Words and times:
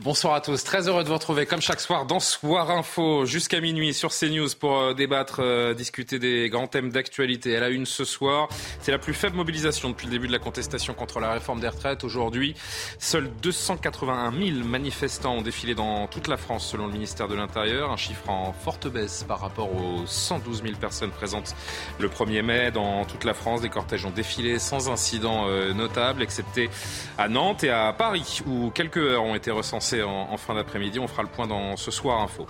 Bonsoir 0.00 0.32
à 0.32 0.40
tous, 0.40 0.64
très 0.64 0.88
heureux 0.88 1.04
de 1.04 1.08
vous 1.08 1.14
retrouver 1.14 1.44
comme 1.44 1.60
chaque 1.60 1.78
soir 1.78 2.06
dans 2.06 2.18
Soir 2.18 2.70
Info 2.70 3.26
jusqu'à 3.26 3.60
minuit 3.60 3.92
sur 3.92 4.10
CNews 4.10 4.48
pour 4.58 4.78
euh, 4.78 4.94
débattre, 4.94 5.40
euh, 5.40 5.74
discuter 5.74 6.18
des 6.18 6.48
grands 6.48 6.66
thèmes 6.66 6.88
d'actualité. 6.88 7.52
Elle 7.52 7.62
a 7.62 7.68
une 7.68 7.84
ce 7.84 8.06
soir, 8.06 8.48
c'est 8.80 8.90
la 8.90 8.98
plus 8.98 9.12
faible 9.12 9.36
mobilisation 9.36 9.90
depuis 9.90 10.06
le 10.06 10.12
début 10.12 10.28
de 10.28 10.32
la 10.32 10.38
contestation 10.38 10.94
contre 10.94 11.20
la 11.20 11.30
réforme 11.30 11.60
des 11.60 11.68
retraites. 11.68 12.04
Aujourd'hui, 12.04 12.54
seuls 12.98 13.30
281 13.42 14.32
000 14.32 14.66
manifestants 14.66 15.34
ont 15.34 15.42
défilé 15.42 15.74
dans 15.74 16.06
toute 16.06 16.26
la 16.26 16.38
France 16.38 16.66
selon 16.66 16.86
le 16.86 16.92
ministère 16.94 17.28
de 17.28 17.34
l'Intérieur, 17.34 17.92
un 17.92 17.98
chiffre 17.98 18.30
en 18.30 18.54
forte 18.54 18.88
baisse 18.88 19.26
par 19.28 19.40
rapport 19.40 19.70
aux 19.76 20.06
112 20.06 20.62
000 20.62 20.76
personnes 20.80 21.10
présentes 21.10 21.54
le 21.98 22.08
1er 22.08 22.40
mai 22.40 22.70
dans 22.70 23.04
toute 23.04 23.24
la 23.24 23.34
France. 23.34 23.60
Des 23.60 23.68
cortèges 23.68 24.06
ont 24.06 24.10
défilé 24.10 24.58
sans 24.58 24.88
incident 24.88 25.48
euh, 25.48 25.74
notable, 25.74 26.22
excepté 26.22 26.70
à 27.18 27.28
Nantes 27.28 27.62
et 27.62 27.70
à 27.70 27.92
Paris 27.92 28.40
où 28.46 28.70
quelques 28.70 28.96
heures 28.96 29.24
ont 29.24 29.34
été 29.34 29.50
recensées 29.50 29.81
en, 30.02 30.36
fin 30.36 30.54
d'après-midi. 30.54 30.98
On 30.98 31.08
fera 31.08 31.22
le 31.22 31.28
point 31.28 31.46
dans 31.46 31.76
ce 31.76 31.90
soir 31.90 32.20
info. 32.22 32.46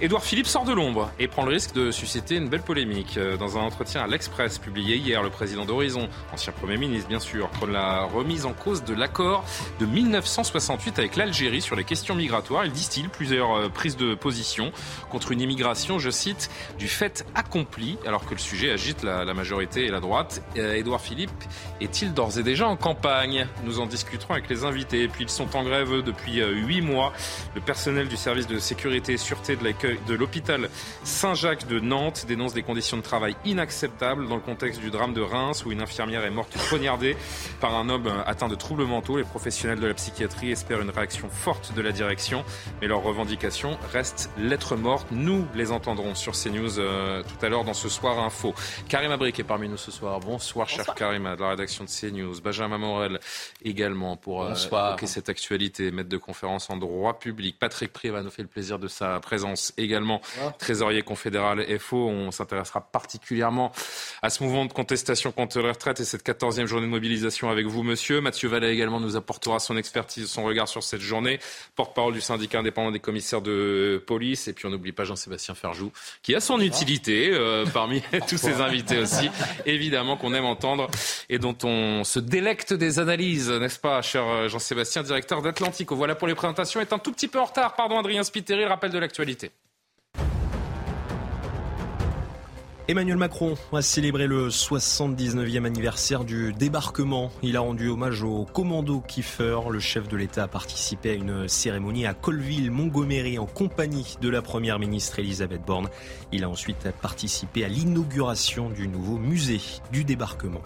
Édouard 0.00 0.24
Philippe 0.24 0.46
sort 0.46 0.64
de 0.64 0.72
l'ombre 0.72 1.10
et 1.18 1.28
prend 1.28 1.44
le 1.44 1.52
risque 1.52 1.74
de 1.74 1.90
susciter 1.90 2.36
une 2.36 2.48
belle 2.48 2.62
polémique. 2.62 3.16
Euh, 3.16 3.36
dans 3.36 3.58
un 3.58 3.62
entretien 3.62 4.02
à 4.02 4.06
l'Express 4.06 4.58
publié 4.58 4.96
hier, 4.96 5.22
le 5.22 5.30
président 5.30 5.64
d'Horizon, 5.64 6.08
ancien 6.32 6.52
Premier 6.52 6.76
ministre 6.76 7.08
bien 7.08 7.20
sûr, 7.20 7.48
prône 7.48 7.72
la 7.72 8.04
remise 8.04 8.46
en 8.46 8.52
cause 8.52 8.84
de 8.84 8.94
l'accord 8.94 9.44
de 9.80 9.86
1968 9.86 10.98
avec 10.98 11.16
l'Algérie 11.16 11.60
sur 11.60 11.76
les 11.76 11.84
questions 11.84 12.14
migratoires. 12.14 12.64
Il 12.64 12.72
distille 12.72 13.08
plusieurs 13.08 13.54
euh, 13.54 13.68
prises 13.68 13.96
de 13.96 14.14
position 14.14 14.72
contre 15.10 15.32
une 15.32 15.40
immigration, 15.40 15.98
je 15.98 16.10
cite, 16.10 16.50
du 16.78 16.88
fait 16.88 17.24
accompli, 17.34 17.98
alors 18.06 18.26
que 18.26 18.34
le 18.34 18.40
sujet 18.40 18.70
agite 18.70 19.02
la, 19.02 19.32
majorité 19.34 19.86
et 19.86 19.90
la 19.90 20.00
droite. 20.00 20.42
Euh, 20.56 20.74
Édouard 20.74 21.00
Philippe 21.00 21.30
est-il 21.80 22.12
d'ores 22.14 22.38
et 22.38 22.42
déjà 22.42 22.68
en 22.68 22.76
campagne? 22.76 23.46
Nous 23.64 23.80
en 23.80 23.86
discuterons 23.86 24.34
avec 24.34 24.48
les 24.48 24.64
invités. 24.64 25.08
Puis 25.08 25.24
ils 25.24 25.30
sont 25.30 25.56
en 25.56 25.64
grève 25.64 26.02
depuis 26.02 26.40
huit 26.66 26.80
mois. 26.80 27.12
Le 27.54 27.60
personnel 27.60 28.08
du 28.08 28.16
service 28.16 28.46
de 28.46 28.58
sécurité 28.58 29.14
et 29.14 29.16
sûreté 29.16 29.56
de 29.56 29.64
l'accueil 29.64 29.98
de 30.06 30.14
l'hôpital 30.14 30.68
Saint-Jacques 31.04 31.66
de 31.66 31.80
Nantes 31.80 32.24
dénonce 32.26 32.54
des 32.54 32.62
conditions 32.62 32.96
de 32.96 33.02
travail 33.02 33.36
inacceptables 33.44 34.28
dans 34.28 34.36
le 34.36 34.40
contexte 34.40 34.80
du 34.80 34.90
drame 34.90 35.14
de 35.14 35.20
Reims 35.20 35.64
où 35.64 35.72
une 35.72 35.80
infirmière 35.80 36.24
est 36.24 36.30
morte 36.30 36.56
poignardée 36.68 37.16
par 37.60 37.74
un 37.74 37.88
homme 37.88 38.10
atteint 38.26 38.48
de 38.48 38.54
troubles 38.54 38.84
mentaux. 38.84 39.16
Les 39.16 39.24
professionnels 39.24 39.80
de 39.80 39.86
la 39.86 39.94
psychiatrie 39.94 40.50
espèrent 40.50 40.80
une 40.80 40.90
réaction 40.90 41.28
forte 41.28 41.74
de 41.74 41.82
la 41.82 41.92
direction, 41.92 42.44
mais 42.80 42.86
leurs 42.86 43.02
revendications 43.02 43.78
restent 43.92 44.30
lettres 44.38 44.76
mortes. 44.76 45.08
Nous 45.10 45.46
les 45.54 45.72
entendrons 45.72 46.14
sur 46.14 46.32
CNews 46.32 46.78
euh, 46.78 47.22
tout 47.22 47.44
à 47.44 47.48
l'heure 47.48 47.64
dans 47.64 47.74
ce 47.74 47.88
soir 47.88 48.18
info. 48.18 48.54
Karim 48.88 49.10
Abrik 49.10 49.38
est 49.38 49.44
parmi 49.44 49.68
nous 49.68 49.76
ce 49.76 49.90
soir. 49.90 50.20
Bonsoir, 50.20 50.68
cher 50.68 50.94
Karim 50.94 51.24
de 51.24 51.40
la 51.40 51.50
rédaction 51.50 51.84
de 51.84 51.90
CNews. 51.90 52.40
Benjamin 52.40 52.78
Morel 52.78 53.20
également 53.64 54.16
pour 54.16 54.44
euh, 54.44 54.54
évoquer 54.54 55.06
cette 55.06 55.28
actualité, 55.28 55.90
maître 55.90 56.08
de 56.08 56.16
conférence 56.16 56.53
en 56.70 56.76
droit 56.76 57.18
public. 57.18 57.56
Patrick 57.58 57.92
Priva 57.92 58.22
nous 58.22 58.30
fait 58.30 58.42
le 58.42 58.48
plaisir 58.48 58.78
de 58.78 58.88
sa 58.88 59.20
présence 59.20 59.72
également, 59.76 60.20
trésorier 60.58 61.02
confédéral 61.02 61.64
FO. 61.78 62.08
On 62.08 62.30
s'intéressera 62.30 62.80
particulièrement 62.80 63.72
à 64.22 64.30
ce 64.30 64.42
mouvement 64.42 64.64
de 64.64 64.72
contestation 64.72 65.32
contre 65.32 65.60
les 65.60 65.68
retraites 65.68 66.00
et 66.00 66.04
cette 66.04 66.24
14e 66.24 66.66
journée 66.66 66.86
de 66.86 66.90
mobilisation 66.90 67.50
avec 67.50 67.66
vous, 67.66 67.82
monsieur. 67.82 68.20
Mathieu 68.20 68.48
Vallet 68.48 68.72
également 68.72 69.00
nous 69.00 69.16
apportera 69.16 69.58
son 69.58 69.76
expertise, 69.76 70.28
son 70.28 70.44
regard 70.44 70.68
sur 70.68 70.82
cette 70.82 71.00
journée. 71.00 71.38
Porte-parole 71.76 72.14
du 72.14 72.20
syndicat 72.20 72.60
indépendant 72.60 72.90
des 72.90 73.00
commissaires 73.00 73.42
de 73.42 74.02
police. 74.06 74.48
Et 74.48 74.52
puis 74.52 74.66
on 74.66 74.70
n'oublie 74.70 74.92
pas 74.92 75.04
Jean-Sébastien 75.04 75.54
Ferjou, 75.54 75.92
qui 76.22 76.34
a 76.34 76.40
son 76.40 76.60
utilité 76.60 77.30
euh, 77.32 77.64
parmi 77.66 78.02
tous 78.28 78.38
ses 78.38 78.60
invités 78.60 78.98
aussi, 78.98 79.30
évidemment 79.66 80.16
qu'on 80.16 80.34
aime 80.34 80.44
entendre 80.44 80.88
et 81.28 81.38
dont 81.38 81.56
on 81.64 82.04
se 82.04 82.18
délecte 82.18 82.72
des 82.72 82.98
analyses, 82.98 83.50
n'est-ce 83.50 83.78
pas, 83.78 84.02
cher 84.02 84.48
Jean-Sébastien, 84.48 85.02
directeur 85.02 85.42
d'Atlantico. 85.42 85.96
Voilà 85.96 86.14
pour 86.14 86.28
les 86.28 86.34
présentation 86.44 86.82
est 86.82 86.92
un 86.92 86.98
tout 86.98 87.10
petit 87.10 87.26
peu 87.26 87.40
en 87.40 87.46
retard. 87.46 87.74
Pardon, 87.74 87.98
Adrien 87.98 88.22
Spiteri, 88.22 88.66
rappel 88.66 88.90
de 88.90 88.98
l'actualité. 88.98 89.50
Emmanuel 92.86 93.16
Macron 93.16 93.54
a 93.72 93.80
célébré 93.80 94.26
le 94.26 94.50
79e 94.50 95.64
anniversaire 95.64 96.22
du 96.22 96.52
débarquement. 96.52 97.30
Il 97.42 97.56
a 97.56 97.60
rendu 97.60 97.88
hommage 97.88 98.22
au 98.24 98.44
commando 98.44 99.00
Kiefer. 99.00 99.56
Le 99.70 99.80
chef 99.80 100.06
de 100.06 100.18
l'État 100.18 100.42
a 100.42 100.48
participé 100.48 101.12
à 101.12 101.14
une 101.14 101.48
cérémonie 101.48 102.04
à 102.04 102.12
Colville, 102.12 102.70
Montgomery, 102.70 103.38
en 103.38 103.46
compagnie 103.46 104.18
de 104.20 104.28
la 104.28 104.42
première 104.42 104.78
ministre 104.78 105.20
Elisabeth 105.20 105.64
Borne. 105.64 105.88
Il 106.30 106.44
a 106.44 106.50
ensuite 106.50 106.90
participé 107.00 107.64
à 107.64 107.68
l'inauguration 107.68 108.68
du 108.68 108.86
nouveau 108.86 109.16
musée 109.16 109.62
du 109.92 110.04
débarquement. 110.04 110.60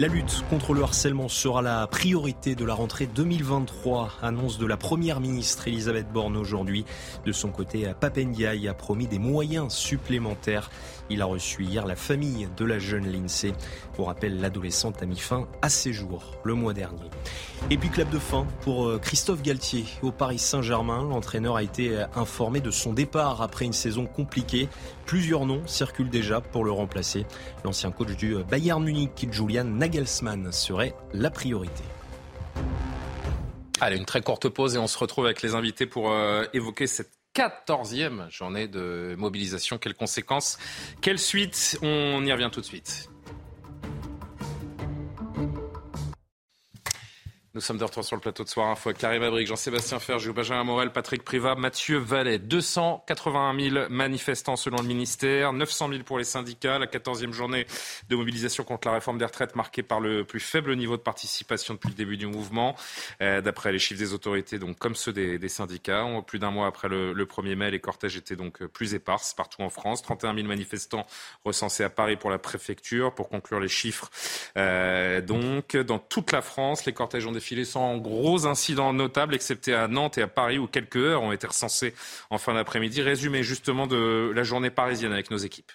La 0.00 0.06
lutte 0.06 0.44
contre 0.48 0.74
le 0.74 0.84
harcèlement 0.84 1.26
sera 1.26 1.60
la 1.60 1.84
priorité 1.88 2.54
de 2.54 2.64
la 2.64 2.74
rentrée 2.74 3.08
2023, 3.08 4.12
annonce 4.22 4.56
de 4.56 4.64
la 4.64 4.76
Première 4.76 5.18
ministre 5.18 5.66
Elisabeth 5.66 6.12
Borne 6.12 6.36
aujourd'hui. 6.36 6.84
De 7.26 7.32
son 7.32 7.48
côté, 7.48 7.90
Papendiaï 7.98 8.68
a 8.68 8.74
promis 8.74 9.08
des 9.08 9.18
moyens 9.18 9.74
supplémentaires. 9.74 10.70
Il 11.10 11.20
a 11.20 11.24
reçu 11.24 11.64
hier 11.64 11.84
la 11.84 11.96
famille 11.96 12.48
de 12.56 12.64
la 12.64 12.78
jeune 12.78 13.10
Lindsay. 13.10 13.52
Pour 13.94 14.06
rappel, 14.06 14.40
l'adolescente 14.40 15.02
a 15.02 15.06
mis 15.06 15.18
fin 15.18 15.48
à 15.62 15.68
ses 15.68 15.92
jours 15.92 16.36
le 16.44 16.54
mois 16.54 16.74
dernier. 16.74 17.10
Et 17.70 17.76
puis 17.76 17.88
clap 17.88 18.08
de 18.10 18.20
fin 18.20 18.46
pour 18.60 18.86
euh, 18.86 18.98
Christophe 18.98 19.42
Galtier 19.42 19.84
au 20.02 20.12
Paris 20.12 20.38
Saint-Germain. 20.38 21.02
L'entraîneur 21.02 21.56
a 21.56 21.64
été 21.64 21.96
euh, 21.96 22.06
informé 22.14 22.60
de 22.60 22.70
son 22.70 22.92
départ 22.92 23.42
après 23.42 23.64
une 23.64 23.72
saison 23.72 24.06
compliquée. 24.06 24.68
Plusieurs 25.08 25.46
noms 25.46 25.66
circulent 25.66 26.10
déjà 26.10 26.42
pour 26.42 26.66
le 26.66 26.70
remplacer. 26.70 27.24
L'ancien 27.64 27.90
coach 27.90 28.14
du 28.14 28.36
euh, 28.36 28.42
Bayern 28.42 28.84
Munich, 28.84 29.26
Julian 29.32 29.64
Nagelsmann, 29.64 30.52
serait 30.52 30.94
la 31.14 31.30
priorité. 31.30 31.82
Allez, 33.80 33.96
une 33.96 34.04
très 34.04 34.20
courte 34.20 34.50
pause 34.50 34.74
et 34.74 34.78
on 34.78 34.86
se 34.86 34.98
retrouve 34.98 35.24
avec 35.24 35.40
les 35.40 35.54
invités 35.54 35.86
pour 35.86 36.12
évoquer 36.52 36.86
cette 36.86 37.12
14e 37.34 38.30
journée 38.30 38.68
de 38.68 39.14
mobilisation. 39.16 39.78
Quelles 39.78 39.94
conséquences 39.94 40.58
Quelle 41.00 41.18
suite 41.18 41.78
On 41.80 42.26
y 42.26 42.32
revient 42.32 42.50
tout 42.52 42.60
de 42.60 42.66
suite. 42.66 43.08
Nous 47.58 47.62
sommes 47.62 47.78
de 47.78 47.82
retour 47.82 48.04
sur 48.04 48.14
le 48.14 48.20
plateau 48.20 48.44
de 48.44 48.48
Soir 48.48 48.68
Info 48.68 48.88
avec 48.88 48.98
Karim 48.98 49.20
Abric, 49.20 49.48
Jean-Sébastien 49.48 49.98
Ferjou, 49.98 50.32
Benjamin 50.32 50.62
Morel, 50.62 50.92
Patrick 50.92 51.24
Privat, 51.24 51.56
Mathieu 51.56 51.98
Vallet. 51.98 52.38
281 52.38 53.70
000 53.70 53.86
manifestants 53.90 54.54
selon 54.54 54.76
le 54.76 54.86
ministère, 54.86 55.52
900 55.52 55.88
000 55.88 56.02
pour 56.04 56.18
les 56.18 56.24
syndicats. 56.24 56.78
La 56.78 56.86
14e 56.86 57.32
journée 57.32 57.66
de 58.08 58.14
mobilisation 58.14 58.62
contre 58.62 58.86
la 58.86 58.94
réforme 58.94 59.18
des 59.18 59.24
retraites 59.24 59.56
marquée 59.56 59.82
par 59.82 59.98
le 59.98 60.22
plus 60.24 60.38
faible 60.38 60.76
niveau 60.76 60.96
de 60.96 61.02
participation 61.02 61.74
depuis 61.74 61.88
le 61.88 61.96
début 61.96 62.16
du 62.16 62.28
mouvement. 62.28 62.76
Euh, 63.22 63.40
d'après 63.40 63.72
les 63.72 63.80
chiffres 63.80 63.98
des 63.98 64.14
autorités, 64.14 64.60
donc 64.60 64.78
comme 64.78 64.94
ceux 64.94 65.12
des, 65.12 65.48
syndicats, 65.48 66.06
plus 66.28 66.38
d'un 66.38 66.52
mois 66.52 66.68
après 66.68 66.86
le, 66.86 67.12
1er 67.12 67.56
mai, 67.56 67.72
les 67.72 67.80
cortèges 67.80 68.16
étaient 68.16 68.36
donc 68.36 68.64
plus 68.66 68.94
éparses 68.94 69.34
partout 69.34 69.62
en 69.62 69.68
France. 69.68 70.02
31 70.02 70.32
000 70.36 70.46
manifestants 70.46 71.08
recensés 71.44 71.82
à 71.82 71.90
Paris 71.90 72.14
pour 72.14 72.30
la 72.30 72.38
préfecture. 72.38 73.16
Pour 73.16 73.28
conclure 73.28 73.58
les 73.58 73.66
chiffres, 73.66 74.10
euh, 74.56 75.20
donc 75.20 75.76
dans 75.76 75.98
toute 75.98 76.30
la 76.30 76.40
France, 76.40 76.84
les 76.84 76.92
cortèges 76.92 77.26
ont 77.26 77.32
défilé 77.32 77.47
défilé 77.48 77.64
sans 77.64 77.96
gros 77.96 78.46
incidents 78.46 78.92
notables, 78.92 79.34
excepté 79.34 79.72
à 79.72 79.88
Nantes 79.88 80.18
et 80.18 80.22
à 80.22 80.28
Paris, 80.28 80.58
où 80.58 80.66
quelques 80.66 80.96
heures 80.96 81.22
ont 81.22 81.32
été 81.32 81.46
recensées 81.46 81.94
en 82.28 82.36
fin 82.36 82.52
d'après-midi. 82.52 83.00
Résumé 83.00 83.42
justement 83.42 83.86
de 83.86 84.30
la 84.34 84.42
journée 84.42 84.68
parisienne 84.68 85.14
avec 85.14 85.30
nos 85.30 85.38
équipes. 85.38 85.72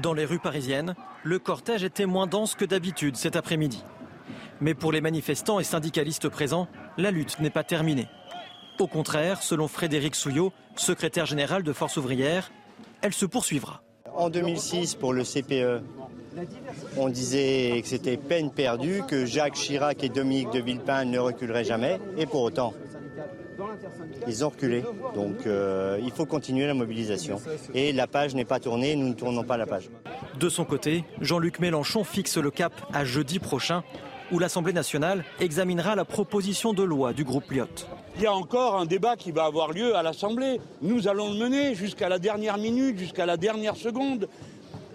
Dans 0.00 0.14
les 0.14 0.24
rues 0.24 0.38
parisiennes, 0.38 0.94
le 1.22 1.38
cortège 1.38 1.84
était 1.84 2.06
moins 2.06 2.26
dense 2.26 2.54
que 2.54 2.64
d'habitude 2.64 3.16
cet 3.16 3.36
après-midi. 3.36 3.84
Mais 4.62 4.72
pour 4.72 4.90
les 4.90 5.02
manifestants 5.02 5.60
et 5.60 5.64
syndicalistes 5.64 6.30
présents, 6.30 6.66
la 6.96 7.10
lutte 7.10 7.38
n'est 7.40 7.50
pas 7.50 7.64
terminée. 7.64 8.08
Au 8.78 8.86
contraire, 8.86 9.42
selon 9.42 9.68
Frédéric 9.68 10.14
Souillot, 10.14 10.50
secrétaire 10.76 11.26
général 11.26 11.62
de 11.62 11.74
Force 11.74 11.98
ouvrière, 11.98 12.50
elle 13.02 13.12
se 13.12 13.26
poursuivra. 13.26 13.82
En 14.14 14.30
2006, 14.30 14.94
pour 14.94 15.12
le 15.12 15.24
CPE, 15.24 15.82
on 16.96 17.08
disait 17.08 17.80
que 17.82 17.88
c'était 17.88 18.16
peine 18.16 18.50
perdue, 18.50 19.02
que 19.08 19.24
Jacques 19.24 19.54
Chirac 19.54 20.02
et 20.02 20.08
Dominique 20.08 20.50
de 20.50 20.60
Villepin 20.60 21.04
ne 21.04 21.18
reculeraient 21.18 21.64
jamais, 21.64 21.98
et 22.16 22.26
pour 22.26 22.42
autant, 22.42 22.74
ils 24.28 24.44
ont 24.44 24.50
reculé. 24.50 24.82
Donc 25.14 25.46
euh, 25.46 25.98
il 26.02 26.10
faut 26.10 26.26
continuer 26.26 26.66
la 26.66 26.74
mobilisation. 26.74 27.40
Et 27.74 27.92
la 27.92 28.06
page 28.06 28.34
n'est 28.34 28.44
pas 28.44 28.60
tournée, 28.60 28.96
nous 28.96 29.08
ne 29.08 29.14
tournons 29.14 29.44
pas 29.44 29.56
la 29.56 29.66
page. 29.66 29.88
De 30.38 30.48
son 30.48 30.64
côté, 30.64 31.04
Jean-Luc 31.20 31.58
Mélenchon 31.60 32.04
fixe 32.04 32.36
le 32.36 32.50
cap 32.50 32.72
à 32.92 33.04
jeudi 33.04 33.38
prochain. 33.38 33.82
où 34.32 34.38
l'Assemblée 34.38 34.72
nationale 34.72 35.24
examinera 35.40 35.94
la 35.94 36.04
proposition 36.04 36.72
de 36.72 36.82
loi 36.82 37.12
du 37.12 37.24
groupe 37.24 37.50
Lyotte. 37.50 37.86
Il 38.16 38.22
y 38.22 38.26
a 38.26 38.34
encore 38.34 38.76
un 38.76 38.86
débat 38.86 39.14
qui 39.16 39.30
va 39.30 39.44
avoir 39.44 39.72
lieu 39.72 39.94
à 39.94 40.02
l'Assemblée. 40.02 40.60
Nous 40.82 41.06
allons 41.06 41.32
le 41.32 41.38
mener 41.38 41.74
jusqu'à 41.74 42.08
la 42.08 42.18
dernière 42.18 42.58
minute, 42.58 42.98
jusqu'à 42.98 43.26
la 43.26 43.36
dernière 43.36 43.76
seconde. 43.76 44.28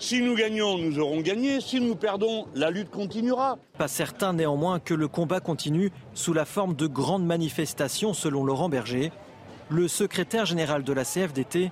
Si 0.02 0.20
nous 0.20 0.34
gagnons, 0.34 0.80
nous 0.80 0.98
aurons 0.98 1.22
gagné. 1.22 1.62
Si 1.62 1.80
nous 1.80 1.96
perdons, 1.96 2.48
la 2.56 2.72
lutte 2.72 2.90
continuera. 2.90 3.60
Pas 3.78 3.88
certain 3.88 4.34
néanmoins 4.34 4.80
que 4.80 4.96
le 4.96 5.08
combat 5.08 5.40
continue 5.40 5.92
sous 6.16 6.34
la 6.34 6.46
forme 6.46 6.76
de 6.76 6.88
grandes 6.88 7.24
manifestations, 7.24 8.16
selon 8.16 8.44
Laurent 8.44 8.68
Berger, 8.68 9.12
le 9.70 9.88
secrétaire 9.88 10.48
général 10.48 10.84
de 10.84 10.92
la 10.92 11.06
CFDT, 11.06 11.70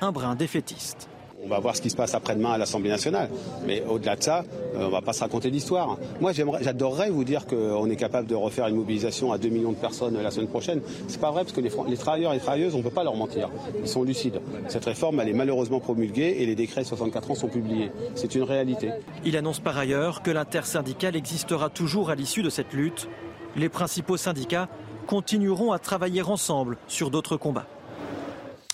un 0.00 0.12
brin 0.12 0.36
défaitiste. 0.36 1.08
On 1.44 1.48
va 1.48 1.58
voir 1.58 1.74
ce 1.74 1.82
qui 1.82 1.90
se 1.90 1.96
passe 1.96 2.14
après-demain 2.14 2.52
à 2.52 2.58
l'Assemblée 2.58 2.90
nationale. 2.90 3.28
Mais 3.66 3.82
au-delà 3.88 4.16
de 4.16 4.22
ça, 4.22 4.44
euh, 4.74 4.84
on 4.84 4.86
ne 4.86 4.92
va 4.92 5.00
pas 5.00 5.12
se 5.12 5.20
raconter 5.20 5.50
d'histoire. 5.50 5.98
Moi, 6.20 6.32
j'adorerais 6.32 7.10
vous 7.10 7.24
dire 7.24 7.46
qu'on 7.46 7.90
est 7.90 7.96
capable 7.96 8.28
de 8.28 8.34
refaire 8.34 8.68
une 8.68 8.76
mobilisation 8.76 9.32
à 9.32 9.38
2 9.38 9.48
millions 9.48 9.72
de 9.72 9.76
personnes 9.76 10.20
la 10.22 10.30
semaine 10.30 10.48
prochaine. 10.48 10.80
C'est 11.08 11.20
pas 11.20 11.30
vrai 11.30 11.42
parce 11.42 11.52
que 11.52 11.60
les, 11.60 11.96
travailleurs 11.96 12.32
et 12.32 12.36
les 12.36 12.40
travailleuses, 12.40 12.74
on 12.74 12.78
ne 12.78 12.82
peut 12.82 12.90
pas 12.90 13.02
leur 13.02 13.16
mentir. 13.16 13.50
Ils 13.80 13.88
sont 13.88 14.04
lucides. 14.04 14.40
Cette 14.68 14.84
réforme, 14.84 15.20
elle 15.20 15.28
est 15.28 15.34
malheureusement 15.34 15.80
promulguée 15.80 16.36
et 16.38 16.46
les 16.46 16.54
décrets 16.54 16.82
de 16.82 16.86
64 16.86 17.32
ans 17.32 17.34
sont 17.34 17.48
publiés. 17.48 17.90
C'est 18.14 18.34
une 18.34 18.44
réalité. 18.44 18.90
Il 19.24 19.36
annonce 19.36 19.58
par 19.58 19.76
ailleurs 19.76 20.22
que 20.22 20.30
l'intersyndicale 20.30 21.16
existera 21.16 21.70
toujours 21.70 22.10
à 22.10 22.14
l'issue 22.14 22.42
de 22.42 22.50
cette 22.50 22.72
lutte. 22.72 23.08
Les 23.56 23.68
principaux 23.68 24.16
syndicats 24.16 24.68
continueront 25.06 25.72
à 25.72 25.78
travailler 25.78 26.22
ensemble 26.22 26.78
sur 26.86 27.10
d'autres 27.10 27.36
combats. 27.36 27.66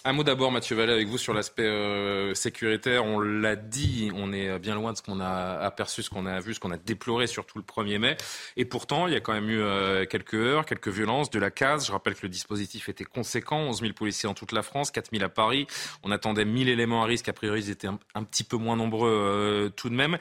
Un 0.09 0.15
mot 0.15 0.25
d'abord, 0.25 0.51
Mathieu 0.51 0.75
Vallée, 0.75 0.95
avec 0.95 1.07
vous 1.07 1.19
sur 1.19 1.35
l'aspect 1.35 1.67
euh, 1.67 2.33
sécuritaire. 2.33 3.05
On 3.05 3.21
l'a 3.21 3.57
dit, 3.57 4.11
on 4.15 4.33
est 4.33 4.59
bien 4.59 4.75
loin 4.75 4.93
de 4.93 4.97
ce 4.97 5.03
qu'on 5.03 5.21
a 5.21 5.59
aperçu, 5.59 6.03
ce 6.03 6.09
qu'on 6.09 6.25
a 6.25 6.41
vu, 6.41 6.55
ce 6.55 6.61
qu'on 6.61 6.71
a 6.71 6.79
déploré 6.79 7.27
surtout 7.27 7.59
le 7.59 7.65
1er 7.65 7.99
mai. 7.99 8.17
Et 8.57 8.65
pourtant, 8.65 9.07
il 9.07 9.13
y 9.13 9.17
a 9.17 9.21
quand 9.21 9.35
même 9.35 9.51
eu 9.51 9.61
euh, 9.61 10.07
quelques 10.07 10.33
heures, 10.33 10.65
quelques 10.65 10.89
violences, 10.89 11.29
de 11.29 11.39
la 11.39 11.51
case. 11.51 11.89
Je 11.89 11.93
rappelle 11.93 12.15
que 12.15 12.23
le 12.23 12.31
dispositif 12.31 12.89
était 12.89 13.05
conséquent, 13.05 13.59
11 13.59 13.81
000 13.83 13.93
policiers 13.93 14.31
dans 14.31 14.35
toute 14.35 14.53
la 14.53 14.63
France, 14.63 14.91
4 14.91 15.11
000 15.13 15.23
à 15.23 15.29
Paris. 15.29 15.67
On 16.03 16.11
attendait 16.11 16.47
1000 16.47 16.71
éléments 16.71 17.03
à 17.03 17.07
risque. 17.07 17.29
A 17.29 17.35
priori, 17.35 17.61
ils 17.65 17.71
étaient 17.71 17.89
un, 17.89 18.25
petit 18.25 18.45
peu 18.45 18.57
moins 18.57 18.77
nombreux 18.77 19.11
euh, 19.13 19.69
tout 19.69 19.91
de 19.91 19.95
même. 19.95 20.17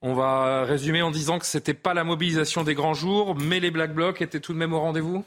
On 0.00 0.14
va 0.14 0.64
résumer 0.64 1.02
en 1.02 1.10
disant 1.10 1.38
que 1.38 1.44
c'était 1.44 1.74
pas 1.74 1.92
la 1.92 2.04
mobilisation 2.04 2.64
des 2.64 2.72
grands 2.74 2.94
jours, 2.94 3.34
mais 3.34 3.60
les 3.60 3.70
Black 3.70 3.92
Blocs 3.92 4.22
étaient 4.22 4.40
tout 4.40 4.54
de 4.54 4.58
même 4.58 4.72
au 4.72 4.80
rendez-vous? 4.80 5.26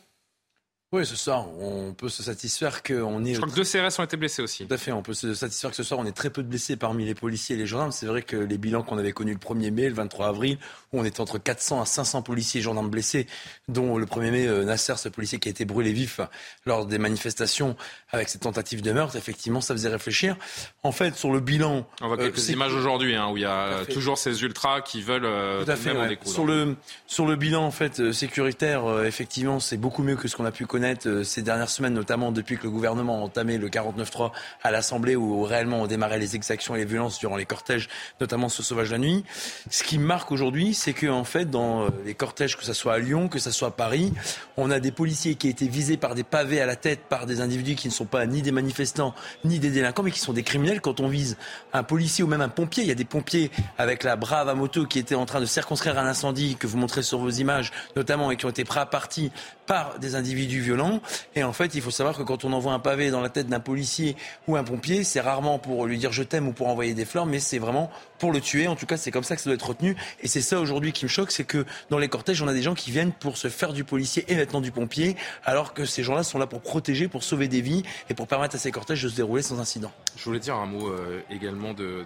Oui, 0.93 1.05
ce 1.05 1.17
soir, 1.17 1.45
on 1.59 1.93
peut 1.93 2.07
se 2.07 2.23
satisfaire 2.23 2.81
qu'on 2.81 3.25
est. 3.25 3.33
Je 3.33 3.41
crois 3.41 3.51
que 3.51 3.55
deux 3.55 3.65
CRS 3.65 3.99
ont 3.99 4.05
été 4.05 4.15
blessés 4.15 4.41
aussi. 4.41 4.65
Tout 4.65 4.73
à 4.73 4.77
fait, 4.77 4.93
on 4.93 5.01
peut 5.01 5.13
se 5.13 5.33
satisfaire 5.33 5.71
que 5.71 5.75
ce 5.75 5.83
soir, 5.83 5.99
on 5.99 6.05
est 6.05 6.15
très 6.15 6.29
peu 6.29 6.41
de 6.41 6.47
blessés 6.47 6.77
parmi 6.77 7.03
les 7.03 7.13
policiers 7.13 7.57
et 7.57 7.59
les 7.59 7.67
gendarmes. 7.67 7.91
C'est 7.91 8.05
vrai 8.05 8.21
que 8.21 8.37
les 8.37 8.57
bilans 8.57 8.83
qu'on 8.83 8.97
avait 8.97 9.11
connus 9.11 9.33
le 9.33 9.37
1er 9.37 9.69
mai, 9.71 9.89
le 9.89 9.95
23 9.95 10.29
avril, 10.29 10.57
où 10.93 11.01
on 11.01 11.03
était 11.03 11.19
entre 11.19 11.39
400 11.39 11.81
à 11.81 11.85
500 11.85 12.21
policiers 12.21 12.61
et 12.61 12.63
gendarmes 12.63 12.89
blessés, 12.89 13.27
dont 13.67 13.97
le 13.97 14.05
1er 14.05 14.31
mai, 14.31 14.47
euh, 14.47 14.63
Nasser, 14.63 14.95
ce 14.95 15.09
policier 15.09 15.39
qui 15.39 15.49
a 15.49 15.51
été 15.51 15.65
brûlé 15.65 15.91
vif 15.91 16.21
lors 16.65 16.85
des 16.85 16.99
manifestations 16.99 17.75
avec 18.11 18.29
cette 18.29 18.43
tentative 18.43 18.81
de 18.81 18.93
meurtre, 18.93 19.17
effectivement, 19.17 19.59
ça 19.59 19.73
faisait 19.73 19.89
réfléchir. 19.89 20.37
En 20.83 20.93
fait, 20.93 21.17
sur 21.17 21.33
le 21.33 21.41
bilan. 21.41 21.85
On 21.99 22.07
voit 22.07 22.17
quelques 22.17 22.49
euh, 22.49 22.53
images 22.53 22.73
aujourd'hui, 22.73 23.13
hein, 23.13 23.27
où 23.29 23.35
il 23.35 23.43
y 23.43 23.45
a 23.45 23.83
toujours 23.91 24.17
ces 24.17 24.41
ultras 24.41 24.79
qui 24.79 25.01
veulent 25.01 25.25
euh, 25.25 25.65
tout 25.65 25.71
à 25.71 25.75
fait, 25.75 25.93
même 25.93 26.15
Sur 26.23 26.45
le, 26.45 26.77
sur 27.07 27.25
le 27.25 27.35
bilan, 27.35 27.65
en 27.65 27.71
fait, 27.71 28.13
sécuritaire, 28.13 29.03
effectivement, 29.03 29.59
c'est 29.59 29.75
beaucoup 29.75 30.01
mieux 30.01 30.15
que 30.15 30.29
ce 30.29 30.37
qu'on 30.37 30.45
a 30.45 30.51
pu 30.51 30.65
connaître 30.65 30.76
ces 31.23 31.41
dernières 31.41 31.69
semaines, 31.69 31.93
notamment 31.93 32.31
depuis 32.31 32.57
que 32.57 32.63
le 32.63 32.69
gouvernement 32.69 33.19
a 33.19 33.21
entamé 33.21 33.57
le 33.57 33.69
49-3 33.69 34.31
à 34.63 34.71
l'Assemblée, 34.71 35.15
où 35.15 35.43
réellement 35.43 35.81
ont 35.81 35.87
démarré 35.87 36.19
les 36.19 36.35
exactions 36.35 36.75
et 36.75 36.79
les 36.79 36.85
violences 36.85 37.19
durant 37.19 37.35
les 37.35 37.45
cortèges, 37.45 37.89
notamment 38.19 38.49
ce 38.49 38.63
sauvage 38.63 38.91
la 38.91 38.97
nuit. 38.97 39.23
Ce 39.69 39.83
qui 39.83 39.97
marque 39.97 40.31
aujourd'hui, 40.31 40.73
c'est 40.73 40.93
que 40.93 41.07
en 41.07 41.23
fait, 41.23 41.49
dans 41.49 41.83
euh, 41.83 41.89
les 42.05 42.13
cortèges, 42.13 42.57
que 42.57 42.63
ce 42.63 42.73
soit 42.73 42.93
à 42.93 42.99
Lyon, 42.99 43.27
que 43.27 43.39
ce 43.39 43.51
soit 43.51 43.69
à 43.69 43.71
Paris, 43.71 44.13
on 44.57 44.71
a 44.71 44.79
des 44.79 44.91
policiers 44.91 45.35
qui 45.35 45.47
ont 45.47 45.51
été 45.51 45.67
visés 45.67 45.97
par 45.97 46.15
des 46.15 46.23
pavés 46.23 46.61
à 46.61 46.65
la 46.65 46.75
tête 46.75 47.01
par 47.09 47.25
des 47.25 47.41
individus 47.41 47.75
qui 47.75 47.87
ne 47.87 47.93
sont 47.93 48.05
pas 48.05 48.25
ni 48.25 48.41
des 48.41 48.51
manifestants 48.51 49.13
ni 49.43 49.59
des 49.59 49.69
délinquants, 49.69 50.03
mais 50.03 50.11
qui 50.11 50.19
sont 50.19 50.33
des 50.33 50.43
criminels. 50.43 50.81
Quand 50.81 50.99
on 50.99 51.07
vise 51.07 51.37
un 51.73 51.83
policier 51.83 52.23
ou 52.23 52.27
même 52.27 52.41
un 52.41 52.49
pompier, 52.49 52.83
il 52.83 52.89
y 52.89 52.91
a 52.91 52.95
des 52.95 53.05
pompiers 53.05 53.51
avec 53.77 54.03
la 54.03 54.15
brave 54.15 54.49
à 54.49 54.55
moto 54.55 54.85
qui 54.85 54.99
étaient 54.99 55.15
en 55.15 55.25
train 55.25 55.39
de 55.39 55.45
circonscrire 55.45 55.97
un 55.97 56.05
incendie 56.05 56.55
que 56.55 56.67
vous 56.67 56.77
montrez 56.77 57.03
sur 57.03 57.19
vos 57.19 57.29
images, 57.29 57.71
notamment, 57.95 58.31
et 58.31 58.37
qui 58.37 58.45
ont 58.45 58.49
été 58.49 58.63
pris 58.63 58.79
à 58.79 58.85
partie 58.85 59.31
par 59.67 59.99
des 59.99 60.15
individus 60.15 60.61
violents. 60.61 61.01
Et 61.35 61.43
en 61.43 61.53
fait, 61.53 61.75
il 61.75 61.81
faut 61.81 61.91
savoir 61.91 62.17
que 62.17 62.23
quand 62.23 62.45
on 62.45 62.53
envoie 62.53 62.73
un 62.73 62.79
pavé 62.79 63.11
dans 63.11 63.21
la 63.21 63.29
tête 63.29 63.47
d'un 63.47 63.59
policier 63.59 64.15
ou 64.47 64.55
un 64.55 64.63
pompier, 64.63 65.03
c'est 65.03 65.19
rarement 65.19 65.59
pour 65.59 65.85
lui 65.85 65.97
dire 65.97 66.11
je 66.11 66.23
t'aime 66.23 66.47
ou 66.47 66.53
pour 66.53 66.67
envoyer 66.67 66.93
des 66.93 67.05
fleurs, 67.05 67.25
mais 67.25 67.39
c'est 67.39 67.59
vraiment 67.59 67.91
pour 68.17 68.31
le 68.31 68.41
tuer. 68.41 68.67
En 68.67 68.75
tout 68.75 68.85
cas, 68.85 68.97
c'est 68.97 69.11
comme 69.11 69.23
ça 69.23 69.35
que 69.35 69.41
ça 69.41 69.49
doit 69.49 69.55
être 69.55 69.67
retenu. 69.67 69.95
Et 70.21 70.27
c'est 70.27 70.41
ça 70.41 70.59
aujourd'hui 70.59 70.91
qui 70.91 71.05
me 71.05 71.09
choque, 71.09 71.31
c'est 71.31 71.43
que 71.43 71.65
dans 71.89 71.97
les 71.97 72.07
cortèges, 72.07 72.41
on 72.41 72.47
a 72.47 72.53
des 72.53 72.61
gens 72.61 72.73
qui 72.73 72.91
viennent 72.91 73.11
pour 73.11 73.37
se 73.37 73.49
faire 73.49 73.73
du 73.73 73.83
policier 73.83 74.25
et 74.27 74.35
maintenant 74.35 74.61
du 74.61 74.71
pompier, 74.71 75.15
alors 75.43 75.73
que 75.73 75.85
ces 75.85 76.03
gens-là 76.03 76.23
sont 76.23 76.39
là 76.39 76.47
pour 76.47 76.61
protéger, 76.61 77.07
pour 77.07 77.23
sauver 77.23 77.47
des 77.47 77.61
vies 77.61 77.83
et 78.09 78.13
pour 78.13 78.27
permettre 78.27 78.55
à 78.55 78.59
ces 78.59 78.71
cortèges 78.71 79.03
de 79.03 79.09
se 79.09 79.15
dérouler 79.15 79.41
sans 79.41 79.59
incident. 79.59 79.91
Je 80.15 80.23
voulais 80.23 80.39
dire 80.39 80.55
un 80.55 80.65
mot 80.65 80.87
euh, 80.87 81.21
également 81.29 81.73
de, 81.73 82.05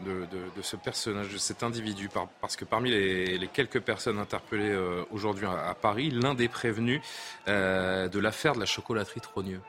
ce 0.62 0.75
personnage, 0.75 1.30
de 1.30 1.38
cet 1.38 1.63
individu, 1.63 2.10
parce 2.42 2.56
que 2.56 2.66
parmi 2.66 2.92
les, 2.92 3.50
quelques 3.54 3.80
personnes 3.80 4.19
interpellées 4.19 4.69
euh, 4.69 5.04
aujourd'hui 5.12 5.46
à, 5.46 5.75
Paris, 5.80 6.12
l'un 6.12 6.34
des 6.34 6.48
prévenus 6.48 7.02
de 7.51 8.19
l'affaire 8.19 8.53
de 8.53 8.59
la 8.59 8.65
chocolaterie 8.65 9.21
Trogneux 9.21 9.62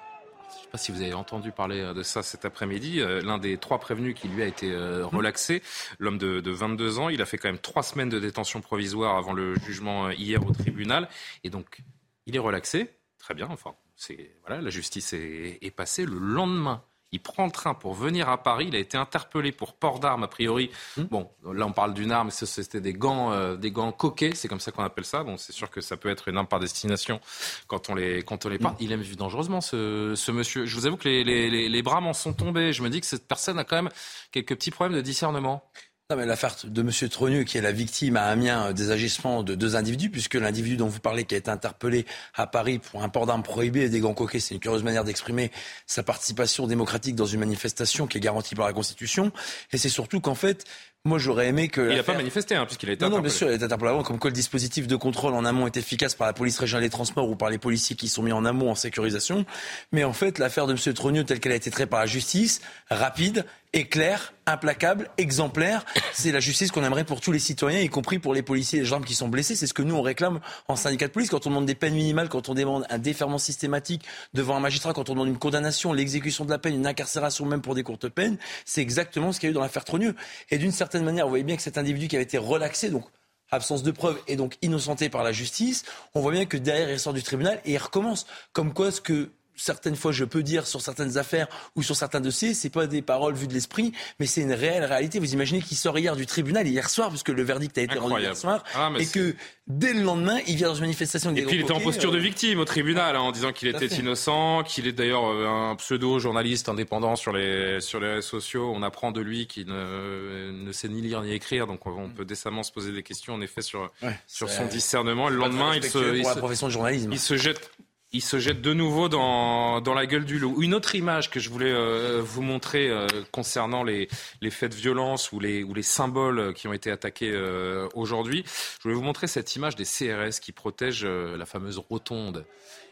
sais 0.63 0.69
pas 0.71 0.79
si 0.79 0.93
vous 0.93 1.03
avez 1.03 1.15
entendu 1.15 1.53
parler 1.53 1.81
euh, 1.81 1.95
de 1.95 2.03
ça 2.03 2.23
cet 2.23 2.45
après-midi. 2.45 3.01
Euh, 3.01 3.21
l'un 3.23 3.39
des 3.39 3.59
trois 3.59 3.79
prévenus 3.79 4.15
qui 4.15 4.29
lui 4.29 4.43
a 4.43 4.47
été 4.47 4.71
euh, 4.73 5.03
mmh. 5.03 5.17
relaxé, 5.17 5.63
l'homme 5.99 6.19
de, 6.19 6.41
de, 6.41 6.51
22 6.51 6.99
ans, 6.99 7.09
il 7.09 7.21
a 7.23 7.27
fait 7.27 7.39
quand 7.39 7.49
même 7.49 7.59
trois 7.59 7.83
semaines 7.83 8.09
de 8.09 8.19
détention 8.19 8.61
provisoire 8.61 9.17
avant 9.17 9.33
le 9.33 9.55
jugement 9.57 10.11
hier 10.11 10.45
au 10.47 10.53
tribunal. 10.53 11.09
Et 11.45 11.51
donc, 11.51 11.83
il 12.27 12.37
est 12.37 12.41
relaxé. 12.41 12.91
Très 13.19 13.35
bien. 13.35 13.49
Enfin, 13.51 13.75
c'est 13.97 14.37
voilà, 14.47 14.61
la 14.61 14.71
justice 14.71 15.13
est, 15.13 15.59
est 15.61 15.71
passée. 15.71 16.05
Le 16.05 16.19
lendemain, 16.19 16.83
il 17.13 17.21
prend 17.21 17.45
le 17.45 17.53
train 17.53 17.75
pour 17.75 17.95
venir 17.95 18.29
à 18.29 18.43
Paris. 18.43 18.67
Il 18.69 18.75
a 18.75 18.79
été 18.79 18.97
interpellé 18.97 19.53
pour 19.53 19.75
port 19.75 20.01
d'armes, 20.01 20.25
a 20.25 20.29
priori. 20.29 20.71
Hmm. 20.97 21.03
Bon, 21.05 21.31
là, 21.53 21.67
on 21.67 21.73
parle 21.73 21.95
d'une 21.95 22.11
arme, 22.11 22.31
c'était 22.31 22.81
des 22.81 22.95
gants, 22.95 23.33
euh, 23.33 23.57
des 23.57 23.71
gants 23.71 23.93
coquets, 23.93 24.33
c'est 24.35 24.49
comme 24.49 24.61
ça 24.61 24.73
qu'on 24.73 24.83
appelle 24.83 25.05
ça. 25.05 25.23
Bon, 25.23 25.37
c'est 25.37 25.53
sûr 25.53 25.71
que 25.71 25.81
ça 25.81 25.97
peut 25.97 26.09
être 26.09 26.29
une 26.29 26.37
arme 26.37 26.47
par 26.47 26.61
destination 26.61 27.21
quand 27.67 27.91
on 27.91 27.95
les, 27.95 28.23
quand 28.23 28.47
on 28.47 28.49
les 28.49 28.59
parle. 28.59 28.75
Hmm. 28.75 28.81
Il 28.81 28.93
aime 28.93 29.03
vu 29.03 29.17
dangereusement, 29.17 29.61
ce, 29.61 30.15
ce, 30.17 30.33
monsieur. 30.33 30.65
Je 30.65 30.75
vous 30.75 30.87
avoue 30.87 30.97
que 30.97 31.09
les, 31.09 31.23
les, 31.23 31.69
les 31.69 31.83
bras 31.83 32.01
m'en 32.01 32.15
sont 32.15 32.33
tombés. 32.33 32.73
Je 32.73 32.83
me 32.83 32.89
dis 32.89 33.01
que 33.01 33.07
cette 33.07 33.29
personne 33.29 33.59
a 33.59 33.65
quand 33.65 33.77
même 33.77 33.91
quelques 34.31 34.55
petits 34.55 34.71
problèmes 34.71 34.97
de 34.97 35.03
discernement. 35.03 35.65
L'affaire 36.15 36.57
de 36.65 36.83
M. 36.83 37.09
Trogneux, 37.09 37.45
qui 37.45 37.59
est 37.59 37.63
la 37.63 37.73
victime 37.73 38.17
à 38.17 38.25
Amiens 38.25 38.67
euh, 38.69 38.73
des 38.73 38.91
agissements 38.91 39.43
de 39.43 39.55
deux 39.55 39.77
individus, 39.77 40.11
puisque 40.11 40.35
l'individu 40.35 40.77
dont 40.77 40.89
vous 40.89 41.01
parlez, 41.01 41.25
qui 41.25 41.35
a 41.35 41.39
été 41.39 41.51
interpellé 41.51 42.07
à 42.35 42.47
Paris 42.47 42.79
pour 42.79 43.03
un 43.03 43.09
port 43.09 43.27
d'armes 43.27 43.43
prohibé 43.43 43.83
et 43.83 43.89
des 43.89 44.01
gants 44.01 44.15
coquets, 44.15 44.41
c'est 44.41 44.55
une 44.55 44.61
curieuse 44.61 44.83
manière 44.83 45.05
d'exprimer 45.05 45.51
sa 45.87 46.03
participation 46.03 46.67
démocratique 46.67 47.17
dans 47.17 47.27
une 47.27 47.41
manifestation 47.41 48.07
qui 48.07 48.19
est 48.19 48.21
garantie 48.21 48.55
par 48.55 48.67
la 48.67 48.73
Constitution. 48.73 49.33
Et 49.73 49.79
c'est 49.79 49.89
surtout 49.89 50.21
qu'en 50.21 50.35
fait, 50.35 50.65
moi, 51.05 51.19
j'aurais 51.19 51.49
aimé 51.49 51.67
que. 51.67 51.91
Il 51.91 51.97
n'a 51.97 52.05
pas 52.05 52.15
manifesté, 52.15 52.55
hein, 52.55 52.65
puisqu'il 52.65 52.89
a 52.89 52.93
été 52.93 53.05
Non, 53.05 53.11
non, 53.11 53.19
bien 53.19 53.31
sûr, 53.31 53.49
il 53.49 53.51
a 53.51 53.55
été 53.57 53.65
interpellé 53.65 53.91
avant. 53.91 54.05
Comme 54.05 54.21
quoi, 54.21 54.31
le 54.31 54.35
dispositif 54.35 54.87
de 54.87 54.95
contrôle 54.95 55.35
en 55.35 55.45
amont 55.45 55.67
est 55.67 55.77
efficace 55.77 56.15
par 56.15 56.29
la 56.29 56.33
police 56.33 56.57
régionale 56.61 56.85
des 56.85 56.91
transports 56.91 57.29
ou 57.29 57.35
par 57.35 57.51
les 57.51 57.59
policiers 57.59 57.97
qui 57.97 58.09
sont 58.09 58.23
mis 58.23 58.31
en 58.31 58.45
amont 58.45 58.71
en 58.71 58.77
sécurisation. 58.77 59.45
Mais 59.91 60.05
en 60.05 60.13
fait, 60.13 60.39
l'affaire 60.39 60.69
de 60.69 60.75
M. 60.75 60.95
Trogneux, 60.95 61.25
telle 61.25 61.41
qu'elle 61.41 61.53
a 61.53 61.57
été 61.57 61.73
traitée 61.73 61.91
par 61.91 61.99
la 61.99 62.07
justice, 62.07 62.61
rapide, 62.89 63.45
éclair, 63.73 64.35
implacable, 64.47 65.09
exemplaire. 65.19 65.85
C'est 66.13 66.33
la 66.33 66.41
justice 66.41 66.71
qu'on 66.71 66.85
aimerait 66.85 67.05
pour 67.05 67.21
tous 67.21 67.33
les 67.33 67.39
citoyens, 67.39 67.81
y 67.81 67.89
compris 67.89 68.19
pour 68.19 68.35
les 68.35 68.43
policiers 68.43 68.79
et 68.79 68.83
les 68.83 68.87
gendarmes 68.87 69.05
qui 69.05 69.15
sont 69.15 69.29
blessés. 69.29 69.57
C'est 69.57 69.67
ce 69.67 69.75
que 69.75 69.83
nous, 69.83 69.95
on 69.95 70.03
réclame 70.03 70.41
en 70.69 70.77
syndicat 70.77 71.07
de 71.07 71.13
police. 71.13 71.31
Quand 71.31 71.47
on 71.47 71.51
demande 71.51 71.67
des 71.67 71.75
peines 71.75 71.95
minimales, 71.95 72.29
quand 72.29 72.49
on 72.49 72.55
demande 72.55 72.85
un 72.91 72.99
déferment 72.99 73.39
systématique 73.39 74.05
devant 74.35 74.57
un 74.57 74.61
magistrat, 74.61 74.93
quand 74.93 75.09
on 75.09 75.15
demande 75.15 75.29
une 75.29 75.39
condamnation, 75.39 75.93
l'exécution 75.93 76.45
de 76.45 76.51
la 76.51 76.59
peine, 76.59 76.75
une 76.75 76.87
incarcération 76.87 77.47
même 77.47 77.63
pour 77.63 77.75
des 77.75 77.83
courtes 77.83 78.09
peines, 78.09 78.37
c'est 78.65 78.83
exactement 78.83 79.33
ce 79.33 79.41
qu'il 79.41 79.49
y 79.49 79.51
a 79.51 79.53
eu 79.53 79.55
dans 79.55 79.63
l'affaire 79.63 79.85
Trogneux. 79.85 80.15
Et 80.51 80.59
d'une 80.59 80.73
certaine 80.73 80.92
manière, 81.01 81.25
vous 81.25 81.31
voyez 81.31 81.45
bien 81.45 81.57
que 81.57 81.63
cet 81.63 81.79
individu 81.79 82.09
qui 82.09 82.17
avait 82.17 82.25
été 82.25 82.39
relaxé, 82.39 82.91
donc 82.91 83.05
absence 83.51 83.83
de 83.83 83.91
preuves 83.91 84.19
et 84.29 84.37
donc 84.37 84.57
innocenté 84.63 85.09
par 85.09 85.23
la 85.23 85.33
justice, 85.33 85.85
on 86.15 86.21
voit 86.21 86.33
bien 86.33 86.47
que 86.47 86.57
derrière 86.57 86.91
il 86.91 86.99
sort 86.99 87.13
du 87.13 87.23
tribunal 87.23 87.61
et 87.65 87.73
il 87.73 87.79
recommence. 87.79 88.27
Comme 88.53 88.73
quoi 88.73 88.91
ce 88.91 89.01
que 89.01 89.31
certaines 89.57 89.97
fois 89.97 90.13
je 90.13 90.25
peux 90.25 90.43
dire 90.43 90.67
sur 90.67 90.81
certaines 90.81 91.19
affaires 91.19 91.49
ou 91.77 91.83
sur 91.83 91.97
certains 91.97 92.21
dossiers, 92.21 92.55
c'est 92.55 92.71
pas 92.71 92.87
des 92.87 93.03
paroles 93.03 93.35
vues 93.35 93.47
de 93.47 93.55
l'esprit, 93.55 93.93
mais 94.19 94.27
c'est 94.27 94.43
une 94.43 94.53
réelle 94.53 94.85
réalité. 94.85 95.19
Vous 95.19 95.33
imaginez 95.33 95.61
qu'il 95.61 95.77
sort 95.77 95.99
hier 95.99 96.17
du 96.17 96.27
tribunal 96.27 96.67
hier 96.67 96.89
soir, 96.89 97.09
puisque 97.11 97.29
le 97.29 97.43
verdict 97.43 97.77
a 97.79 97.83
été 97.83 97.99
rendu 97.99 98.21
hier 98.21 98.37
soir, 98.37 98.65
ah, 98.75 98.91
et 98.99 99.07
que 99.07 99.35
dès 99.67 99.93
le 99.93 100.03
lendemain, 100.03 100.39
il 100.47 100.57
vient 100.57 100.69
dans 100.69 100.75
une 100.75 100.83
manifestation. 100.83 101.35
Et 101.35 101.43
puis 101.43 101.57
il 101.57 101.63
était 101.63 101.73
en 101.73 101.81
posture 101.81 102.11
de 102.11 102.19
euh, 102.19 102.21
victime 102.21 102.59
au 102.59 102.65
tribunal, 102.65 103.17
hein, 103.17 103.21
en 103.21 103.33
disant 103.33 103.53
qu'il 103.53 103.69
était 103.69 103.87
innocent, 103.87 104.63
qu'il 104.65 104.87
est 104.87 104.93
d'ailleurs 104.93 105.27
euh, 105.27 105.47
un 105.47 105.77
pseudo 105.77 106.19
journaliste 106.19 106.69
indépendant 106.69 107.17
sur 107.17 107.33
les 107.33 107.81
sur 107.81 108.01
les 108.01 108.15
réseaux 108.15 108.23
sociaux. 108.23 108.73
On 108.75 108.83
apprend 108.83 109.13
de 109.13 109.21
lui 109.21 109.47
qu'il 109.47 109.67
ne, 109.67 110.51
ne 110.51 110.73
sait 110.73 110.89
ni 110.89 111.01
lire 111.01 111.23
ni 111.23 111.33
écrire, 111.33 111.67
donc 111.67 111.87
on 111.87 112.09
peut 112.09 112.25
décemment 112.25 112.63
se 112.63 112.73
poser 112.73 112.93
des 112.93 113.03
questions 113.03 113.35
en 113.35 113.41
effet 113.41 113.63
sur 113.63 113.91
sur 114.27 114.51
son 114.51 114.67
discernement. 114.67 115.29
Le 115.29 115.37
lendemain, 115.37 115.75
il 115.75 115.85
se, 115.85 116.17
il 116.17 116.25
se, 116.25 116.39
profession 116.39 116.67
de 116.67 116.73
journalisme. 116.73 117.13
il 117.13 117.21
se 117.21 117.37
jette 117.37 117.71
il 118.13 118.21
se 118.21 118.39
jette 118.39 118.61
de 118.61 118.75
nouveau 118.75 119.09
dans, 119.09 119.81
dans 119.81 119.95
la 119.95 120.05
gueule 120.07 120.27
du 120.27 120.39
loup. 120.39 120.63
Une 120.63 120.75
autre 120.75 120.95
image 120.95 121.31
que 121.31 121.41
je 121.41 121.49
voulais 121.49 121.73
euh, 121.73 122.21
vous 122.23 122.43
montrer 122.43 122.91
euh, 122.91 123.07
concernant 123.31 123.85
les, 123.85 124.09
les 124.43 124.51
faits 124.51 124.73
de 124.73 124.77
violence 124.77 125.33
ou 125.33 125.41
les, 125.41 125.63
ou 125.63 125.73
les 125.73 125.83
symboles 125.83 126.53
qui 126.53 126.69
ont 126.69 126.75
été 126.75 126.91
attaqués 126.91 127.31
euh, 127.33 127.89
aujourd'hui, 127.95 128.45
je 128.47 128.83
voulais 128.83 128.95
vous 128.95 129.03
montrer 129.03 129.27
cette 129.29 129.57
image 129.57 129.77
des 129.77 129.85
CRS 129.85 130.41
qui 130.41 130.53
protègent 130.53 131.07
la 131.07 131.47
fameuse 131.47 131.79
rotonde. 131.79 132.45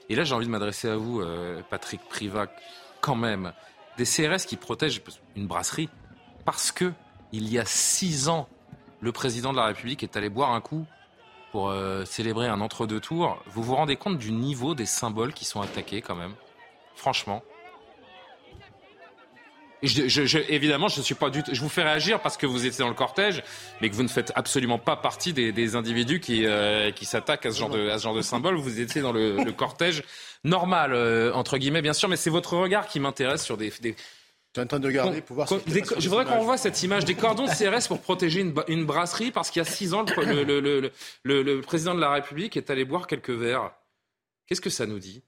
Et 0.09 0.15
là, 0.15 0.25
j'ai 0.25 0.35
envie 0.35 0.47
de 0.47 0.51
m'adresser 0.51 0.89
à 0.89 0.97
vous, 0.97 1.23
Patrick 1.69 2.01
Privac, 2.09 2.51
quand 3.01 3.15
même. 3.15 3.53
Des 3.97 4.05
CRS 4.05 4.45
qui 4.47 4.57
protègent 4.57 5.03
une 5.37 5.47
brasserie 5.47 5.89
parce 6.45 6.73
que 6.73 6.93
il 7.33 7.49
y 7.49 7.59
a 7.59 7.65
six 7.65 8.29
ans, 8.29 8.49
le 9.01 9.13
président 9.13 9.53
de 9.53 9.59
la 9.59 9.67
République 9.67 10.03
est 10.03 10.17
allé 10.17 10.29
boire 10.29 10.53
un 10.53 10.61
coup 10.61 10.85
pour 11.51 11.69
euh, 11.69 12.05
célébrer 12.05 12.47
un 12.47 12.61
entre-deux 12.61 13.01
tours. 13.01 13.43
Vous 13.47 13.63
vous 13.63 13.75
rendez 13.75 13.97
compte 13.97 14.19
du 14.19 14.33
niveau 14.33 14.75
des 14.75 14.87
symboles 14.87 15.33
qui 15.33 15.45
sont 15.45 15.61
attaqués 15.61 16.01
quand 16.01 16.15
même? 16.15 16.35
Franchement. 16.95 17.43
je, 19.83 20.39
évidemment, 20.53 20.89
je 20.89 21.01
suis 21.01 21.15
pas 21.15 21.31
du 21.31 21.43
Je 21.51 21.61
vous 21.61 21.69
fais 21.69 21.83
réagir 21.83 22.21
parce 22.21 22.37
que 22.37 22.47
vous 22.47 22.67
étiez 22.67 22.81
dans 22.81 22.89
le 22.89 22.95
cortège, 22.95 23.43
mais 23.81 23.89
que 23.89 23.95
vous 23.95 24.03
ne 24.03 24.09
faites 24.09 24.33
absolument 24.35 24.79
pas 24.79 24.97
partie 24.97 25.33
des, 25.33 25.77
individus 25.77 26.21
qui, 26.21 26.45
euh, 26.45 26.91
qui 26.93 27.05
s'attaquent 27.05 27.47
à 27.47 27.53
ce 27.53 27.59
genre 27.59 27.71
de 27.71 27.89
à 27.89 27.99
ce 27.99 28.05
genre 28.05 28.15
de 28.15 28.23
symbole. 28.23 28.57
Vous 28.57 28.81
étiez 28.81 29.01
dans 29.01 29.13
le, 29.13 29.53
cortège 29.53 30.03
normal 30.45 30.93
euh, 30.93 31.33
entre 31.33 31.59
guillemets, 31.59 31.83
bien 31.83 31.93
sûr, 31.95 32.09
mais 32.09 32.17
c'est 32.17 32.31
votre 32.31 32.57
regard 32.57 32.87
qui 32.87 33.01
m'intéresse 33.01 33.43
sur 33.43 33.57
des, 33.57 33.73
en 34.59 34.67
train 34.67 34.81
de 34.81 34.87
regarder 34.87 35.21
pour 35.21 35.37
voir 35.37 35.49
Je 35.49 36.09
voudrais 36.09 36.25
qu'on 36.25 36.41
revoie 36.41 36.57
cette 36.57 36.83
image 36.83 37.05
des 37.05 37.15
cordons 37.15 37.47
de 37.47 37.51
CRS 37.51 37.87
pour 37.87 38.01
protéger 38.01 38.41
une, 38.41 38.85
brasserie 38.85 39.31
parce 39.31 39.51
qu'il 39.51 39.61
y 39.61 39.67
a 39.67 39.69
six 39.69 39.95
ans, 39.95 40.05
le, 40.05 41.61
président 41.61 41.95
de 41.95 42.01
la 42.01 42.11
République 42.11 42.57
est 42.57 42.71
allé 42.71 42.85
boire 42.85 43.07
quelques 43.07 43.31
verres. 43.31 43.73
Qu'est-ce 44.47 44.61
que 44.61 44.71
ça 44.71 44.87
nous 44.87 44.99
dit? 44.99 45.23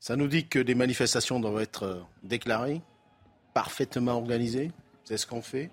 Ça 0.00 0.16
nous 0.16 0.28
dit 0.28 0.46
que 0.46 0.58
des 0.58 0.74
manifestations 0.74 1.40
doivent 1.40 1.60
être 1.60 1.82
euh, 1.82 2.00
déclarées, 2.22 2.80
parfaitement 3.52 4.12
organisées. 4.12 4.70
C'est 5.04 5.18
ce 5.18 5.26
qu'on 5.26 5.42
fait. 5.42 5.70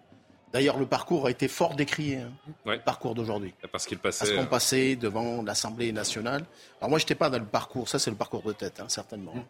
D'ailleurs, 0.51 0.79
le 0.79 0.87
parcours 0.87 1.27
a 1.27 1.31
été 1.31 1.47
fort 1.47 1.75
décrié, 1.75 2.17
hein, 2.17 2.31
le 2.65 2.79
parcours 2.79 3.13
d'aujourd'hui. 3.13 3.53
Parce 3.71 3.85
qu'il 3.85 3.99
passait. 3.99 4.25
Parce 4.25 4.35
qu'on 4.35 4.43
euh, 4.43 4.49
passait 4.49 4.95
devant 4.95 5.43
l'Assemblée 5.43 5.91
nationale. 5.91 6.43
Alors 6.79 6.89
moi, 6.89 6.99
je 6.99 7.03
n'étais 7.03 7.15
pas 7.15 7.29
dans 7.29 7.39
le 7.39 7.45
parcours, 7.45 7.87
ça 7.87 7.99
c'est 7.99 8.09
le 8.09 8.17
parcours 8.17 8.41
de 8.41 8.53
tête, 8.53 8.79
hein, 8.79 8.89
certainement. 8.89 9.35
Mmh. 9.35 9.43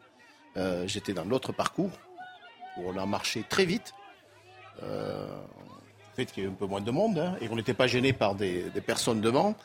Euh, 0.58 0.88
j'étais 0.88 1.14
dans 1.14 1.26
l'autre 1.26 1.54
parcours 1.54 1.92
où 2.78 2.90
on 2.90 2.98
a 2.98 3.06
marché 3.06 3.44
très 3.48 3.66
vite. 3.66 3.94
Euh, 4.84 5.28
fait 6.16 6.26
qu'il 6.26 6.44
y 6.44 6.46
a 6.46 6.50
eu 6.50 6.52
un 6.52 6.56
peu 6.56 6.66
moins 6.66 6.82
de 6.82 6.92
monde, 6.92 7.20
hein, 7.20 7.36
et 7.42 7.50
on 7.50 7.56
n'était 7.56 7.74
pas 7.74 7.88
gêné 7.88 8.14
par 8.14 8.36
des, 8.36 8.72
personnes 8.86 9.22
devant. 9.22 9.56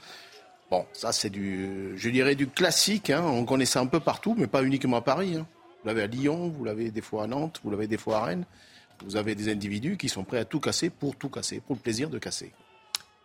Bon, 0.70 0.84
ça 0.92 1.12
c'est 1.12 1.30
du, 1.30 1.92
je 1.96 2.10
dirais 2.10 2.34
du 2.34 2.48
classique. 2.48 3.10
Hein. 3.10 3.22
on 3.24 3.44
connaissait 3.44 3.78
un 3.78 3.86
peu 3.86 4.00
partout, 4.00 4.34
mais 4.36 4.46
pas 4.46 4.62
uniquement 4.62 4.98
à 4.98 5.00
Paris. 5.00 5.36
Hein. 5.36 5.46
Vous 5.82 5.88
l'avez 5.88 6.02
à 6.02 6.06
Lyon, 6.06 6.48
vous 6.48 6.64
l'avez 6.64 6.90
des 6.90 7.00
fois 7.00 7.24
à 7.24 7.26
Nantes, 7.26 7.60
vous 7.64 7.70
l'avez 7.70 7.86
des 7.86 7.96
fois 7.96 8.18
à 8.18 8.24
Rennes. 8.24 8.44
Vous 9.04 9.16
avez 9.16 9.34
des 9.34 9.50
individus 9.50 9.96
qui 9.96 10.08
sont 10.08 10.24
prêts 10.24 10.38
à 10.38 10.44
tout 10.44 10.60
casser 10.60 10.90
pour 10.90 11.16
tout 11.16 11.30
casser, 11.30 11.60
pour 11.60 11.76
le 11.76 11.80
plaisir 11.80 12.10
de 12.10 12.18
casser. 12.18 12.52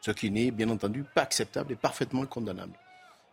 Ce 0.02 0.12
qui 0.12 0.32
n'est 0.32 0.52
bien 0.52 0.70
entendu 0.70 1.04
pas 1.04 1.24
acceptable 1.24 1.74
et 1.74 1.76
parfaitement 1.76 2.26
condamnable. 2.26 2.74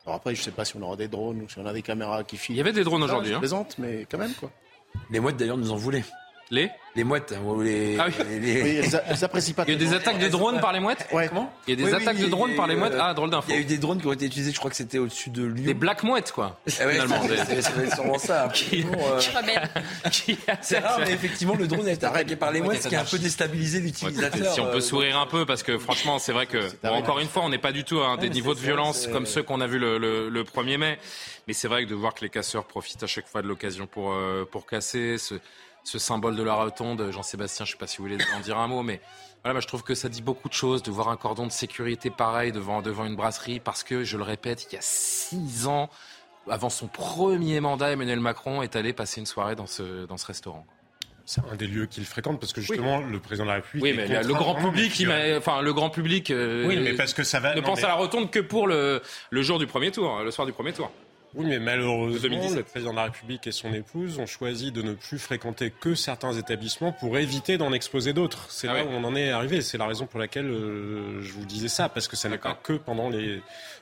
Alors 0.04 0.16
après, 0.16 0.34
je 0.34 0.40
ne 0.40 0.44
sais 0.44 0.50
pas 0.50 0.64
si 0.64 0.76
on 0.76 0.82
aura 0.82 0.96
des 0.96 1.06
drones 1.06 1.42
ou 1.42 1.48
si 1.48 1.58
on 1.58 1.66
a 1.66 1.72
des 1.72 1.82
caméras 1.82 2.24
qui 2.24 2.36
filment. 2.36 2.56
Il 2.56 2.58
y 2.58 2.60
avait 2.60 2.72
des 2.72 2.82
drones 2.82 3.02
aujourd'hui. 3.04 3.32
Je 3.32 3.38
plaisante, 3.38 3.76
mais 3.78 4.06
quand 4.10 4.18
même 4.18 4.34
quoi. 4.34 4.50
Les 5.10 5.20
mouettes 5.20 5.36
d'ailleurs 5.36 5.56
nous 5.56 5.70
en 5.70 5.76
voulaient. 5.76 6.04
Les 6.52 6.70
Les 6.94 7.02
mouettes. 7.02 7.34
Les, 7.62 7.96
ah 7.98 8.08
oui. 8.08 8.38
Les... 8.38 8.82
elles, 8.84 9.24
apprécient 9.24 9.54
pas. 9.54 9.64
Il 9.66 9.70
y 9.70 9.72
a 9.72 9.74
eu 9.74 9.78
des 9.78 9.94
attaques 9.94 10.18
de 10.18 10.28
drones 10.28 10.60
par 10.60 10.74
les 10.74 10.80
mouettes 10.80 11.08
ouais. 11.10 11.28
Comment 11.28 11.50
Il 11.66 11.80
y 11.80 11.82
a 11.82 11.86
des 11.86 11.94
attaques 11.94 12.18
de 12.18 12.26
drones 12.26 12.54
par 12.54 12.66
les 12.66 12.76
mouettes 12.76 12.92
Ah, 13.00 13.14
drôle 13.14 13.30
d'info. 13.30 13.46
Il 13.48 13.54
y 13.54 13.56
a 13.56 13.60
eu 13.62 13.64
des 13.64 13.78
drones 13.78 13.98
qui 13.98 14.06
ont 14.06 14.12
été 14.12 14.26
utilisés, 14.26 14.52
je 14.52 14.58
crois 14.58 14.70
que 14.70 14.76
c'était 14.76 14.98
au-dessus 14.98 15.30
de 15.30 15.46
Lyon. 15.46 15.64
Des 15.64 15.72
black 15.72 16.02
mouettes, 16.02 16.30
quoi. 16.30 16.60
Ah 16.78 16.84
ouais, 16.84 16.92
finalement. 16.92 17.22
C'est 17.22 17.94
sûrement 17.94 18.18
ça. 18.18 18.48
Qui, 18.52 18.84
euh... 18.84 19.18
C'est 20.60 20.78
rare, 20.78 21.00
mais 21.00 21.12
effectivement, 21.12 21.54
le 21.54 21.66
drone 21.66 21.88
a 21.88 21.92
été 21.92 22.04
attaqué 22.04 22.36
par 22.36 22.52
les 22.52 22.60
mouettes, 22.60 22.82
ce 22.82 22.88
qui 22.88 22.96
a 22.96 23.00
un 23.00 23.04
peu 23.04 23.18
déstabilisé 23.18 23.80
l'utilisateur. 23.80 24.52
Si 24.52 24.60
on 24.60 24.66
peut 24.66 24.76
euh, 24.76 24.80
sourire 24.80 25.18
un 25.18 25.26
peu, 25.26 25.46
parce 25.46 25.62
que 25.62 25.78
franchement, 25.78 26.18
c'est 26.18 26.32
vrai 26.32 26.44
que, 26.46 26.68
encore 26.86 27.18
une 27.18 27.28
fois, 27.28 27.44
on 27.44 27.48
n'est 27.48 27.56
pas 27.56 27.72
du 27.72 27.84
tout 27.84 28.02
à 28.02 28.18
des 28.18 28.28
niveaux 28.28 28.54
de 28.54 28.60
violence 28.60 29.06
comme 29.06 29.24
ceux 29.24 29.42
qu'on 29.42 29.62
a 29.62 29.66
vus 29.66 29.78
le 29.78 30.44
1er 30.44 30.76
mai. 30.76 30.98
Mais 31.48 31.54
c'est 31.54 31.68
vrai 31.68 31.84
que 31.84 31.90
de 31.90 31.94
voir 31.94 32.14
que 32.14 32.20
les 32.20 32.30
casseurs 32.30 32.64
profitent 32.64 33.02
à 33.02 33.06
chaque 33.06 33.26
fois 33.26 33.42
de 33.42 33.48
l'occasion 33.48 33.86
pour, 33.86 34.12
euh, 34.12 34.46
pour 34.48 34.66
casser, 34.66 35.16
ce 35.84 35.98
symbole 35.98 36.36
de 36.36 36.42
la 36.42 36.54
rotonde. 36.54 37.10
Jean-Sébastien, 37.10 37.64
je 37.64 37.70
ne 37.70 37.72
sais 37.72 37.78
pas 37.78 37.86
si 37.86 37.98
vous 37.98 38.04
voulez 38.04 38.18
en 38.36 38.40
dire 38.40 38.58
un 38.58 38.68
mot, 38.68 38.82
mais 38.82 39.00
voilà, 39.44 39.60
je 39.60 39.66
trouve 39.66 39.82
que 39.82 39.94
ça 39.94 40.08
dit 40.08 40.22
beaucoup 40.22 40.48
de 40.48 40.54
choses 40.54 40.82
de 40.82 40.90
voir 40.90 41.08
un 41.08 41.16
cordon 41.16 41.46
de 41.46 41.52
sécurité 41.52 42.10
pareil 42.10 42.52
devant, 42.52 42.80
devant 42.80 43.04
une 43.04 43.16
brasserie 43.16 43.60
parce 43.60 43.82
que, 43.82 44.04
je 44.04 44.16
le 44.16 44.22
répète, 44.22 44.66
il 44.70 44.74
y 44.74 44.78
a 44.78 44.82
six 44.82 45.66
ans, 45.66 45.90
avant 46.48 46.70
son 46.70 46.86
premier 46.86 47.60
mandat, 47.60 47.90
Emmanuel 47.90 48.20
Macron 48.20 48.62
est 48.62 48.76
allé 48.76 48.92
passer 48.92 49.20
une 49.20 49.26
soirée 49.26 49.56
dans 49.56 49.66
ce, 49.66 50.06
dans 50.06 50.16
ce 50.16 50.26
restaurant. 50.26 50.64
C'est 51.24 51.40
un 51.50 51.54
des 51.54 51.68
lieux 51.68 51.86
qu'il 51.86 52.04
fréquente 52.04 52.40
parce 52.40 52.52
que 52.52 52.60
justement 52.60 53.00
le 53.00 53.20
président 53.20 53.44
de 53.44 53.50
la 53.50 53.54
République. 53.56 53.84
Oui, 53.84 53.94
mais 53.96 54.22
le 54.22 54.34
grand 54.34 54.56
public, 54.56 55.06
enfin 55.38 55.62
le 55.62 55.72
grand 55.72 55.88
public. 55.88 56.32
oui, 56.34 56.78
mais 56.80 56.94
parce 56.94 57.14
que 57.14 57.22
ça 57.22 57.38
va. 57.38 57.54
Ne 57.54 57.60
pense 57.60 57.84
à 57.84 57.88
la 57.88 57.94
rotonde 57.94 58.30
que 58.30 58.40
pour 58.40 58.66
le, 58.66 59.00
le 59.30 59.42
jour 59.42 59.60
du 59.60 59.68
premier 59.68 59.92
tour, 59.92 60.20
le 60.22 60.30
soir 60.32 60.46
du 60.46 60.52
premier 60.52 60.72
tour. 60.72 60.90
Oui, 61.34 61.46
mais 61.46 61.58
malheureusement, 61.58 62.50
le 62.54 62.62
président 62.62 62.90
de 62.90 62.96
la 62.96 63.04
République 63.04 63.46
et 63.46 63.52
son 63.52 63.72
épouse 63.72 64.18
ont 64.18 64.26
choisi 64.26 64.70
de 64.70 64.82
ne 64.82 64.92
plus 64.92 65.18
fréquenter 65.18 65.70
que 65.70 65.94
certains 65.94 66.32
établissements 66.34 66.92
pour 66.92 67.16
éviter 67.16 67.56
d'en 67.56 67.72
exposer 67.72 68.12
d'autres. 68.12 68.46
C'est 68.50 68.68
ah 68.68 68.74
là 68.74 68.84
où 68.84 68.88
on 68.88 69.02
en 69.04 69.16
est 69.16 69.30
arrivé. 69.30 69.62
C'est 69.62 69.78
la 69.78 69.86
raison 69.86 70.06
pour 70.06 70.20
laquelle 70.20 70.46
euh, 70.46 71.22
je 71.22 71.32
vous 71.32 71.46
disais 71.46 71.68
ça, 71.68 71.88
parce 71.88 72.06
que 72.06 72.16
ça 72.16 72.28
n'est 72.28 72.38
pas 72.38 72.58
que 72.62 72.74
pendant 72.74 73.08
les, 73.08 73.40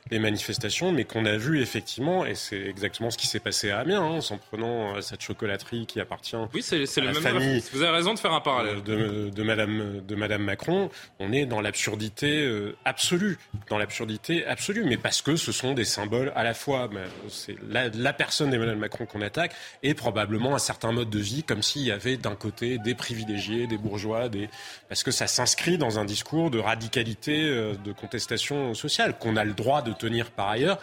les 0.09 0.19
manifestations, 0.19 0.91
mais 0.91 1.03
qu'on 1.03 1.25
a 1.25 1.37
vu 1.37 1.61
effectivement, 1.61 2.25
et 2.25 2.35
c'est 2.35 2.61
exactement 2.61 3.11
ce 3.11 3.17
qui 3.17 3.27
s'est 3.27 3.39
passé 3.39 3.69
à 3.71 3.79
Amiens, 3.79 4.01
hein, 4.01 4.05
en 4.05 4.21
s'en 4.21 4.37
prenant 4.37 4.95
à 4.95 5.01
cette 5.01 5.21
chocolaterie 5.21 5.85
qui 5.85 5.99
appartient 5.99 6.35
oui, 6.53 6.61
c'est, 6.61 6.85
c'est 6.85 7.01
la 7.01 7.13
famille. 7.13 7.63
Vous 7.73 7.81
avez 7.81 7.91
raison 7.91 8.13
de 8.13 8.19
faire 8.19 8.33
un 8.33 8.41
parallèle. 8.41 8.83
De, 8.83 9.29
de, 9.29 9.43
Madame, 9.43 10.01
de 10.05 10.15
Madame 10.15 10.43
Macron, 10.43 10.89
on 11.19 11.31
est 11.31 11.45
dans 11.45 11.61
l'absurdité 11.61 12.41
euh, 12.43 12.75
absolue, 12.85 13.37
dans 13.69 13.77
l'absurdité 13.77 14.45
absolue, 14.45 14.83
mais 14.85 14.97
parce 14.97 15.21
que 15.21 15.35
ce 15.35 15.51
sont 15.51 15.73
des 15.73 15.85
symboles 15.85 16.31
à 16.35 16.43
la 16.43 16.53
fois 16.53 16.89
c'est 17.29 17.55
la, 17.69 18.13
personne 18.13 18.49
d'Emmanuel 18.49 18.77
Macron 18.77 19.05
qu'on 19.05 19.21
attaque 19.21 19.53
et 19.83 19.93
probablement 19.93 20.55
un 20.55 20.59
certain 20.59 20.91
mode 20.91 21.09
de 21.09 21.19
vie, 21.19 21.43
comme 21.43 21.61
s'il 21.61 21.83
y 21.83 21.91
avait 21.91 22.17
d'un 22.17 22.35
côté 22.35 22.77
des 22.77 22.95
privilégiés, 22.95 23.67
des 23.67 23.77
bourgeois, 23.77 24.29
des... 24.29 24.49
parce 24.89 25.03
que 25.03 25.11
ça 25.11 25.27
s'inscrit 25.27 25.77
dans 25.77 25.99
un 25.99 26.05
discours 26.05 26.51
de 26.51 26.59
radicalité, 26.59 27.43
euh, 27.43 27.75
de 27.75 27.91
contestation 27.91 28.73
sociale 28.73 29.17
qu'on 29.17 29.35
a 29.35 29.43
le 29.43 29.53
droit 29.53 29.81
de 29.81 29.90
tenir 29.95 30.31
par 30.31 30.49
ailleurs 30.49 30.79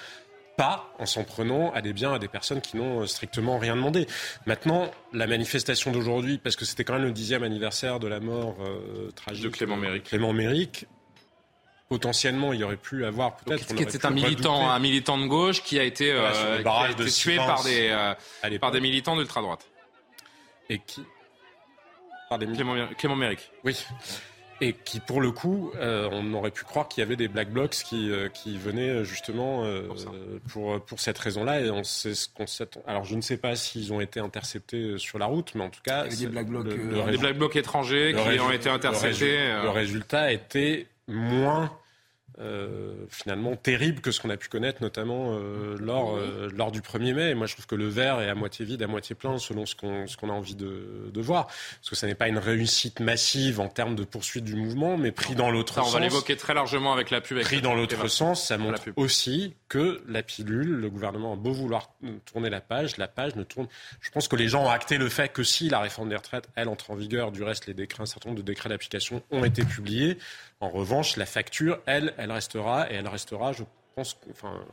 pas 0.57 0.93
en 0.99 1.07
s'en 1.07 1.23
prenant 1.23 1.73
à 1.73 1.81
des 1.81 1.93
biens, 1.93 2.15
à 2.15 2.19
des 2.19 2.27
personnes 2.27 2.61
qui 2.61 2.77
n'ont 2.77 3.03
euh, 3.03 3.07
strictement 3.07 3.59
rien 3.59 3.77
demandé. 3.77 4.09
Maintenant, 4.45 4.91
la 5.13 5.29
manifestation 5.29 5.93
d'aujourd'hui, 5.93 6.39
parce 6.39 6.57
que 6.57 6.65
c'était 6.65 6.83
quand 6.83 6.95
même 6.95 7.05
le 7.05 7.13
dixième 7.13 7.45
anniversaire 7.45 8.01
de 8.01 8.09
la 8.09 8.19
mort 8.19 8.57
euh, 8.61 9.13
tragique 9.13 9.45
de 9.45 9.51
Clément 9.51 9.77
Méric. 9.77 10.03
Clément 10.03 10.33
Méric, 10.33 10.87
potentiellement 11.89 12.53
il 12.53 12.61
y 12.61 12.65
aurait 12.65 12.77
pu 12.77 13.05
avoir 13.05 13.37
peut-être. 13.37 13.67
C'est 13.89 14.05
un 14.05 14.11
militant, 14.11 14.71
un 14.71 14.79
militant 14.79 15.19
de 15.19 15.27
gauche 15.27 15.63
qui 15.63 15.79
a 15.79 15.85
été, 15.85 16.11
euh, 16.13 16.59
tué 17.07 17.37
par 17.37 17.63
des, 17.65 17.89
euh, 17.91 18.59
par 18.59 18.71
des 18.71 18.81
militants 18.81 19.17
d'ultra 19.17 19.41
droite. 19.41 19.67
Et 20.69 20.81
qui 20.81 21.03
par 22.29 22.39
des 22.39 22.47
Clément, 22.47 22.75
Clément 22.99 23.17
Méric. 23.17 23.51
Oui. 23.65 23.87
Et 24.61 24.73
qui, 24.73 25.01
pour 25.01 25.21
le 25.21 25.31
coup, 25.31 25.71
euh, 25.77 26.09
on 26.11 26.35
aurait 26.35 26.51
pu 26.51 26.65
croire 26.65 26.89
qu'il 26.89 27.01
y 27.01 27.07
avait 27.07 27.17
des 27.17 27.29
black 27.29 27.51
blocs 27.51 27.71
qui, 27.71 28.11
qui 28.35 28.59
venaient 28.59 29.05
justement 29.05 29.65
pour, 30.49 30.81
pour, 30.81 31.01
cette 31.01 31.19
raison-là. 31.19 31.61
Et 31.61 31.71
on 31.71 31.85
sait 31.85 32.15
ce 32.15 32.29
qu'on 32.29 32.45
Alors, 32.87 33.05
je 33.05 33.15
ne 33.15 33.21
sais 33.21 33.37
pas 33.37 33.55
s'ils 33.57 33.93
ont 33.93 34.01
été 34.01 34.21
interceptés 34.21 34.99
sur 34.99 35.19
la 35.19 35.27
route, 35.27 35.55
mais 35.55 35.65
en 35.65 35.71
tout 35.71 35.83
cas, 35.83 36.09
des 36.09 36.27
black 36.27 36.47
blocs, 36.47 36.69
des 36.69 37.19
black 37.19 37.39
blocs 37.39 37.57
étrangers 37.57 38.15
qui 38.15 38.41
ont 38.41 38.53
été 38.53 38.69
interceptés. 38.69 39.39
le 39.63 39.71
résultat 39.71 40.33
était 40.33 40.87
moins 41.07 41.71
euh, 42.41 42.93
finalement 43.09 43.57
terrible 43.57 44.01
que 44.01 44.13
ce 44.13 44.21
qu'on 44.21 44.31
a 44.31 44.37
pu 44.37 44.49
connaître 44.49 44.81
notamment 44.81 45.33
euh, 45.33 45.77
lors, 45.81 46.17
euh, 46.17 46.49
lors 46.55 46.71
du 46.71 46.81
1er 46.81 47.13
mai. 47.13 47.31
Et 47.31 47.35
moi, 47.35 47.47
je 47.49 47.55
trouve 47.55 47.67
que 47.67 47.75
le 47.75 47.89
verre 47.89 48.21
est 48.21 48.29
à 48.29 48.35
moitié 48.37 48.65
vide, 48.65 48.81
à 48.83 48.87
moitié 48.87 49.17
plein, 49.17 49.39
selon 49.39 49.67
ce 49.67 49.75
qu'on 49.75 50.07
ce 50.07 50.17
qu'on 50.17 50.31
a 50.31 50.33
envie 50.33 50.55
de, 50.55 51.11
de, 51.13 51.21
voir. 51.21 51.47
Parce 51.47 51.91
que 51.91 51.97
ça 51.97 52.07
n'est 52.07 52.15
pas 52.15 52.29
une 52.29 52.39
réussite 52.39 53.01
massive 53.01 53.59
en 53.59 53.69
termes 53.69 53.97
de 53.97 54.05
poursuite 54.05 54.45
du 54.45 54.55
mouvement, 54.55 54.97
mais 54.97 55.11
pris 55.11 55.35
dans 55.35 55.51
l'autre 55.51 55.75
sens. 55.75 55.89
On 55.89 55.91
va 55.91 56.01
l'évoquer 56.01 56.37
très 56.37 56.55
largement 56.55 56.93
avec 56.93 57.11
la 57.11 57.21
pub. 57.21 57.41
pris 57.41 57.61
dans 57.61 57.75
l'autre 57.75 58.07
sens, 58.07 58.47
ça 58.47 58.57
montre 58.57 58.83
aussi 58.95 59.55
que 59.69 60.03
la 60.09 60.23
pilule, 60.23 60.69
le 60.69 60.91
gouvernement 60.91 61.35
a 61.35 61.37
beau 61.37 61.53
vouloir 61.53 61.91
tourner 62.25 62.51
la 62.51 62.61
page, 62.61 62.97
la 62.97 63.09
page 63.09 63.37
ne 63.37 63.43
tourne. 63.43 63.69
Je 64.01 64.11
pense 64.11 64.29
que 64.29 64.37
les 64.37 64.49
gens 64.49 64.65
ont 64.65 64.71
acté 64.71 64.99
le 64.99 65.09
fait 65.09 65.31
que 65.31 65.43
si 65.43 65.69
la 65.69 65.81
réforme 65.81 66.09
des 66.09 66.17
retraites, 66.17 66.49
elle 66.55 66.69
entre 66.69 66.91
en 66.91 66.95
vigueur, 66.95 67.33
du 67.33 67.43
reste, 67.43 67.67
les 67.67 67.75
décrets, 67.75 68.03
un 68.03 68.07
certain 68.07 68.31
nombre 68.31 68.41
de 68.41 68.47
décrets 68.47 68.69
d'application 68.69 69.23
ont 69.31 69.45
été 69.45 69.65
publiés. 69.65 70.19
En 70.61 70.71
revanche, 70.71 71.17
la 71.17 71.27
facture, 71.27 71.79
elle, 71.87 72.15
elle 72.17 72.33
restera 72.33 72.91
et 72.91 72.95
elle 72.95 73.09
restera, 73.09 73.53
je 73.53 73.65
pense, 73.95 74.19
enfin, 74.31 74.65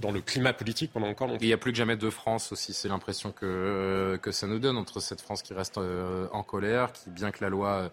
dans 0.00 0.10
le 0.10 0.20
climat 0.20 0.52
politique 0.52 0.92
pendant 0.92 1.08
encore 1.08 1.28
longtemps. 1.28 1.40
Il 1.40 1.46
n'y 1.46 1.52
a 1.52 1.58
plus 1.58 1.72
que 1.72 1.78
jamais 1.78 1.96
de 1.96 2.10
France 2.10 2.52
aussi, 2.52 2.72
c'est 2.74 2.88
l'impression 2.88 3.32
que, 3.32 3.46
euh, 3.46 4.18
que 4.18 4.32
ça 4.32 4.46
nous 4.46 4.58
donne 4.58 4.76
entre 4.76 5.00
cette 5.00 5.20
France 5.20 5.42
qui 5.42 5.54
reste 5.54 5.78
euh, 5.78 6.28
en 6.32 6.42
colère, 6.42 6.92
qui, 6.92 7.10
bien 7.10 7.30
que 7.30 7.42
la 7.42 7.48
loi 7.48 7.90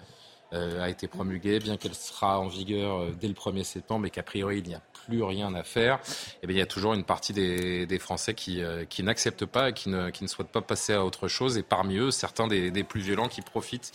a 0.53 0.89
été 0.89 1.07
promulguée, 1.07 1.59
bien 1.59 1.77
qu'elle 1.77 1.95
sera 1.95 2.39
en 2.39 2.47
vigueur 2.47 3.07
dès 3.19 3.27
le 3.27 3.33
1er 3.33 3.63
septembre 3.63 4.05
et 4.05 4.09
qu'a 4.09 4.23
priori 4.23 4.59
il 4.59 4.67
n'y 4.67 4.75
a 4.75 4.81
plus 5.07 5.23
rien 5.23 5.53
à 5.53 5.63
faire, 5.63 5.99
eh 6.41 6.47
bien, 6.47 6.55
il 6.55 6.59
y 6.59 6.63
a 6.63 6.67
toujours 6.67 6.93
une 6.93 7.03
partie 7.03 7.33
des, 7.33 7.99
Français 7.99 8.33
qui, 8.33 8.61
qui 8.89 9.03
n'acceptent 9.03 9.45
pas 9.45 9.69
et 9.69 9.73
qui 9.73 9.89
ne, 9.89 10.09
qui 10.11 10.23
ne, 10.23 10.29
souhaitent 10.29 10.51
pas 10.51 10.61
passer 10.61 10.93
à 10.93 11.03
autre 11.03 11.27
chose. 11.27 11.57
Et 11.57 11.63
parmi 11.63 11.97
eux, 11.97 12.11
certains 12.11 12.47
des, 12.47 12.71
des 12.71 12.83
plus 12.83 13.01
violents 13.01 13.27
qui 13.27 13.41
profitent 13.41 13.91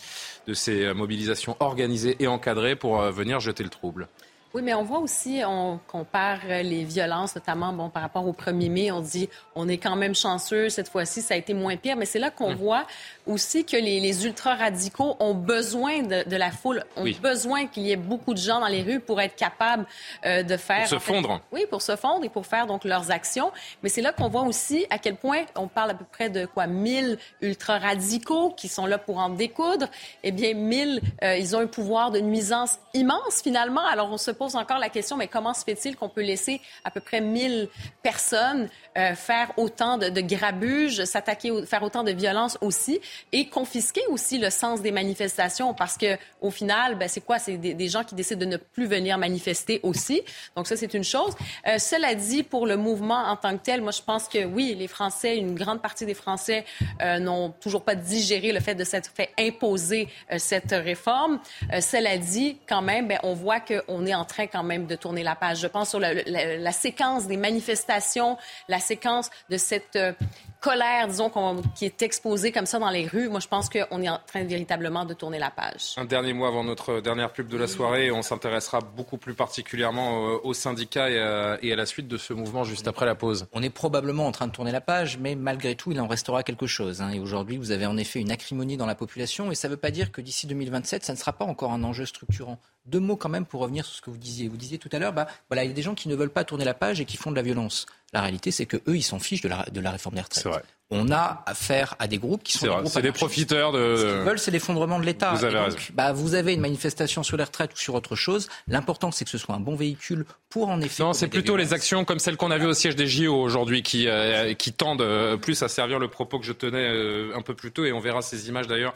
de 0.47 0.53
ces 0.53 0.93
mobilisations 0.93 1.55
organisées 1.59 2.17
et 2.19 2.27
encadrées 2.27 2.75
pour 2.75 3.01
venir 3.01 3.39
jeter 3.39 3.63
le 3.63 3.69
trouble. 3.69 4.09
Oui, 4.53 4.63
mais 4.63 4.73
on 4.73 4.83
voit 4.83 4.97
aussi, 4.97 5.41
on 5.45 5.79
compare 5.87 6.39
les 6.63 6.83
violences, 6.83 7.35
notamment 7.35 7.71
bon, 7.71 7.89
par 7.89 8.01
rapport 8.01 8.25
au 8.27 8.33
1er 8.33 8.69
mai. 8.69 8.91
On 8.91 9.01
dit, 9.01 9.29
on 9.55 9.67
est 9.67 9.77
quand 9.77 9.95
même 9.95 10.15
chanceux, 10.15 10.69
cette 10.69 10.89
fois-ci, 10.89 11.21
ça 11.21 11.35
a 11.35 11.37
été 11.37 11.53
moins 11.53 11.77
pire. 11.77 11.95
Mais 11.95 12.05
c'est 12.05 12.17
là 12.17 12.31
qu'on 12.31 12.51
hum. 12.51 12.55
voit 12.55 12.87
aussi 13.27 13.63
que 13.63 13.77
les, 13.77 13.99
les 13.99 14.25
ultra-radicaux 14.25 15.15
ont 15.19 15.35
besoin 15.35 16.01
de, 16.01 16.27
de, 16.27 16.35
la 16.35 16.49
foule, 16.49 16.83
ont 16.97 17.05
besoin 17.21 17.67
qu'il 17.67 17.83
y 17.83 17.91
ait 17.91 17.95
beaucoup 17.95 18.33
de 18.33 18.39
gens 18.39 18.59
dans 18.59 18.67
les 18.67 18.81
rues 18.81 18.99
pour 18.99 19.21
être 19.21 19.35
capables 19.35 19.85
euh, 20.25 20.41
de 20.41 20.57
faire... 20.57 20.89
Pour 20.89 20.99
se 20.99 20.99
fondre. 20.99 21.41
oui, 21.51 21.65
pour 21.69 21.83
se 21.83 21.95
fondre 21.95 22.25
et 22.25 22.29
pour 22.29 22.47
faire 22.47 22.65
donc 22.65 22.85
leurs 22.85 23.11
actions. 23.11 23.51
Mais 23.83 23.89
c'est 23.89 24.01
là 24.01 24.11
qu'on 24.13 24.29
voit 24.29 24.43
aussi 24.43 24.87
à 24.89 24.97
quel 24.97 25.15
point 25.15 25.43
on 25.55 25.67
parle 25.67 25.91
à 25.91 25.93
peu 25.93 26.05
près 26.05 26.29
de 26.29 26.47
quoi 26.47 26.65
1000 26.65 27.19
ultra-radicaux 27.41 28.49
qui 28.57 28.67
sont 28.67 28.87
là 28.87 28.97
pour 28.97 29.19
en 29.19 29.29
découdre. 29.29 29.87
Eh 30.23 30.31
bien, 30.31 30.55
1000, 30.55 31.01
euh, 31.23 31.37
ils 31.37 31.55
ont 31.55 31.59
un 31.59 31.67
pouvoir 31.67 32.09
de 32.09 32.19
nuisance 32.19 32.79
immense 32.95 33.41
finalement. 33.43 33.85
Alors 33.85 34.11
on 34.11 34.17
se 34.17 34.31
pose 34.39 34.55
encore 34.55 34.79
la 34.79 34.89
question, 34.89 35.17
mais 35.17 35.27
comment 35.27 35.53
se 35.53 35.63
fait-il 35.65 35.97
qu'on 35.97 36.09
peut 36.09 36.23
laisser 36.23 36.61
à 36.85 36.91
peu 36.91 37.01
près 37.01 37.19
1000 37.19 37.67
personnes 38.01 38.69
euh, 38.97 39.13
faire 39.13 39.51
autant 39.57 39.97
de, 39.97 40.09
de 40.09 40.21
grabuges, 40.21 41.03
s'attaquer, 41.03 41.51
faire 41.65 41.83
autant 41.83 42.03
de 42.03 42.11
violence 42.11 42.57
aussi, 42.61 42.99
et 43.31 43.47
confisquer 43.47 44.01
aussi 44.07 44.37
le 44.39 44.49
sens 44.49 44.81
des 44.81 44.91
manifestations, 44.91 45.73
parce 45.73 45.97
que 45.97 46.17
au 46.41 46.51
final, 46.51 46.95
ben, 46.95 47.07
c'est 47.07 47.21
quoi? 47.21 47.37
C'est 47.37 47.57
des, 47.57 47.89
gens 47.89 48.03
qui 48.03 48.15
décident 48.15 48.39
de 48.39 48.45
ne 48.45 48.57
plus 48.57 48.87
venir 48.87 49.17
manifester 49.17 49.79
aussi. 49.83 50.21
Donc 50.55 50.67
ça, 50.67 50.77
c'est 50.77 50.93
une 50.93 51.03
chose. 51.03 51.33
Euh, 51.67 51.77
cela 51.77 52.15
dit, 52.15 52.43
pour 52.43 52.65
le 52.65 52.77
mouvement 52.77 53.25
en 53.25 53.35
tant 53.35 53.57
que 53.57 53.63
tel, 53.63 53.81
moi, 53.81 53.91
je 53.91 54.01
pense 54.01 54.27
que 54.27 54.45
oui, 54.45 54.75
les 54.77 54.87
Français, 54.87 55.37
une 55.37 55.55
grande 55.55 55.81
partie 55.81 56.05
des 56.05 56.13
Français 56.13 56.65
euh, 57.01 57.19
n'ont 57.19 57.49
toujours 57.51 57.83
pas 57.83 57.95
digéré 57.95 58.51
le 58.51 58.59
fait 58.59 58.75
de 58.75 58.83
s'être 58.83 59.11
fait 59.13 59.31
imposer 59.37 60.07
cette 60.37 60.71
réforme. 60.71 61.39
cela 61.81 62.17
dit, 62.17 62.57
quand 62.67 62.81
même, 62.81 63.07
ben, 63.07 63.19
on 63.23 63.33
voit 63.33 63.59
qu'on 63.59 64.05
est 64.05 64.15
en 64.15 64.25
train 64.29 64.47
quand 64.47 64.63
même 64.63 64.85
de 64.85 64.95
tourner 64.95 65.23
la 65.23 65.35
page. 65.35 65.59
Je 65.59 65.67
pense 65.67 65.89
sur 65.89 65.99
la, 65.99 66.13
la 66.13 66.71
séquence 66.71 67.27
des 67.27 67.37
manifestations, 67.37 68.37
la 68.67 68.79
séquence 68.79 69.29
de 69.49 69.57
cette 69.57 69.97
euh, 69.97 70.13
colère, 70.59 71.07
disons, 71.07 71.31
qui 71.75 71.85
est 71.85 72.01
exposée 72.01 72.51
comme 72.51 72.65
ça 72.65 72.79
dans 72.79 72.89
les 72.89 73.07
rues, 73.07 73.29
moi, 73.29 73.39
je 73.39 73.47
pense 73.47 73.69
qu'on 73.69 74.01
est 74.01 74.09
en 74.09 74.19
train 74.25 74.43
véritablement 74.43 75.05
de 75.05 75.13
tourner 75.13 75.39
la 75.39 75.49
page. 75.49 75.93
Un 75.97 76.05
dernier 76.05 76.33
mot 76.33 76.45
avant 76.45 76.63
notre 76.63 76.99
dernière 76.99 77.31
pub 77.31 77.47
de 77.47 77.57
la 77.57 77.67
soirée. 77.67 78.11
On 78.11 78.21
s'intéressera 78.21 78.79
beaucoup 78.81 79.17
plus 79.17 79.33
particulièrement 79.33 80.39
aux 80.43 80.53
syndicats 80.53 81.09
et 81.09 81.19
à, 81.19 81.75
la 81.75 81.85
suite 81.85 82.07
de 82.07 82.17
ce 82.17 82.33
mouvement 82.33 82.63
juste 82.63 82.87
après 82.87 83.05
la 83.05 83.15
pause. 83.15 83.47
On 83.53 83.63
est 83.63 83.69
probablement 83.69 84.27
en 84.27 84.31
train 84.31 84.47
de 84.47 84.51
tourner 84.51 84.71
la 84.71 84.81
page, 84.81 85.17
mais 85.17 85.35
malgré 85.35 85.75
tout, 85.75 85.91
il 85.91 86.01
en 86.01 86.07
restera 86.07 86.43
quelque 86.43 86.67
chose. 86.67 87.01
Hein. 87.01 87.11
Et 87.11 87.19
aujourd'hui, 87.19 87.57
vous 87.57 87.71
avez 87.71 87.85
en 87.85 87.97
effet 87.97 88.19
une 88.19 88.31
acrimonie 88.31 88.77
dans 88.77 88.85
la 88.85 88.95
population, 88.95 89.51
et 89.51 89.55
ça 89.55 89.67
ne 89.67 89.73
veut 89.73 89.79
pas 89.79 89.91
dire 89.91 90.11
que 90.11 90.21
d'ici 90.21 90.47
2027, 90.47 91.03
ça 91.05 91.13
ne 91.13 91.17
sera 91.17 91.33
pas 91.33 91.45
encore 91.45 91.71
un 91.71 91.83
enjeu 91.83 92.05
structurant. 92.05 92.59
Deux 92.85 92.99
mots 92.99 93.15
quand 93.15 93.29
même 93.29 93.45
pour 93.45 93.61
revenir 93.61 93.85
sur 93.85 93.95
ce 93.95 94.01
que 94.01 94.09
vous 94.09 94.17
disiez. 94.17 94.47
Vous 94.47 94.57
disiez 94.57 94.77
tout 94.77 94.89
à 94.91 94.99
l'heure, 94.99 95.13
bah, 95.13 95.27
voilà, 95.49 95.63
il 95.63 95.67
y 95.67 95.71
a 95.71 95.73
des 95.73 95.81
gens 95.81 95.95
qui 95.95 96.09
ne 96.09 96.15
veulent 96.15 96.29
pas 96.29 96.43
tourner 96.43 96.65
la 96.65 96.73
page 96.73 96.99
et 96.99 97.05
qui 97.05 97.17
font 97.17 97.31
de 97.31 97.35
la 97.35 97.41
violence. 97.41 97.85
La 98.13 98.21
réalité, 98.21 98.51
c'est 98.51 98.65
que 98.65 98.77
eux, 98.87 98.97
ils 98.97 99.03
s'en 99.03 99.19
fichent 99.19 99.41
de 99.41 99.49
la, 99.49 99.91
réforme 99.91 100.15
des 100.15 100.21
retraites. 100.21 100.47
On 100.91 101.11
a 101.11 101.43
affaire 101.45 101.95
à 101.99 102.07
des 102.07 102.17
groupes 102.17 102.41
qui 102.41 102.53
sont 102.53 102.65
des, 102.65 102.81
groupes 102.81 103.01
des 103.01 103.11
profiteurs 103.11 103.71
de. 103.71 103.95
Ce 103.95 104.01
qu'ils 104.01 104.25
veulent, 104.25 104.39
c'est 104.39 104.49
l'effondrement 104.49 104.99
de 104.99 105.05
l'État. 105.05 105.33
Vous 105.33 105.45
avez 105.45 105.59
raison. 105.59 105.77
Bah, 105.93 106.13
vous 106.13 106.33
avez 106.33 106.55
une 106.55 106.61
manifestation 106.61 107.21
sur 107.21 107.37
les 107.37 107.43
retraites 107.43 107.73
ou 107.75 107.77
sur 107.77 107.93
autre 107.93 108.15
chose. 108.15 108.49
L'important, 108.67 109.11
c'est 109.11 109.23
que 109.23 109.29
ce 109.29 109.37
soit 109.37 109.53
un 109.53 109.59
bon 109.59 109.75
véhicule 109.75 110.25
pour 110.49 110.69
en 110.69 110.81
effet. 110.81 111.03
Non, 111.03 111.13
c'est 111.13 111.27
plutôt 111.27 111.55
les 111.57 111.73
actions 111.73 112.05
comme 112.05 112.17
celles 112.17 112.37
qu'on 112.37 112.49
a 112.49 112.57
vues 112.57 112.65
au 112.65 112.73
siège 112.73 112.95
des 112.95 113.05
JO 113.05 113.35
aujourd'hui 113.35 113.83
qui, 113.83 114.07
euh, 114.07 114.55
qui 114.55 114.73
tendent 114.73 115.01
euh, 115.01 115.37
plus 115.37 115.61
à 115.61 115.67
servir 115.67 115.99
le 115.99 116.07
propos 116.07 116.39
que 116.39 116.45
je 116.45 116.53
tenais 116.53 116.89
euh, 116.89 117.35
un 117.35 117.43
peu 117.43 117.53
plus 117.53 117.71
tôt. 117.71 117.85
Et 117.85 117.91
on 117.91 117.99
verra 117.99 118.23
ces 118.23 118.49
images 118.49 118.65
d'ailleurs 118.65 118.95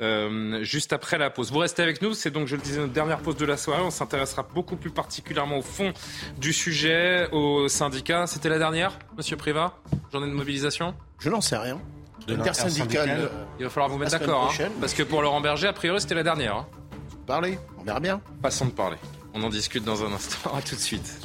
euh, 0.00 0.64
juste 0.64 0.92
après 0.92 1.18
la 1.18 1.30
pause. 1.30 1.52
Vous 1.52 1.58
restez 1.58 1.82
avec 1.82 2.02
nous, 2.02 2.14
c'est 2.14 2.30
donc, 2.30 2.48
je 2.48 2.56
le 2.56 2.62
disais, 2.62 2.80
notre 2.80 2.92
dernière 2.92 3.18
pause 3.18 3.36
de 3.36 3.46
la 3.46 3.56
soirée. 3.56 3.82
On 3.82 3.90
s'intéressera 3.90 4.42
beaucoup 4.42 4.76
plus 4.76 4.90
particulièrement 4.90 5.58
au 5.58 5.62
fond 5.62 5.92
du 6.38 6.52
sujet, 6.52 7.28
aux 7.32 7.68
syndicats. 7.68 8.26
C'était 8.26 8.48
la 8.48 8.58
dernière, 8.58 8.98
Monsieur 9.16 9.36
Privat 9.36 9.74
Journée 10.10 10.28
de 10.28 10.32
mobilisation? 10.32 10.94
Je 11.18 11.30
n'en 11.30 11.40
sais 11.40 11.56
rien. 11.56 11.80
L'intersyndicale. 12.28 13.10
Euh, 13.10 13.28
Il 13.58 13.64
va 13.64 13.70
falloir 13.70 13.90
vous 13.90 13.98
mettre 13.98 14.12
d'accord, 14.12 14.52
hein, 14.58 14.68
parce 14.80 14.94
que 14.94 15.02
pour 15.02 15.20
Laurent 15.22 15.40
Berger, 15.40 15.68
a 15.68 15.72
priori, 15.72 16.00
c'était 16.00 16.14
la 16.14 16.22
dernière. 16.22 16.56
Hein. 16.56 16.66
Parlez, 17.26 17.58
on 17.78 17.82
verra 17.84 18.00
bien. 18.00 18.20
Passons 18.42 18.66
de 18.66 18.70
parler. 18.70 18.96
On 19.34 19.42
en 19.42 19.48
discute 19.48 19.84
dans 19.84 20.04
un 20.04 20.12
instant. 20.12 20.54
À 20.54 20.62
tout 20.62 20.74
de 20.74 20.80
suite. 20.80 21.18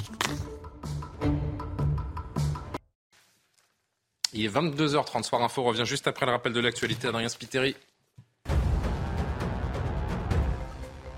Il 4.33 4.45
est 4.45 4.49
22h30. 4.49 5.23
Soir 5.23 5.41
Info 5.43 5.63
revient 5.63 5.85
juste 5.85 6.07
après 6.07 6.25
le 6.25 6.31
rappel 6.31 6.53
de 6.53 6.59
l'actualité. 6.59 7.07
Adrien 7.07 7.29
Spiteri. 7.29 7.75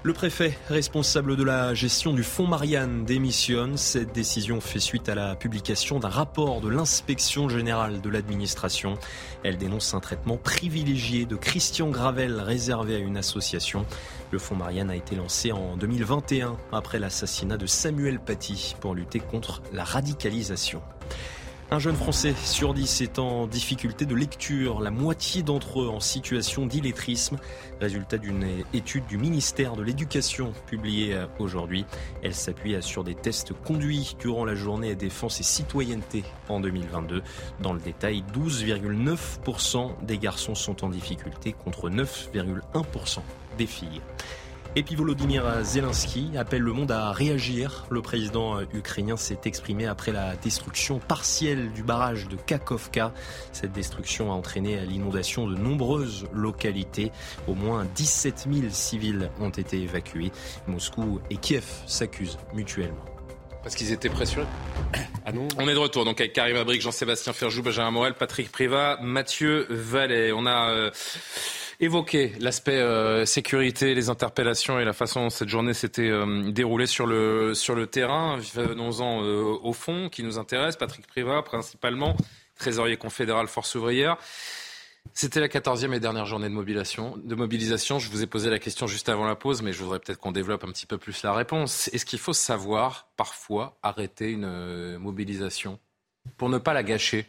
Le 0.04 0.14
préfet 0.14 0.58
responsable 0.68 1.36
de 1.36 1.44
la 1.44 1.76
gestion 1.76 2.12
du 2.12 2.24
fonds 2.24 2.48
Marianne 2.48 3.06
démissionne. 3.06 3.78
Cette 3.78 4.12
décision 4.12 4.60
fait 4.60 4.80
suite 4.80 5.08
à 5.10 5.14
la 5.14 5.36
publication 5.36 6.00
d'un 6.00 6.10
rapport 6.10 6.60
de 6.60 6.70
l'inspection 6.70 7.50
générale 7.50 8.02
de 8.02 8.10
l'administration. 8.10 8.96
Elle 9.44 9.58
dénonce 9.58 9.94
un 9.94 10.00
traitement 10.00 10.38
privilégié 10.38 11.28
de 11.28 11.36
Christian 11.36 11.90
Gravel 11.90 12.40
réservé 12.40 12.96
à 12.96 12.98
une 12.98 13.16
association. 13.16 13.86
Le 14.32 14.40
fonds 14.40 14.56
Marianne 14.56 14.90
a 14.90 14.96
été 14.96 15.16
lancé 15.16 15.52
en 15.52 15.78
2021 15.78 16.58
après 16.72 16.98
l'assassinat 16.98 17.58
de 17.58 17.68
Samuel 17.68 18.20
Paty 18.20 18.76
pour 18.82 18.96
lutter 18.96 19.20
contre 19.20 19.62
la 19.72 19.84
radicalisation. 19.84 20.82
Un 21.74 21.80
jeune 21.80 21.96
Français 21.96 22.34
sur 22.44 22.74
dix 22.74 23.00
est 23.00 23.18
en 23.18 23.48
difficulté 23.48 24.06
de 24.06 24.14
lecture, 24.14 24.82
la 24.82 24.92
moitié 24.92 25.42
d'entre 25.42 25.84
eux 25.84 25.88
en 25.88 26.02
situation 26.02 26.66
d'illettrisme, 26.66 27.38
résultat 27.80 28.18
d'une 28.18 28.46
étude 28.74 29.06
du 29.06 29.18
ministère 29.18 29.78
de 29.78 29.82
l'Éducation 29.82 30.52
publiée 30.68 31.18
aujourd'hui. 31.40 31.86
Elle 32.24 32.36
s'appuie 32.36 32.76
sur 32.82 33.06
des 33.06 33.16
tests 33.16 33.54
conduits 33.54 34.18
durant 34.20 34.44
la 34.44 34.54
journée 34.54 34.96
défense 34.96 35.40
et 35.40 35.44
citoyenneté 35.44 36.26
en 36.50 36.60
2022. 36.60 37.24
Dans 37.62 37.72
le 37.72 37.80
détail, 37.80 38.26
12,9% 38.36 40.04
des 40.06 40.18
garçons 40.18 40.56
sont 40.56 40.84
en 40.84 40.90
difficulté 40.90 41.54
contre 41.54 41.90
9,1% 41.90 43.20
des 43.58 43.66
filles. 43.66 44.02
Et 44.78 44.84
puis 44.84 44.96
Volodymyr 44.96 45.66
Zelensky 45.66 46.32
appelle 46.38 46.62
le 46.62 46.72
monde 46.72 46.94
à 46.94 47.12
réagir. 47.12 47.86
Le 47.90 48.02
président 48.02 48.62
ukrainien 48.74 49.18
s'est 49.18 49.42
exprimé 49.44 49.86
après 49.86 50.14
la 50.14 50.38
destruction 50.38 51.00
partielle 51.00 51.74
du 51.74 51.84
barrage 51.84 52.30
de 52.30 52.38
Kakovka. 52.38 53.14
Cette 53.52 53.74
destruction 53.74 54.32
a 54.32 54.36
entraîné 54.36 54.80
l'inondation 54.86 55.46
de 55.46 55.58
nombreuses 55.58 56.26
localités. 56.32 57.12
Au 57.50 57.54
moins 57.54 57.86
17 57.96 58.48
000 58.50 58.68
civils 58.70 59.30
ont 59.42 59.50
été 59.50 59.82
évacués. 59.82 60.32
Moscou 60.68 61.20
et 61.30 61.36
Kiev 61.36 61.66
s'accusent 61.86 62.38
mutuellement. 62.54 63.04
Parce 63.64 63.76
qu'ils 63.76 63.92
étaient 63.92 64.10
pressurés. 64.10 64.48
Ah 65.24 65.30
On 65.60 65.68
est 65.68 65.74
de 65.76 65.80
retour 65.80 66.04
donc 66.04 66.20
avec 66.20 66.34
Karim 66.34 66.56
Abric, 66.56 66.82
Jean-Sébastien 66.82 67.32
Ferjou, 67.32 67.62
Benjamin 67.62 67.92
Morel, 67.92 68.16
Patrick 68.16 68.52
Privat, 68.52 68.98
Mathieu 69.04 69.68
Vallet. 69.70 70.32
On 70.32 70.48
a 70.48 70.72
euh, 70.72 70.90
évoquer 71.82 72.34
l'aspect 72.40 72.80
euh, 72.80 73.26
sécurité, 73.26 73.96
les 73.96 74.10
interpellations 74.10 74.80
et 74.80 74.86
la 74.86 74.94
façon 74.94 75.24
dont 75.24 75.30
cette 75.32 75.50
journée 75.50 75.74
s'était 75.74 76.10
euh, 76.10 76.52
déroulée 76.52 76.86
sur 76.86 77.08
le, 77.08 77.54
terrain. 77.86 78.38
Venons-en 78.54 79.24
euh, 79.24 79.58
au 79.62 79.74
fond 79.74 80.08
qui 80.10 80.24
nous 80.24 80.38
intéresse. 80.38 80.78
Patrick 80.78 81.08
Privat, 81.08 81.42
principalement, 81.42 82.16
trésorier 82.56 82.98
confédéral 82.98 83.48
Force 83.48 83.74
ouvrière. 83.76 84.18
C'était 85.14 85.40
la 85.40 85.50
quatorzième 85.50 85.96
et 85.96 86.00
dernière 86.00 86.28
journée 86.28 86.48
de 86.48 86.54
mobilisation. 86.54 87.18
de 87.18 87.34
mobilisation. 87.34 87.98
Je 87.98 88.12
vous 88.12 88.22
ai 88.22 88.28
posé 88.28 88.52
la 88.52 88.60
question 88.60 88.86
juste 88.86 89.10
avant 89.10 89.26
la 89.26 89.36
pause, 89.36 89.64
mais 89.64 89.74
je 89.74 89.84
voudrais 89.84 89.98
peut-être 89.98 90.20
qu'on 90.20 90.32
développe 90.32 90.64
un 90.64 90.72
petit 90.72 90.86
peu 90.86 91.00
plus 91.00 91.24
la 91.24 91.34
réponse. 91.34 91.90
Est-ce 91.92 92.06
qu'il 92.06 92.20
faut 92.20 92.34
savoir, 92.34 93.08
parfois, 93.18 93.80
arrêter 93.82 94.30
une 94.30 95.00
mobilisation 95.00 95.80
pour 96.38 96.50
ne 96.50 96.60
pas 96.60 96.74
la 96.74 96.84
gâcher? 96.84 97.26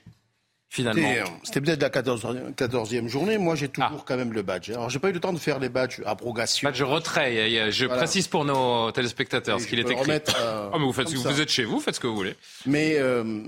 C'était 0.73 1.61
peut-être 1.61 1.83
la 1.83 1.91
14e, 1.91 3.09
journée. 3.09 3.37
Moi, 3.37 3.55
j'ai 3.57 3.69
toujours 3.69 3.99
ah. 4.01 4.05
quand 4.07 4.17
même 4.17 4.33
le 4.33 4.43
badge. 4.43 4.71
Alors, 4.71 4.89
j'ai 4.89 4.99
pas 4.99 5.11
eu 5.11 5.13
le 5.13 5.21
temps 5.21 5.33
de 5.33 5.39
faire 5.39 5.59
les 5.59 5.69
badges 5.69 6.01
abrogation. 6.07 6.69
Badge 6.69 6.83
retrait. 6.83 7.71
Je 7.71 7.87
précise 7.87 8.27
pour 8.29 8.45
nos 8.45 8.91
téléspectateurs 8.91 9.61
ce 9.61 9.67
qu'il 9.67 9.79
est 9.79 9.91
écrit. 9.91 10.11
Euh, 10.39 10.71
oh, 10.73 10.79
mais 10.79 10.85
vous, 10.85 10.93
faites, 10.93 11.13
vous 11.13 11.41
êtes 11.41 11.51
chez 11.51 11.65
vous, 11.65 11.79
faites 11.81 11.97
ce 11.97 12.01
que 12.01 12.07
vous 12.07 12.17
voulez. 12.17 12.35
Mais 12.65 12.97
euh, 12.97 13.43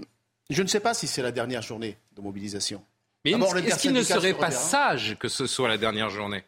je 0.51 0.63
ne 0.63 0.69
sais 0.69 0.81
pas 0.81 0.93
si 0.93 1.07
c'est 1.07 1.23
la 1.23 1.33
dernière 1.33 1.63
journée 1.63 1.97
de 2.15 2.21
mobilisation. 2.21 2.83
Mais 3.25 3.33
est-ce 3.33 3.81
qu'il 3.81 3.93
ne 3.93 4.03
serait 4.03 4.35
pas 4.35 4.51
sage 4.51 5.17
que 5.19 5.29
ce 5.29 5.47
soit 5.47 5.69
la 5.69 5.79
dernière 5.79 6.11
journée 6.11 6.45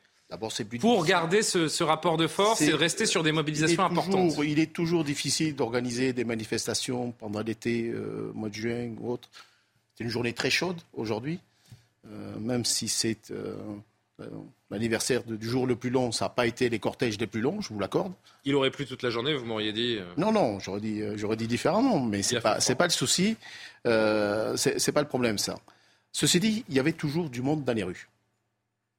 pour 0.81 1.05
garder 1.05 1.43
ce, 1.43 1.83
rapport 1.85 2.17
de 2.17 2.27
force 2.27 2.61
et 2.61 2.75
rester 2.75 3.07
sur 3.07 3.23
des 3.23 3.31
mobilisations 3.31 3.85
importantes. 3.85 4.35
il 4.45 4.59
est 4.59 4.73
toujours 4.73 5.05
difficile 5.05 5.55
d'organiser 5.55 6.13
des 6.13 6.25
manifestations 6.25 7.13
pendant 7.13 7.43
l'été, 7.43 7.93
euh, 7.95 8.33
mois 8.35 8.49
de 8.49 8.55
juin 8.55 8.91
ou 8.99 9.13
autre. 9.13 9.29
C'est 9.97 10.05
une 10.05 10.11
journée 10.11 10.33
très 10.33 10.51
chaude 10.51 10.81
aujourd'hui, 10.93 11.41
euh, 12.07 12.39
même 12.39 12.65
si 12.65 12.89
c'est 12.89 13.31
euh, 13.31 13.57
Euh, 14.21 14.27
L'anniversaire 14.71 15.23
du 15.23 15.49
jour 15.49 15.65
le 15.65 15.77
plus 15.77 15.91
long, 15.91 16.11
ça 16.11 16.25
n'a 16.25 16.29
pas 16.31 16.45
été 16.45 16.69
les 16.69 16.81
cortèges 16.81 17.19
les 17.19 17.29
plus 17.29 17.41
longs, 17.41 17.61
je 17.61 17.69
vous 17.69 17.79
l'accorde. 17.79 18.13
Il 18.45 18.57
aurait 18.57 18.73
plu 18.73 18.85
toute 18.85 19.05
la 19.05 19.11
journée, 19.11 19.33
vous 19.33 19.45
m'auriez 19.45 19.73
dit. 19.73 19.99
Non, 20.17 20.33
non, 20.33 20.59
j'aurais 20.59 20.81
dit, 20.81 21.03
j'aurais 21.15 21.37
dit 21.37 21.47
différemment, 21.47 22.01
mais 22.01 22.23
c'est 22.23 22.39
a 22.39 22.41
pas, 22.41 22.59
pas 22.59 22.85
le 22.85 22.91
souci, 22.91 23.37
euh, 23.87 24.57
c'est 24.57 24.81
c'est 24.81 24.91
pas 24.91 25.03
le 25.03 25.07
problème 25.07 25.39
ça. 25.39 25.55
Ceci 26.11 26.41
dit, 26.41 26.65
il 26.69 26.75
y 26.75 26.81
avait 26.81 26.95
toujours 26.95 27.31
du 27.31 27.43
monde 27.43 27.63
dans 27.63 27.75
les 27.75 27.85
rues. 27.85 28.09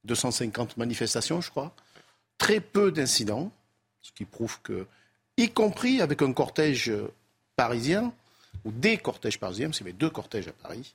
250 0.04 0.78
manifestations, 0.78 1.42
je 1.42 1.50
crois, 1.50 1.74
très 2.38 2.60
peu 2.60 2.90
d'incidents, 2.90 3.52
ce 4.00 4.10
qui 4.12 4.24
prouve 4.24 4.58
que, 4.62 4.86
y 5.36 5.50
compris 5.50 6.00
avec 6.00 6.22
un 6.22 6.32
cortège 6.32 6.90
parisien 7.56 8.10
ou 8.64 8.72
des 8.72 8.98
cortèges 8.98 9.38
parisiens, 9.38 9.68
parce 9.68 9.78
qu'il 9.78 9.86
y 9.86 9.90
avait 9.90 9.98
deux 9.98 10.10
cortèges 10.10 10.48
à 10.48 10.52
Paris, 10.52 10.94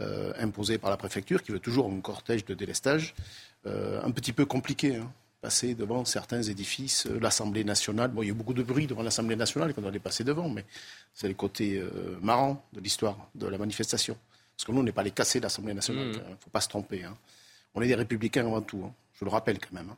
euh, 0.00 0.32
imposés 0.38 0.78
par 0.78 0.90
la 0.90 0.96
préfecture, 0.96 1.42
qui 1.42 1.52
veut 1.52 1.60
toujours 1.60 1.90
un 1.90 2.00
cortège 2.00 2.44
de 2.44 2.54
délestage, 2.54 3.14
euh, 3.66 4.02
un 4.02 4.10
petit 4.10 4.32
peu 4.32 4.44
compliqué. 4.46 4.96
hein. 4.96 5.12
Passer 5.40 5.74
devant 5.74 6.06
certains 6.06 6.40
édifices, 6.42 7.06
euh, 7.06 7.18
l'Assemblée 7.20 7.64
nationale. 7.64 8.10
Bon, 8.10 8.22
il 8.22 8.26
y 8.26 8.28
a 8.28 8.32
eu 8.32 8.34
beaucoup 8.34 8.54
de 8.54 8.62
bruit 8.62 8.86
devant 8.86 9.02
l'Assemblée 9.02 9.36
nationale 9.36 9.74
quand 9.74 9.82
on 9.84 9.92
est 9.92 9.98
passé 9.98 10.24
devant, 10.24 10.48
mais 10.48 10.64
c'est 11.12 11.28
le 11.28 11.34
côté 11.34 11.76
euh, 11.78 12.16
marrant 12.22 12.64
de 12.72 12.80
l'histoire 12.80 13.28
de 13.34 13.46
la 13.46 13.58
manifestation. 13.58 14.16
Parce 14.56 14.64
que 14.66 14.72
nous, 14.72 14.80
on 14.80 14.82
n'est 14.82 14.92
pas 14.92 15.02
les 15.02 15.10
casser 15.10 15.40
l'Assemblée 15.40 15.74
nationale. 15.74 16.06
Il 16.14 16.18
Mhm. 16.18 16.30
ne 16.30 16.36
faut 16.42 16.48
pas 16.50 16.62
se 16.62 16.68
tromper. 16.68 17.04
hein. 17.04 17.14
On 17.74 17.82
est 17.82 17.86
des 17.88 17.94
républicains 17.94 18.46
avant 18.46 18.62
tout. 18.62 18.82
hein. 18.86 18.92
Je 19.20 19.24
le 19.26 19.30
rappelle 19.30 19.58
quand 19.58 19.72
même. 19.72 19.94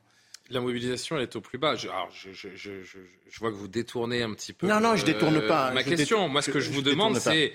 La 0.50 0.60
mobilisation, 0.60 1.16
elle 1.16 1.22
est 1.22 1.36
au 1.36 1.40
plus 1.40 1.58
bas. 1.58 1.74
Je, 1.76 1.88
alors, 1.88 2.10
je, 2.12 3.38
vois 3.38 3.50
que 3.50 3.56
vous 3.56 3.68
détournez 3.68 4.22
un 4.22 4.32
petit 4.34 4.52
peu. 4.52 4.66
Non, 4.66 4.80
non, 4.80 4.96
je 4.96 5.02
euh, 5.02 5.06
détourne 5.06 5.46
pas. 5.46 5.72
Ma 5.72 5.82
question, 5.82 5.96
détourne- 6.18 6.32
moi, 6.32 6.42
ce 6.42 6.50
que 6.50 6.60
je, 6.60 6.70
vous 6.70 6.82
demande, 6.82 7.18
c'est. 7.18 7.52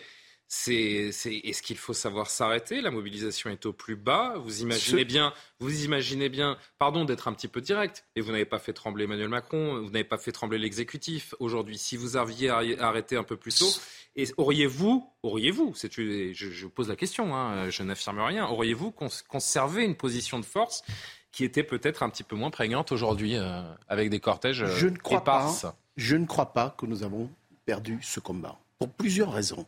C'est, 0.53 1.13
c'est, 1.13 1.33
est-ce 1.33 1.61
qu'il 1.61 1.77
faut 1.77 1.93
savoir 1.93 2.29
s'arrêter? 2.29 2.81
La 2.81 2.91
mobilisation 2.91 3.49
est 3.49 3.65
au 3.65 3.71
plus 3.71 3.95
bas. 3.95 4.33
Vous 4.35 4.61
imaginez 4.61 5.05
bien, 5.05 5.33
vous 5.61 5.85
imaginez 5.85 6.27
bien, 6.27 6.57
pardon 6.77 7.05
d'être 7.05 7.29
un 7.29 7.33
petit 7.33 7.47
peu 7.47 7.61
direct, 7.61 8.03
et 8.17 8.21
vous 8.21 8.33
n'avez 8.33 8.43
pas 8.43 8.59
fait 8.59 8.73
trembler 8.73 9.05
Emmanuel 9.05 9.29
Macron, 9.29 9.81
vous 9.81 9.91
n'avez 9.91 10.03
pas 10.03 10.17
fait 10.17 10.33
trembler 10.33 10.57
l'exécutif 10.57 11.35
aujourd'hui. 11.39 11.77
Si 11.77 11.95
vous 11.95 12.17
aviez 12.17 12.49
arrêté 12.49 13.15
un 13.15 13.23
peu 13.23 13.37
plus 13.37 13.57
tôt, 13.57 13.69
et 14.17 14.25
auriez-vous, 14.35 15.09
auriez-vous, 15.23 15.73
c'est, 15.73 15.89
je, 15.89 16.33
je 16.33 16.67
pose 16.67 16.89
la 16.89 16.97
question, 16.97 17.33
hein, 17.33 17.69
je 17.69 17.83
n'affirme 17.83 18.19
rien, 18.19 18.45
auriez-vous 18.45 18.91
cons- 18.91 19.07
conservé 19.29 19.85
une 19.85 19.95
position 19.95 20.37
de 20.37 20.43
force 20.45 20.83
qui 21.31 21.43
était 21.43 21.63
peut-être 21.63 22.03
un 22.03 22.09
petit 22.09 22.23
peu 22.23 22.35
moins 22.35 22.49
prégnante 22.51 22.91
aujourd'hui, 22.91 23.35
euh, 23.37 23.61
avec 23.87 24.09
des 24.09 24.19
cortèges 24.19 24.65
Je 24.65 24.87
ne 24.87 24.97
crois 24.97 25.19
éparses 25.19 25.61
pas. 25.61 25.75
Je 25.97 26.15
ne 26.15 26.25
crois 26.25 26.53
pas 26.53 26.73
que 26.77 26.85
nous 26.85 27.03
avons 27.03 27.29
perdu 27.65 27.99
ce 28.01 28.19
combat. 28.19 28.57
Pour 28.79 28.89
plusieurs 28.89 29.31
raisons. 29.31 29.65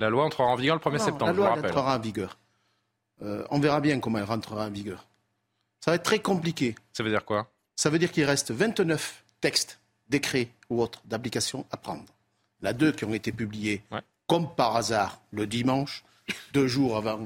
La 0.00 0.10
loi 0.10 0.24
entrera 0.24 0.48
en 0.48 0.56
vigueur 0.56 0.76
le 0.76 0.80
1er 0.80 0.98
Non, 0.98 1.04
septembre, 1.04 1.24
La 1.26 1.32
je 1.32 1.36
vous 1.36 1.42
loi 1.42 1.48
rappelle. 1.54 1.70
entrera 1.70 1.96
en 1.96 2.00
vigueur. 2.00 2.38
Euh, 3.22 3.44
on 3.50 3.58
verra 3.58 3.80
bien 3.80 3.98
comment 4.00 4.18
elle 4.18 4.24
rentrera 4.24 4.66
en 4.66 4.70
vigueur. 4.70 5.06
Ça 5.80 5.90
va 5.90 5.96
être 5.96 6.02
très 6.04 6.18
compliqué. 6.20 6.74
Ça 6.92 7.02
veut 7.02 7.10
dire 7.10 7.24
quoi? 7.24 7.48
Ça 7.76 7.90
veut 7.90 7.98
dire 7.98 8.10
qu'il 8.12 8.24
reste 8.24 8.50
29 8.50 9.24
textes, 9.40 9.78
décrets 10.08 10.48
ou 10.70 10.82
autres 10.82 11.00
d'application 11.04 11.64
à 11.70 11.76
prendre. 11.76 12.04
Il 12.60 12.64
y 12.64 12.68
en 12.68 12.70
a 12.70 12.72
deux 12.74 12.92
qui 12.92 13.04
ont 13.04 13.14
été 13.14 13.30
publiés, 13.32 13.82
comme 14.26 14.52
par 14.54 14.74
hasard, 14.76 15.20
le 15.30 15.46
dimanche, 15.46 16.04
deux 16.52 16.66
jours 16.66 16.96
avant 16.96 17.20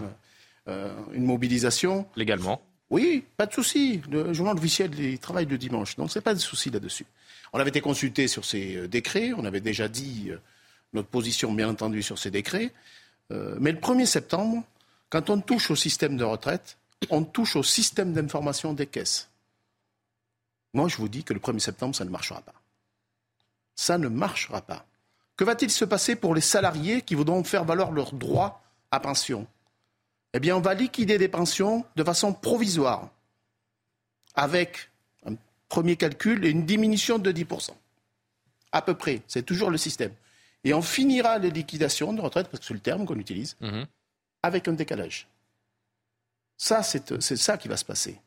euh, 0.69 0.95
une 1.13 1.25
mobilisation. 1.25 2.07
Légalement 2.17 2.61
Oui, 2.93 3.25
pas 3.39 3.47
de 3.47 3.55
souci. 3.55 4.03
Le 4.11 4.35
journal 4.35 4.55
officiel, 4.55 4.95
il 5.01 5.19
travaille 5.19 5.47
le 5.47 5.57
dimanche, 5.57 5.97
donc 5.97 6.11
c'est 6.11 6.21
pas 6.21 6.35
de 6.35 6.39
souci 6.39 6.69
là-dessus. 6.69 7.07
On 7.55 7.59
avait 7.59 7.71
été 7.71 7.81
consulté 7.81 8.29
sur 8.29 8.45
ces 8.45 8.77
euh, 8.77 8.87
décrets, 8.87 9.33
on 9.35 9.47
avait 9.47 9.63
déjà 9.63 9.89
dit 9.89 10.27
euh, 10.29 10.37
notre 10.93 11.09
position, 11.09 11.55
bien 11.55 11.71
entendu, 11.71 12.03
sur 12.03 12.19
ces 12.19 12.31
décrets. 12.31 12.71
Euh, 13.31 13.57
mais 13.59 13.73
le 13.73 13.79
1er 13.79 14.05
septembre, 14.05 14.63
quand 15.09 15.31
on 15.31 15.41
touche 15.41 15.71
au 15.71 15.75
système 15.75 16.19
de 16.19 16.25
retraite, 16.25 16.77
on 17.09 17.25
touche 17.25 17.57
au 17.57 17.63
système 17.63 18.13
d'information 18.13 18.75
des 18.75 18.87
caisses. 18.87 19.31
Moi, 20.75 20.87
je 20.89 20.99
vous 20.99 21.09
dis 21.09 21.25
que 21.25 21.33
le 21.33 21.41
1er 21.41 21.61
septembre, 21.61 21.97
ça 21.97 22.05
ne 22.05 22.11
marchera 22.11 22.43
pas. 22.43 22.61
Ça 23.75 23.97
ne 23.97 24.09
marchera 24.09 24.61
pas. 24.61 24.85
Que 25.39 25.45
va-t-il 25.45 25.71
se 25.71 25.87
passer 25.87 26.15
pour 26.15 26.35
les 26.35 26.43
salariés 26.43 27.01
qui 27.01 27.15
voudront 27.15 27.43
faire 27.43 27.65
valoir 27.65 27.91
leurs 27.91 28.13
droits 28.13 28.63
à 28.91 29.01
pension? 29.01 29.47
Eh 30.35 30.41
bien, 30.41 30.57
on 30.57 30.61
va 30.61 30.75
liquider 30.75 31.19
des 31.19 31.29
pensions 31.29 31.85
de 31.97 32.05
façon 32.05 32.33
provisoire, 32.33 33.11
avec 34.35 34.91
un 35.27 35.35
premier 35.69 35.97
calcul 35.97 36.45
et 36.45 36.51
une 36.51 36.65
diminution 36.65 37.19
de 37.19 37.31
10%. 37.33 37.71
À 38.73 38.83
peu 38.83 38.95
près, 38.95 39.21
c'est 39.29 39.43
toujours 39.45 39.71
le 39.71 39.77
système. 39.77 40.13
Et 40.65 40.73
on 40.73 40.81
finira 40.83 41.39
les 41.39 41.51
liquidations 41.51 42.13
de 42.13 42.21
retraite, 42.21 42.49
parce 42.49 42.61
que 42.61 42.67
c'est 42.67 42.75
le 42.75 42.81
terme 42.81 43.05
qu'on 43.05 43.19
utilise, 43.19 43.57
Mhm. 43.61 43.87
avec 44.43 44.69
un 44.69 44.73
décalage. 44.73 45.27
Ça, 46.57 46.83
c'est 46.83 47.21
c'est 47.21 47.37
ça 47.37 47.59
qui 47.59 47.69
va 47.69 47.77
se 47.77 47.85
passer. 47.85 48.19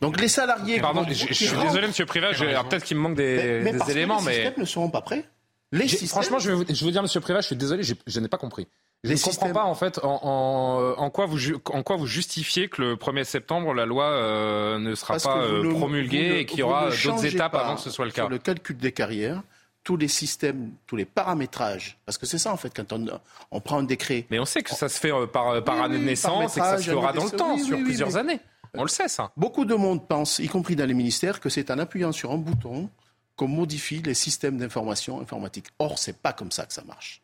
Donc 0.00 0.20
les 0.20 0.28
salariés... 0.28 0.80
Pardon, 0.80 1.04
je, 1.08 1.14
je 1.14 1.32
suis 1.32 1.48
désolé, 1.56 1.88
Monsieur 1.88 2.04
Privat, 2.06 2.32
peut-être 2.34 2.84
qu'il 2.84 2.96
me 2.98 3.02
manque 3.02 3.16
des, 3.16 3.60
mais 3.64 3.72
des 3.72 3.78
parce 3.78 3.90
que 3.90 3.96
éléments, 3.96 4.18
les 4.20 4.24
mais. 4.26 4.34
systèmes 4.34 4.54
ne 4.58 4.64
seront 4.66 4.90
pas 4.90 5.00
prêts. 5.00 5.24
Les 5.72 5.88
systèmes- 5.88 6.08
Franchement, 6.08 6.38
je 6.38 6.50
vais, 6.50 6.54
vous, 6.56 6.64
je 6.68 6.72
vais 6.72 6.84
vous 6.84 6.90
dire, 6.90 7.02
Monsieur 7.02 7.20
Privat, 7.20 7.40
je 7.40 7.46
suis 7.46 7.56
désolé, 7.56 7.82
je 7.82 8.20
n'ai 8.20 8.28
pas 8.28 8.36
compris. 8.38 8.66
Je 9.02 9.12
ne 9.14 9.18
comprends 9.18 9.52
pas 9.52 9.64
en 9.64 9.74
fait 9.74 9.98
en, 10.02 10.20
en- 10.22 10.94
en 10.98 11.10
quoi 11.10 11.24
vous 11.26 11.38
ju- 11.38 11.56
en 11.72 11.82
quoi 11.82 11.96
vous 11.96 12.06
justifiez 12.06 12.68
que 12.68 12.82
le 12.82 12.96
1er 12.96 13.24
septembre 13.24 13.72
la 13.72 13.86
loi 13.86 14.04
euh, 14.04 14.78
ne 14.78 14.94
sera 14.94 15.14
Parce 15.14 15.24
pas 15.24 15.38
euh, 15.38 15.70
promulguée 15.70 16.40
et 16.40 16.44
qu'il 16.46 16.58
y 16.58 16.62
aura 16.62 16.90
d'autres 16.90 17.24
étapes 17.24 17.54
avant 17.54 17.76
que 17.76 17.80
ce 17.80 17.90
soit 17.90 18.04
le 18.04 18.10
cas? 18.10 18.22
Sur 18.22 18.28
le 18.28 18.38
calcul 18.38 18.76
des 18.76 18.92
carrières, 18.92 19.42
tous 19.84 19.96
les 19.96 20.08
systèmes, 20.08 20.72
tous 20.86 20.96
les 20.96 21.06
paramétrages, 21.06 21.96
parce 22.04 22.18
que 22.18 22.26
c'est 22.26 22.36
ça 22.36 22.52
en 22.52 22.58
fait, 22.58 22.74
quand 22.76 22.92
on, 22.92 23.06
on 23.50 23.60
prend 23.62 23.78
un 23.78 23.84
décret. 23.84 24.26
Mais 24.30 24.38
on 24.38 24.44
sait 24.44 24.62
que 24.62 24.74
ça 24.74 24.90
se 24.90 25.00
fait 25.00 25.12
euh, 25.12 25.26
par, 25.26 25.64
par 25.64 25.76
Oui, 25.76 25.82
année 25.84 25.98
de 25.98 26.04
naissance 26.04 26.56
et 26.58 26.60
que 26.60 26.66
ça 26.66 26.76
se 26.78 26.90
fera 26.90 27.14
dans 27.14 27.24
le 27.24 27.30
temps, 27.30 27.54
oui, 27.54 27.64
sur 27.64 27.78
oui, 27.78 27.84
plusieurs 27.84 28.16
années. 28.18 28.40
On 28.74 28.82
le 28.82 28.88
sait 28.88 29.08
ça. 29.08 29.32
Beaucoup 29.36 29.64
de 29.64 29.74
monde 29.74 30.06
pense, 30.06 30.38
y 30.40 30.46
compris 30.48 30.76
dans 30.76 30.84
les 30.86 30.94
ministères, 30.94 31.40
que 31.40 31.48
c'est 31.48 31.70
en 31.70 31.78
appuyant 31.78 32.12
sur 32.12 32.30
un 32.32 32.36
bouton 32.36 32.90
qu'on 33.34 33.48
modifie 33.48 34.02
les 34.02 34.12
systèmes 34.14 34.58
d'information 34.58 35.20
informatique. 35.22 35.66
Or, 35.78 35.98
c'est 35.98 36.18
pas 36.18 36.34
comme 36.34 36.52
ça 36.52 36.66
que 36.66 36.72
ça 36.74 36.82
marche. 36.84 37.22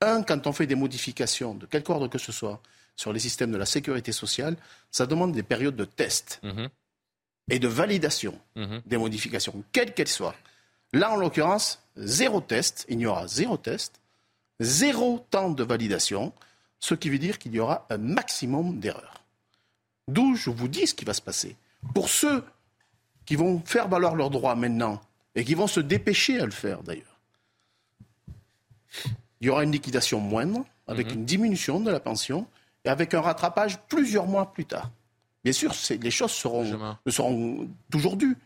Un, 0.00 0.22
quand 0.22 0.46
on 0.46 0.52
fait 0.52 0.66
des 0.66 0.74
modifications 0.76 1.54
de 1.54 1.66
quelque 1.66 1.90
ordre 1.90 2.08
que 2.08 2.18
ce 2.18 2.30
soit 2.32 2.60
sur 2.94 3.12
les 3.12 3.18
systèmes 3.20 3.50
de 3.52 3.56
la 3.56 3.66
sécurité 3.66 4.12
sociale, 4.12 4.56
ça 4.90 5.06
demande 5.06 5.32
des 5.32 5.42
périodes 5.42 5.76
de 5.76 5.84
test 5.84 6.40
Mhm. 6.42 6.68
et 7.50 7.58
de 7.58 7.68
validation 7.68 8.38
Mhm. 8.56 8.82
des 8.86 8.96
modifications, 8.96 9.62
quelles 9.72 9.94
qu'elles 9.94 10.08
soient. 10.08 10.34
Là, 10.92 11.10
en 11.12 11.16
l'occurrence, 11.16 11.80
zéro 11.96 12.40
test, 12.40 12.86
il 12.88 13.00
y 13.00 13.06
aura 13.06 13.26
zéro 13.26 13.56
test, 13.56 14.00
zéro 14.60 15.24
temps 15.30 15.50
de 15.50 15.62
validation, 15.64 16.32
ce 16.80 16.94
qui 16.94 17.10
veut 17.10 17.18
dire 17.18 17.38
qu'il 17.38 17.54
y 17.54 17.60
aura 17.60 17.86
un 17.90 17.98
maximum 17.98 18.78
d'erreurs. 18.80 19.22
D'où 20.06 20.36
je 20.36 20.50
vous 20.50 20.68
dis 20.68 20.86
ce 20.86 20.94
qui 20.94 21.04
va 21.04 21.12
se 21.14 21.20
passer. 21.22 21.56
Pour 21.94 22.08
ceux 22.08 22.42
qui 23.26 23.36
vont 23.36 23.60
faire 23.64 23.88
valoir 23.88 24.14
leurs 24.14 24.30
droits 24.30 24.54
maintenant 24.54 25.00
et 25.34 25.44
qui 25.44 25.54
vont 25.54 25.66
se 25.66 25.80
dépêcher 25.80 26.40
à 26.40 26.44
le 26.46 26.50
faire 26.52 26.82
d'ailleurs, 26.82 27.18
il 29.40 29.46
y 29.46 29.50
aura 29.50 29.64
une 29.64 29.72
liquidation 29.72 30.20
moindre, 30.20 30.64
avec 30.86 31.12
une 31.12 31.24
diminution 31.24 31.80
de 31.80 31.90
la 31.90 32.00
pension 32.00 32.46
et 32.84 32.88
avec 32.88 33.12
un 33.14 33.20
rattrapage 33.20 33.78
plusieurs 33.88 34.26
mois 34.26 34.52
plus 34.52 34.64
tard. 34.64 34.90
Bien 35.44 35.52
sûr, 35.52 35.72
les 36.00 36.10
choses 36.10 36.32
seront, 36.32 37.68
toujours 37.90 38.16
dues, 38.16 38.36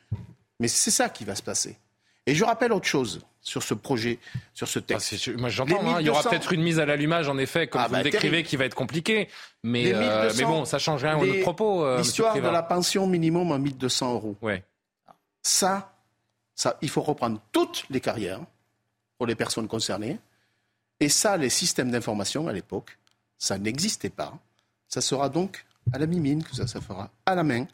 mais 0.60 0.68
c'est 0.68 0.90
ça 0.90 1.08
qui 1.08 1.24
va 1.24 1.34
se 1.34 1.42
passer. 1.42 1.78
Et 2.26 2.34
je 2.34 2.44
rappelle 2.44 2.72
autre 2.72 2.86
chose 2.86 3.20
sur 3.40 3.62
ce 3.64 3.74
projet, 3.74 4.20
sur 4.54 4.68
ce 4.68 4.78
texte. 4.78 5.28
Moi, 5.36 5.48
j'entends, 5.48 5.80
hein, 5.80 5.96
il 6.00 6.06
y 6.06 6.10
aura 6.10 6.20
1200 6.20 6.30
peut-être 6.30 6.52
une 6.52 6.62
mise 6.62 6.78
à 6.78 6.86
l'allumage, 6.86 7.28
en 7.28 7.36
effet, 7.38 7.66
comme 7.66 7.80
Ah, 7.80 7.86
vous 7.88 7.92
bah, 7.94 7.98
le 8.02 8.10
décrivez, 8.10 8.44
qui 8.44 8.56
va 8.56 8.64
être 8.66 8.76
compliquée. 8.76 9.28
Mais, 9.64 9.92
euh, 9.92 10.28
1200, 10.28 10.36
mais 10.38 10.44
bon, 10.44 10.64
ça 10.64 10.78
change 10.78 11.02
rien 11.02 11.14
à 11.14 11.16
notre 11.20 11.32
les- 11.32 11.40
propos. 11.40 11.84
euh, 11.84 11.98
L'histoire 11.98 12.34
de 12.36 12.40
la 12.40 12.62
pension 12.62 13.08
minimum 13.08 13.50
à 13.50 13.58
1200 13.58 14.12
euros. 14.14 14.36
Ouais. 14.42 14.62
Ça, 15.42 15.92
ça, 16.54 16.78
il 16.82 16.88
faut 16.88 17.02
reprendre 17.02 17.40
toutes 17.50 17.84
les 17.90 18.00
carrières 18.00 18.40
pour 19.18 19.26
les 19.26 19.34
personnes 19.34 19.66
concernées. 19.66 20.18
Et 21.02 21.08
ça, 21.08 21.36
les 21.36 21.50
systèmes 21.50 21.90
d'information 21.90 22.46
à 22.46 22.52
l'époque, 22.52 22.96
ça 23.36 23.58
n'existait 23.58 24.08
pas. 24.08 24.38
Ça 24.86 25.00
sera 25.00 25.28
donc 25.28 25.64
à 25.92 25.98
la 25.98 26.06
mimine 26.06 26.44
que 26.44 26.54
ça 26.54 26.68
se 26.68 26.78
fera, 26.78 27.10
à 27.26 27.34
la 27.34 27.42
main. 27.42 27.66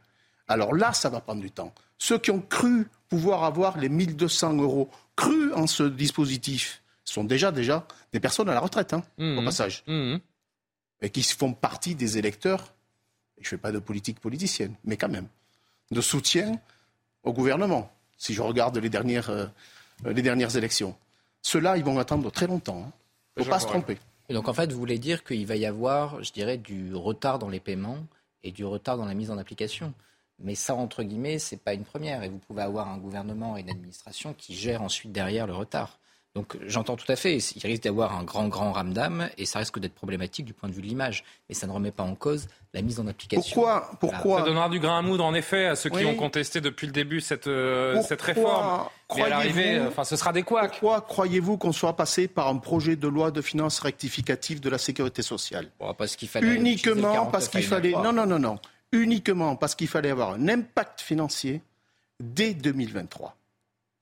Alors 0.48 0.74
là, 0.74 0.94
ça 0.94 1.10
va 1.10 1.20
prendre 1.20 1.42
du 1.42 1.50
temps. 1.50 1.74
Ceux 1.98 2.18
qui 2.18 2.30
ont 2.30 2.40
cru 2.40 2.88
pouvoir 3.10 3.44
avoir 3.44 3.76
les 3.76 3.90
1200 3.90 4.54
euros, 4.54 4.88
cru 5.14 5.52
en 5.52 5.66
ce 5.66 5.82
dispositif, 5.82 6.82
sont 7.04 7.22
déjà, 7.22 7.52
déjà 7.52 7.86
des 8.14 8.20
personnes 8.20 8.48
à 8.48 8.54
la 8.54 8.60
retraite, 8.60 8.94
hein, 8.94 9.02
Mmh. 9.18 9.38
au 9.38 9.44
passage. 9.44 9.84
Et 11.02 11.10
qui 11.10 11.22
font 11.22 11.52
partie 11.52 11.94
des 11.94 12.16
électeurs, 12.16 12.72
et 13.36 13.42
je 13.42 13.46
ne 13.48 13.50
fais 13.50 13.58
pas 13.58 13.72
de 13.72 13.78
politique 13.78 14.20
politicienne, 14.20 14.74
mais 14.84 14.96
quand 14.96 15.10
même, 15.10 15.28
de 15.90 16.00
soutien 16.00 16.58
au 17.24 17.34
gouvernement, 17.34 17.92
si 18.16 18.32
je 18.32 18.40
regarde 18.40 18.78
les 18.78 18.88
dernières, 18.88 19.28
euh, 19.28 19.46
les 20.06 20.22
dernières 20.22 20.56
élections. 20.56 20.96
Ceux-là, 21.42 21.76
ils 21.76 21.84
vont 21.84 21.98
attendre 21.98 22.30
très 22.30 22.46
longtemps. 22.46 22.80
Il 22.80 22.92
ne 23.38 23.44
faut 23.44 23.50
pas 23.50 23.60
se 23.60 23.66
tromper. 23.66 23.98
Et 24.28 24.34
donc 24.34 24.48
en 24.48 24.52
fait, 24.52 24.70
vous 24.72 24.78
voulez 24.78 24.98
dire 24.98 25.24
qu'il 25.24 25.46
va 25.46 25.56
y 25.56 25.66
avoir, 25.66 26.22
je 26.22 26.32
dirais, 26.32 26.58
du 26.58 26.94
retard 26.94 27.38
dans 27.38 27.48
les 27.48 27.60
paiements 27.60 28.06
et 28.42 28.52
du 28.52 28.64
retard 28.64 28.96
dans 28.96 29.06
la 29.06 29.14
mise 29.14 29.30
en 29.30 29.38
application. 29.38 29.94
Mais 30.38 30.54
ça, 30.54 30.74
entre 30.74 31.02
guillemets, 31.02 31.38
c'est 31.38 31.56
pas 31.56 31.74
une 31.74 31.84
première. 31.84 32.22
Et 32.22 32.28
vous 32.28 32.38
pouvez 32.38 32.62
avoir 32.62 32.88
un 32.88 32.98
gouvernement 32.98 33.56
et 33.56 33.60
une 33.60 33.70
administration 33.70 34.34
qui 34.34 34.54
gèrent 34.54 34.82
ensuite 34.82 35.12
derrière 35.12 35.46
le 35.46 35.54
retard. 35.54 35.98
Donc 36.38 36.56
j'entends 36.68 36.94
tout 36.94 37.10
à 37.10 37.16
fait, 37.16 37.36
il 37.36 37.66
risque 37.66 37.82
d'avoir 37.82 38.16
un 38.16 38.22
grand, 38.22 38.46
grand 38.46 38.70
ramdam 38.70 39.28
et 39.38 39.44
ça 39.44 39.58
risque 39.58 39.80
d'être 39.80 39.94
problématique 39.94 40.44
du 40.44 40.52
point 40.52 40.68
de 40.68 40.74
vue 40.74 40.82
de 40.82 40.86
l'image. 40.86 41.24
Mais 41.48 41.54
ça 41.56 41.66
ne 41.66 41.72
remet 41.72 41.90
pas 41.90 42.04
en 42.04 42.14
cause 42.14 42.46
la 42.74 42.80
mise 42.80 43.00
en 43.00 43.08
application. 43.08 43.42
Pourquoi, 43.42 43.90
pourquoi 43.98 44.38
Ça 44.38 44.44
donnera 44.44 44.68
du 44.68 44.78
grain 44.78 45.00
à 45.00 45.02
moudre, 45.02 45.24
en 45.24 45.34
effet, 45.34 45.66
à 45.66 45.74
ceux 45.74 45.90
qui 45.90 46.04
ont 46.04 46.14
contesté 46.14 46.60
depuis 46.60 46.86
le 46.86 46.92
début 46.92 47.20
cette, 47.20 47.48
euh, 47.48 48.00
cette 48.02 48.22
réforme. 48.22 48.84
Mais 49.16 49.22
à 49.22 49.28
l'arrivée, 49.30 49.80
enfin, 49.80 50.04
ce 50.04 50.14
sera 50.14 50.32
des 50.32 50.44
couacs. 50.44 50.78
Pourquoi 50.78 51.00
croyez-vous 51.00 51.56
qu'on 51.56 51.72
soit 51.72 51.96
passé 51.96 52.28
par 52.28 52.46
un 52.46 52.58
projet 52.58 52.94
de 52.94 53.08
loi 53.08 53.32
de 53.32 53.42
finances 53.42 53.80
rectificative 53.80 54.60
de 54.60 54.70
la 54.70 54.78
sécurité 54.78 55.22
sociale 55.22 55.66
Parce 55.98 56.14
qu'il 56.14 56.28
fallait 56.28 56.54
Uniquement 56.54 57.26
parce 57.26 57.48
qu'il 57.48 57.64
fallait. 57.64 57.90
Non, 57.90 58.12
non, 58.12 58.26
non, 58.26 58.38
non. 58.38 58.60
Uniquement 58.92 59.56
parce 59.56 59.74
qu'il 59.74 59.88
fallait 59.88 60.10
avoir 60.10 60.34
un 60.34 60.48
impact 60.48 61.00
financier 61.00 61.62
dès 62.20 62.54
2023. 62.54 63.34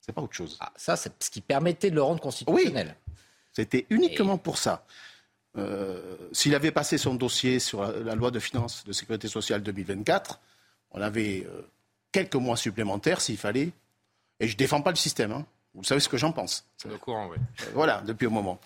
C'est 0.07 0.13
pas 0.13 0.23
autre 0.23 0.35
chose. 0.35 0.57
Ah, 0.61 0.73
ça, 0.77 0.97
c'est 0.97 1.13
ce 1.23 1.31
qui 1.31 1.41
permettait 1.41 1.91
de 1.91 1.97
le 1.97 2.03
rendre 2.03 2.21
constitutionnel. 2.21 2.95
Oui, 3.09 3.13
c'était 3.53 3.87
uniquement 3.91 4.39
pour 4.39 4.57
ça. 4.57 4.87
Euh, 5.59 6.17
S'il 6.31 6.55
avait 6.55 6.71
passé 6.71 6.97
son 6.97 7.15
dossier 7.15 7.59
sur 7.59 7.83
la, 7.83 7.91
la, 7.99 8.15
loi 8.15 8.31
de 8.31 8.39
finances 8.39 8.85
de 8.85 8.93
sécurité 8.93 9.27
sociale 9.27 9.63
2024, 9.63 10.39
on 10.93 11.01
avait 11.01 11.45
euh, 11.47 11.63
quelques 12.13 12.37
mois 12.37 12.57
supplémentaires 12.57 13.21
s'il 13.21 13.37
fallait. 13.37 13.73
Et 14.39 14.47
je 14.47 14.53
ne 14.53 14.59
défends 14.59 14.81
pas 14.83 14.91
le 14.91 14.97
système. 14.97 15.33
Hein. 15.33 15.45
Vous 15.75 15.83
savez 15.83 16.01
ce 16.01 16.09
que 16.09 16.17
j'en 16.17 16.33
pense. 16.33 16.65
C'est 16.77 16.91
au 16.91 16.99
courant, 16.99 17.29
oui. 17.29 17.37
Euh, 17.63 17.65
voilà, 17.75 18.03
depuis 18.03 18.27
un 18.27 18.31
moment. 18.31 18.61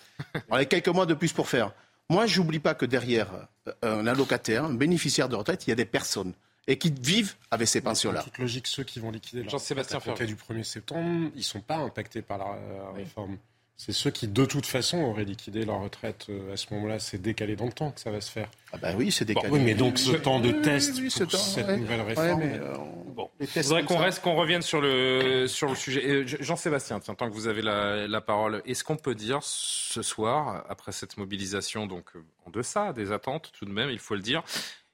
on 0.49 0.55
avait 0.55 0.67
quelques 0.67 0.89
mois 0.89 1.05
de 1.05 1.13
plus 1.13 1.33
pour 1.33 1.49
faire. 1.49 1.73
Moi, 2.09 2.27
je 2.27 2.39
n'oublie 2.39 2.59
pas 2.59 2.75
que 2.75 2.85
derrière 2.85 3.29
euh, 3.67 3.99
un 3.99 4.05
allocataire, 4.05 4.65
un 4.65 4.73
bénéficiaire 4.73 5.27
de 5.27 5.35
retraite, 5.35 5.65
il 5.65 5.71
y 5.71 5.73
a 5.73 5.75
des 5.75 5.85
personnes 5.85 6.33
et 6.67 6.77
qui 6.77 6.93
vivent 7.01 7.35
avec 7.49 7.67
ces 7.67 7.81
pensions-là. 7.81 8.21
En 8.21 8.23
toute 8.23 8.37
logique, 8.37 8.67
ceux 8.67 8.83
qui 8.83 8.99
vont 8.99 9.11
liquider 9.11 9.43
leur 9.43 9.53
retraite 9.53 9.93
à 9.93 9.99
compter 9.99 10.25
du 10.25 10.35
1er 10.35 10.63
septembre, 10.63 11.31
ils 11.33 11.39
ne 11.39 11.43
sont 11.43 11.61
pas 11.61 11.77
impactés 11.77 12.21
par 12.21 12.37
la, 12.37 12.57
la 12.83 12.91
réforme. 12.91 13.37
C'est 13.83 13.93
ceux 13.93 14.11
qui, 14.11 14.27
de 14.27 14.45
toute 14.45 14.67
façon, 14.67 14.99
auraient 14.99 15.23
liquidé 15.25 15.65
leur 15.65 15.81
retraite 15.81 16.27
euh, 16.29 16.53
à 16.53 16.55
ce 16.55 16.71
moment-là. 16.71 16.99
C'est 16.99 17.19
décalé 17.19 17.55
dans 17.55 17.65
le 17.65 17.71
temps 17.71 17.89
que 17.89 17.99
ça 17.99 18.11
va 18.11 18.21
se 18.21 18.29
faire. 18.29 18.47
Ah 18.71 18.77
ben 18.77 18.95
oui, 18.95 19.11
c'est 19.11 19.25
décalé. 19.25 19.49
Bon, 19.49 19.55
oui, 19.55 19.61
mais 19.63 19.73
donc 19.73 19.97
ce 19.97 20.11
temps 20.11 20.39
de 20.39 20.51
test 20.51 20.97
oui, 20.97 21.05
oui, 21.05 21.09
pour 21.17 21.31
temps, 21.31 21.37
cette 21.39 21.65
ouais. 21.65 21.77
nouvelle 21.77 22.01
réforme... 22.01 22.41
Ouais, 22.41 22.45
mais, 22.45 22.59
euh, 22.59 22.77
bon, 23.07 23.31
il 23.39 23.47
faudrait 23.47 23.83
qu'on 23.83 23.97
reste, 23.97 24.21
qu'on 24.21 24.35
revienne 24.35 24.61
sur 24.61 24.81
le, 24.81 25.47
sur 25.47 25.67
le 25.67 25.73
sujet. 25.73 26.27
Jean-Sébastien, 26.27 26.99
tiens, 26.99 27.15
tant 27.15 27.27
que 27.27 27.33
vous 27.33 27.47
avez 27.47 27.63
la, 27.63 28.07
la 28.07 28.21
parole, 28.21 28.61
est-ce 28.67 28.83
qu'on 28.83 28.97
peut 28.97 29.15
dire 29.15 29.39
ce 29.41 30.03
soir, 30.03 30.63
après 30.69 30.91
cette 30.91 31.17
mobilisation, 31.17 31.87
donc 31.87 32.11
en 32.45 32.51
deçà 32.51 32.93
des 32.93 33.11
attentes 33.11 33.51
tout 33.57 33.65
de 33.65 33.71
même, 33.71 33.89
il 33.89 33.97
faut 33.97 34.13
le 34.13 34.21
dire, 34.21 34.43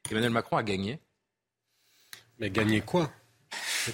Emmanuel 0.10 0.32
Macron 0.32 0.56
a 0.56 0.64
gagné 0.64 1.02
Mais 2.39 2.50
gagner 2.50 2.82
quoi? 2.82 3.12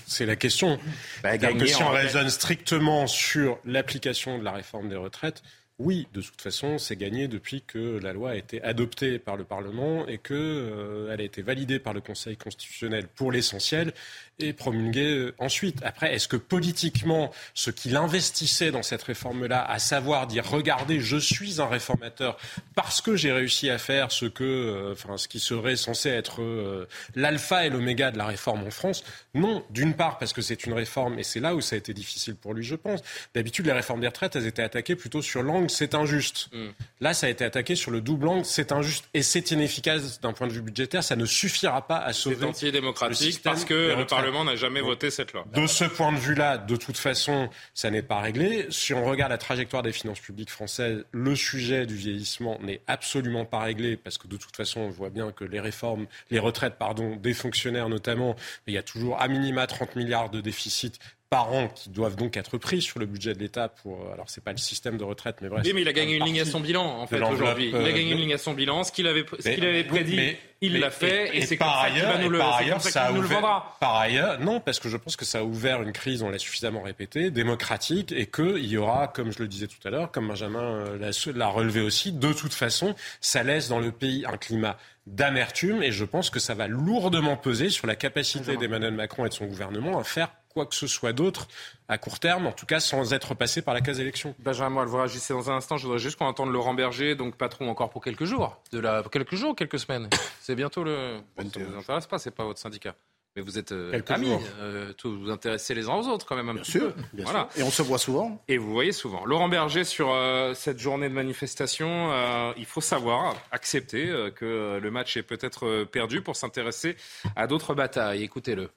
C'est 0.08 0.26
la 0.26 0.36
question. 0.36 0.80
Bah, 1.22 1.38
que 1.38 1.66
si 1.66 1.84
on 1.84 1.90
raisonne 1.90 2.30
strictement 2.30 3.08
sur 3.08 3.60
l'application 3.66 4.40
de 4.40 4.44
la 4.44 4.52
réforme 4.52 4.90
des 4.90 4.96
retraites, 4.96 5.44
oui, 5.80 6.08
de 6.14 6.22
toute 6.22 6.42
façon, 6.42 6.78
c'est 6.78 6.96
gagné 6.96 7.28
depuis 7.28 7.64
que 7.66 7.98
la 7.98 8.14
loi 8.14 8.32
a 8.32 8.36
été 8.36 8.62
adoptée 8.62 9.18
par 9.18 9.38
le 9.38 9.44
Parlement 9.44 10.08
et 10.08 10.20
qu'elle 10.20 10.38
euh, 10.38 11.16
a 11.16 11.22
été 11.22 11.42
validée 11.42 11.80
par 11.80 11.94
le 11.94 12.02
Conseil 12.02 12.38
constitutionnel 12.38 13.08
pour 13.08 13.32
l'essentiel 13.32 13.92
et 14.40 14.54
promulguée 14.54 15.32
ensuite. 15.38 15.80
Après, 15.84 16.14
est-ce 16.14 16.28
que 16.28 16.38
politiquement, 16.38 17.32
ce 17.54 17.72
qu'il 17.72 17.96
investissait 17.96 18.72
dans 18.72 18.84
cette 18.84 19.04
réforme-là, 19.04 19.64
à 19.64 19.80
savoir 19.80 20.28
dire 20.28 20.46
regardez, 20.46 21.00
je 21.00 21.18
suis 21.18 21.62
un 21.62 21.68
réformateur 21.68 22.38
parce 22.76 23.02
que 23.02 23.16
j'ai 23.16 23.32
réussi 23.32 23.70
à 23.70 23.78
faire 23.78 24.12
ce 24.12 24.26
que, 24.26 24.44
euh, 24.44 24.94
enfin, 24.94 25.18
ce 25.18 25.28
qui 25.28 25.40
serait 25.40 25.76
censé 25.76 26.10
être 26.10 26.42
euh, 26.42 26.88
l'alpha 27.16 27.66
et 27.66 27.70
l'oméga 27.70 28.12
de 28.12 28.18
la 28.18 28.26
réforme 28.26 28.64
en 28.66 28.72
France, 28.72 29.04
non. 29.34 29.64
D'une 29.70 29.94
part, 29.94 30.18
parce 30.18 30.34
que 30.34 30.42
c'est 30.42 30.66
une 30.66 30.74
réforme 30.74 31.20
et 31.20 31.24
c'est 31.24 31.40
là 31.40 31.56
où 31.56 31.62
ça 31.62 31.76
a 31.76 31.78
été 31.78 31.94
difficile 31.94 32.36
pour 32.36 32.54
lui, 32.54 32.64
je 32.64 32.76
pense. 32.76 33.02
D'habitude, 33.34 33.66
les 33.66 33.72
réformes 33.72 34.02
des 34.02 34.08
retraites, 34.08 34.36
elles 34.36 34.48
étaient 34.48 34.64
attaquées 34.64 34.96
plutôt 34.96 35.22
sur 35.22 35.44
l'angle 35.44 35.70
c'est 35.70 35.96
injuste. 35.96 36.50
Mm. 36.54 36.68
Là, 37.02 37.14
ça 37.14 37.28
a 37.28 37.30
été 37.30 37.44
attaqué 37.44 37.76
sur 37.76 37.92
le 37.92 38.02
double 38.02 38.28
angle, 38.28 38.46
c'est 38.46 38.72
injuste 38.72 39.06
et 39.14 39.24
c'est 39.24 39.52
inefficace 39.52 40.22
d'un 40.22 40.34
point 40.34 40.48
de 40.48 40.54
vue 40.54 40.62
budgétaire. 40.62 41.04
Ça 41.04 41.16
ne 41.16 41.26
suffira 41.26 41.86
pas 41.88 41.98
à 41.98 42.14
sauver. 42.14 42.38
C'est 42.40 42.46
anti-démocratique 42.46 43.42
parce 43.44 43.66
que 43.66 43.96
le 43.98 44.06
Parlement 44.06 44.23
n'a 44.44 44.56
jamais 44.56 44.80
Donc, 44.80 44.90
voté 44.90 45.10
cette 45.10 45.34
loi. 45.34 45.46
De 45.54 45.68
ce 45.68 45.86
point 45.86 46.12
de 46.12 46.18
vue-là, 46.18 46.58
de 46.58 46.76
toute 46.76 46.98
façon, 46.98 47.50
ça 47.74 47.90
n'est 47.90 48.02
pas 48.02 48.20
réglé. 48.20 48.68
Si 48.70 48.94
on 48.94 49.06
regarde 49.06 49.32
la 49.32 49.38
trajectoire 49.38 49.84
des 49.84 49.92
finances 49.92 50.20
publiques 50.20 50.50
françaises, 50.50 51.06
le 51.12 51.36
sujet 51.36 51.86
du 51.86 51.96
vieillissement 51.96 52.60
n'est 52.62 52.82
absolument 52.88 53.46
pas 53.46 53.60
réglé 53.60 53.98
parce 53.98 54.18
que 54.18 54.28
de 54.28 54.38
toute 54.38 54.56
façon, 54.56 54.82
on 54.82 54.90
voit 54.90 55.10
bien 55.10 55.32
que 55.32 55.44
les 55.44 55.60
réformes, 55.60 56.08
les 56.32 56.40
retraites, 56.40 56.76
pardon, 56.78 57.16
des 57.16 57.34
fonctionnaires 57.34 57.90
notamment, 57.90 58.36
il 58.68 58.74
y 58.74 58.78
a 58.78 58.84
toujours 58.84 59.22
à 59.22 59.28
minima 59.28 59.68
30 59.68 59.96
milliards 59.96 60.30
de 60.30 60.42
déficit 60.42 61.00
par 61.34 61.52
an 61.54 61.68
qui 61.68 61.90
doivent 61.90 62.16
donc 62.16 62.38
être 62.38 62.58
pris 62.58 62.82
sur 62.82 63.00
le 63.00 63.06
budget 63.06 63.34
de 63.34 63.40
l'État 63.40 63.68
pour. 63.68 64.10
Alors, 64.14 64.30
c'est 64.30 64.44
pas 64.44 64.52
le 64.52 64.58
système 64.58 64.98
de 64.98 65.04
retraite, 65.04 65.38
mais 65.42 65.50
bref. 65.50 65.64
Oui, 65.66 65.72
mais 65.74 65.82
il 65.82 65.88
a 65.88 65.94
gagné 65.94 66.16
une 66.16 66.26
ligne 66.26 66.42
à 66.42 66.46
son 66.46 66.60
bilan, 66.60 66.84
en 66.86 67.08
fait, 67.08 67.22
aujourd'hui. 67.22 67.70
Il 67.70 67.76
a 67.76 67.92
gagné 67.92 68.12
une 68.12 68.20
ligne 68.20 68.34
à 68.34 68.38
son 68.38 68.54
bilan. 68.54 68.84
Ce 68.84 68.92
qu'il 68.92 69.08
avait, 69.08 69.26
ce 69.40 69.50
qu'il 69.50 69.66
avait 69.66 69.84
prédit, 69.84 70.16
mais, 70.16 70.40
il 70.62 70.80
l'a 70.80 70.92
fait, 70.92 71.36
et, 71.36 71.40
et 71.40 71.46
c'est 71.46 71.58
par 71.58 71.78
ailleurs, 71.82 72.12
ça 72.14 72.18
va 72.18 72.24
nous 72.24 72.30
le, 72.30 72.38
par 72.38 72.56
ailleurs, 72.56 72.82
ça 72.82 73.10
nous 73.12 73.20
le 73.22 73.28
ouvert- 73.28 73.42
vendra. 73.42 73.76
Par 73.82 73.96
ailleurs, 73.98 74.40
non, 74.40 74.62
parce 74.62 74.80
que 74.80 74.88
je 74.88 74.96
pense 74.96 75.18
que 75.18 75.26
ça 75.26 75.40
a 75.40 75.44
ouvert 75.44 75.82
une 75.82 75.92
crise, 75.92 76.24
on 76.24 76.30
l'a 76.30 76.40
suffisamment 76.40 76.82
répété, 76.82 77.32
démocratique, 77.32 78.14
et 78.14 78.28
qu'il 78.28 78.66
y 78.66 78.78
aura, 78.78 79.08
comme 79.10 79.32
je 79.32 79.40
le 79.40 79.48
disais 79.50 79.68
tout 79.68 79.86
à 79.86 79.90
l'heure, 79.90 80.10
comme 80.12 80.30
Benjamin 80.30 80.62
euh, 80.62 80.98
l'a 80.98 81.10
l'a 81.34 81.48
relevé 81.48 81.82
aussi, 81.82 82.14
de 82.14 82.32
toute 82.32 82.54
façon, 82.54 82.96
ça 83.20 83.44
laisse 83.44 83.68
dans 83.68 83.80
le 83.80 83.92
pays 83.92 84.24
un 84.26 84.38
climat 84.38 84.78
d'amertume, 85.06 85.84
et 85.84 85.92
je 85.92 86.06
pense 86.06 86.30
que 86.30 86.40
ça 86.40 86.54
va 86.54 86.68
lourdement 86.68 87.36
peser 87.36 87.70
sur 87.70 87.86
la 87.88 87.96
capacité 87.98 88.56
d'Emmanuel 88.56 88.94
Macron 88.94 89.26
et 89.26 89.30
de 89.30 89.34
son 89.34 89.46
gouvernement 89.48 90.00
à 90.00 90.04
faire 90.06 90.30
quoi 90.54 90.66
que 90.66 90.76
ce 90.76 90.88
soit 90.88 91.14
d'autre 91.14 91.48
à 91.88 91.98
court 91.98 92.20
terme, 92.20 92.48
en 92.48 92.52
tout 92.52 92.66
cas 92.66 92.80
sans 92.80 93.14
être 93.14 93.34
passé 93.36 93.62
par 93.62 93.74
la 93.74 93.82
case 93.82 94.00
élection. 94.00 94.36
Benjamin 94.40 94.70
Moelle, 94.70 94.88
vous 94.88 94.98
réagissez 94.98 95.34
dans 95.34 95.50
un 95.52 95.56
instant. 95.56 95.78
Je 95.78 95.84
voudrais 95.84 96.00
juste 96.00 96.18
qu'on 96.18 96.26
entende 96.26 96.52
Laurent 96.52 96.74
Berger, 96.74 97.16
donc 97.16 97.36
patron 97.36 97.70
encore 97.70 97.90
pour 97.90 98.04
quelques 98.04 98.26
jours. 98.26 98.58
De 98.72 98.80
la... 98.80 99.04
Quelques 99.12 99.36
jours, 99.36 99.56
quelques 99.56 99.80
semaines. 99.80 100.10
C'est 100.42 100.56
bientôt 100.56 100.84
le. 100.84 101.18
Bon, 101.38 101.50
ça 101.50 101.60
ne 101.60 101.66
vous 101.66 101.78
intéresse 101.78 102.08
pas, 102.08 102.18
c'est 102.20 102.32
pas 102.32 102.44
votre 102.44 102.60
syndicat. 102.60 102.96
Mais 103.36 103.42
vous 103.42 103.58
êtes 103.58 103.72
euh, 103.72 104.00
amis, 104.10 104.32
euh, 104.60 104.94
tous 104.94 105.18
vous 105.18 105.32
intéressez 105.32 105.74
les 105.74 105.90
uns 105.90 105.96
aux 105.96 106.08
autres 106.08 106.24
quand 106.28 106.36
même 106.36 106.50
un 106.50 106.54
Bien 106.54 106.62
petit 106.62 106.74
sûr, 106.74 106.94
peu. 106.94 107.02
bien 107.14 107.24
voilà. 107.26 107.48
sûr. 107.52 107.62
Et 107.62 107.64
on 107.66 107.72
se 107.72 107.82
voit 107.82 107.98
souvent. 107.98 108.44
Et 108.48 108.60
vous 108.60 108.72
voyez 108.72 108.92
souvent. 108.92 109.26
Laurent 109.26 109.50
Berger, 109.50 109.84
sur 109.86 110.12
euh, 110.14 110.54
cette 110.54 110.78
journée 110.78 111.10
de 111.10 111.16
manifestation, 111.16 112.12
euh, 112.12 112.54
il 112.58 112.66
faut 112.66 112.80
savoir, 112.82 113.36
accepter 113.52 114.08
euh, 114.08 114.30
que 114.30 114.80
le 114.80 114.92
match 114.92 115.18
est 115.18 115.24
peut-être 115.24 115.84
perdu 115.86 116.22
pour 116.22 116.36
s'intéresser 116.36 116.96
à 117.36 117.48
d'autres 117.48 117.74
batailles. 117.74 118.22
Écoutez-le. 118.22 118.70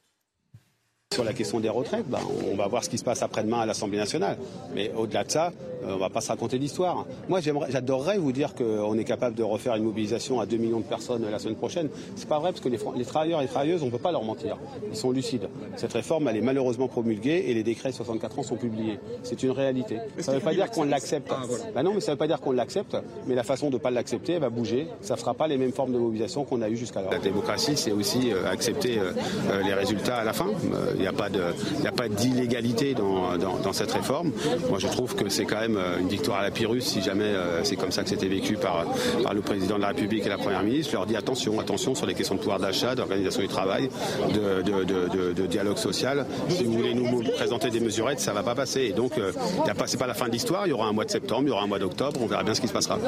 Sur 1.15 1.23
la 1.23 1.33
question 1.33 1.61
des 1.61 1.69
retraites, 1.69 2.05
bah, 2.09 2.19
on 2.53 2.57
va 2.57 2.67
voir 2.67 2.83
ce 2.83 2.91
qui 2.91 2.99
se 2.99 3.05
passe 3.05 3.23
après-demain 3.23 3.61
à 3.61 3.67
l'Assemblée 3.67 3.97
nationale. 3.97 4.37
Mais 4.75 4.91
au-delà 4.99 5.23
de 5.23 5.31
ça, 5.31 5.53
euh, 5.85 5.95
on 5.95 5.99
va 5.99 6.11
pas 6.11 6.21
se 6.21 6.29
raconter 6.29 6.59
d'histoire. 6.59 7.07
Moi, 7.29 7.41
j'aimerais- 7.41 7.71
j'adorerais 7.71 8.19
vous 8.19 8.33
dire 8.33 8.55
qu'on 8.57 8.99
est 8.99 9.05
capable 9.05 9.37
de 9.37 9.45
refaire 9.45 9.77
une 9.77 9.85
mobilisation 9.85 10.41
à 10.41 10.47
2 10.47 10.57
millions 10.57 10.81
de 10.81 10.85
personnes 10.85 11.25
la 11.31 11.39
semaine 11.39 11.55
prochaine. 11.55 11.89
C'est 12.17 12.29
pas 12.29 12.41
vrai 12.41 12.51
parce 12.51 12.61
que 12.61 12.69
les, 12.69 12.79
les 12.97 13.05
travailleurs 13.05 13.39
et 13.41 13.45
les 13.45 13.49
travailleuses, 13.49 13.85
on 13.85 13.89
peut 13.91 13.99
pas 13.99 14.11
leur 14.11 14.25
mentir. 14.25 14.59
Ils 14.91 14.97
sont 14.97 15.13
lucides. 15.13 15.49
Cette 15.77 15.93
réforme, 15.93 16.27
elle 16.27 16.37
est 16.39 16.41
malheureusement 16.43 16.89
promulguée 16.89 17.45
et 17.47 17.55
les 17.55 17.63
décrets 17.63 17.93
64 17.93 18.41
ans 18.41 18.43
sont 18.43 18.57
publiés. 18.57 18.99
C'est 19.23 19.43
une 19.45 19.53
réalité. 19.53 19.99
Ça 20.19 20.33
ne 20.33 20.39
veut 20.39 20.43
pas 20.45 20.55
dire 20.55 20.71
qu'on 20.73 20.83
l'accepte. 20.85 21.31
Bah 21.73 21.85
non, 21.85 21.95
mais 21.95 22.01
ça 22.01 22.11
veut 22.13 22.19
pas 22.19 22.27
dire 22.27 22.41
qu'on 22.41 22.53
l'accepte. 22.53 22.97
Mais 23.29 23.37
la 23.37 23.45
façon 23.45 23.71
de 23.71 23.79
pas 23.79 23.93
l'accepter, 23.93 24.33
elle 24.35 24.41
va 24.41 24.51
bouger. 24.51 24.89
Ça 25.03 25.17
fera 25.17 25.35
pas 25.35 25.47
les 25.47 25.57
mêmes 25.57 25.73
formes 25.73 25.93
de 25.93 25.99
mobilisation 25.99 26.45
qu'on 26.45 26.61
a 26.63 26.69
eues 26.69 26.77
jusqu'alors. 26.77 27.13
La 27.13 27.19
démocratie, 27.21 27.77
c'est 27.77 27.93
aussi 27.93 28.33
euh, 28.33 28.51
accepter 28.51 28.99
euh, 28.99 29.13
euh, 29.53 29.63
les 29.63 29.73
résultats 29.73 30.17
à 30.17 30.25
la 30.25 30.33
fin. 30.33 30.49
Il 30.97 31.03
n'y 31.03 31.07
a 31.07 31.13
pas 31.13 31.29
de, 31.29 31.43
il 31.75 31.81
n'y 31.81 31.87
a 31.87 31.93
pas 31.93 32.09
d'illégalité 32.09 32.95
dans, 32.95 33.37
dans, 33.37 33.59
dans 33.59 33.73
cette 33.73 33.93
réforme. 33.93 34.33
Moi, 34.69 34.79
je 34.79 34.87
trouve 34.89 35.15
que 35.15 35.29
c'est 35.29 35.45
quand 35.45 35.61
même 35.61 35.77
euh, 35.77 35.99
une 36.01 36.09
victoire 36.09 36.39
à 36.39 36.43
la 36.43 36.51
Pyrrhus 36.51 36.81
si 36.81 37.03
jamais 37.03 37.25
euh, 37.25 37.63
c'est 37.65 37.77
comme 37.77 37.93
ça 37.93 38.03
que 38.03 38.09
c'était 38.09 38.29
vécu 38.29 38.57
par, 38.57 38.85
par 39.23 39.35
le 39.35 39.41
président 39.43 39.77
de 39.77 39.83
la 39.83 39.89
République 39.89 40.25
et 40.27 40.29
la 40.29 40.39
première 40.39 40.63
ministre. 40.63 40.93
Je 40.93 40.97
leur 40.97 41.07
dis 41.07 41.17
attention, 41.17 41.61
attention 41.61 41.95
sur 41.95 42.07
les 42.07 42.15
questions 42.15 42.35
de 42.35 42.41
pouvoir 42.41 42.59
d'achat, 42.59 42.95
d'organisation 42.95 43.41
du 43.43 43.49
travail, 43.49 43.89
de, 44.35 44.63
de, 44.63 44.85
de, 44.85 45.09
de- 45.09 45.33
de 45.33 45.47
dialogue 45.47 45.77
social. 45.79 46.27
Si 46.49 46.65
vous 46.65 46.73
voulez 46.73 46.95
nous 46.95 47.23
présenter 47.35 47.71
des 47.71 47.81
mesurettes, 47.81 48.21
ça 48.21 48.33
va 48.33 48.43
pas 48.43 48.55
passer. 48.55 48.83
Et 48.83 48.93
donc, 48.93 49.19
euh, 49.19 49.33
il 49.65 49.67
y 49.67 49.71
a 49.71 49.75
pas, 49.75 49.87
la 50.07 50.15
fin 50.15 50.27
de 50.27 50.33
l'histoire. 50.33 50.67
Il 50.67 50.71
y 50.71 50.73
aura 50.73 50.87
un 50.87 50.93
mois 50.93 51.05
de 51.05 51.11
septembre, 51.11 51.43
il 51.45 51.49
y 51.49 51.53
aura 51.53 51.63
un 51.63 51.67
mois 51.67 51.79
d'octobre. 51.79 52.21
On 52.23 52.27
verra 52.27 52.43
bien 52.43 52.55
ce 52.55 52.61
qui 52.61 52.69
se 52.69 52.73
passera. 52.73 52.99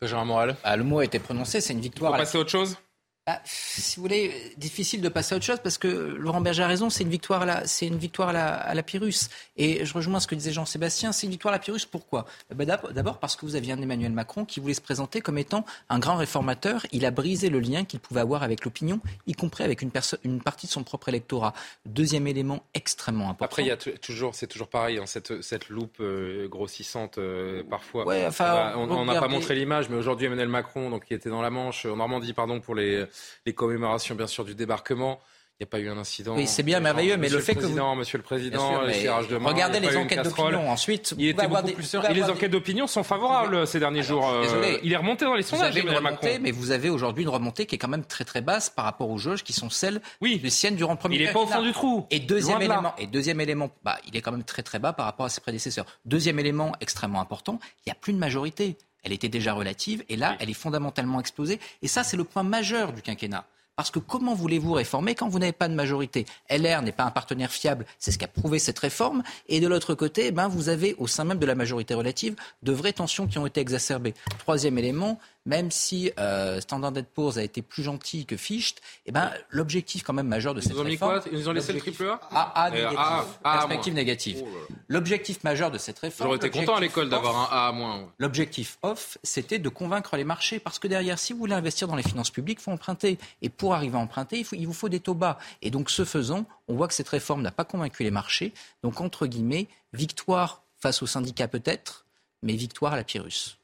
Benjamin 0.00 0.24
Moral. 0.24 0.56
Ah, 0.64 0.76
le 0.76 0.84
mot 0.84 0.98
a 1.00 1.04
été 1.04 1.18
prononcé, 1.18 1.60
c'est 1.60 1.72
une 1.72 1.78
On 1.78 1.82
victoire. 1.82 2.10
va 2.10 2.16
à 2.16 2.18
la- 2.20 2.24
passer 2.24 2.38
à 2.38 2.40
autre 2.40 2.50
chose? 2.50 2.76
Ah, 3.26 3.40
si 3.44 3.96
vous 3.96 4.02
voulez, 4.02 4.52
difficile 4.56 5.00
de 5.00 5.08
passer 5.08 5.34
à 5.34 5.36
autre 5.36 5.46
chose 5.46 5.60
parce 5.62 5.78
que 5.78 5.86
Laurent 5.86 6.40
Berger 6.40 6.64
a 6.64 6.66
raison, 6.66 6.90
c'est 6.90 7.04
une 7.04 7.08
victoire 7.08 7.42
à 7.42 7.46
la, 7.46 7.66
c'est 7.68 7.86
une 7.86 7.96
victoire 7.96 8.30
à 8.30 8.32
la, 8.32 8.52
à 8.54 8.74
la 8.74 8.82
Pyrrhus. 8.82 9.28
Et 9.56 9.84
je 9.86 9.94
rejoins 9.94 10.18
ce 10.18 10.26
que 10.26 10.34
disait 10.34 10.50
Jean-Sébastien, 10.52 11.12
c'est 11.12 11.26
une 11.28 11.30
victoire 11.30 11.54
à 11.54 11.56
la 11.56 11.60
Pyrrhus. 11.60 11.86
Pourquoi? 11.88 12.26
Ben, 12.52 12.66
d'ab- 12.66 12.92
D'abord 12.92 13.18
parce 13.20 13.36
que 13.36 13.46
vous 13.46 13.54
aviez 13.54 13.72
un 13.74 13.80
Emmanuel 13.80 14.10
Macron 14.10 14.44
qui 14.44 14.58
voulait 14.58 14.74
se 14.74 14.80
présenter 14.80 15.20
comme 15.20 15.38
étant 15.38 15.64
un 15.88 16.00
grand 16.00 16.16
réformateur. 16.16 16.84
Il 16.90 17.06
a 17.06 17.12
brisé 17.12 17.48
le 17.48 17.60
lien 17.60 17.84
qu'il 17.84 18.00
pouvait 18.00 18.20
avoir 18.20 18.42
avec 18.42 18.64
l'opinion, 18.64 18.98
y 19.28 19.34
compris 19.34 19.62
avec 19.62 19.82
une, 19.82 19.92
une 20.24 20.40
partie 20.42 20.66
de 20.66 20.72
son 20.72 20.82
propre 20.82 21.08
électorat. 21.08 21.52
Deuxième 21.86 22.26
élément 22.26 22.64
extrêmement 22.74 23.26
important. 23.30 23.44
Après, 23.44 23.62
il 23.62 23.68
y 23.68 23.70
a 23.70 23.76
toujours, 23.76 24.34
c'est 24.34 24.48
toujours 24.48 24.68
pareil, 24.68 24.98
hein, 24.98 25.06
cette, 25.06 25.42
cette 25.42 25.68
loupe 25.68 25.98
euh, 26.00 26.48
grossissante 26.48 27.18
euh, 27.18 27.62
parfois. 27.70 28.04
Ouais, 28.04 28.26
enfin, 28.26 28.52
Bah, 28.52 28.74
on 28.76 29.04
n'a 29.04 29.20
pas 29.20 29.28
montré 29.28 29.54
l'image, 29.54 29.88
mais 29.88 29.96
aujourd'hui 29.96 30.26
Emmanuel 30.26 30.48
Macron, 30.48 30.90
donc 30.90 31.04
qui 31.04 31.14
était 31.14 31.30
dans 31.30 31.40
la 31.40 31.50
Manche, 31.50 31.86
en 31.86 31.94
Normandie, 31.94 32.32
pardon, 32.32 32.58
pour 32.58 32.74
les, 32.74 33.04
les 33.46 33.54
commémorations 33.54 34.14
bien 34.14 34.26
sûr 34.26 34.44
du 34.44 34.54
débarquement. 34.54 35.20
N'y 35.62 35.68
a 35.68 35.70
pas 35.70 35.78
eu 35.80 35.88
un 35.88 35.98
incident. 35.98 36.34
Oui, 36.36 36.46
c'est 36.46 36.62
bien 36.62 36.80
merveilleux, 36.80 37.16
mais 37.16 37.28
le 37.28 37.40
fait 37.40 37.54
que 37.54 37.60
président, 37.60 37.92
vous... 37.94 37.98
Monsieur 38.00 38.18
le 38.18 38.24
Président, 38.24 38.70
sûr, 38.70 38.82
les 38.82 39.02
de 39.28 39.38
main, 39.38 39.48
regardez 39.48 39.80
les 39.80 39.96
enquêtes 39.96 40.22
d'opinion. 40.22 40.70
Ensuite, 40.70 41.14
Il 41.18 41.28
était 41.28 41.46
beaucoup 41.46 41.62
des- 41.62 41.72
plus 41.72 41.94
Et 42.10 42.14
les 42.14 42.24
enquêtes 42.24 42.50
d'opinion 42.50 42.86
sont 42.86 43.02
favorables 43.02 43.66
ces 43.66 43.78
derniers 43.78 44.02
jours. 44.02 44.28
Euh, 44.28 44.42
Désolé. 44.42 44.80
Il 44.82 44.92
est 44.92 44.96
remonté 44.96 45.24
dans 45.24 45.34
les 45.34 45.42
sondages, 45.42 45.76
Emmanuel 45.76 46.02
Macron. 46.02 46.28
mais 46.40 46.50
vous 46.50 46.70
avez 46.70 46.90
aujourd'hui 46.90 47.24
une 47.24 47.30
remontée 47.30 47.66
qui 47.66 47.74
est 47.74 47.78
quand 47.78 47.88
même 47.88 48.04
très 48.04 48.24
très 48.24 48.40
basse 48.40 48.70
par 48.70 48.84
rapport 48.84 49.08
aux 49.10 49.18
jauges 49.18 49.42
qui 49.44 49.52
sont 49.52 49.70
celles 49.70 50.00
Oui. 50.20 50.38
des 50.38 50.50
siennes 50.50 50.76
durant 50.76 50.92
le 50.92 50.98
premier 50.98 51.16
Il 51.16 51.22
est 51.22 51.32
pas 51.32 51.40
au 51.40 51.46
fond 51.46 51.62
du 51.62 51.72
trou. 51.72 52.06
Et 52.10 52.18
deuxième 52.20 52.58
de 52.58 52.64
élément, 52.64 52.94
et 52.98 53.06
deuxième 53.06 53.40
élément, 53.40 53.70
bah, 53.84 53.98
il 54.06 54.16
est 54.16 54.20
quand 54.20 54.32
même 54.32 54.44
très 54.44 54.62
très 54.62 54.78
bas 54.78 54.92
par 54.92 55.06
rapport 55.06 55.26
à 55.26 55.28
ses 55.28 55.40
prédécesseurs. 55.40 55.86
Deuxième 56.04 56.38
élément 56.38 56.72
extrêmement 56.80 57.20
important, 57.20 57.58
il 57.78 57.88
n'y 57.88 57.92
a 57.92 57.96
plus 57.96 58.12
de 58.12 58.18
majorité. 58.18 58.76
Elle 59.04 59.12
était 59.12 59.28
déjà 59.28 59.52
relative 59.52 60.04
et 60.08 60.16
là, 60.16 60.36
elle 60.38 60.48
est 60.48 60.54
fondamentalement 60.54 61.18
explosée. 61.18 61.58
Et 61.82 61.88
ça, 61.88 62.04
c'est 62.04 62.16
le 62.16 62.24
point 62.24 62.44
majeur 62.44 62.92
du 62.92 63.02
quinquennat. 63.02 63.44
Parce 63.82 63.90
que 63.90 63.98
comment 63.98 64.36
voulez-vous 64.36 64.74
réformer 64.74 65.16
quand 65.16 65.28
vous 65.28 65.40
n'avez 65.40 65.50
pas 65.50 65.66
de 65.66 65.74
majorité 65.74 66.24
LR 66.48 66.82
n'est 66.82 66.92
pas 66.92 67.02
un 67.02 67.10
partenaire 67.10 67.50
fiable, 67.50 67.84
c'est 67.98 68.12
ce 68.12 68.18
qu'a 68.18 68.28
prouvé 68.28 68.60
cette 68.60 68.78
réforme. 68.78 69.24
Et 69.48 69.58
de 69.58 69.66
l'autre 69.66 69.96
côté, 69.96 70.30
ben, 70.30 70.46
vous 70.46 70.68
avez 70.68 70.94
au 70.98 71.08
sein 71.08 71.24
même 71.24 71.40
de 71.40 71.46
la 71.46 71.56
majorité 71.56 71.92
relative 71.94 72.36
de 72.62 72.70
vraies 72.70 72.92
tensions 72.92 73.26
qui 73.26 73.38
ont 73.38 73.46
été 73.46 73.60
exacerbées. 73.60 74.14
Troisième 74.38 74.78
élément, 74.78 75.18
même 75.44 75.70
si 75.70 76.12
euh, 76.18 76.60
Standard 76.60 76.92
Poor's 77.14 77.36
a 77.36 77.42
été 77.42 77.62
plus 77.62 77.82
gentil 77.82 78.26
que 78.26 78.36
Fichte, 78.36 78.80
eh 79.06 79.12
ben, 79.12 79.32
l'objectif 79.50 80.02
quand 80.04 80.12
même 80.12 80.28
majeur 80.28 80.54
de 80.54 80.60
Ils 80.60 80.62
cette 80.62 80.72
nous 80.74 80.80
ont 80.80 80.84
mis 80.84 80.90
réforme... 80.92 81.20
quoi? 81.20 81.28
Ils 81.32 81.38
nous 81.38 81.48
ont 81.48 81.52
laissé 81.52 81.72
le 81.72 81.80
triple 81.80 82.04
A? 82.08 82.20
A, 82.30 82.62
A 82.64 82.68
Et 82.68 82.72
négatif. 82.72 82.98
A, 82.98 83.24
A, 83.44 83.52
Perspective 83.58 83.92
moins. 83.92 84.00
négative. 84.02 84.42
Oh. 84.44 84.72
L'objectif 84.88 85.42
majeur 85.44 85.70
de 85.70 85.78
cette 85.78 85.98
réforme... 85.98 86.28
J'aurais 86.30 86.36
été 86.46 86.50
content 86.50 86.76
à 86.76 86.80
l'école 86.80 87.10
d'avoir 87.10 87.52
un 87.52 87.68
A 87.68 87.72
moins. 87.72 88.12
L'objectif 88.18 88.78
off, 88.82 89.18
c'était 89.22 89.58
de 89.58 89.68
convaincre 89.68 90.16
les 90.16 90.24
marchés. 90.24 90.60
Parce 90.60 90.78
que 90.78 90.86
derrière, 90.86 91.18
si 91.18 91.32
vous 91.32 91.40
voulez 91.40 91.54
investir 91.54 91.88
dans 91.88 91.96
les 91.96 92.02
finances 92.04 92.30
publiques, 92.30 92.58
il 92.60 92.62
faut 92.64 92.70
emprunter. 92.70 93.18
Et 93.42 93.48
pour 93.48 93.74
arriver 93.74 93.96
à 93.96 94.00
emprunter, 94.00 94.38
il, 94.38 94.44
faut- 94.44 94.56
il 94.56 94.66
vous 94.66 94.72
faut 94.72 94.88
des 94.88 95.00
taux 95.00 95.14
bas. 95.14 95.38
Et 95.60 95.70
donc, 95.70 95.90
ce 95.90 96.04
faisant, 96.04 96.46
on 96.68 96.74
voit 96.76 96.86
que 96.88 96.94
cette 96.94 97.08
réforme 97.08 97.42
n'a 97.42 97.50
pas 97.52 97.64
convaincu 97.64 98.04
les 98.04 98.10
marchés. 98.12 98.52
Donc, 98.84 99.00
entre 99.00 99.26
guillemets, 99.26 99.66
victoire 99.92 100.62
face 100.78 101.02
aux 101.02 101.06
syndicats 101.06 101.48
peut-être, 101.48 102.04
mais 102.42 102.54
victoire 102.54 102.92
à 102.92 102.96
la 102.96 103.04
Pyrrhus. 103.04 103.56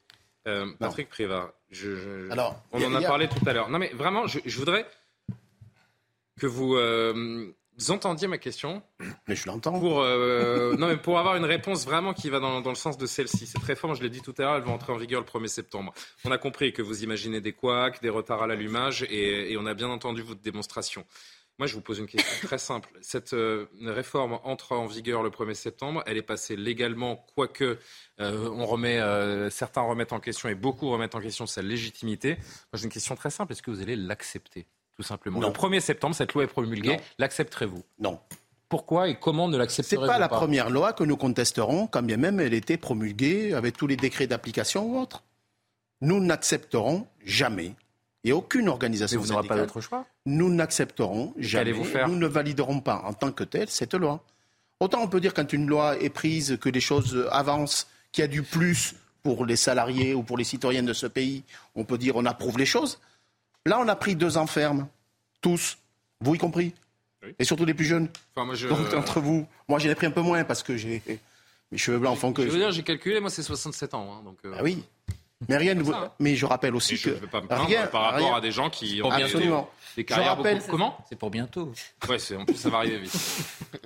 Euh, 0.47 0.71
Patrick 0.79 1.09
Prévat, 1.09 1.51
je- 1.71 1.95
je- 1.95 2.31
Alors, 2.31 2.61
on 2.71 2.81
a- 2.81 2.87
en 2.87 2.95
a 2.95 3.01
parlé 3.01 3.27
tout 3.27 3.47
à 3.47 3.53
l'heure. 3.53 3.69
Non, 3.69 3.79
mais 3.79 3.89
vraiment, 3.93 4.27
je, 4.27 4.39
je 4.45 4.57
voudrais 4.57 4.85
que 6.39 6.47
vous 6.47 6.75
euh, 6.75 7.53
entendiez 7.89 8.27
ma 8.27 8.37
question. 8.37 8.81
Mais 9.27 9.35
je 9.35 9.45
l'entends. 9.47 9.79
Pour, 9.79 10.01
euh, 10.01 10.75
non, 10.77 10.87
mais 10.87 10.97
pour 10.97 11.19
avoir 11.19 11.35
une 11.35 11.45
réponse 11.45 11.85
vraiment 11.85 12.13
qui 12.13 12.29
va 12.29 12.39
dans, 12.39 12.61
dans 12.61 12.69
le 12.69 12.75
sens 12.75 12.97
de 12.97 13.05
celle-ci. 13.05 13.45
Cette 13.47 13.63
réforme, 13.63 13.95
je 13.95 14.01
l'ai 14.01 14.09
dit 14.09 14.21
tout 14.21 14.33
à 14.37 14.41
l'heure, 14.43 14.55
elle 14.55 14.63
va 14.63 14.71
entrer 14.71 14.93
en 14.93 14.97
vigueur 14.97 15.21
le 15.21 15.25
1er 15.27 15.47
septembre. 15.47 15.93
On 16.25 16.31
a 16.31 16.37
compris 16.37 16.73
que 16.73 16.81
vous 16.81 17.03
imaginez 17.03 17.41
des 17.41 17.53
couacs, 17.53 18.01
des 18.01 18.09
retards 18.09 18.43
à 18.43 18.47
l'allumage, 18.47 19.03
et, 19.03 19.51
et 19.51 19.57
on 19.57 19.65
a 19.65 19.73
bien 19.73 19.89
entendu 19.89 20.21
votre 20.21 20.41
démonstration. 20.41 21.05
Moi, 21.59 21.67
je 21.67 21.75
vous 21.75 21.81
pose 21.81 21.99
une 21.99 22.07
question 22.07 22.47
très 22.47 22.57
simple. 22.57 22.89
Cette 23.01 23.33
euh, 23.33 23.67
réforme 23.81 24.39
entre 24.45 24.71
en 24.71 24.85
vigueur 24.85 25.23
le 25.23 25.29
1er 25.29 25.53
septembre. 25.53 26.01
Elle 26.05 26.15
est 26.15 26.21
passée 26.21 26.55
légalement, 26.55 27.25
quoique 27.35 27.77
euh, 28.21 28.49
on 28.49 28.65
remet, 28.65 28.97
euh, 28.97 29.49
certains 29.49 29.81
remettent 29.81 30.13
en 30.13 30.21
question 30.21 30.47
et 30.47 30.55
beaucoup 30.55 30.89
remettent 30.89 31.15
en 31.15 31.19
question 31.19 31.45
sa 31.45 31.61
légitimité. 31.61 32.35
Moi, 32.37 32.75
j'ai 32.75 32.85
une 32.85 32.91
question 32.91 33.13
très 33.15 33.29
simple. 33.29 33.51
Est-ce 33.51 33.61
que 33.61 33.71
vous 33.71 33.81
allez 33.81 33.97
l'accepter, 33.97 34.67
tout 34.95 35.03
simplement? 35.03 35.41
Non. 35.41 35.49
Le 35.49 35.53
1er 35.53 35.81
septembre, 35.81 36.15
cette 36.15 36.33
loi 36.33 36.45
est 36.45 36.47
promulguée. 36.47 36.97
L'accepterez-vous? 37.17 37.83
Non. 37.99 38.21
Pourquoi 38.69 39.09
et 39.09 39.19
comment 39.19 39.49
ne 39.49 39.53
C'est 39.53 39.59
l'accepterez-vous 39.59 40.07
pas 40.07 40.17
la 40.17 40.29
première 40.29 40.69
loi 40.69 40.93
que 40.93 41.03
nous 41.03 41.17
contesterons, 41.17 41.87
quand 41.87 42.03
bien 42.03 42.17
même 42.17 42.39
elle 42.39 42.53
était 42.53 42.77
promulguée 42.77 43.53
avec 43.53 43.75
tous 43.75 43.87
les 43.87 43.97
décrets 43.97 44.27
d'application 44.27 44.85
ou 44.85 44.97
autres. 44.97 45.23
Nous 45.99 46.21
n'accepterons 46.21 47.05
jamais, 47.25 47.75
et 48.29 48.33
aucune 48.33 48.65
Mais 48.65 48.69
organisation 48.71 49.19
vous 49.19 49.27
n'aurez 49.33 49.47
pas 49.47 49.57
d'autre 49.57 49.81
choix. 49.81 50.05
nous 50.25 50.49
n'accepterons 50.53 51.33
jamais, 51.37 51.65
qu'allez-vous 51.71 51.83
faire? 51.83 52.07
nous 52.07 52.15
ne 52.15 52.27
validerons 52.27 52.79
pas 52.79 53.01
en 53.05 53.13
tant 53.13 53.31
que 53.31 53.43
telle 53.43 53.69
cette 53.69 53.93
loi. 53.93 54.23
Autant 54.79 55.01
on 55.01 55.07
peut 55.07 55.19
dire 55.19 55.33
quand 55.33 55.51
une 55.51 55.67
loi 55.67 55.97
est 56.01 56.09
prise, 56.09 56.57
que 56.61 56.69
les 56.69 56.79
choses 56.81 57.27
avancent, 57.31 57.87
qu'il 58.11 58.21
y 58.21 58.25
a 58.25 58.27
du 58.27 58.43
plus 58.43 58.95
pour 59.23 59.45
les 59.45 59.55
salariés 59.57 60.13
ou 60.13 60.23
pour 60.23 60.37
les 60.37 60.45
citoyens 60.45 60.83
de 60.83 60.93
ce 60.93 61.05
pays, 61.07 61.43
on 61.75 61.83
peut 61.83 61.97
dire 61.97 62.15
on 62.15 62.25
approuve 62.25 62.57
les 62.57 62.65
choses. 62.65 62.99
Là, 63.65 63.77
on 63.81 63.87
a 63.89 63.95
pris 63.95 64.15
deux 64.15 64.37
ans 64.37 64.47
ferme, 64.47 64.87
tous, 65.41 65.77
vous 66.21 66.35
y 66.35 66.37
compris, 66.37 66.73
Oui. 67.23 67.35
et 67.37 67.43
surtout 67.43 67.65
les 67.65 67.73
plus 67.73 67.85
jeunes. 67.85 68.07
Enfin, 68.35 68.45
moi, 68.45 68.55
je... 68.55 68.69
Donc 68.69 68.93
entre 68.93 69.19
vous, 69.19 69.45
moi 69.67 69.79
j'en 69.79 69.89
ai 69.89 69.95
pris 69.95 70.07
un 70.07 70.11
peu 70.11 70.21
moins 70.21 70.43
parce 70.45 70.63
que 70.63 70.77
j'ai 70.77 71.03
mes 71.71 71.77
cheveux 71.77 71.99
blancs 71.99 72.17
font 72.17 72.31
que. 72.33 72.41
Je 72.43 72.47
veux 72.49 72.57
dire, 72.57 72.71
j'ai 72.71 72.81
calculé, 72.83 73.19
moi, 73.19 73.29
c'est 73.29 73.43
67 73.43 73.93
ans. 73.93 74.11
hein, 74.17 74.23
donc, 74.23 74.37
euh, 74.45 74.53
Ah 74.57 74.63
oui. 74.63 74.83
Mais 75.47 75.57
rien 75.57 75.73
ne 75.73 75.81
vous... 75.83 75.91
ça, 75.91 75.97
hein. 75.99 76.11
Mais 76.19 76.35
je 76.35 76.45
rappelle 76.45 76.75
aussi 76.75 76.95
et 76.95 76.97
je 76.97 77.09
que 77.09 77.15
ne 77.15 77.21
veux 77.21 77.27
pas 77.27 77.41
me 77.41 77.47
plaindre 77.47 77.65
rien, 77.65 77.87
par 77.87 78.01
rapport 78.03 78.19
rien- 78.27 78.35
à 78.35 78.41
des 78.41 78.51
gens 78.51 78.69
qui 78.69 79.01
ont. 79.01 79.09
Absolument. 79.09 79.69
des 79.95 80.03
carrières 80.03 80.35
rappelle- 80.37 80.57
beaucoup... 80.57 80.71
Comment? 80.71 80.97
C'est 81.07 81.17
pour 81.17 81.29
bientôt. 81.29 81.71
Ouais, 82.09 82.19
c'est 82.19 82.35
en 82.35 82.45
plus, 82.45 82.55
ça 82.55 82.69
va 82.69 82.79
arriver 82.79 82.99
vite. 82.99 83.15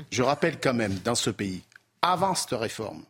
Je 0.09 0.23
rappelle 0.23 0.59
quand 0.59 0.73
même 0.73 0.95
dans 1.03 1.15
ce 1.15 1.29
pays, 1.29 1.61
avant 2.01 2.33
cette 2.33 2.57
réforme, 2.59 3.03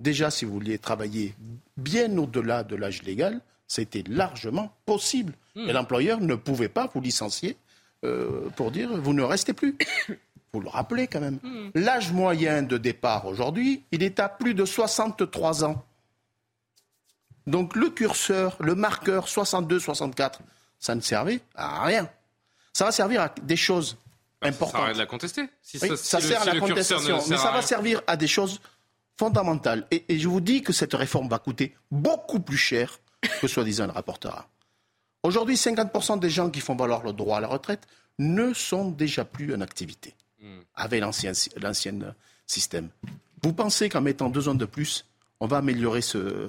déjà 0.00 0.30
si 0.30 0.44
vous 0.46 0.54
vouliez 0.54 0.78
travailler 0.78 1.34
bien 1.76 2.16
au-delà 2.16 2.62
de 2.64 2.76
l'âge 2.76 3.02
légal, 3.02 3.40
c'était 3.68 4.04
largement 4.08 4.72
possible. 4.86 5.34
Hmm. 5.54 5.68
Et 5.68 5.72
l'employeur 5.72 6.20
ne 6.20 6.34
pouvait 6.34 6.68
pas 6.70 6.90
vous 6.94 7.00
licencier 7.02 7.56
euh, 8.04 8.48
pour 8.56 8.70
dire 8.70 8.88
vous 8.96 9.12
ne 9.12 9.22
restez 9.22 9.52
plus. 9.52 9.76
Vous 10.54 10.60
le 10.60 10.68
rappelez 10.68 11.06
quand 11.06 11.20
même. 11.20 11.38
Hmm. 11.42 11.70
L'âge 11.74 12.12
moyen 12.12 12.60
de 12.62 12.76
départ 12.76 13.24
aujourd'hui, 13.24 13.84
il 13.90 14.02
est 14.02 14.20
à 14.20 14.28
plus 14.28 14.52
de 14.52 14.66
63 14.66 15.64
ans. 15.64 15.82
Donc 17.46 17.74
le 17.76 17.90
curseur, 17.90 18.56
le 18.60 18.74
marqueur 18.74 19.26
62-64, 19.26 20.34
ça 20.78 20.94
ne 20.94 21.00
servait 21.00 21.40
à 21.54 21.84
rien. 21.84 22.08
Ça 22.72 22.84
va 22.84 22.92
servir 22.92 23.20
à 23.22 23.28
des 23.42 23.56
choses 23.56 23.96
Ça 24.42 24.48
importantes. 24.48 24.80
sert 24.80 24.90
à 24.90 24.92
de 24.94 24.98
la 24.98 25.06
contester. 25.06 25.48
Si 25.62 25.78
Oui, 25.82 25.88
ça, 25.88 25.96
ça 25.96 26.18
le- 26.20 26.24
sert 26.26 26.40
à 26.40 26.44
si 26.44 26.50
la 26.50 26.60
contestation, 26.60 27.20
mais 27.28 27.36
ça 27.36 27.50
va 27.50 27.62
servir 27.62 28.02
à 28.06 28.16
des 28.16 28.26
choses 28.28 28.60
fondamentales. 29.18 29.86
Et, 29.90 30.04
et 30.08 30.18
je 30.18 30.28
vous 30.28 30.40
dis 30.40 30.62
que 30.62 30.72
cette 30.72 30.94
réforme 30.94 31.28
va 31.28 31.38
coûter 31.38 31.74
beaucoup 31.90 32.40
plus 32.40 32.56
cher 32.56 32.98
que 33.40 33.46
soi-disant 33.48 33.86
le 33.86 33.92
rapportera. 33.92 34.48
Aujourd'hui, 35.22 35.54
50% 35.54 36.18
des 36.18 36.30
gens 36.30 36.50
qui 36.50 36.60
font 36.60 36.74
valoir 36.74 37.02
le 37.04 37.12
droit 37.12 37.38
à 37.38 37.40
la 37.40 37.46
retraite 37.48 37.86
ne 38.18 38.52
sont 38.52 38.90
déjà 38.90 39.24
plus 39.24 39.54
en 39.54 39.60
activité 39.60 40.14
Hmm. 40.40 40.62
avec 40.74 41.00
l'ancien 41.00 41.30
l'ancien 41.60 41.94
système. 42.48 42.88
Vous 43.44 43.52
pensez 43.52 43.88
qu'en 43.88 44.00
mettant 44.00 44.28
deux 44.28 44.48
ans 44.48 44.56
de 44.56 44.64
plus, 44.64 45.04
on 45.38 45.46
va 45.46 45.58
améliorer 45.58 46.00
ce, 46.02 46.48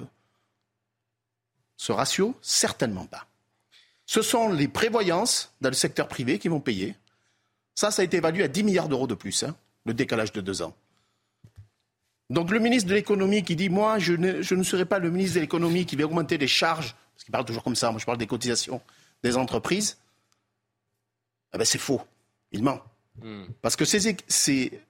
ce 1.76 1.92
ratio 1.92 2.34
Certainement 2.40 3.06
pas. 3.06 3.26
Ce 4.06 4.22
sont 4.22 4.50
les 4.50 4.68
prévoyances 4.68 5.52
dans 5.60 5.70
le 5.70 5.74
secteur 5.74 6.08
privé 6.08 6.38
qui 6.38 6.48
vont 6.48 6.60
payer. 6.60 6.94
Ça, 7.74 7.90
ça 7.90 8.02
a 8.02 8.04
été 8.04 8.18
évalué 8.18 8.44
à 8.44 8.48
10 8.48 8.64
milliards 8.64 8.88
d'euros 8.88 9.06
de 9.06 9.14
plus, 9.14 9.42
hein, 9.42 9.56
le 9.84 9.94
décalage 9.94 10.32
de 10.32 10.40
deux 10.40 10.62
ans. 10.62 10.74
Donc 12.30 12.50
le 12.50 12.58
ministre 12.58 12.88
de 12.88 12.94
l'économie 12.94 13.42
qui 13.42 13.56
dit, 13.56 13.68
moi, 13.68 13.98
je 13.98 14.14
ne, 14.14 14.42
je 14.42 14.54
ne 14.54 14.62
serai 14.62 14.84
pas 14.84 14.98
le 14.98 15.10
ministre 15.10 15.36
de 15.36 15.40
l'économie 15.40 15.86
qui 15.86 15.96
va 15.96 16.04
augmenter 16.04 16.38
les 16.38 16.48
charges, 16.48 16.94
parce 17.14 17.24
qu'il 17.24 17.32
parle 17.32 17.44
toujours 17.44 17.62
comme 17.62 17.76
ça, 17.76 17.90
moi 17.90 18.00
je 18.00 18.06
parle 18.06 18.18
des 18.18 18.26
cotisations 18.26 18.80
des 19.24 19.36
entreprises, 19.36 19.96
eh 21.54 21.58
ben, 21.58 21.64
c'est 21.64 21.78
faux. 21.78 22.02
Il 22.52 22.62
ment. 22.62 22.80
Hmm. 23.22 23.46
Parce 23.62 23.74
que 23.74 23.84
ces 23.84 24.82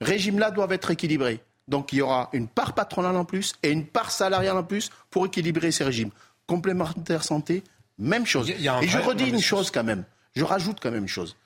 régimes-là 0.00 0.50
doivent 0.50 0.72
être 0.72 0.90
équilibrés. 0.90 1.40
Donc 1.68 1.92
il 1.92 1.96
y 1.96 2.02
aura 2.02 2.28
une 2.32 2.46
part 2.48 2.74
patronale 2.74 3.16
en 3.16 3.24
plus 3.24 3.54
et 3.62 3.70
une 3.70 3.86
part 3.86 4.10
salariale 4.10 4.56
en 4.56 4.64
plus 4.64 4.90
pour 5.10 5.26
équilibrer 5.26 5.72
ces 5.72 5.84
régimes. 5.84 6.10
Complémentaire 6.46 7.24
santé, 7.24 7.62
même 7.98 8.26
chose. 8.26 8.48
Il 8.48 8.52
y 8.52 8.54
a- 8.54 8.58
il 8.58 8.64
y 8.64 8.68
a 8.68 8.74
un 8.76 8.80
et 8.82 8.88
je 8.88 8.98
redis 8.98 9.28
une 9.30 9.40
chose 9.40 9.70
quand 9.70 9.84
même. 9.84 10.04
Je 10.36 10.44
rajoute 10.44 10.78
quand 10.82 10.90
même 10.90 11.02
une 11.02 11.08
chose. 11.08 11.36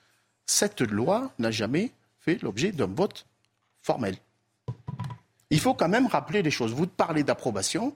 Cette 0.47 0.81
loi 0.81 1.31
n'a 1.39 1.51
jamais 1.51 1.93
fait 2.21 2.43
l'objet 2.43 2.73
d'un 2.73 2.87
vote 2.87 3.27
formel. 3.83 4.17
Il 5.51 5.61
faut 5.61 5.75
quand 5.75 5.89
même 5.89 6.07
rappeler 6.07 6.43
les 6.43 6.51
choses. 6.51 6.73
Vous 6.73 6.87
parlez 6.87 7.23
d'approbation. 7.23 7.95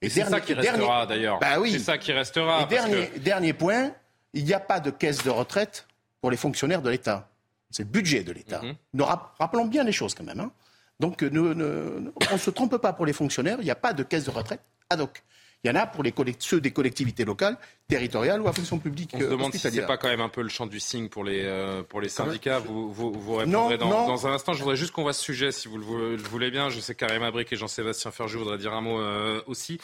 Et 0.00 0.08
c'est 0.10 0.24
ça 0.24 0.40
qui 0.40 0.54
restera 0.54 1.06
d'ailleurs. 1.06 1.38
Bah 1.38 1.58
oui. 1.60 1.72
C'est 1.72 1.78
ça 1.78 1.98
qui 1.98 2.12
restera. 2.12 2.58
Et 2.62 2.66
parce 2.66 2.70
dernier, 2.88 3.08
que- 3.08 3.18
dernier 3.18 3.52
point, 3.52 3.90
il 4.32 4.44
n'y 4.44 4.54
a 4.54 4.60
pas 4.60 4.80
de 4.80 4.90
caisse 4.90 5.22
de 5.24 5.30
retraite 5.30 5.86
pour 6.20 6.30
les 6.30 6.36
fonctionnaires 6.36 6.82
de 6.82 6.90
l'État. 6.90 7.28
C'est 7.70 7.82
le 7.84 7.88
budget 7.88 8.22
de 8.22 8.32
l'État. 8.32 8.62
Mhm. 8.62 8.74
Nous 8.94 9.04
rap- 9.04 9.34
rappelons 9.38 9.64
bien 9.66 9.82
les 9.84 9.92
choses 9.92 10.14
quand 10.14 10.24
même. 10.24 10.40
hein. 10.40 10.50
Donc 11.00 11.22
euh, 11.22 12.12
on 12.30 12.34
ne 12.34 12.38
se 12.38 12.50
trompe 12.50 12.76
pas 12.76 12.92
pour 12.92 13.06
les 13.06 13.12
fonctionnaires, 13.12 13.58
il 13.60 13.64
n'y 13.64 13.70
a 13.70 13.76
pas 13.76 13.92
de 13.92 14.02
caisse 14.02 14.24
de 14.24 14.30
retraite 14.30 14.60
ad 14.90 15.00
hoc. 15.00 15.22
Il 15.64 15.68
y 15.68 15.70
en 15.70 15.76
a 15.76 15.86
pour 15.86 16.04
les 16.04 16.12
ceux 16.38 16.60
des 16.60 16.72
collectivités 16.72 17.24
locales, 17.24 17.56
territoriales 17.88 18.40
ou 18.40 18.48
à 18.48 18.52
fonction 18.52 18.78
publique 18.78 19.10
On 19.14 19.18
se 19.18 19.24
euh, 19.24 19.30
demande 19.30 19.52
si 19.52 19.58
c'est 19.58 19.86
pas 19.86 19.96
quand 19.96 20.08
même 20.08 20.20
un 20.20 20.28
peu 20.28 20.42
le 20.42 20.48
champ 20.48 20.66
du 20.66 20.80
signe 20.80 21.08
pour 21.08 21.24
les, 21.24 21.42
euh, 21.44 21.82
pour 21.82 22.00
les 22.00 22.08
syndicats. 22.08 22.58
Vous, 22.58 22.92
vous, 22.92 23.12
vous 23.12 23.44
Non, 23.46 23.68
répondrez 23.68 23.78
dans, 23.78 23.88
non. 23.88 24.06
dans 24.08 24.26
un 24.26 24.32
instant. 24.32 24.52
Je 24.54 24.60
voudrais 24.60 24.76
juste 24.76 24.92
qu'on 24.92 25.02
voit 25.02 25.12
ce 25.12 25.22
sujet, 25.22 25.52
si 25.52 25.68
vous 25.68 25.76
le 25.78 25.84
vou- 25.84 25.98
le 25.98 26.16
voulez 26.16 26.50
bien. 26.50 26.70
Je 26.70 26.80
sais 26.80 26.94
qu'Arim 26.94 27.22
Abric 27.22 27.52
et 27.52 27.56
Jean-Sébastien 27.56 28.10
Ferjou 28.10 28.38
voudraient 28.40 28.58
dire 28.58 28.72
un 28.74 28.80
mot 28.80 28.98
euh, 29.00 29.40
aussi. 29.46 29.78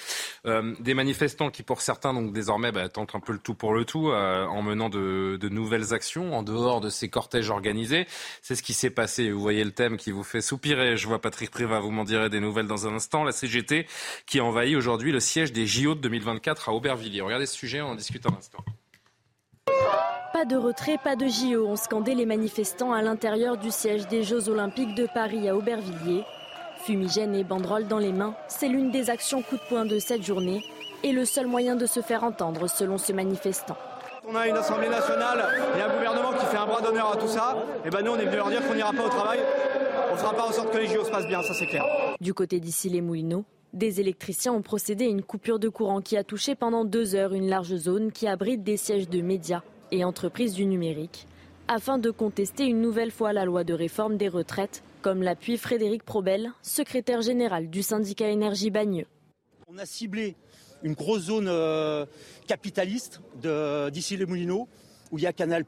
Euh, 0.47 0.75
des 0.81 0.95
manifestants 0.95 1.51
qui, 1.51 1.63
pour 1.63 1.81
certains, 1.83 2.13
donc 2.15 2.33
désormais, 2.33 2.73
bah, 2.73 2.89
tentent 2.89 3.15
un 3.15 3.21
peu 3.21 3.33
le 3.33 3.39
tout 3.39 3.55
pour 3.55 3.73
le 3.75 3.85
tout, 3.85 4.09
en 4.11 4.63
menant 4.63 4.89
de, 4.89 5.37
de 5.41 5.49
nouvelles 5.49 5.93
actions 5.95 6.35
en 6.37 6.43
dehors 6.43 6.81
de 6.81 6.89
ces 6.91 7.09
cortèges 7.09 7.51
organisés. 7.51 8.07
C'est 8.43 8.55
ce 8.55 8.63
qui 8.63 8.73
s'est 8.75 8.91
passé. 8.91 9.31
Vous 9.31 9.41
voyez 9.41 9.65
le 9.65 9.73
thème 9.73 9.97
qui 9.97 10.11
vous 10.11 10.25
fait 10.25 10.41
soupirer. 10.43 10.97
Je 10.97 11.07
vois 11.07 11.21
Patrick 11.21 11.51
Priva, 11.51 11.81
vous 11.81 11.91
m'en 11.91 12.05
direz 12.05 12.29
des 12.31 12.41
nouvelles 12.41 12.67
dans 12.67 12.87
un 12.87 12.95
instant. 12.95 13.25
La 13.25 13.33
CGT 13.33 13.87
qui 14.27 14.41
envahit 14.41 14.77
aujourd'hui 14.77 15.13
le 15.13 15.21
siège 15.21 15.53
des 15.53 15.67
JO 15.71 15.95
de 15.95 16.01
2024 16.01 16.69
à 16.69 16.73
Aubervilliers. 16.73 17.21
Regardez 17.21 17.47
ce 17.47 17.55
sujet, 17.55 17.81
on 17.81 17.91
en 17.91 17.95
discute 17.95 18.27
un 18.27 18.35
instant. 18.37 18.59
Pas 20.33 20.45
de 20.45 20.57
retrait, 20.57 20.99
pas 20.99 21.15
de 21.15 21.29
JO, 21.29 21.65
ont 21.65 21.77
scandé 21.77 22.17
les 22.17 22.27
manifestants 22.27 22.93
à 22.93 23.03
l'intérieur 23.03 23.57
du 23.57 23.71
siège 23.71 24.09
des 24.09 24.25
Jeux 24.25 24.49
Olympiques 24.49 24.97
de 24.97 25.07
Paris 25.07 25.49
à 25.49 25.55
Aubervilliers. 25.55 26.25
Fumigène 26.85 27.37
et 27.37 27.45
banderole 27.45 27.87
dans 27.87 27.99
les 27.99 28.13
mains, 28.13 28.35
c'est 28.49 28.67
l'une 28.67 28.91
des 28.91 29.11
actions 29.11 29.43
coup 29.43 29.57
de 29.57 29.63
poing 29.69 29.85
de 29.85 30.01
cette 30.01 30.25
journée 30.25 30.65
et 31.05 31.13
le 31.13 31.25
seul 31.25 31.47
moyen 31.47 31.77
de 31.77 31.87
se 31.87 32.01
faire 32.01 32.25
entendre 32.25 32.67
selon 32.69 32.99
ce 32.99 33.13
manifestant. 33.13 33.77
On 34.27 34.35
a 34.35 34.49
une 34.49 34.57
Assemblée 34.57 34.89
nationale 34.89 35.47
et 35.79 35.83
un 35.83 35.95
gouvernement 35.95 36.33
qui 36.33 36.47
fait 36.47 36.57
un 36.57 36.67
bras 36.67 36.81
d'honneur 36.81 37.13
à 37.13 37.17
tout 37.17 37.29
ça. 37.29 37.57
Et 37.85 37.91
ben 37.91 38.03
nous, 38.03 38.11
on 38.11 38.19
est 38.19 38.25
venu 38.25 38.37
leur 38.37 38.49
dire 38.49 38.67
qu'on 38.67 38.75
n'ira 38.75 38.93
pas 38.93 39.05
au 39.05 39.09
travail. 39.09 39.39
On 40.11 40.15
ne 40.15 40.19
fera 40.19 40.35
pas 40.35 40.47
en 40.47 40.53
sorte 40.53 40.73
que 40.73 40.79
les 40.79 40.89
JO 40.89 41.05
se 41.05 41.11
passent 41.11 41.29
bien, 41.29 41.43
ça 41.43 41.55
c'est 41.55 41.67
clair. 41.67 41.85
Du 42.21 42.35
côté 42.35 42.59
d'ici 42.59 42.89
les 42.89 43.01
Moulineaux, 43.01 43.45
des 43.73 44.01
électriciens 44.01 44.53
ont 44.53 44.63
procédé 44.63 45.05
à 45.05 45.09
une 45.09 45.23
coupure 45.23 45.59
de 45.59 45.69
courant 45.69 46.01
qui 46.01 46.17
a 46.17 46.25
touché 46.25 46.55
pendant 46.55 46.85
deux 46.85 47.15
heures 47.15 47.35
une 47.35 47.49
large 47.49 47.77
zone 47.77 48.13
qui 48.13 48.27
abrite 48.27 48.63
des 48.63 48.77
sièges 48.77 49.09
de 49.09 49.21
médias 49.21 49.63
et 49.93 50.05
entreprises 50.05 50.55
du 50.55 50.67
numérique, 50.67 51.27
afin 51.69 51.99
de 51.99 52.11
contester 52.11 52.65
une 52.67 52.81
nouvelle 52.81 53.11
fois 53.11 53.33
la 53.33 53.45
loi 53.45 53.65
de 53.65 53.75
réforme 53.75 54.17
des 54.17 54.29
retraites, 54.29 54.83
comme 55.03 55.23
l'appuie 55.23 55.57
Frédéric 55.57 56.03
Probel, 56.03 56.51
secrétaire 56.63 57.23
général 57.23 57.71
du 57.71 57.83
syndicat 57.83 58.29
Énergie 58.29 58.71
Bagneux. 58.71 59.07
On 59.69 59.79
a 59.79 59.87
ciblé 59.87 60.37
une 60.83 60.95
grosse 60.95 61.23
zone 61.23 61.47
euh, 61.49 62.07
capitaliste 62.47 63.21
d'ici 63.93 64.17
les 64.17 64.27
Moulineaux, 64.27 64.69
où 65.11 65.19
il 65.19 65.23
y 65.23 65.27
a 65.27 65.33
Canal+, 65.33 65.65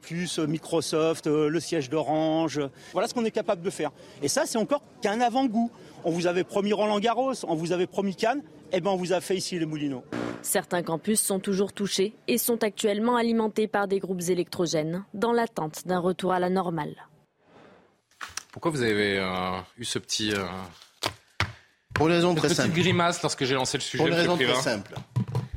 Microsoft, 0.47 1.27
euh, 1.27 1.49
le 1.49 1.59
siège 1.59 1.89
d'Orange. 1.89 2.61
Voilà 2.93 3.07
ce 3.07 3.13
qu'on 3.13 3.25
est 3.25 3.31
capable 3.31 3.61
de 3.61 3.69
faire. 3.69 3.91
Et 4.21 4.27
ça, 4.27 4.45
c'est 4.45 4.57
encore 4.57 4.81
qu'un 5.01 5.19
avant-goût. 5.19 5.69
On 6.05 6.11
vous 6.11 6.27
avait 6.27 6.43
promis 6.43 6.73
Roland 6.73 6.99
Garros, 6.99 7.33
on 7.47 7.55
vous 7.55 7.71
avait 7.71 7.87
promis 7.87 8.15
Cannes, 8.15 8.41
et 8.71 8.77
eh 8.77 8.81
ben 8.81 8.91
on 8.91 8.97
vous 8.97 9.13
a 9.13 9.21
fait 9.21 9.35
ici 9.37 9.57
les 9.57 9.65
Moulineaux. 9.65 10.03
Certains 10.41 10.83
campus 10.83 11.21
sont 11.21 11.39
toujours 11.39 11.71
touchés 11.71 12.13
et 12.27 12.37
sont 12.37 12.63
actuellement 12.63 13.15
alimentés 13.15 13.67
par 13.67 13.87
des 13.87 13.99
groupes 13.99 14.21
électrogènes, 14.27 15.05
dans 15.13 15.31
l'attente 15.31 15.87
d'un 15.87 15.99
retour 15.99 16.33
à 16.33 16.39
la 16.39 16.49
normale. 16.49 16.95
Pourquoi 18.51 18.71
vous 18.71 18.81
avez 18.81 19.17
euh, 19.17 19.57
eu 19.77 19.85
ce 19.85 19.99
petit... 19.99 20.33
Euh, 20.33 20.45
Pour 21.93 22.07
une 22.07 22.13
raison 22.13 22.35
très 22.35 22.49
petite 22.49 22.63
simple. 22.63 22.75
grimace 22.77 23.21
lorsque 23.21 23.45
j'ai 23.45 23.55
lancé 23.55 23.77
le 23.77 23.81
sujet 23.81 23.97
Pour 24.03 24.07
une 24.07 24.13
raison 24.13 24.35
très 24.35 24.55
simple. 24.55 24.95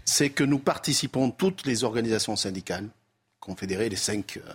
C'est 0.04 0.30
que 0.30 0.44
nous 0.44 0.60
participons, 0.60 1.30
toutes 1.30 1.66
les 1.66 1.82
organisations 1.82 2.36
syndicales, 2.36 2.88
confédérées, 3.40 3.88
les 3.88 3.96
cinq... 3.96 4.36
euh, 4.38 4.52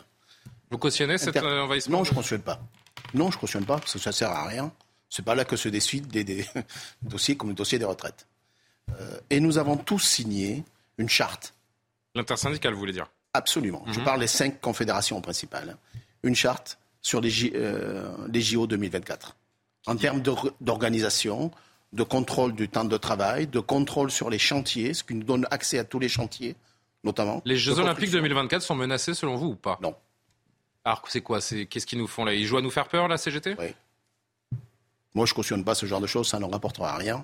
Vous 0.69 0.77
cautionnez 0.77 1.17
cet 1.17 1.35
inter- 1.37 1.45
envahissement 1.45 1.97
Non, 1.99 2.03
je 2.05 2.11
ne 2.11 2.15
cautionne 2.15 2.41
pas. 2.41 2.61
Non, 3.13 3.29
je 3.29 3.35
ne 3.35 3.41
cautionne 3.41 3.65
pas, 3.65 3.77
parce 3.77 3.91
que 3.93 3.99
ça 3.99 4.11
ne 4.11 4.15
sert 4.15 4.31
à 4.31 4.47
rien. 4.47 4.71
C'est 5.11 5.23
pas 5.25 5.35
là 5.35 5.45
que 5.45 5.55
se 5.57 5.69
décident 5.69 6.07
des, 6.07 6.23
des 6.23 6.45
dossiers 7.03 7.35
comme 7.37 7.49
le 7.49 7.55
dossier 7.55 7.77
des 7.77 7.85
retraites. 7.85 8.25
Euh, 8.99 9.19
et 9.29 9.39
nous 9.39 9.57
avons 9.59 9.77
tous 9.77 9.99
signé 9.99 10.63
une 10.97 11.09
charte. 11.09 11.53
L'intersyndicale, 12.15 12.73
vous 12.73 12.79
voulez 12.79 12.93
dire? 12.93 13.11
Absolument. 13.33 13.83
Je 13.87 13.99
Mhm. 13.99 14.05
parle 14.05 14.19
des 14.21 14.27
cinq 14.27 14.59
confédérations 14.61 15.21
principales. 15.21 15.77
Une 16.23 16.35
charte 16.35 16.79
sur 17.01 17.21
les, 17.21 17.29
J- 17.29 17.51
euh, 17.55 18.09
les 18.31 18.41
JO 18.41 18.67
2024. 18.67 19.35
En 19.87 19.95
termes 19.95 20.21
d'or- 20.21 20.51
d'organisation, 20.61 21.51
de 21.93 22.03
contrôle 22.03 22.53
du 22.55 22.69
temps 22.69 22.85
de 22.85 22.97
travail, 22.97 23.47
de 23.47 23.59
contrôle 23.59 24.11
sur 24.11 24.29
les 24.29 24.39
chantiers, 24.39 24.93
ce 24.93 25.03
qui 25.03 25.13
nous 25.15 25.23
donne 25.23 25.45
accès 25.51 25.77
à 25.79 25.83
tous 25.83 25.99
les 25.99 26.09
chantiers, 26.09 26.55
notamment. 27.03 27.41
Les 27.45 27.57
Jeux 27.57 27.73
Olympiques 27.73 28.05
construction. 28.11 28.19
2024 28.21 28.61
sont 28.61 28.75
menacés 28.75 29.13
selon 29.13 29.35
vous 29.35 29.47
ou 29.47 29.55
pas? 29.55 29.77
Non. 29.81 29.95
Alors 30.85 31.03
c'est 31.09 31.21
quoi? 31.21 31.39
Qu'est-ce 31.41 31.85
qu'ils 31.85 31.99
nous 31.99 32.07
font 32.07 32.23
là? 32.25 32.33
Ils 32.33 32.45
jouent 32.45 32.57
à 32.57 32.61
nous 32.61 32.71
faire 32.71 32.87
peur, 32.87 33.07
la 33.07 33.17
CGT 33.17 33.55
Oui. 33.59 33.73
Moi, 35.13 35.25
je 35.25 35.33
cautionne 35.33 35.63
pas 35.63 35.75
ce 35.75 35.85
genre 35.85 36.01
de 36.01 36.07
choses, 36.07 36.27
ça 36.27 36.39
ne 36.39 36.45
rapportera 36.45 36.95
rien. 36.97 37.23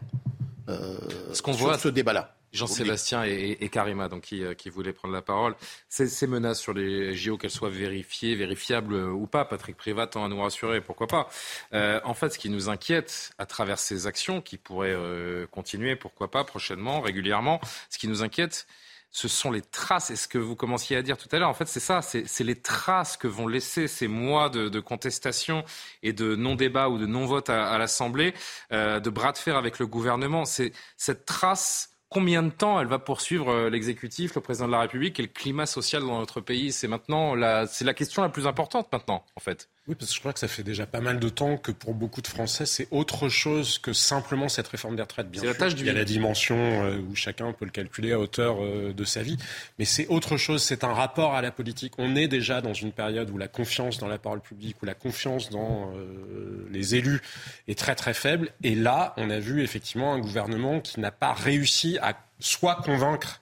Euh, 0.69 0.97
Ce 1.33 1.41
qu'on 1.41 1.53
voit, 1.53 1.77
ce 1.77 1.87
débat-là. 1.87 2.33
Jean-Sébastien 2.53 3.25
et, 3.25 3.57
et 3.59 3.69
Karima, 3.69 4.07
donc 4.07 4.23
qui, 4.23 4.43
euh, 4.43 4.53
qui 4.53 4.69
voulaient 4.69 4.93
prendre 4.93 5.13
la 5.13 5.21
parole. 5.21 5.55
Ces, 5.89 6.07
ces 6.07 6.27
menaces 6.27 6.59
sur 6.59 6.73
les 6.73 7.13
JO, 7.15 7.37
qu'elles 7.37 7.51
soient 7.51 7.69
vérifiées, 7.69 8.35
vérifiables 8.35 8.93
euh, 8.95 9.11
ou 9.11 9.27
pas, 9.27 9.45
Patrick 9.45 9.75
Privat 9.77 10.07
tend 10.07 10.25
à 10.25 10.29
nous 10.29 10.41
rassurer, 10.41 10.81
pourquoi 10.81 11.07
pas. 11.07 11.29
Euh, 11.73 11.99
en 12.03 12.13
fait, 12.13 12.29
ce 12.29 12.39
qui 12.39 12.49
nous 12.49 12.69
inquiète 12.69 13.31
à 13.37 13.45
travers 13.45 13.79
ces 13.79 14.07
actions 14.07 14.41
qui 14.41 14.57
pourraient 14.57 14.95
euh, 14.95 15.45
continuer, 15.47 15.95
pourquoi 15.95 16.31
pas, 16.31 16.43
prochainement, 16.45 17.01
régulièrement, 17.01 17.59
ce 17.89 17.97
qui 17.97 18.07
nous 18.07 18.23
inquiète, 18.23 18.65
ce 19.11 19.27
sont 19.27 19.51
les 19.51 19.61
traces. 19.61 20.09
Et 20.11 20.15
ce 20.15 20.27
que 20.27 20.37
vous 20.37 20.55
commenciez 20.55 20.97
à 20.97 21.01
dire 21.01 21.17
tout 21.17 21.29
à 21.31 21.39
l'heure, 21.39 21.49
en 21.49 21.53
fait, 21.53 21.67
c'est 21.67 21.79
ça, 21.79 22.01
c'est 22.01 22.43
les 22.43 22.61
traces 22.61 23.17
que 23.17 23.27
vont 23.27 23.47
laisser 23.47 23.87
ces 23.87 24.07
mois 24.07 24.49
de, 24.49 24.79
contestation 24.79 25.63
et 26.03 26.13
de 26.13 26.35
non-débat 26.35 26.89
ou 26.89 26.97
de 26.97 27.05
non-vote 27.05 27.49
à, 27.49 27.69
à 27.69 27.77
l'Assemblée, 27.77 28.33
euh, 28.71 28.99
de 28.99 29.09
bras 29.09 29.31
de 29.31 29.37
fer 29.37 29.57
avec 29.57 29.79
le 29.79 29.87
gouvernement. 29.87 30.45
C'est 30.45 30.71
cette 30.97 31.25
trace. 31.25 31.93
Combien 32.09 32.41
de 32.41 32.51
temps 32.51 32.79
elle 32.79 32.87
va 32.87 32.99
poursuivre 32.99 33.49
euh, 33.49 33.69
l'exécutif, 33.69 34.35
le 34.35 34.41
président 34.41 34.67
de 34.67 34.71
la 34.71 34.79
République 34.79 35.19
et 35.19 35.23
le 35.23 35.27
climat 35.27 35.65
social 35.65 36.03
dans 36.03 36.19
notre 36.19 36.39
pays? 36.39 36.71
C'est 36.71 36.87
maintenant 36.87 37.35
c'est 37.67 37.85
la 37.85 37.93
question 37.93 38.21
la 38.21 38.29
plus 38.29 38.47
importante 38.47 38.87
maintenant, 38.93 39.25
en 39.35 39.39
fait. 39.41 39.69
Oui, 39.87 39.95
parce 39.95 40.11
que 40.11 40.15
je 40.15 40.19
crois 40.19 40.33
que 40.33 40.39
ça 40.39 40.49
fait 40.49 40.63
déjà 40.63 40.85
pas 40.85 40.99
mal 40.99 41.17
de 41.17 41.29
temps 41.29 41.55
que 41.55 41.71
pour 41.71 41.93
beaucoup 41.93 42.21
de 42.21 42.27
Français, 42.27 42.65
c'est 42.65 42.89
autre 42.91 43.29
chose 43.29 43.77
que 43.77 43.93
simplement 43.93 44.49
cette 44.49 44.67
réforme 44.67 44.97
des 44.97 45.01
retraites. 45.01 45.31
Bien 45.31 45.41
la 45.43 45.51
sûr, 45.51 45.57
tâche 45.57 45.75
du 45.75 45.83
il 45.83 45.87
y 45.87 45.89
a 45.89 45.93
la 45.93 46.03
dimension 46.03 46.57
euh, 46.57 46.99
où 46.99 47.15
chacun 47.15 47.53
peut 47.53 47.63
le 47.63 47.71
calculer 47.71 48.11
à 48.11 48.19
hauteur 48.19 48.57
euh, 48.61 48.91
de 48.91 49.05
sa 49.05 49.23
vie, 49.23 49.37
mais 49.79 49.85
c'est 49.85 50.07
autre 50.07 50.35
chose. 50.35 50.61
C'est 50.61 50.83
un 50.83 50.91
rapport 50.91 51.35
à 51.35 51.41
la 51.41 51.51
politique. 51.51 51.93
On 51.97 52.17
est 52.17 52.27
déjà 52.27 52.59
dans 52.59 52.73
une 52.73 52.91
période 52.91 53.29
où 53.29 53.37
la 53.37 53.47
confiance 53.47 53.97
dans 53.97 54.09
la 54.09 54.17
parole 54.17 54.41
publique, 54.41 54.75
où 54.83 54.85
la 54.85 54.93
confiance 54.93 55.49
dans 55.49 55.93
euh, 55.95 56.67
les 56.69 56.95
élus 56.95 57.21
est 57.69 57.79
très 57.79 57.95
très 57.95 58.13
faible. 58.13 58.49
Et 58.63 58.75
là, 58.75 59.13
on 59.15 59.29
a 59.29 59.39
vu 59.39 59.63
effectivement 59.63 60.13
un 60.13 60.19
gouvernement 60.19 60.81
qui 60.81 60.99
n'a 60.99 61.11
pas 61.11 61.31
réussi 61.31 61.97
à 62.01 62.13
soit 62.39 62.75
convaincre 62.75 63.39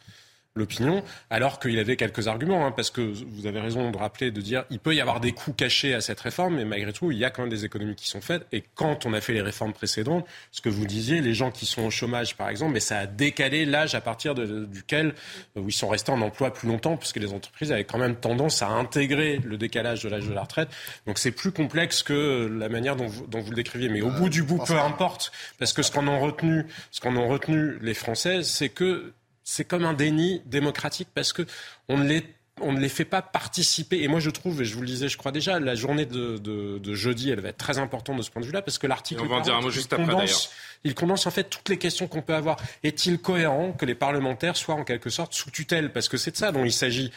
l'opinion, 0.57 1.03
alors 1.29 1.59
qu'il 1.59 1.77
avait 1.79 1.97
quelques 1.97 2.29
arguments, 2.29 2.65
hein, 2.65 2.71
parce 2.71 2.89
que 2.89 3.01
vous 3.01 3.45
avez 3.45 3.59
raison 3.59 3.91
de 3.91 3.97
rappeler, 3.97 4.31
de 4.31 4.39
dire 4.39 4.63
il 4.69 4.79
peut 4.79 4.95
y 4.95 5.01
avoir 5.01 5.19
des 5.19 5.33
coûts 5.33 5.51
cachés 5.51 5.93
à 5.93 5.99
cette 5.99 6.19
réforme, 6.21 6.55
mais 6.55 6.63
malgré 6.65 6.93
tout, 6.93 7.11
il 7.11 7.17
y 7.17 7.25
a 7.25 7.29
quand 7.29 7.41
même 7.41 7.49
des 7.51 7.65
économies 7.65 7.95
qui 7.95 8.07
sont 8.07 8.21
faites. 8.21 8.45
Et 8.53 8.63
quand 8.73 9.05
on 9.05 9.11
a 9.11 9.19
fait 9.19 9.33
les 9.33 9.41
réformes 9.41 9.73
précédentes, 9.73 10.25
ce 10.51 10.61
que 10.61 10.69
vous 10.69 10.85
disiez, 10.85 11.19
les 11.19 11.33
gens 11.33 11.51
qui 11.51 11.65
sont 11.65 11.81
au 11.83 11.89
chômage, 11.89 12.37
par 12.37 12.47
exemple, 12.49 12.71
mais 12.73 12.79
ça 12.79 12.99
a 12.99 13.05
décalé 13.05 13.65
l'âge 13.65 13.95
à 13.95 14.01
partir 14.01 14.33
de- 14.33 14.63
duquel 14.65 15.13
euh, 15.57 15.63
ils 15.67 15.73
sont 15.73 15.89
restés 15.89 16.11
en 16.13 16.21
emploi 16.21 16.53
plus 16.53 16.69
longtemps, 16.69 16.95
puisque 16.95 17.17
les 17.17 17.33
entreprises 17.33 17.73
avaient 17.73 17.83
quand 17.83 17.97
même 17.99 18.15
tendance 18.15 18.61
à 18.61 18.69
intégrer 18.69 19.41
le 19.43 19.57
décalage 19.57 20.03
de 20.03 20.09
l'âge 20.09 20.25
de 20.25 20.33
la 20.33 20.43
retraite. 20.43 20.69
Donc 21.05 21.17
c'est 21.19 21.31
plus 21.31 21.51
complexe 21.51 22.01
que 22.01 22.47
la 22.57 22.69
manière 22.69 22.95
dont 22.95 23.07
vous, 23.07 23.27
dont 23.27 23.41
vous 23.41 23.49
le 23.49 23.55
décriviez. 23.57 23.89
Mais 23.89 24.01
au 24.01 24.09
bout 24.09 24.29
du 24.29 24.41
bout, 24.43 24.59
peu 24.65 24.79
importe, 24.79 25.33
parce 25.59 25.73
que 25.73 25.83
ce 25.83 25.91
qu'en 25.91 26.07
ont 26.07 26.21
retenu, 26.21 26.65
ce 26.91 27.01
qu'en 27.01 27.13
ont 27.17 27.27
retenu 27.27 27.77
les 27.81 27.93
Français, 27.93 28.41
c'est 28.43 28.69
que 28.69 29.11
c'est 29.45 29.63
comme 29.63 29.85
un 29.85 29.93
déni 29.93 30.41
démocratique 30.45 31.07
parce 31.13 31.31
que 31.31 31.43
on 31.87 31.97
ne 31.97 32.05
les 32.05 32.25
on 32.61 32.71
ne 32.71 32.79
les 32.79 32.87
fait 32.87 33.03
pas 33.03 33.21
participer. 33.21 34.01
Et 34.01 34.07
moi, 34.07 34.21
je 34.21 34.29
trouve, 34.29 34.61
et 34.61 34.65
je 34.65 34.75
vous 34.75 34.79
le 34.81 34.87
disais, 34.87 35.09
je 35.09 35.17
crois 35.17 35.33
déjà, 35.33 35.59
la 35.59 35.75
journée 35.75 36.05
de, 36.05 36.37
de- 36.37 36.77
de 36.77 36.93
jeudi, 36.93 37.29
elle 37.29 37.41
va 37.41 37.49
être 37.49 37.57
très 37.57 37.79
importante 37.79 38.15
de 38.15 38.21
ce 38.21 38.31
point 38.31 38.41
de 38.41 38.45
vue-là, 38.47 38.61
parce 38.61 38.77
que 38.77 38.87
l'article 38.87 39.21
on 39.21 39.25
va 39.27 39.35
en 39.35 39.41
dire 39.41 39.51
un 39.55 39.57
40, 39.57 39.63
mot 39.65 39.69
juste 39.71 39.91
après, 39.91 40.05
condense- 40.05 40.49
il 40.85 40.95
condense 40.95 41.27
en 41.27 41.31
fait 41.31 41.49
toutes 41.49 41.67
les 41.67 41.77
questions 41.77 42.07
qu'on 42.07 42.21
peut 42.21 42.33
avoir. 42.33 42.55
Est-il 42.83 43.19
cohérent 43.19 43.73
que 43.73 43.85
les 43.85 43.93
parlementaires 43.93 44.55
soient 44.55 44.75
en 44.75 44.85
quelque 44.85 45.09
sorte 45.09 45.33
sous 45.33 45.51
tutelle? 45.51 45.91
Parce 45.91 46.07
que 46.07 46.15
c'est 46.15 46.31
de 46.31 46.37
ça 46.37 46.53
dont 46.53 46.63
il 46.63 46.71
s'agit. 46.71 47.11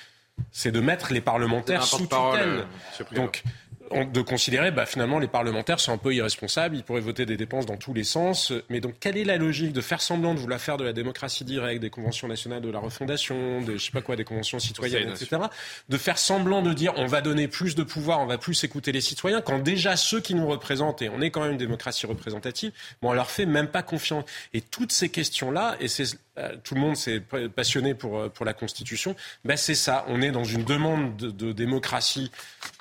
C'est 0.50 0.72
de 0.72 0.80
mettre 0.80 1.12
les 1.12 1.20
parlementaires 1.20 1.82
sous 1.98 2.06
tutelle. 2.32 2.48
euh. 2.48 2.64
Donc, 3.14 3.42
on- 3.44 3.67
de 3.90 4.20
considérer, 4.22 4.70
bah, 4.70 4.86
finalement, 4.86 5.18
les 5.18 5.28
parlementaires 5.28 5.80
sont 5.80 5.92
un 5.92 5.98
peu 5.98 6.14
irresponsables, 6.14 6.76
ils 6.76 6.82
pourraient 6.82 7.00
voter 7.00 7.26
des 7.26 7.36
dépenses 7.36 7.66
dans 7.66 7.76
tous 7.76 7.94
les 7.94 8.04
sens. 8.04 8.52
Mais 8.68 8.80
donc, 8.80 8.94
quelle 9.00 9.16
est 9.16 9.24
la 9.24 9.36
logique 9.36 9.72
de 9.72 9.80
faire 9.80 10.00
semblant 10.00 10.34
de 10.34 10.38
vouloir 10.40 10.60
faire 10.60 10.76
de 10.76 10.84
la 10.84 10.92
démocratie 10.92 11.44
directe, 11.44 11.80
des 11.80 11.90
conventions 11.90 12.28
nationales 12.28 12.62
de 12.62 12.70
la 12.70 12.78
refondation, 12.78 13.60
des, 13.62 13.78
je 13.78 13.84
sais 13.84 13.90
pas 13.92 14.00
quoi, 14.02 14.16
des 14.16 14.24
conventions 14.24 14.58
citoyennes, 14.58 15.10
etc. 15.10 15.42
De 15.88 15.96
faire 15.98 16.18
semblant 16.18 16.62
de 16.62 16.72
dire 16.72 16.92
on 16.96 17.06
va 17.06 17.20
donner 17.20 17.48
plus 17.48 17.74
de 17.74 17.82
pouvoir, 17.82 18.20
on 18.20 18.26
va 18.26 18.38
plus 18.38 18.62
écouter 18.64 18.92
les 18.92 19.00
citoyens, 19.00 19.40
quand 19.40 19.58
déjà 19.58 19.96
ceux 19.96 20.20
qui 20.20 20.34
nous 20.34 20.46
représentent, 20.46 21.02
et 21.02 21.08
on 21.08 21.20
est 21.20 21.30
quand 21.30 21.42
même 21.42 21.52
une 21.52 21.58
démocratie 21.58 22.06
représentative, 22.06 22.72
bon, 23.02 23.10
on 23.10 23.12
leur 23.12 23.30
fait 23.30 23.46
même 23.46 23.68
pas 23.68 23.82
confiance. 23.82 24.24
Et 24.54 24.60
toutes 24.60 24.92
ces 24.92 25.08
questions-là, 25.08 25.76
et 25.80 25.88
c'est 25.88 26.04
euh, 26.38 26.54
tout 26.62 26.74
le 26.76 26.80
monde 26.80 26.96
s'est 26.96 27.18
pa- 27.20 27.48
passionné 27.48 27.94
pour, 27.94 28.18
euh, 28.18 28.28
pour 28.28 28.44
la 28.46 28.52
Constitution, 28.52 29.16
ben 29.44 29.56
c'est 29.56 29.74
ça. 29.74 30.04
On 30.08 30.22
est 30.22 30.30
dans 30.30 30.44
une 30.44 30.62
demande 30.62 31.16
de, 31.16 31.30
de 31.30 31.50
démocratie 31.52 32.30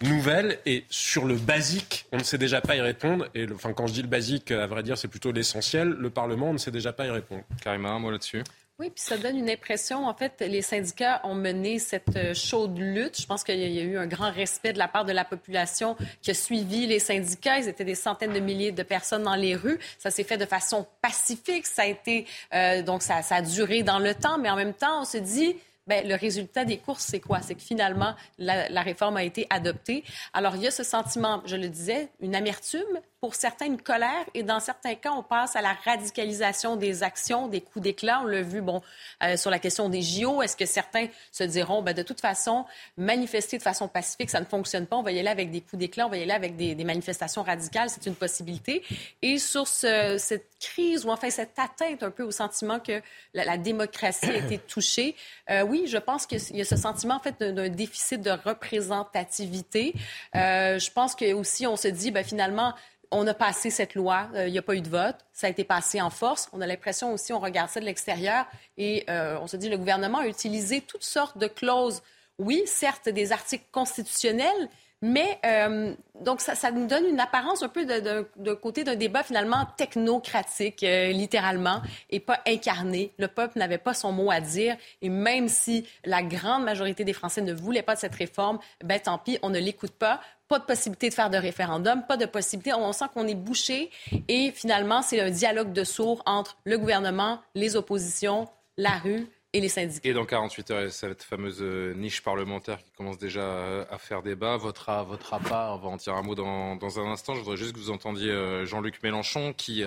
nouvelle 0.02 0.60
et 0.66 0.86
sur 0.98 1.26
le 1.26 1.36
basique, 1.36 2.06
on 2.12 2.18
ne 2.18 2.24
sait 2.24 2.38
déjà 2.38 2.60
pas 2.62 2.76
y 2.76 2.82
répondre. 2.82 3.28
Et 3.36 3.46
le- 3.46 3.56
enfin, 3.56 3.74
quand 3.74 3.88
je 3.88 3.94
dis 3.94 4.02
le 4.02 4.08
basique, 4.08 4.52
à 4.52 4.66
vrai 4.68 4.84
dire, 4.84 4.98
c'est 4.98 5.08
plutôt 5.08 5.32
l'essentiel. 5.32 5.90
Le 5.90 6.10
Parlement 6.10 6.52
ne 6.54 6.58
sait 6.58 6.72
déjà 6.72 6.92
pas 6.94 7.06
y 7.06 7.10
répondre. 7.10 7.44
Karima, 7.64 7.90
un 7.90 8.00
mot 8.00 8.12
là-dessus. 8.12 8.44
Oui, 8.80 8.92
puis 8.92 9.04
ça 9.04 9.18
donne 9.18 9.38
une 9.38 9.50
impression. 9.50 10.06
En 10.08 10.14
fait, 10.14 10.34
les 10.48 10.62
syndicats 10.62 11.22
ont 11.24 11.34
mené 11.34 11.80
cette 11.80 12.16
euh, 12.16 12.34
chaude 12.36 12.78
lutte. 12.78 13.20
Je 13.20 13.26
pense 13.26 13.44
qu'il 13.44 13.58
y 13.60 13.80
a 13.80 13.84
eu 13.84 13.98
un 13.98 14.06
grand 14.06 14.32
respect 14.32 14.72
de 14.74 14.78
la 14.78 14.88
part 14.88 15.04
de 15.04 15.12
la 15.12 15.26
population 15.26 15.96
qui 16.22 16.30
a 16.30 16.36
suivi 16.36 16.86
les 16.86 17.00
syndicats. 17.00 17.58
Ils 17.58 17.68
étaient 17.68 17.86
des 17.86 17.96
centaines 17.96 18.34
de 18.34 18.40
milliers 18.40 18.72
de 18.72 18.84
personnes 18.84 19.24
dans 19.24 19.36
les 19.36 19.56
rues. 19.56 19.80
Ça 19.98 20.12
s'est 20.12 20.24
fait 20.24 20.38
de 20.38 20.46
façon 20.46 20.86
pacifique. 21.02 21.66
Ça 21.66 21.84
a 21.84 21.86
été 21.88 22.28
euh, 22.54 22.84
donc 22.84 23.02
ça, 23.02 23.24
ça 23.24 23.38
a 23.38 23.42
duré 23.42 23.82
dans 23.82 23.98
le 24.00 24.14
temps, 24.14 24.38
mais 24.38 24.50
en 24.50 24.56
même 24.56 24.74
temps, 24.74 25.02
on 25.02 25.06
se 25.06 25.18
dit. 25.18 25.56
Ben, 25.88 26.08
le 26.08 26.16
résultat 26.16 26.66
des 26.66 26.78
courses, 26.78 27.04
c'est 27.04 27.20
quoi? 27.20 27.42
C'est 27.42 27.56
que 27.56 27.62
finalement, 27.62 28.14
la, 28.38 28.70
la 28.70 28.82
réforme 28.82 29.18
a 29.18 29.24
été 29.24 29.48
adoptée. 29.50 30.04
Alors, 30.34 30.56
il 30.56 30.64
y 30.64 30.68
a 30.68 30.72
ce 30.72 30.84
sentiment, 30.84 31.42
je 31.46 31.56
le 31.56 31.70
disais, 31.70 32.10
une 32.20 32.36
amertume 32.36 33.00
pour 33.20 33.34
certains 33.34 33.66
une 33.66 33.82
colère 33.82 34.26
et 34.34 34.44
dans 34.44 34.60
certains 34.60 34.96
cas, 34.96 35.12
on 35.12 35.24
passe 35.24 35.56
à 35.56 35.62
la 35.62 35.74
radicalisation 35.74 36.76
des 36.76 37.02
actions, 37.02 37.48
des 37.48 37.62
coups 37.62 37.84
d'éclat. 37.84 38.22
On 38.24 38.26
l'a 38.26 38.44
vu, 38.44 38.62
bon, 38.62 38.82
euh, 39.24 39.38
sur 39.38 39.50
la 39.50 39.58
question 39.58 39.90
des 39.90 40.04
JO. 40.04 40.44
Est-ce 40.44 40.56
que 40.56 40.68
certains 40.68 41.08
se 41.32 41.44
diront, 41.44 41.82
ben, 41.82 41.94
de 41.94 42.04
toute 42.04 42.22
façon, 42.22 42.66
manifester 42.96 43.58
de 43.58 43.64
façon 43.64 43.88
pacifique, 43.88 44.30
ça 44.30 44.40
ne 44.40 44.46
fonctionne 44.46 44.86
pas. 44.86 44.98
On 44.98 45.02
va 45.02 45.12
y 45.12 45.20
aller 45.20 45.30
avec 45.30 45.50
des 45.50 45.62
coups 45.62 45.80
d'éclat, 45.80 46.06
on 46.06 46.10
va 46.10 46.18
y 46.18 46.24
aller 46.24 46.32
avec 46.32 46.56
des, 46.56 46.76
manifestations 46.84 47.42
radicales. 47.42 47.90
C'est 47.90 48.06
une 48.06 48.16
possibilité. 48.16 48.84
Et 49.22 49.40
sur 49.40 49.68
cette 49.68 50.50
crise 50.60 51.06
ou 51.06 51.10
enfin 51.10 51.30
cette 51.30 51.58
atteinte 51.58 52.04
un 52.04 52.12
peu 52.12 52.24
au 52.24 52.32
sentiment 52.32 52.80
que 52.80 53.02
la, 53.34 53.58
démocratie 53.58 54.30
a 54.30 54.38
été 54.38 54.58
touchée, 54.60 55.16
euh, 55.50 55.64
oui, 55.64 55.86
je 55.88 55.98
pense 55.98 56.26
qu'il 56.28 56.56
y 56.56 56.62
a 56.62 56.66
ce 56.66 56.76
sentiment 56.76 57.16
en 57.16 57.20
fait 57.20 57.42
d'un 57.44 57.70
déficit 57.70 58.22
de 58.22 58.32
représentativité. 58.32 59.94
Euh, 60.36 60.80
je 60.80 60.92
pense 60.92 61.16
que 61.16 61.34
aussi 61.34 61.66
on 61.66 61.76
se 61.76 61.88
dit, 61.88 62.12
ben, 62.12 62.24
finalement, 62.24 62.74
on 63.12 63.26
a 63.28 63.34
passé 63.34 63.70
cette 63.70 63.96
loi, 63.96 64.30
euh, 64.36 64.48
il 64.48 64.52
n'y 64.52 64.58
a 64.58 64.62
pas 64.62 64.76
eu 64.76 64.82
de 64.82 64.90
vote, 64.90 65.16
ça 65.34 65.48
a 65.48 65.50
été 65.50 65.64
passé 65.64 66.02
en 66.02 66.10
force. 66.10 66.50
On 66.54 66.62
a 66.62 66.68
l'impression 66.68 67.14
aussi, 67.14 67.34
on 67.34 67.40
regarde 67.40 67.70
ça 67.70 67.80
de 67.80 67.86
l'extérieur 67.86 68.46
et 68.78 69.06
euh, 69.10 69.38
on 69.42 69.48
se 69.48 69.58
dit 69.58 69.70
le 69.70 69.78
gouvernement 69.78 70.20
a 70.20 70.28
utilisé 70.28 70.82
toutes 70.82 71.04
sortes 71.04 71.38
de 71.38 71.48
clauses. 71.48 72.02
Oui, 72.40 72.64
certes, 72.66 73.10
des 73.10 73.32
articles 73.32 73.66
constitutionnels, 73.72 74.70
mais 75.02 75.40
euh, 75.46 75.94
donc 76.22 76.42
ça, 76.42 76.72
nous 76.72 76.88
donne 76.88 77.06
une 77.06 77.20
apparence 77.20 77.62
un 77.62 77.68
peu 77.68 77.86
de, 77.86 78.54
côté 78.54 78.84
d'un 78.84 78.96
débat 78.96 79.24
finalement 79.24 79.68
technocratique, 79.78 80.82
littéralement, 80.82 81.82
et 82.10 82.20
pas 82.20 82.40
incarné. 82.48 83.14
Le 83.20 83.28
peuple 83.28 83.60
n'avait 83.60 83.78
pas 83.78 83.94
son 83.94 84.12
mot 84.12 84.32
à 84.32 84.40
dire, 84.40 84.76
et 85.02 85.10
même 85.10 85.48
si 85.48 85.86
la 86.04 86.24
grande 86.24 86.64
majorité 86.64 87.04
des 87.04 87.14
Français 87.14 87.42
ne 87.42 87.54
voulaient 87.54 87.84
pas 87.84 87.96
de 87.96 88.00
cette 88.00 88.16
réforme, 88.16 88.60
ben 88.84 89.00
tant 89.00 89.18
pis, 89.18 89.38
on 89.44 89.50
ne 89.50 89.60
l'écoute 89.60 89.94
pas. 89.94 90.20
Pas 90.48 90.60
de 90.60 90.64
possibilité 90.64 91.10
de 91.10 91.14
faire 91.14 91.30
de 91.30 91.38
référendum, 91.38 92.04
pas 92.08 92.16
de 92.16 92.26
possibilité. 92.26 92.74
On 92.74 92.94
sent 92.94 93.06
qu'on 93.14 93.28
est 93.28 93.36
bouché 93.36 93.92
et 94.30 94.52
finalement, 94.52 95.02
c'est 95.02 95.20
un 95.20 95.30
dialogue 95.30 95.74
de 95.74 95.84
sourds 95.84 96.24
entre 96.26 96.58
le 96.64 96.78
gouvernement, 96.78 97.42
les 97.54 97.76
oppositions, 97.76 98.48
la 98.78 98.92
rue 98.92 99.28
et 99.54 99.62
les 99.62 99.70
syndicats. 99.70 100.10
Et 100.10 100.14
dans 100.14 100.26
48 100.26 100.72
heures, 100.72 100.92
cette 100.92 101.24
fameuse 101.24 101.60
euh, 101.62 101.94
niche 101.94 102.22
parlementaire 102.22 102.84
qui 102.84 102.92
commence 102.92 103.18
déjà 103.18 103.42
euh, 103.42 103.86
à 103.90 103.98
faire 103.98 104.22
débat, 104.22 104.58
votera, 104.58 105.04
votera 105.04 105.40
pas. 105.40 105.74
On 105.74 105.78
va 105.78 105.90
en 105.90 105.98
dire 105.98 106.14
un 106.14 106.22
mot 106.22 106.36
dans, 106.36 106.76
dans 106.76 107.00
un 107.00 107.12
instant. 107.12 107.36
Je 107.36 107.40
voudrais 107.40 107.58
juste 107.58 107.74
que 107.74 107.80
vous 107.80 107.92
entendiez 107.92 108.32
euh, 108.32 108.66
Jean-Luc 108.66 109.02
Mélenchon 109.04 109.54
qui 109.54 109.84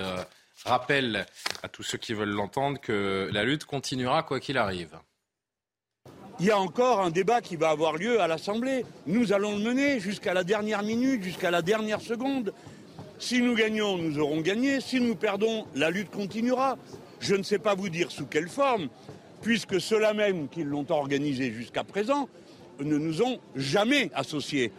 rappelle 0.64 1.26
à 1.62 1.68
tous 1.68 1.82
ceux 1.82 1.98
qui 1.98 2.12
veulent 2.12 2.30
l'entendre 2.30 2.78
que 2.80 3.30
la 3.32 3.44
lutte 3.44 3.64
continuera 3.64 4.22
quoi 4.22 4.40
qu'il 4.40 4.58
arrive 4.58 4.98
il 6.38 6.46
y 6.46 6.50
a 6.50 6.58
encore 6.58 7.00
un 7.02 7.10
débat 7.10 7.42
qui 7.42 7.56
va 7.56 7.68
avoir 7.68 7.98
lieu 7.98 8.22
à 8.22 8.26
l'Assemblée. 8.26 8.86
Nous 9.06 9.34
allons 9.34 9.58
le 9.58 9.62
mener 9.62 10.00
jusqu'à 10.00 10.32
la 10.32 10.42
dernière 10.42 10.82
minute, 10.82 11.22
jusqu'à 11.22 11.50
la 11.50 11.60
dernière 11.60 12.00
seconde. 12.00 12.54
Si 13.18 13.42
nous 13.42 13.54
gagnons, 13.54 13.98
nous 13.98 14.18
aurons 14.18 14.40
gagné. 14.40 14.80
Si 14.80 15.02
nous 15.02 15.14
perdons, 15.14 15.66
la 15.74 15.90
lutte 15.90 16.10
continuera. 16.10 16.78
Je 17.20 17.34
ne 17.34 17.42
sais 17.42 17.58
pas 17.58 17.74
vous 17.74 17.90
dire 17.90 18.10
sous 18.10 18.24
quelle 18.24 18.48
forme, 18.48 18.88
puisque 19.42 19.80
ceux-là 19.80 20.14
même 20.14 20.48
qui 20.48 20.64
l'ont 20.64 20.86
organisé 20.90 21.52
jusqu'à 21.52 21.84
présent 21.84 22.28
ne 22.80 22.96
nous 22.96 23.22
ont 23.22 23.38
jamais 23.56 24.10
associés 24.14 24.72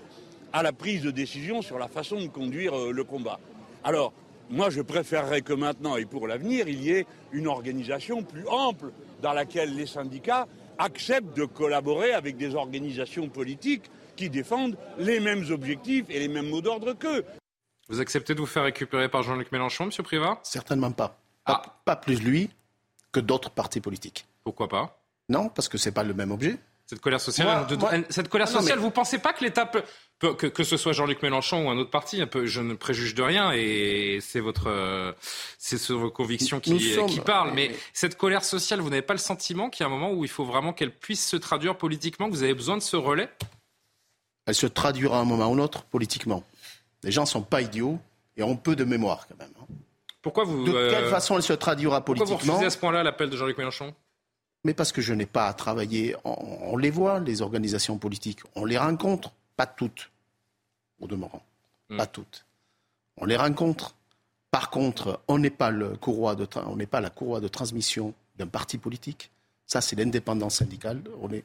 à 0.54 0.64
la 0.64 0.72
prise 0.74 1.04
de 1.04 1.12
décision 1.12 1.62
sur 1.62 1.78
la 1.78 1.88
façon 1.88 2.20
de 2.20 2.28
conduire 2.28 2.78
euh, 2.78 2.92
le 2.92 3.04
combat. 3.04 3.40
Alors, 3.84 4.14
moi, 4.50 4.70
je 4.70 4.82
préférerais 4.82 5.42
que 5.42 5.54
maintenant 5.54 5.96
et 5.96 6.06
pour 6.06 6.28
l'avenir, 6.28 6.68
il 6.68 6.84
y 6.84 6.92
ait 6.92 7.06
une 7.32 7.48
organisation 7.48 8.24
plus 8.24 8.46
ample 8.48 8.92
dans 9.22 9.34
laquelle 9.34 9.76
les 9.76 9.86
syndicats 9.86 10.48
acceptent 10.78 11.38
de 11.38 11.46
collaborer 11.46 12.12
avec 12.12 12.38
des 12.38 12.56
organisations 12.56 13.30
politiques 13.30 13.90
qui 14.16 14.30
défendent 14.30 14.78
les 14.98 15.20
mêmes 15.20 15.46
objectifs 15.52 16.06
et 16.10 16.20
les 16.20 16.28
mêmes 16.28 16.50
mots 16.50 16.62
d'ordre 16.62 16.94
qu'eux. 16.94 17.24
Vous 17.88 18.02
acceptez 18.02 18.36
de 18.36 18.40
vous 18.40 18.46
faire 18.46 18.64
récupérer 18.64 19.10
par 19.10 19.24
Jean-Luc 19.24 19.52
Mélenchon, 19.52 19.86
M. 19.86 19.92
Privat 20.04 20.40
Certainement 20.44 20.92
pas. 20.92 21.18
Pas, 21.46 21.62
ah. 21.66 21.80
pas 21.86 21.96
plus 21.96 22.22
lui 22.22 22.50
que 23.12 23.20
d'autres 23.20 23.52
partis 23.52 23.82
politiques. 23.82 24.26
Pourquoi 24.44 24.68
pas 24.68 25.04
Non, 25.30 25.50
parce 25.50 25.70
que 25.70 25.78
ce 25.78 25.90
n'est 25.90 25.94
pas 25.94 26.04
le 26.04 26.14
même 26.14 26.32
objet. 26.32 26.58
Cette 26.86 27.00
colère 27.00 27.22
sociale, 27.22 27.68
cette 28.10 28.28
colère 28.28 28.50
sociale, 28.50 28.78
vous 28.80 28.88
ne 28.88 28.92
pensez 28.92 29.18
pas 29.20 29.32
que 29.32 29.46
l'État 29.46 29.66
peut, 29.66 29.82
que, 30.20 30.48
que, 30.48 30.64
ce 30.64 30.76
soit 30.76 30.92
Jean-Luc 30.92 31.24
Mélenchon 31.24 31.66
ou 31.66 31.70
un 31.70 31.78
autre 31.78 31.90
parti, 31.90 32.22
un 32.22 32.28
peu, 32.28 32.46
je 32.46 32.60
ne 32.60 32.74
préjuge 32.74 33.16
de 33.16 33.24
rien 33.24 33.54
et 33.54 34.20
c'est 34.22 34.42
votre, 34.42 35.16
c'est 35.58 35.80
vos 35.90 36.12
convictions 36.12 36.60
qui, 36.60 36.94
qui 37.08 37.20
parlent. 37.22 37.54
Mais 37.54 37.72
cette 37.94 38.18
colère 38.18 38.44
sociale, 38.44 38.82
vous 38.82 38.90
n'avez 38.90 39.02
pas 39.02 39.14
le 39.14 39.20
sentiment 39.20 39.70
qu'il 39.70 39.86
y 39.86 39.86
a 39.86 39.88
un 39.88 39.90
moment 39.90 40.12
où 40.12 40.26
il 40.26 40.30
faut 40.30 40.44
vraiment 40.44 40.74
qu'elle 40.74 40.94
puisse 40.94 41.26
se 41.26 41.38
traduire 41.38 41.78
politiquement, 41.78 42.28
que 42.28 42.34
vous 42.34 42.44
avez 42.44 42.54
besoin 42.54 42.76
de 42.76 42.82
ce 42.82 42.98
relais? 42.98 43.30
Elle 44.46 44.56
se 44.56 44.68
traduira 44.68 45.18
à 45.18 45.22
un 45.22 45.26
moment 45.26 45.48
ou 45.48 45.54
un 45.54 45.60
autre 45.60 45.84
politiquement. 45.84 46.44
Les 47.04 47.12
gens 47.12 47.22
ne 47.22 47.28
sont 47.28 47.42
pas 47.42 47.62
idiots 47.62 48.00
et 48.36 48.44
ont 48.44 48.58
peu 48.58 48.76
de 48.76 48.84
mémoire 48.84 49.28
quand 49.30 49.38
même. 49.40 49.54
Hein. 49.62 49.66
Pourquoi 50.22 50.44
vous 50.44 50.66
De 50.66 50.72
quelle 50.72 51.06
euh, 51.06 51.10
façon 51.10 51.38
elle 51.38 51.44
se 51.44 51.54
traduira 51.54 52.04
politiquement 52.04 52.36
Pourquoi 52.36 52.46
vous 52.46 52.52
refusez 52.54 52.68
à 52.68 52.70
ce 52.70 52.78
point-là 52.78 53.04
l'appel 53.04 53.30
de 53.30 53.38
Jean-Luc 53.38 53.58
Mélenchon? 53.58 53.94
Mais 54.64 54.74
parce 54.74 54.92
que 54.92 55.02
je 55.02 55.14
n'ai 55.14 55.26
pas 55.26 55.48
à 55.48 55.54
travailler. 55.54 56.16
On, 56.24 56.78
les 56.78 56.92
voit, 56.92 57.20
les 57.20 57.42
organisations 57.42 57.98
politiques. 57.98 58.40
On 58.56 58.66
les 58.66 58.78
rencontre. 58.78 59.32
Pas 59.58 59.66
toutes, 59.66 60.10
au 61.00 61.08
demeurant. 61.08 61.44
Hmm. 61.90 61.98
Pas 61.98 62.06
toutes. 62.06 62.46
On 63.18 63.26
les 63.26 63.36
rencontre. 63.36 63.96
Par 64.50 64.70
contre, 64.70 65.22
on 65.28 65.40
n'est 65.40 65.50
pas, 65.50 65.72
le 65.72 65.96
courroie 65.98 66.36
de, 66.36 66.48
on 66.68 66.76
n'est 66.76 66.86
pas 66.86 67.02
la 67.02 67.10
courroie 67.10 67.40
de 67.40 67.48
transmission 67.48 68.14
d'un 68.38 68.48
parti 68.48 68.78
politique. 68.78 69.32
Ça, 69.66 69.82
c'est 69.82 69.96
l'indépendance 69.96 70.56
syndicale. 70.56 71.02
On 71.22 71.32
est, 71.32 71.44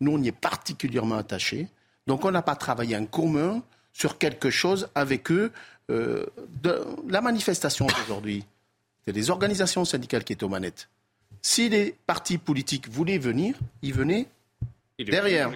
nous, 0.00 0.12
on 0.12 0.22
y 0.22 0.28
est 0.28 0.32
particulièrement 0.32 1.16
attachés. 1.16 1.68
Donc, 2.06 2.24
on 2.24 2.30
n'a 2.30 2.42
pas 2.42 2.56
travaillé 2.56 2.96
en 2.96 3.06
commun 3.06 3.62
sur 3.92 4.18
quelque 4.18 4.50
chose 4.50 4.88
avec 4.94 5.30
eux. 5.30 5.52
Euh, 5.90 6.26
de, 6.62 6.84
la 7.08 7.20
manifestation 7.20 7.86
d'aujourd'hui, 7.86 8.44
c'est 9.04 9.12
des 9.12 9.30
organisations 9.30 9.84
syndicales 9.84 10.24
qui 10.24 10.34
sont 10.34 10.46
aux 10.46 10.48
manettes. 10.48 10.88
Si 11.40 11.68
les 11.68 11.94
partis 12.06 12.38
politiques 12.38 12.88
voulaient 12.88 13.18
venir, 13.18 13.56
ils 13.82 13.94
venaient 13.94 14.28
derrière. 14.98 15.50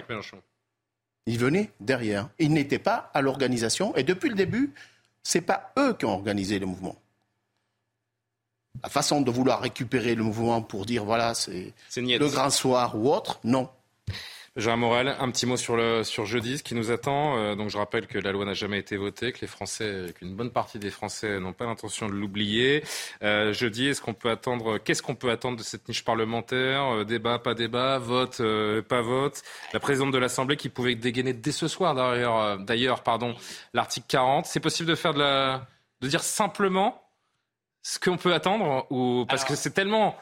Ils 1.25 1.37
venaient 1.37 1.71
derrière. 1.79 2.29
Ils 2.39 2.51
n'étaient 2.51 2.79
pas 2.79 3.11
à 3.13 3.21
l'organisation. 3.21 3.95
Et 3.95 4.03
depuis 4.03 4.29
le 4.29 4.35
début, 4.35 4.73
ce 5.23 5.37
n'est 5.37 5.43
pas 5.43 5.73
eux 5.77 5.93
qui 5.93 6.05
ont 6.05 6.13
organisé 6.13 6.57
le 6.57 6.65
mouvement. 6.65 6.95
La 8.83 8.89
façon 8.89 9.21
de 9.21 9.31
vouloir 9.31 9.61
récupérer 9.61 10.15
le 10.15 10.23
mouvement 10.23 10.61
pour 10.61 10.85
dire 10.85 11.03
voilà, 11.03 11.33
c'est 11.33 11.73
le 11.95 12.27
grand 12.27 12.49
soir 12.49 12.95
ou 12.95 13.11
autre, 13.11 13.39
non. 13.43 13.69
Jean 14.57 14.75
Morel, 14.75 15.15
un 15.19 15.29
petit 15.29 15.45
mot 15.45 15.55
sur, 15.55 15.77
le, 15.77 16.03
sur 16.03 16.25
jeudi, 16.25 16.57
ce 16.57 16.63
qui 16.63 16.73
nous 16.73 16.89
attend. 16.89 17.37
Euh, 17.37 17.53
donc 17.53 17.69
je 17.69 17.77
rappelle 17.77 18.07
que 18.07 18.17
la 18.17 18.31
loi 18.31 18.43
n'a 18.43 18.55
jamais 18.55 18.79
été 18.79 18.97
votée, 18.97 19.31
que 19.31 19.41
les 19.41 19.47
Français, 19.47 20.15
qu'une 20.17 20.35
bonne 20.35 20.49
partie 20.49 20.79
des 20.79 20.89
Français 20.89 21.39
n'ont 21.39 21.53
pas 21.53 21.65
l'intention 21.65 22.07
de 22.07 22.13
l'oublier. 22.13 22.83
Euh, 23.21 23.53
jeudi, 23.53 23.85
est-ce 23.85 24.01
qu'on 24.01 24.15
peut 24.15 24.31
attendre, 24.31 24.79
qu'est-ce 24.79 25.03
qu'on 25.03 25.13
peut 25.13 25.29
attendre 25.29 25.57
de 25.57 25.63
cette 25.63 25.87
niche 25.87 26.03
parlementaire? 26.03 26.83
Euh, 26.85 27.03
Débat, 27.03 27.37
pas 27.37 27.53
débat, 27.53 27.99
vote, 27.99 28.41
pas 28.89 29.01
vote. 29.01 29.43
La 29.73 29.79
présidente 29.79 30.11
de 30.11 30.17
l'Assemblée 30.17 30.57
qui 30.57 30.69
pouvait 30.69 30.95
dégainer 30.95 31.33
dès 31.33 31.51
ce 31.51 31.67
soir 31.67 31.93
d'ailleurs, 31.93 32.57
d'ailleurs, 32.57 33.03
pardon, 33.03 33.35
l'article 33.73 34.07
40. 34.09 34.47
C'est 34.47 34.59
possible 34.59 34.89
de 34.89 34.95
faire 34.95 35.13
de 35.13 35.19
la, 35.19 35.67
de 36.01 36.07
dire 36.07 36.23
simplement 36.23 37.03
ce 37.83 37.99
qu'on 37.99 38.17
peut 38.17 38.33
attendre 38.33 38.87
ou 38.89 39.25
parce 39.29 39.45
que 39.45 39.55
c'est 39.55 39.71
tellement 39.71 40.17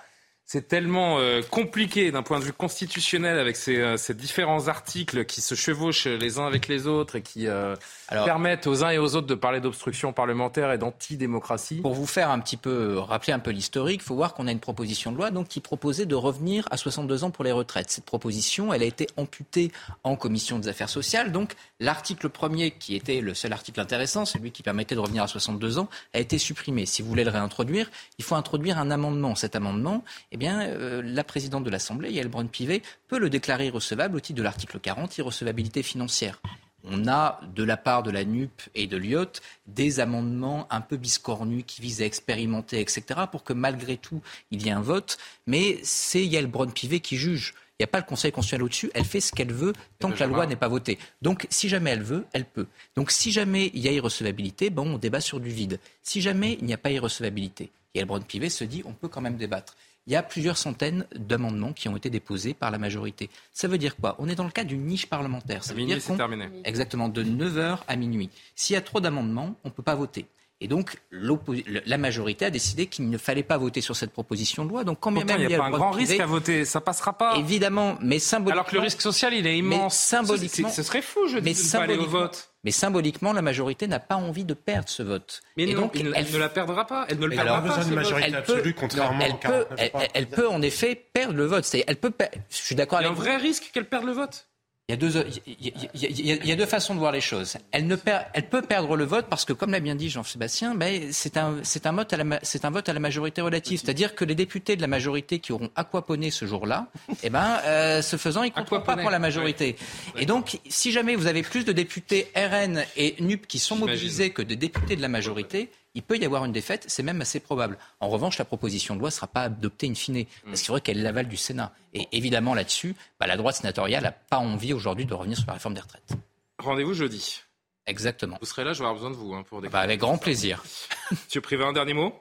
c'est 0.46 0.68
tellement 0.68 1.18
euh, 1.18 1.41
compliqué 1.41 2.12
d'un 2.12 2.22
point 2.22 2.39
de 2.39 2.43
vue 2.43 2.54
constitutionnel 2.54 3.39
avec 3.39 3.56
ces, 3.56 3.78
euh, 3.78 3.98
ces, 3.98 4.14
différents 4.14 4.68
articles 4.68 5.26
qui 5.26 5.41
se 5.41 5.56
chevauchent 5.56 6.06
les 6.06 6.38
uns 6.38 6.46
avec 6.46 6.68
les 6.68 6.86
autres 6.86 7.16
et 7.16 7.24
qui 7.24 7.48
euh, 7.48 7.76
permettent 8.10 8.68
aux 8.68 8.84
uns 8.84 8.91
et 8.91 9.00
aux 9.00 9.16
autres 9.16 9.26
de 9.26 9.34
parler 9.34 9.60
d'obstruction 9.60 10.14
parlementaire 10.14 10.72
et 10.72 10.78
d'antidémocratie. 10.78 11.82
Pour 11.82 11.96
vous 11.96 12.06
faire 12.06 12.30
un 12.30 12.39
petit 12.39 12.58
peu 12.58 13.00
rappeler 13.00 13.34
un 13.34 13.39
peu 13.39 13.50
l'historique, 13.50 14.02
il 14.04 14.06
faut 14.06 14.16
voir 14.16 14.36
qu'on 14.36 14.48
a 14.48 14.52
une 14.52 14.60
proposition 14.60 15.12
de 15.12 15.18
loi 15.18 15.32
donc 15.32 15.48
qui 15.48 15.62
proposait 15.62 16.06
de 16.06 16.14
revenir 16.14 16.68
à 16.70 16.78
62 16.78 17.24
ans 17.24 17.32
pour 17.32 17.43
les 17.43 17.52
retraites. 17.52 17.89
Cette 17.89 18.06
proposition, 18.06 18.72
elle 18.72 18.84
a 18.84 18.86
été 18.86 19.08
amputée 19.18 19.72
en 20.04 20.16
commission 20.16 20.60
des 20.60 20.68
affaires 20.68 20.89
sociales. 20.89 21.32
Donc 21.32 21.54
l'article 21.80 22.30
premier, 22.30 22.70
qui 22.70 22.96
était 22.96 23.20
le 23.20 23.34
seul 23.34 23.52
article 23.52 23.80
intéressant, 23.80 24.26
celui 24.26 24.52
qui 24.52 24.62
permettait 24.62 24.93
de 24.93 25.00
revenir 25.00 25.24
à 25.24 25.28
62 25.28 25.80
ans, 25.80 25.89
a 26.14 26.20
été 26.20 26.38
supprimé. 26.38 26.86
Si 26.86 27.02
vous 27.02 27.10
voulez 27.10 27.24
le 27.24 27.32
réintroduire, 27.32 27.89
il 28.20 28.24
faut 28.24 28.36
introduire 28.36 28.78
un 28.78 28.91
amendement. 28.91 29.34
Cet 29.34 29.56
amendement 29.56 30.04
eh 30.36 30.38
bien, 30.38 30.63
euh, 30.63 31.01
la 31.01 31.23
présidente 31.23 31.63
de 31.63 31.69
l'Assemblée, 31.69 32.11
Yael 32.11 32.27
Braun-Pivet, 32.27 32.81
peut 33.07 33.19
le 33.19 33.29
déclarer 33.29 33.67
irrecevable 33.67 34.17
au 34.17 34.19
titre 34.19 34.38
de 34.38 34.43
l'article 34.43 34.81
40, 34.81 35.17
irrecevabilité 35.17 35.81
financière. 35.81 36.41
On 36.83 37.07
a, 37.07 37.39
de 37.55 37.63
la 37.63 37.77
part 37.77 38.03
de 38.03 38.11
la 38.11 38.25
NUP 38.25 38.51
et 38.75 38.86
de 38.86 38.97
l'IOT, 38.97 39.31
des 39.65 40.01
amendements 40.01 40.67
un 40.71 40.81
peu 40.81 40.97
biscornus 40.97 41.63
qui 41.65 41.81
visent 41.81 42.01
à 42.01 42.05
expérimenter, 42.05 42.81
etc., 42.81 43.21
pour 43.31 43.45
que 43.45 43.53
malgré 43.53 43.95
tout, 43.95 44.21
il 44.51 44.61
y 44.61 44.67
ait 44.67 44.73
un 44.73 44.81
vote. 44.81 45.17
Mais 45.47 45.79
c'est 45.83 46.25
Yael 46.25 46.47
Braun-Pivet 46.47 46.99
qui 46.99 47.15
juge. 47.15 47.53
Il 47.79 47.83
n'y 47.83 47.86
a 47.86 47.88
pas 47.88 47.99
le 47.99 48.05
Conseil 48.05 48.33
constitutionnel 48.33 48.65
au-dessus. 48.65 48.91
Elle 48.93 49.05
fait 49.05 49.21
ce 49.21 49.31
qu'elle 49.31 49.53
veut 49.53 49.71
tant 49.99 50.11
que 50.11 50.19
la 50.19 50.27
loi 50.27 50.45
n'est 50.47 50.57
pas 50.57 50.67
votée. 50.67 50.99
Donc, 51.21 51.47
si 51.49 51.69
jamais 51.69 51.91
elle 51.91 52.03
veut, 52.03 52.25
elle 52.33 52.45
peut. 52.45 52.67
Donc, 52.97 53.09
si 53.09 53.31
jamais 53.31 53.71
il 53.73 53.79
y 53.79 53.88
a 53.88 53.91
irrecevabilité, 53.91 54.69
bon, 54.69 54.95
on 54.95 54.97
débat 54.97 55.21
sur 55.21 55.39
du 55.39 55.49
vide. 55.49 55.79
Si 56.03 56.19
jamais 56.19 56.57
il 56.59 56.65
n'y 56.65 56.73
a 56.73 56.77
pas 56.77 56.91
irrecevabilité, 56.91 57.71
Yael 57.93 58.05
Braun-Pivet 58.05 58.49
se 58.49 58.65
dit 58.65 58.83
on 58.86 58.91
peut 58.91 59.07
quand 59.07 59.21
même 59.21 59.38
débattre 59.38 59.77
il 60.08 60.14
y 60.14 60.16
a 60.16 60.24
plusieurs 60.24 60.58
centaines 60.58 61.06
d'amendements 61.16 61.74
qui 61.74 61.89
ont 61.89 61.97
été 61.97 62.10
déposés 62.10 62.53
par 62.53 62.72
la 62.72 62.78
majorité. 62.78 63.30
Ça 63.53 63.68
veut 63.68 63.78
dire 63.78 63.95
quoi? 63.95 64.16
On 64.20 64.30
est 64.30 64.36
dans 64.36 64.43
le 64.43 64.51
cas 64.51 64.64
d'une 64.64 64.86
niche 64.86 65.08
parlementaire. 65.08 65.64
Ça 65.64 65.74
veut 65.74 65.86
dire 65.86 66.03
terminé. 66.16 66.49
Exactement, 66.64 67.10
de 67.10 67.24
9h 67.24 67.80
à 67.88 67.95
minuit. 67.95 68.30
S'il 68.56 68.76
y 68.76 68.78
a 68.78 68.82
trop 68.82 68.99
d'amendements, 68.99 69.56
on 69.64 69.70
ne 69.70 69.74
peut 69.74 69.84
pas 69.84 69.95
voter. 69.95 70.28
Et 70.62 70.70
donc, 70.70 71.01
la 71.12 71.97
majorité 71.97 72.45
a 72.45 72.49
décidé 72.49 72.88
qu'il 72.88 73.10
ne 73.10 73.18
fallait 73.18 73.43
pas 73.43 73.58
voter 73.58 73.82
sur 73.82 73.95
cette 73.95 74.12
proposition 74.12 74.64
de 74.64 74.70
loi. 74.70 74.86
Donc, 74.86 75.01
quand 75.01 75.12
même 75.12 75.28
il 75.28 75.47
n'y 75.47 75.53
a, 75.53 75.58
pas 75.58 75.66
un 75.66 75.70
grand 75.70 75.91
risque 75.91 76.18
à 76.18 76.26
voter, 76.26 76.64
ça 76.64 76.80
passera 76.80 77.12
pas. 77.18 77.36
Évidemment, 77.36 77.97
mais 78.01 78.20
symboliquement. 78.20 78.62
Alors 78.62 78.66
que 78.66 78.76
le 78.76 78.82
risque 78.82 79.01
social, 79.01 79.34
il 79.34 79.45
est 79.47 79.58
immense. 79.58 79.97
symboliquement, 79.97 80.70
ce 80.70 80.82
serait 80.82 81.01
fou, 81.01 81.28
je 81.28 81.39
dis, 81.39 81.53
de 81.53 81.60
ne 81.60 81.72
pas 81.72 81.84
aller 81.84 81.97
au 81.97 82.06
vote. 82.06 82.51
Mais 82.64 82.72
symboliquement, 82.72 83.34
la 83.34 83.41
majorité 83.41 83.86
n'a 83.88 83.99
pas 83.99 84.16
envie 84.16 84.45
de 84.45 84.53
perdre 84.53 84.88
ce 84.88 85.03
vote. 85.03 85.41
Mais 85.58 85.66
non, 85.66 85.82
donc, 85.82 85.95
elle, 85.97 86.32
ne 86.32 86.38
la 86.38 86.49
perdra 86.49 86.88
pas. 86.88 87.06
Elle 87.10 87.20
ne 87.20 87.26
le 87.26 87.36
perdra 87.36 87.62
pas. 87.62 87.68
besoin 87.68 87.84
d'une 87.84 87.95
majorité 87.95 88.36
absolue, 88.36 88.74
contrairement 88.74 89.24
elle 89.24 89.38
peut, 89.38 89.66
elle, 90.14 90.28
peut 90.28 90.47
en 90.47 90.62
effet 90.62 90.95
perdre 90.95 91.36
le 91.36 91.45
vote. 91.45 91.70
Elle 91.86 91.97
peut, 91.97 92.14
je 92.49 92.56
suis 92.56 92.76
d'accord 92.76 92.99
avec 92.99 93.10
Il 93.10 93.14
y 93.14 93.14
a 93.14 93.18
un 93.18 93.22
vrai 93.22 93.38
risque 93.38 93.72
qu'elle 93.74 93.86
perde 93.86 94.06
le 94.06 94.14
vote. 94.14 94.47
Il 94.88 94.91
y, 94.91 94.93
a 94.93 94.97
deux, 94.97 95.25
il, 95.47 96.45
y 96.45 96.51
a, 96.51 96.55
deux 96.55 96.67
façons 96.67 96.93
de 96.93 96.99
voir 96.99 97.11
les 97.11 97.19
choses. 97.19 97.57
Elle, 97.71 97.88
ne 97.88 97.95
perd, 97.95 98.25
elle 98.33 98.47
peut 98.47 98.61
perdre 98.61 98.95
le 98.95 99.03
vote 99.03 99.25
parce 99.27 99.43
que, 99.43 99.51
comme 99.51 99.71
l'a 99.71 99.79
bien 99.79 99.95
dit 99.95 100.11
Jean-Sébastien, 100.11 100.75
ben, 100.75 101.11
c'est 101.11 101.38
un, 101.38 101.55
un, 101.86 101.91
vote 101.91 102.13
à 102.13 102.17
la, 102.17 102.39
un 102.63 102.69
vote 102.69 102.88
à 102.88 102.93
la 102.93 102.99
majorité 102.99 103.41
relative. 103.41 103.79
C'est-à-dire 103.83 104.13
que 104.13 104.23
les 104.23 104.36
députés 104.36 104.75
de 104.75 104.81
la 104.81 104.88
majorité 104.88 105.39
qui 105.39 105.53
auront 105.53 105.71
aquaponé 105.75 106.29
ce 106.29 106.45
jour-là, 106.45 106.86
eh 107.23 107.31
ben, 107.31 107.61
euh, 107.65 108.03
ce 108.03 108.15
faisant, 108.15 108.43
ils 108.43 108.49
ne 108.49 108.53
compteront 108.53 108.81
pas 108.81 108.95
pour 108.95 109.09
la 109.09 109.17
majorité. 109.17 109.75
Et 110.19 110.27
donc, 110.27 110.59
si 110.69 110.91
jamais 110.91 111.15
vous 111.15 111.25
avez 111.25 111.41
plus 111.41 111.65
de 111.65 111.71
députés 111.71 112.31
RN 112.36 112.83
et 112.95 113.15
NUP 113.21 113.47
qui 113.47 113.57
sont 113.57 113.77
mobilisés 113.77 114.29
que 114.29 114.43
de 114.43 114.53
députés 114.53 114.95
de 114.95 115.01
la 115.01 115.09
majorité, 115.09 115.71
il 115.96 116.04
peut 116.04 116.18
y 116.18 116.26
avoir 116.26 116.43
une 116.46 116.52
défaite, 116.52 116.84
c'est 116.88 117.04
même 117.04 117.22
assez 117.22 117.39
probable. 117.39 117.78
En 118.02 118.10
revanche, 118.10 118.38
la 118.38 118.46
proposition 118.46 118.96
de 118.96 119.00
loi 119.00 119.08
ne 119.08 119.14
sera 119.14 119.28
pas 119.28 119.43
adoptée 119.43 119.88
in 119.88 119.96
fine, 119.96 120.26
parce 120.43 120.60
qu'il 120.60 120.68
faudrait 120.68 120.82
qu'elle 120.82 121.02
l'aval 121.02 121.28
du 121.28 121.38
Sénat. 121.38 121.74
Et 121.93 122.08
évidemment, 122.12 122.54
là-dessus, 122.54 122.96
bah, 123.20 123.28
la 123.28 123.38
droite 123.38 123.56
sénatoriale 123.56 124.04
n'a 124.04 124.12
pas 124.12 124.38
envie 124.38 124.74
aujourd'hui 124.74 125.06
de 125.06 125.14
revenir 125.14 125.38
sur 125.38 125.48
la 125.48 125.54
réforme 125.54 125.74
des 125.74 125.82
retraites. 125.82 126.12
Rendez-vous 126.60 126.93
jeudi. 126.93 127.41
Exactement. 127.88 128.38
Vous 128.41 128.46
serez 128.46 128.66
là, 128.66 128.74
je 128.74 128.80
vais 128.80 128.86
avoir 128.86 128.96
besoin 128.96 129.12
de 129.12 129.16
vous 129.16 129.34
hein, 129.34 129.43
pour 129.43 129.62
des. 129.62 129.70
Bah, 129.70 129.80
avec 129.80 130.02
grand 130.02 130.18
plaisir. 130.18 130.64
Monsieur 131.12 131.39
Privé, 131.39 131.64
un 131.64 131.74
dernier 131.74 131.93
mot? 131.93 132.14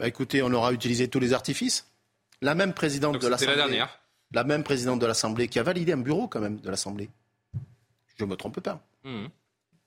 Bah, 0.00 0.08
Écoutez, 0.08 0.42
on 0.42 0.52
aura 0.52 0.72
utilisé 0.72 1.08
tous 1.08 1.20
les 1.20 1.32
artifices. 1.32 1.86
La 2.40 2.56
même 2.56 2.74
présidente 2.74 3.20
de 3.22 3.28
l'Assemblée. 3.28 3.54
la 3.54 3.62
dernière. 3.62 4.00
La 4.32 4.42
même 4.42 4.64
présidente 4.64 4.98
de 4.98 5.06
l'Assemblée 5.06 5.46
qui 5.46 5.60
a 5.60 5.62
validé 5.62 5.92
un 5.92 5.98
bureau 5.98 6.26
quand 6.26 6.40
même 6.40 6.58
de 6.58 6.70
l'Assemblée. 6.70 7.10
Je 8.16 8.24
ne 8.24 8.30
me 8.30 8.36
trompe 8.36 8.60
pas. 8.60 8.82
Mmh. 9.04 9.26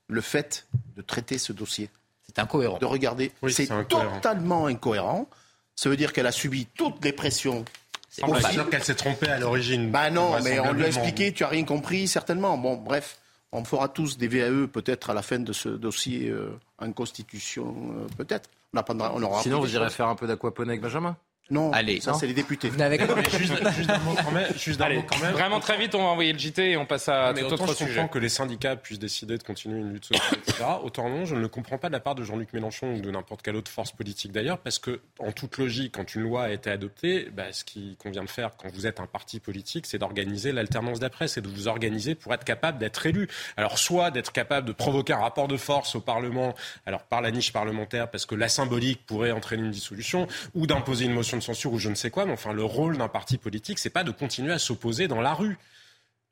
Le 0.08 0.20
fait 0.20 0.66
de 0.94 1.02
traiter 1.02 1.36
ce 1.36 1.52
dossier 1.52 1.90
c'est 2.36 2.42
incohérent. 2.42 2.78
De 2.78 2.84
regarder. 2.84 3.32
c'est 3.48 3.68
totalement 3.88 4.66
incohérent. 4.66 5.26
Ça 5.74 5.88
veut 5.88 5.96
dire 5.96 6.12
qu'elle 6.12 6.26
a 6.26 6.32
subi 6.32 6.66
toutes 6.66 7.02
les 7.04 7.12
pressions. 7.12 7.64
C'est 8.10 8.24
sûr 8.52 8.68
qu'elle 8.70 8.84
s'est 8.84 8.94
trompée 8.94 9.28
à 9.28 9.38
l'origine. 9.38 9.90
Bah 9.90 10.10
non, 10.10 10.36
mais 10.42 10.60
on 10.60 10.72
lui 10.72 10.84
a 10.84 10.88
expliqué, 10.88 11.32
tu 11.32 11.44
as 11.44 11.48
rien 11.48 11.64
compris, 11.64 12.08
certainement. 12.08 12.56
Bon, 12.58 12.76
bref, 12.76 13.18
on 13.52 13.64
fera 13.64 13.88
tous 13.88 14.18
des 14.18 14.28
VAE 14.28 14.66
peut-être 14.66 15.10
à 15.10 15.14
la 15.14 15.22
fin 15.22 15.38
de 15.38 15.52
ce 15.52 15.68
dossier 15.68 16.28
euh, 16.28 16.58
en 16.78 16.92
constitution, 16.92 17.74
euh, 17.90 18.06
peut-être. 18.18 18.50
On, 18.74 19.00
on 19.00 19.22
aura 19.22 19.42
Sinon, 19.42 19.60
vous 19.60 19.74
irez 19.74 19.88
faire 19.88 20.08
un 20.08 20.16
peu 20.16 20.26
d'aquaponie 20.26 20.70
avec 20.70 20.82
Benjamin? 20.82 21.16
Non, 21.48 21.72
Allez, 21.72 22.00
ça 22.00 22.14
c'est 22.14 22.26
les 22.26 22.34
députés. 22.34 22.68
Vous 22.68 22.76
n'avez 22.76 22.98
juste, 22.98 23.54
juste 23.76 23.90
un 23.90 23.98
mot 23.98 24.14
quand 24.16 24.32
même. 24.32 24.52
Juste 24.56 24.80
Allez, 24.80 25.04
quand 25.06 25.20
même. 25.20 25.32
Vraiment 25.32 25.60
très 25.60 25.78
vite, 25.78 25.94
on 25.94 26.02
va 26.02 26.08
envoyer 26.08 26.32
le 26.32 26.38
JT 26.38 26.72
et 26.72 26.76
on 26.76 26.86
passe 26.86 27.08
à 27.08 27.32
mais 27.32 27.42
tout 27.42 27.52
autre 27.52 27.72
je 27.78 27.84
comprends 27.84 28.08
que 28.08 28.18
les 28.18 28.28
syndicats 28.28 28.74
puissent 28.74 28.98
décider 28.98 29.38
de 29.38 29.42
continuer 29.44 29.78
une 29.78 29.92
lutte 29.92 30.06
sociale, 30.06 30.38
etc. 30.38 30.64
Autant 30.82 31.08
non, 31.08 31.24
je 31.24 31.36
ne 31.36 31.40
le 31.40 31.48
comprends 31.48 31.78
pas 31.78 31.86
de 31.88 31.92
la 31.92 32.00
part 32.00 32.16
de 32.16 32.24
Jean-Luc 32.24 32.52
Mélenchon 32.52 32.94
ou 32.94 33.00
de 33.00 33.10
n'importe 33.10 33.42
quelle 33.42 33.54
autre 33.54 33.70
force 33.70 33.92
politique 33.92 34.32
d'ailleurs, 34.32 34.58
parce 34.58 34.80
que 34.80 35.00
en 35.20 35.30
toute 35.30 35.58
logique, 35.58 35.94
quand 35.94 36.14
une 36.16 36.22
loi 36.22 36.44
a 36.44 36.50
été 36.50 36.68
adoptée, 36.68 37.28
bah, 37.32 37.52
ce 37.52 37.64
qui 37.64 37.96
convient 37.96 38.24
de 38.24 38.30
faire 38.30 38.56
quand 38.56 38.68
vous 38.72 38.86
êtes 38.88 38.98
un 38.98 39.06
parti 39.06 39.38
politique, 39.38 39.86
c'est 39.86 39.98
d'organiser 39.98 40.50
l'alternance 40.50 40.98
d'après, 40.98 41.28
c'est 41.28 41.42
de 41.42 41.48
vous 41.48 41.68
organiser 41.68 42.16
pour 42.16 42.34
être 42.34 42.44
capable 42.44 42.78
d'être 42.78 43.06
élu. 43.06 43.28
Alors 43.56 43.78
soit 43.78 44.10
d'être 44.10 44.32
capable 44.32 44.66
de 44.66 44.72
provoquer 44.72 45.12
un 45.12 45.20
rapport 45.20 45.46
de 45.46 45.56
force 45.56 45.94
au 45.94 46.00
Parlement, 46.00 46.54
alors 46.86 47.04
par 47.04 47.20
la 47.20 47.30
niche 47.30 47.52
parlementaire, 47.52 48.10
parce 48.10 48.26
que 48.26 48.34
la 48.34 48.48
symbolique 48.48 49.06
pourrait 49.06 49.30
entraîner 49.30 49.62
une 49.62 49.70
dissolution, 49.70 50.26
ou 50.54 50.66
d'imposer 50.66 51.04
une 51.04 51.12
motion 51.12 51.35
de 51.36 51.42
censure 51.42 51.72
ou 51.72 51.78
je 51.78 51.88
ne 51.88 51.94
sais 51.94 52.10
quoi 52.10 52.26
mais 52.26 52.32
enfin, 52.32 52.52
le 52.52 52.64
rôle 52.64 52.98
d'un 52.98 53.08
parti 53.08 53.38
politique, 53.38 53.78
c'est 53.78 53.90
pas 53.90 54.04
de 54.04 54.10
continuer 54.10 54.52
à 54.52 54.58
s'opposer 54.58 55.08
dans 55.08 55.20
la 55.20 55.34
rue. 55.34 55.58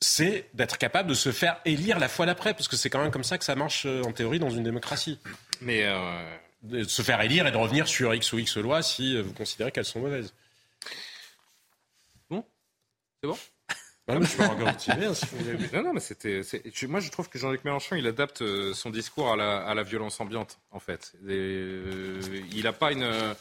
C'est 0.01 0.49
d'être 0.55 0.77
capable 0.77 1.09
de 1.09 1.15
se 1.15 1.33
faire 1.33 1.61
élire 1.65 1.99
la 1.99 2.09
fois 2.09 2.27
d'après, 2.27 2.53
parce 2.53 2.69
que 2.69 2.77
c'est 2.77 2.91
quand 2.91 3.01
même 3.01 3.11
comme 3.11 3.25
ça 3.25 3.39
que 3.39 3.45
ça 3.45 3.55
marche 3.55 3.87
euh, 3.87 4.03
en 4.03 4.13
théorie 4.13 4.39
dans 4.39 4.51
une 4.51 4.65
démocratie. 4.65 5.19
Mais 5.61 5.85
euh, 5.85 6.37
de 6.63 6.85
se 6.85 7.03
faire 7.03 7.21
élire 7.21 7.47
et 7.47 7.53
de 7.53 7.57
revenir 7.57 7.89
sur 7.89 8.13
X 8.15 8.33
ou 8.33 8.39
X 8.39 8.57
lois 8.59 8.83
si 8.83 9.17
euh, 9.17 9.23
vous 9.23 9.33
considérez 9.33 9.71
qu'elles 9.71 9.85
sont 9.85 10.01
mauvaises. 10.01 10.35
Bon 12.29 12.45
C'est 13.23 13.29
bon? 13.29 13.39
Non, 14.07 14.17
hein, 14.17 14.57
non, 15.73 15.83
non, 15.83 15.93
mais 15.95 16.01
c'était. 16.01 16.43
Moi, 16.87 17.01
je 17.01 17.11
trouve 17.11 17.31
que 17.31 17.39
Jean-Luc 17.39 17.65
Mélenchon, 17.65 17.97
il 17.97 18.07
adapte 18.07 18.45
son 18.75 18.91
discours 18.91 19.33
à 19.33 19.37
la, 19.37 19.65
à 19.65 19.73
la 19.73 19.83
violence 19.83 20.21
ambiante, 20.21 20.59
en 20.73 20.81
fait. 20.81 21.15
il 21.27 22.61
n'a 22.63 22.73
pas 22.75 22.93
une. 22.93 23.35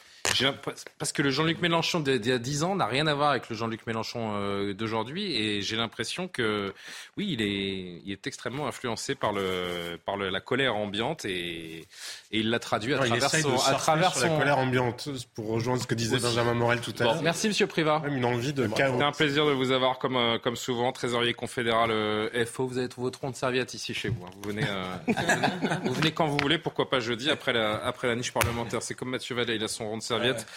Parce 0.97 1.11
que 1.11 1.21
le 1.21 1.29
Jean-Luc 1.31 1.61
Mélenchon 1.61 1.99
d'il 1.99 2.25
y 2.25 2.31
a 2.31 2.37
10 2.37 2.63
ans 2.63 2.75
n'a 2.75 2.85
rien 2.85 3.07
à 3.07 3.13
voir 3.13 3.31
avec 3.31 3.49
le 3.49 3.55
Jean-Luc 3.55 3.85
Mélenchon 3.85 4.31
euh, 4.35 4.73
d'aujourd'hui. 4.73 5.35
Et 5.35 5.61
j'ai 5.61 5.75
l'impression 5.75 6.27
que, 6.27 6.73
oui, 7.17 7.29
il 7.31 7.41
est, 7.41 8.01
il 8.05 8.11
est 8.11 8.25
extrêmement 8.25 8.67
influencé 8.67 9.15
par, 9.15 9.33
le, 9.33 9.97
par 10.05 10.15
la 10.17 10.39
colère 10.39 10.75
ambiante 10.75 11.25
et, 11.25 11.79
et 11.79 11.85
il 12.31 12.49
l'a 12.49 12.59
traduit 12.59 12.93
à 12.93 12.99
travers 12.99 13.29
son. 13.29 13.57
À 13.65 13.73
travers 13.73 14.17
la 14.19 14.29
colère 14.29 14.57
ambiante, 14.57 15.09
pour 15.35 15.47
rejoindre 15.49 15.81
ce 15.81 15.87
que 15.87 15.95
disait 15.95 16.19
Benjamin 16.19 16.53
Morel 16.53 16.79
tout 16.79 16.93
à 16.99 17.03
l'heure. 17.03 17.21
merci, 17.21 17.47
monsieur 17.47 17.67
Privat. 17.67 17.99
Même 17.99 18.17
une 18.17 18.25
envie 18.25 18.53
de. 18.53 18.69
C'est 18.75 18.83
un 18.83 19.11
plaisir 19.11 19.45
de 19.45 19.51
vous 19.51 19.71
avoir, 19.71 19.99
comme, 19.99 20.15
euh, 20.15 20.39
comme 20.39 20.55
souvent, 20.55 20.91
trésorier 20.91 21.33
confédéral 21.33 21.91
euh, 21.91 22.45
FO. 22.45 22.67
Vous 22.67 22.77
avez 22.77 22.87
trouvé 22.87 23.07
votre 23.07 23.19
rond 23.19 23.29
de 23.29 23.35
serviette 23.35 23.73
ici 23.73 23.93
chez 23.93 24.09
vous. 24.09 24.25
Hein. 24.25 24.31
Vous, 24.41 24.49
venez, 24.49 24.65
vous 25.83 25.93
venez 25.93 26.11
quand 26.11 26.27
vous 26.27 26.37
voulez, 26.37 26.57
pourquoi 26.57 26.89
pas 26.89 27.01
jeudi, 27.01 27.29
après 27.29 27.51
la, 27.53 27.75
après 27.83 28.07
la 28.07 28.15
niche 28.15 28.31
parlementaire. 28.31 28.81
C'est 28.81 28.93
comme 28.93 29.09
Mathieu 29.09 29.35
Vallée, 29.35 29.55
il 29.55 29.63
a 29.63 29.67
son 29.67 29.89
rond 29.89 29.97
de 29.97 30.01
serviette 30.01 30.12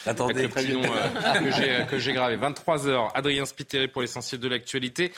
Attendez, 0.06 0.44
avec 0.44 0.54
le 0.54 0.78
euh, 0.78 1.84
que 1.84 1.98
j'ai 1.98 2.12
gravé. 2.14 2.36
23h, 2.36 3.10
Adrien 3.14 3.44
Spiteri 3.44 3.88
pour 3.88 4.02
l'essentiel 4.02 4.40
de 4.40 4.48
l'actualité. 4.48 5.12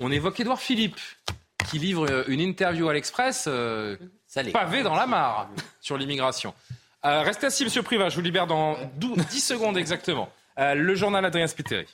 On 0.00 0.10
évoque 0.10 0.40
Édouard 0.40 0.60
Philippe, 0.60 0.98
qui 1.70 1.78
livre 1.78 2.06
euh, 2.10 2.24
une 2.28 2.40
interview 2.40 2.88
à 2.88 2.92
l'Express, 2.92 3.44
euh, 3.48 3.96
pavé 4.52 4.82
dans 4.82 4.94
la 4.94 5.06
mare, 5.06 5.48
sur 5.80 5.96
l'immigration. 5.96 6.54
restez 7.02 7.46
assis, 7.46 7.64
monsieur 7.64 7.82
Privat, 7.82 8.08
je 8.08 8.16
vous 8.16 8.22
libère 8.22 8.46
dans 8.46 8.76
10 8.96 9.40
secondes 9.40 9.76
exactement. 9.76 10.30
le 10.56 10.94
journal 10.94 11.24
Adrien 11.24 11.46
Spiteri. 11.46 11.86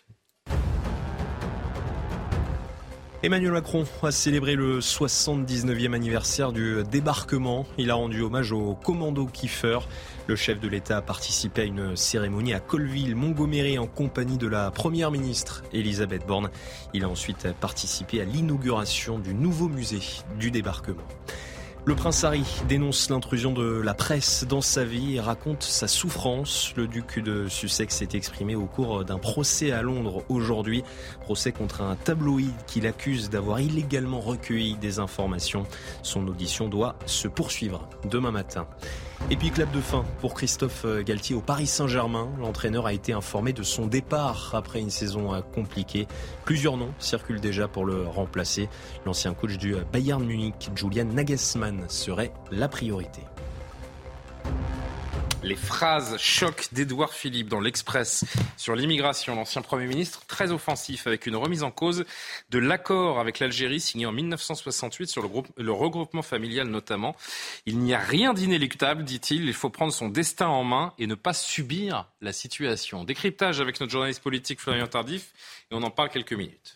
Emmanuel 3.22 3.52
Macron 3.52 3.84
a 4.02 4.10
célébré 4.10 4.56
le 4.56 4.80
79e 4.80 5.94
anniversaire 5.94 6.52
du 6.52 6.82
débarquement. 6.90 7.66
Il 7.78 7.90
a 7.90 7.94
rendu 7.94 8.20
hommage 8.20 8.52
au 8.52 8.74
commando 8.74 9.24
Kiefer. 9.24 9.78
Le 10.26 10.36
chef 10.36 10.60
de 10.60 10.68
l'État 10.68 10.98
a 10.98 11.02
participé 11.02 11.62
à 11.62 11.64
une 11.64 11.96
cérémonie 11.96 12.52
à 12.52 12.60
Colville-Montgomery 12.60 13.78
en 13.78 13.86
compagnie 13.86 14.36
de 14.36 14.46
la 14.46 14.70
Première 14.70 15.10
ministre 15.10 15.64
Elisabeth 15.72 16.26
Borne. 16.26 16.50
Il 16.92 17.04
a 17.04 17.08
ensuite 17.08 17.48
participé 17.58 18.20
à 18.20 18.24
l'inauguration 18.24 19.18
du 19.18 19.32
nouveau 19.32 19.68
musée 19.68 20.02
du 20.38 20.50
débarquement. 20.50 21.02
Le 21.88 21.94
prince 21.94 22.24
Harry 22.24 22.42
dénonce 22.68 23.10
l'intrusion 23.10 23.52
de 23.52 23.80
la 23.80 23.94
presse 23.94 24.44
dans 24.44 24.60
sa 24.60 24.84
vie 24.84 25.14
et 25.14 25.20
raconte 25.20 25.62
sa 25.62 25.86
souffrance. 25.86 26.72
Le 26.76 26.88
duc 26.88 27.20
de 27.20 27.46
Sussex 27.46 27.94
s'est 27.94 28.08
exprimé 28.14 28.56
au 28.56 28.66
cours 28.66 29.04
d'un 29.04 29.18
procès 29.18 29.70
à 29.70 29.82
Londres 29.82 30.24
aujourd'hui. 30.28 30.82
Procès 31.20 31.52
contre 31.52 31.82
un 31.82 31.94
tabloïd 31.94 32.50
qui 32.66 32.80
l'accuse 32.80 33.30
d'avoir 33.30 33.60
illégalement 33.60 34.18
recueilli 34.18 34.74
des 34.74 34.98
informations. 34.98 35.64
Son 36.02 36.26
audition 36.26 36.68
doit 36.68 36.96
se 37.06 37.28
poursuivre 37.28 37.88
demain 38.10 38.32
matin. 38.32 38.66
Et 39.30 39.36
puis 39.36 39.50
clap 39.50 39.72
de 39.72 39.80
fin 39.80 40.04
pour 40.20 40.34
Christophe 40.34 40.84
euh, 40.84 41.02
Galtier 41.02 41.34
au 41.34 41.40
Paris 41.40 41.66
Saint-Germain. 41.66 42.28
L'entraîneur 42.38 42.86
a 42.86 42.92
été 42.92 43.12
informé 43.12 43.52
de 43.52 43.64
son 43.64 43.86
départ 43.86 44.52
après 44.54 44.80
une 44.80 44.90
saison 44.90 45.34
euh, 45.34 45.40
compliquée. 45.40 46.06
Plusieurs 46.44 46.76
noms 46.76 46.92
circulent 47.00 47.40
déjà 47.40 47.66
pour 47.66 47.84
le 47.84 48.06
remplacer. 48.06 48.68
L'ancien 49.04 49.34
coach 49.34 49.58
du 49.58 49.74
euh, 49.74 49.82
Bayern 49.92 50.24
Munich, 50.24 50.70
Julian 50.76 51.06
Nagelsmann, 51.06 51.86
serait 51.88 52.32
la 52.52 52.68
priorité. 52.68 53.22
Les 55.46 55.54
phrases 55.54 56.16
choc 56.18 56.70
d'Edouard 56.72 57.12
Philippe 57.12 57.48
dans 57.48 57.60
l'Express 57.60 58.24
sur 58.56 58.74
l'immigration, 58.74 59.36
l'ancien 59.36 59.62
Premier 59.62 59.86
ministre, 59.86 60.26
très 60.26 60.50
offensif, 60.50 61.06
avec 61.06 61.24
une 61.26 61.36
remise 61.36 61.62
en 61.62 61.70
cause 61.70 62.04
de 62.50 62.58
l'accord 62.58 63.20
avec 63.20 63.38
l'Algérie 63.38 63.78
signé 63.78 64.06
en 64.06 64.12
1968 64.12 65.06
sur 65.06 65.22
le, 65.22 65.28
le 65.56 65.70
regroupement 65.70 66.22
familial 66.22 66.66
notamment. 66.66 67.14
Il 67.64 67.78
n'y 67.78 67.94
a 67.94 68.00
rien 68.00 68.34
d'inéluctable, 68.34 69.04
dit-il, 69.04 69.44
il 69.44 69.54
faut 69.54 69.70
prendre 69.70 69.92
son 69.92 70.08
destin 70.08 70.48
en 70.48 70.64
main 70.64 70.92
et 70.98 71.06
ne 71.06 71.14
pas 71.14 71.32
subir 71.32 72.08
la 72.20 72.32
situation. 72.32 73.04
Décryptage 73.04 73.60
avec 73.60 73.78
notre 73.78 73.92
journaliste 73.92 74.24
politique 74.24 74.60
Florian 74.60 74.88
Tardif, 74.88 75.32
et 75.70 75.76
on 75.76 75.82
en 75.84 75.90
parle 75.90 76.08
quelques 76.08 76.32
minutes. 76.32 76.75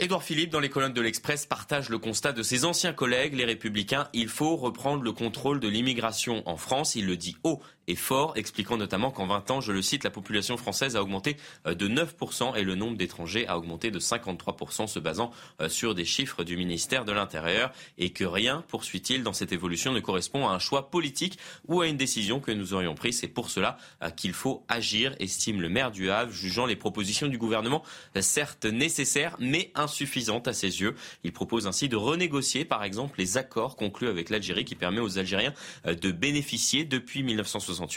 Édouard 0.00 0.22
Philippe, 0.22 0.50
dans 0.50 0.60
les 0.60 0.68
colonnes 0.68 0.92
de 0.92 1.00
l'Express, 1.00 1.44
partage 1.44 1.88
le 1.88 1.98
constat 1.98 2.30
de 2.30 2.44
ses 2.44 2.64
anciens 2.64 2.92
collègues, 2.92 3.34
les 3.34 3.44
Républicains. 3.44 4.06
Il 4.12 4.28
faut 4.28 4.54
reprendre 4.54 5.02
le 5.02 5.10
contrôle 5.10 5.58
de 5.58 5.66
l'immigration 5.66 6.48
en 6.48 6.56
France. 6.56 6.94
Il 6.94 7.04
le 7.04 7.16
dit 7.16 7.36
haut 7.42 7.60
et 7.88 7.96
fort, 7.96 8.34
expliquant 8.36 8.76
notamment 8.76 9.10
qu'en 9.10 9.26
20 9.26 9.50
ans, 9.50 9.60
je 9.60 9.72
le 9.72 9.82
cite, 9.82 10.04
la 10.04 10.10
population 10.10 10.56
française 10.56 10.94
a 10.94 11.02
augmenté 11.02 11.36
euh, 11.66 11.74
de 11.74 11.88
9% 11.88 12.54
et 12.54 12.62
le 12.62 12.74
nombre 12.74 12.96
d'étrangers 12.96 13.48
a 13.48 13.58
augmenté 13.58 13.90
de 13.90 13.98
53%, 13.98 14.86
se 14.86 14.98
basant 15.00 15.32
euh, 15.60 15.68
sur 15.68 15.94
des 15.94 16.04
chiffres 16.04 16.44
du 16.44 16.56
ministère 16.56 17.04
de 17.04 17.12
l'Intérieur, 17.12 17.72
et 17.96 18.10
que 18.10 18.24
rien, 18.24 18.62
poursuit-il, 18.68 19.22
dans 19.22 19.32
cette 19.32 19.52
évolution 19.52 19.92
ne 19.92 20.00
correspond 20.00 20.46
à 20.46 20.52
un 20.52 20.58
choix 20.58 20.90
politique 20.90 21.38
ou 21.66 21.80
à 21.80 21.88
une 21.88 21.96
décision 21.96 22.40
que 22.40 22.52
nous 22.52 22.74
aurions 22.74 22.94
prise. 22.94 23.18
C'est 23.18 23.26
pour 23.26 23.50
cela 23.50 23.78
euh, 24.02 24.10
qu'il 24.10 24.34
faut 24.34 24.64
agir, 24.68 25.16
estime 25.18 25.60
le 25.60 25.70
maire 25.70 25.90
du 25.90 26.10
Havre, 26.10 26.30
jugeant 26.30 26.66
les 26.66 26.76
propositions 26.76 27.26
du 27.26 27.38
gouvernement 27.38 27.82
certes 28.20 28.66
nécessaires, 28.66 29.34
mais 29.40 29.72
insuffisantes 29.88 30.48
à 30.48 30.52
ses 30.52 30.80
yeux. 30.80 30.94
Il 31.24 31.32
propose 31.32 31.66
ainsi 31.66 31.88
de 31.88 31.96
renégocier, 31.96 32.64
par 32.64 32.84
exemple, 32.84 33.18
les 33.18 33.38
accords 33.38 33.76
conclus 33.76 34.08
avec 34.08 34.28
l'Algérie 34.30 34.64
qui 34.64 34.74
permet 34.74 35.00
aux 35.00 35.18
Algériens 35.18 35.54
de 35.84 36.12
bénéficier 36.12 36.84
depuis 36.84 37.22
1960 37.22 37.88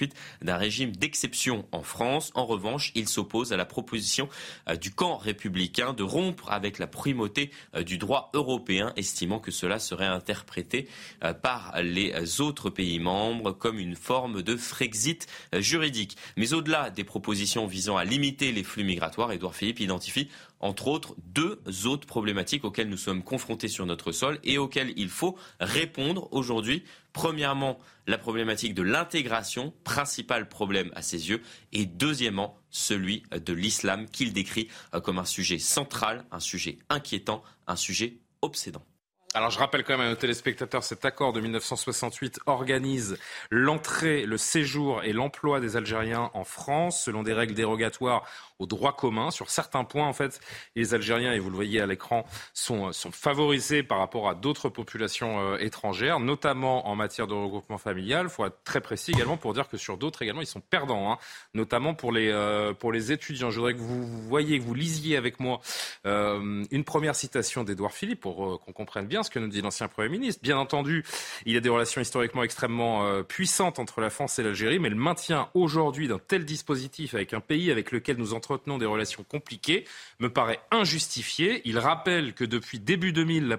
d'un 0.42 0.58
régime 0.58 0.96
d'exception 0.96 1.66
en 1.72 1.84
France. 1.84 2.32
En 2.36 2.46
revanche, 2.46 2.92
il 2.96 3.08
s'oppose 3.08 3.54
à 3.54 3.58
la 3.58 3.66
proposition 3.66 4.30
euh, 4.70 4.76
du 4.76 4.92
camp 4.92 5.18
républicain 5.18 5.94
de 5.94 6.04
rompre 6.04 6.52
avec 6.52 6.80
la 6.80 6.88
primauté 6.88 7.52
euh, 7.76 7.84
du 7.84 7.98
droit 7.98 8.30
européen, 8.34 8.94
estimant 8.96 9.40
que 9.40 9.52
cela 9.52 9.80
serait 9.80 10.06
interprété 10.06 10.88
euh, 11.24 11.34
par 11.34 11.82
les 11.82 12.42
autres 12.42 12.70
pays 12.70 13.00
membres 13.00 13.52
comme 13.52 13.80
une 13.80 13.96
forme 13.96 14.42
de 14.42 14.56
Frexit 14.56 15.28
juridique. 15.54 16.18
Mais 16.38 16.54
au-delà 16.54 16.90
des 16.90 17.04
propositions 17.04 17.68
visant 17.68 17.98
à 17.98 18.06
limiter 18.06 18.52
les 18.52 18.64
flux 18.64 18.84
migratoires, 18.84 19.32
Édouard 19.32 19.56
Philippe 19.56 19.80
identifie 19.80 20.30
entre 20.62 20.88
autres 20.88 21.16
deux 21.26 21.60
autres 21.86 22.08
problématiques 22.08 22.64
auxquelles 22.64 22.90
nous 22.90 22.98
sommes 22.98 23.24
confrontés 23.24 23.68
sur 23.68 23.86
notre 23.86 24.12
sol 24.12 24.40
et 24.44 24.58
auxquelles 24.58 24.94
il 24.96 25.10
faut 25.10 25.38
répondre 25.60 26.30
aujourd'hui. 26.32 26.84
Premièrement, 27.14 27.78
la 28.08 28.18
problématique 28.18 28.74
de 28.74 28.84
l'intégration, 28.84 29.74
principal 29.84 30.48
problème 30.48 30.92
à 30.96 31.02
ses 31.02 31.30
yeux, 31.30 31.42
et 31.74 31.86
deuxièmement, 31.86 32.58
celui 32.70 33.24
de 33.32 33.54
l'islam 33.54 34.08
qu'il 34.08 34.32
décrit 34.34 34.70
euh, 34.94 35.02
comme 35.02 35.20
un 35.20 35.26
sujet 35.26 35.60
central, 35.60 36.26
un 36.32 36.40
sujet 36.40 36.78
inquiétant, 36.90 37.44
un 37.68 37.76
sujet 37.76 38.18
obsédant. 38.42 38.86
Alors 39.34 39.50
je 39.50 39.60
rappelle 39.60 39.86
quand 39.86 39.98
même 39.98 40.08
à 40.08 40.10
nos 40.10 40.18
téléspectateurs, 40.18 40.84
cet 40.84 41.06
accord 41.06 41.32
de 41.32 41.40
1968 41.40 42.42
organise 42.48 43.18
l'entrée, 43.50 44.26
le 44.26 44.38
séjour 44.38 45.04
et 45.06 45.14
l'emploi 45.14 45.62
des 45.62 45.78
Algériens 45.78 46.30
en 46.34 46.44
France 46.44 47.06
selon 47.06 47.24
des 47.24 47.32
règles 47.32 47.54
dérogatoires 47.54 48.28
au 48.62 48.66
droit 48.66 48.96
commun. 48.96 49.32
Sur 49.32 49.50
certains 49.50 49.84
points, 49.84 50.08
en 50.08 50.14
fait, 50.14 50.40
les 50.76 50.94
Algériens, 50.94 51.34
et 51.34 51.40
vous 51.40 51.50
le 51.50 51.56
voyez 51.56 51.82
à 51.82 51.86
l'écran, 51.86 52.26
sont, 52.54 52.92
sont 52.92 53.12
favorisés 53.12 53.84
par 53.84 53.98
rapport 53.98 54.30
à 54.30 54.36
d'autres 54.36 54.70
populations 54.70 55.40
euh, 55.40 55.58
étrangères, 55.58 56.20
notamment 56.20 56.88
en 56.88 56.96
matière 56.96 57.28
de 57.28 57.34
regroupement 57.34 57.78
familial. 57.78 58.28
Il 58.28 58.30
faut 58.30 58.46
être 58.46 58.64
très 58.64 58.82
précis 58.82 59.12
également 59.12 59.38
pour 59.38 59.54
dire 59.54 59.68
que 59.68 59.78
sur 59.78 59.98
d'autres 59.98 60.22
également, 60.22 60.42
ils 60.42 60.48
sont 60.48 60.62
perdants, 60.62 61.12
hein, 61.12 61.18
notamment 61.54 61.94
pour 61.94 62.12
les, 62.12 62.30
euh, 62.30 62.74
pour 62.74 62.92
les 62.92 63.12
étudiants. 63.12 63.50
Je 63.50 63.58
voudrais 63.58 63.74
que 63.74 63.80
vous 63.80 64.08
voyez, 64.24 64.60
que 64.60 64.64
vous 64.64 64.76
lisiez 64.76 65.18
avec 65.18 65.40
moi 65.40 65.60
euh, 66.06 66.64
une 66.70 66.84
première 66.84 67.16
citation 67.16 67.64
d'Édouard 67.64 67.94
Philippe 67.94 68.22
pour 68.22 68.62
qu'on 68.62 68.74
comprenne 68.74 69.08
bien 69.08 69.24
ce 69.24 69.30
que 69.30 69.40
nous 69.40 69.48
dit 69.48 69.62
l'ancien 69.62 69.88
Premier 69.88 70.10
ministre. 70.10 70.42
Bien 70.44 70.58
entendu, 70.58 71.04
il 71.46 71.54
y 71.54 71.58
a 71.58 71.60
des 71.60 71.70
relations 71.70 72.02
historiquement 72.02 72.44
extrêmement 72.44 73.24
puissantes 73.24 73.80
entre 73.80 74.00
la 74.02 74.10
France 74.10 74.38
et 74.40 74.44
l'Algérie, 74.44 74.80
mais 74.80 74.90
le 74.90 74.96
maintien 74.96 75.50
aujourd'hui 75.54 76.08
d'un 76.08 76.20
tel 76.20 76.46
dispositif 76.46 77.14
avec 77.14 77.34
un 77.34 77.40
pays 77.40 77.72
avec 77.72 77.92
lequel 77.92 78.18
nous 78.18 78.34
entrons 78.34 78.51
entretenons 78.52 78.78
des 78.78 78.86
relations 78.86 79.24
compliquées 79.24 79.86
me 80.20 80.32
paraît 80.32 80.60
injustifié. 80.72 81.62
Il 81.66 81.80
rappelle 81.80 82.34
que 82.34 82.44
depuis 82.44 82.80
début 82.80 83.14
2000, 83.14 83.48
la, 83.48 83.58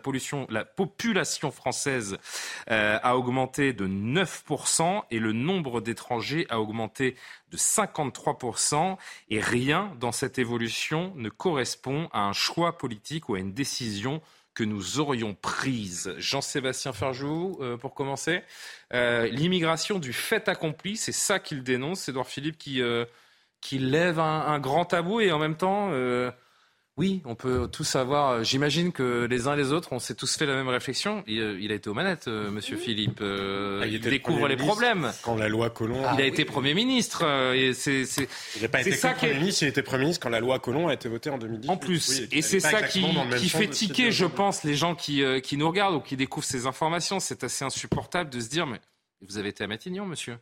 la 0.48 0.64
population 0.64 1.50
française 1.50 2.18
euh, 2.70 2.98
a 3.02 3.16
augmenté 3.16 3.72
de 3.72 3.86
9% 3.86 5.02
et 5.10 5.18
le 5.18 5.32
nombre 5.32 5.80
d'étrangers 5.80 6.46
a 6.48 6.60
augmenté 6.60 7.16
de 7.50 7.56
53% 7.56 8.96
et 9.30 9.40
rien 9.40 9.94
dans 10.00 10.12
cette 10.12 10.38
évolution 10.38 11.12
ne 11.16 11.28
correspond 11.28 12.08
à 12.12 12.20
un 12.20 12.32
choix 12.32 12.78
politique 12.78 13.28
ou 13.28 13.34
à 13.34 13.38
une 13.38 13.52
décision 13.52 14.22
que 14.54 14.64
nous 14.64 15.00
aurions 15.00 15.34
prise. 15.34 16.14
Jean-Sébastien 16.18 16.92
Ferjou, 16.92 17.56
euh, 17.60 17.76
pour 17.76 17.94
commencer. 17.94 18.42
Euh, 18.92 19.26
l'immigration 19.28 19.98
du 19.98 20.12
fait 20.12 20.48
accompli, 20.48 20.96
c'est 20.96 21.12
ça 21.12 21.38
qu'il 21.38 21.62
dénonce. 21.62 22.08
Édouard 22.08 22.26
Philippe 22.26 22.58
qui 22.58 22.82
qui 23.62 23.78
lève 23.78 24.18
un, 24.18 24.58
grand 24.58 24.84
tabou 24.84 25.20
et 25.20 25.32
en 25.32 25.38
même 25.38 25.54
temps, 25.54 25.90
euh, 25.92 26.30
oui, 26.96 27.22
on 27.24 27.36
peut 27.36 27.68
tous 27.70 27.84
savoir. 27.84 28.42
J'imagine 28.42 28.90
que 28.90 29.24
les 29.30 29.46
uns 29.46 29.54
et 29.54 29.56
les 29.56 29.72
autres, 29.72 29.92
on 29.92 30.00
s'est 30.00 30.16
tous 30.16 30.36
fait 30.36 30.46
la 30.46 30.56
même 30.56 30.68
réflexion. 30.68 31.22
Il, 31.28 31.40
euh, 31.40 31.70
a 31.70 31.72
été 31.72 31.88
aux 31.88 31.94
manettes, 31.94 32.26
euh, 32.26 32.50
Monsieur 32.50 32.76
Philippe. 32.76 33.20
Ah, 33.22 33.86
il, 33.86 34.00
découvre 34.00 34.48
les 34.48 34.56
problèmes. 34.56 35.12
Quand 35.22 35.36
la 35.36 35.48
loi 35.48 35.70
Colomb. 35.70 36.02
il 36.14 36.20
a 36.20 36.26
été 36.26 36.44
Premier 36.44 36.74
ministre. 36.74 37.24
et 37.54 37.72
c'est, 37.72 38.02
il 38.56 38.62
n'a 38.62 38.68
pas 38.68 38.80
été 38.80 38.92
ça 38.92 39.10
Premier 39.10 39.34
ministre. 39.34 39.62
Il 39.62 39.68
était 39.68 39.82
Premier 39.82 40.02
ministre 40.02 40.24
quand 40.24 40.30
la 40.30 40.40
loi 40.40 40.58
Colomb 40.58 40.88
a 40.88 40.94
été 40.94 41.08
votée 41.08 41.30
en 41.30 41.38
2010. 41.38 41.70
En 41.70 41.76
plus, 41.76 42.22
et 42.32 42.42
c'est 42.42 42.60
ça 42.60 42.82
qui, 42.82 43.06
qui 43.38 43.48
fait 43.48 43.68
tiquer, 43.68 44.10
je 44.10 44.26
pense, 44.26 44.64
les 44.64 44.74
gens 44.74 44.96
qui, 44.96 45.22
qui 45.42 45.56
nous 45.56 45.68
regardent 45.68 45.94
ou 45.94 46.00
qui 46.00 46.16
découvrent 46.16 46.46
ces 46.46 46.66
informations. 46.66 47.20
C'est 47.20 47.44
assez 47.44 47.64
insupportable 47.64 48.28
de 48.28 48.40
se 48.40 48.48
dire, 48.48 48.66
mais 48.66 48.80
vous 49.20 49.38
avez 49.38 49.50
été 49.50 49.62
à 49.62 49.68
Matignon, 49.68 50.04
monsieur. 50.04 50.36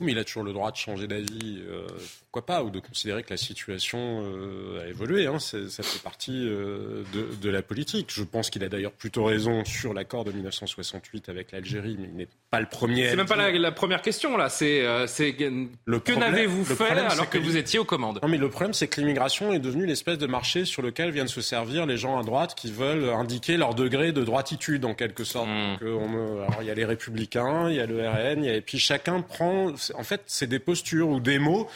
Oui, 0.00 0.06
mais 0.06 0.12
il 0.12 0.18
a 0.18 0.24
toujours 0.24 0.42
le 0.42 0.52
droit 0.52 0.70
de 0.70 0.76
changer 0.76 1.06
d'avis, 1.06 1.62
euh, 1.66 1.86
pourquoi 2.30 2.46
pas, 2.46 2.62
ou 2.62 2.70
de 2.70 2.80
considérer 2.80 3.22
que 3.22 3.30
la 3.30 3.36
situation 3.36 4.22
euh, 4.24 4.82
a 4.82 4.88
évolué. 4.88 5.26
Hein, 5.26 5.38
ça 5.38 5.58
fait 5.82 6.02
partie 6.02 6.46
euh, 6.46 7.02
de, 7.12 7.28
de, 7.40 7.50
la 7.50 7.62
politique. 7.62 8.10
Je 8.12 8.22
pense 8.22 8.50
qu'il 8.50 8.64
a 8.64 8.68
d'ailleurs 8.68 8.92
plutôt 8.92 9.24
raison 9.24 9.64
sur 9.64 9.94
l'accord 9.94 10.24
de 10.24 10.32
1968 10.32 11.28
avec 11.28 11.52
l'Algérie, 11.52 11.96
mais 11.98 12.08
il 12.08 12.16
n'est 12.16 12.28
pas 12.50 12.60
le 12.60 12.66
premier. 12.66 13.10
C'est 13.10 13.16
même 13.16 13.26
pas 13.26 13.36
la, 13.36 13.72
première 13.72 14.02
question 14.02 14.36
là. 14.36 14.48
C'est 14.48 14.82
que 14.82 16.12
n'avez-vous 16.12 16.64
fait 16.64 16.90
alors 16.90 17.28
que, 17.28 17.38
vous 17.38 17.56
étiez 17.56 17.78
aux 17.78 17.84
commandes? 17.84 18.20
Non, 18.22 18.28
mais 18.28 18.38
le 18.38 18.48
problème, 18.48 18.72
c'est 18.72 18.88
que 18.88 19.00
l'immigration 19.00 19.52
est 19.52 19.58
devenue 19.58 19.86
l'espèce 19.86 20.18
de 20.18 20.26
marché 20.26 20.64
sur 20.64 20.82
lequel 20.82 21.10
viennent 21.10 21.28
se 21.28 21.40
servir 21.40 21.86
les 21.86 21.96
gens 21.96 22.18
à 22.18 22.22
droite 22.22 22.54
qui 22.54 22.70
veulent 22.70 23.10
indiquer 23.10 23.56
leur 23.56 23.74
degré 23.74 24.12
de 24.12 24.22
droititude 24.22 24.84
en 24.84 24.94
quelque 24.94 25.24
sorte. 25.24 25.48
Hmm. 25.48 25.76
alors 25.82 26.58
il 26.60 26.66
y 26.66 26.70
a 26.70 26.74
les 26.74 26.84
Républicains, 26.84 27.68
il 27.68 27.76
y 27.76 27.80
a 27.80 27.86
le 27.86 28.08
RN, 28.08 28.44
et 28.44 28.60
puis 28.60 28.78
chacun 28.78 29.20
prend 29.20 29.61
en 29.94 30.02
fait, 30.02 30.22
c'est 30.26 30.46
des 30.46 30.58
postures 30.58 31.08
ou 31.08 31.20
des 31.20 31.38
mots 31.38 31.68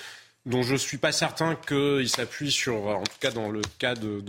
dont 0.47 0.62
je 0.62 0.74
ne 0.74 0.78
suis 0.78 0.97
pas 0.97 1.11
certain 1.11 1.57
qu'ils 1.57 2.09
s'appuient 2.09 2.53
sur, 2.53 2.87
en 2.87 3.03
tout 3.03 3.18
cas 3.20 3.32
dans 3.32 3.51
le 3.51 3.62
cas 3.80 3.95
de, 3.95 4.22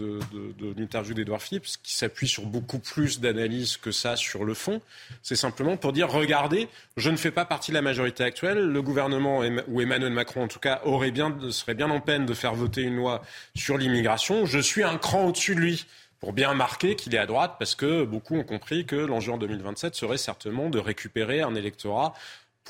l'interview 0.76 1.14
d'Edouard 1.14 1.42
Philippe, 1.42 1.66
qui 1.84 1.96
s'appuie 1.96 2.28
sur 2.28 2.48
beaucoup 2.48 2.80
plus 2.80 3.20
d'analyse 3.20 3.78
que 3.78 3.92
ça 3.92 4.16
sur 4.16 4.44
le 4.44 4.56
fond. 4.56 4.82
C'est 5.22 5.36
simplement 5.36 5.78
pour 5.78 5.94
dire, 5.94 6.10
regardez, 6.10 6.68
je 6.98 7.12
ne 7.12 7.18
fais 7.18 7.30
pas 7.30 7.46
partie 7.46 7.70
de 7.70 7.76
la 7.76 7.84
majorité 7.84 8.24
actuelle. 8.24 8.58
Le 8.58 8.82
gouvernement, 8.82 9.42
ou 9.68 9.80
Emmanuel 9.80 10.12
Macron 10.12 10.44
en 10.44 10.48
tout 10.48 10.60
cas, 10.60 10.82
serait 10.84 11.76
bien 11.76 11.90
en 11.92 12.00
peine 12.02 12.26
de 12.26 12.34
faire 12.34 12.56
voter 12.56 12.82
une 12.82 12.96
loi 12.96 13.22
sur 13.56 13.78
l'immigration. 13.78 14.48
Je 14.48 14.60
suis 14.60 14.84
un 14.84 14.98
cran 14.98 15.26
au-dessus 15.26 15.54
de 15.54 15.60
lui 15.60 15.86
pour 16.20 16.34
bien 16.34 16.56
marquer 16.56 16.96
qu'il 16.96 17.14
est 17.14 17.20
à 17.20 17.28
droite, 17.28 17.58
parce 17.60 17.76
que 17.76 18.04
beaucoup 18.04 18.36
ont 18.36 18.44
compris 18.44 18.88
que 18.88 18.96
l'enjeu 18.96 19.34
en 19.34 19.38
2027 19.38 19.94
serait 19.94 20.18
certainement 20.18 20.72
de 20.72 20.80
récupérer 20.80 21.42
un 21.42 21.54
électorat 21.54 22.16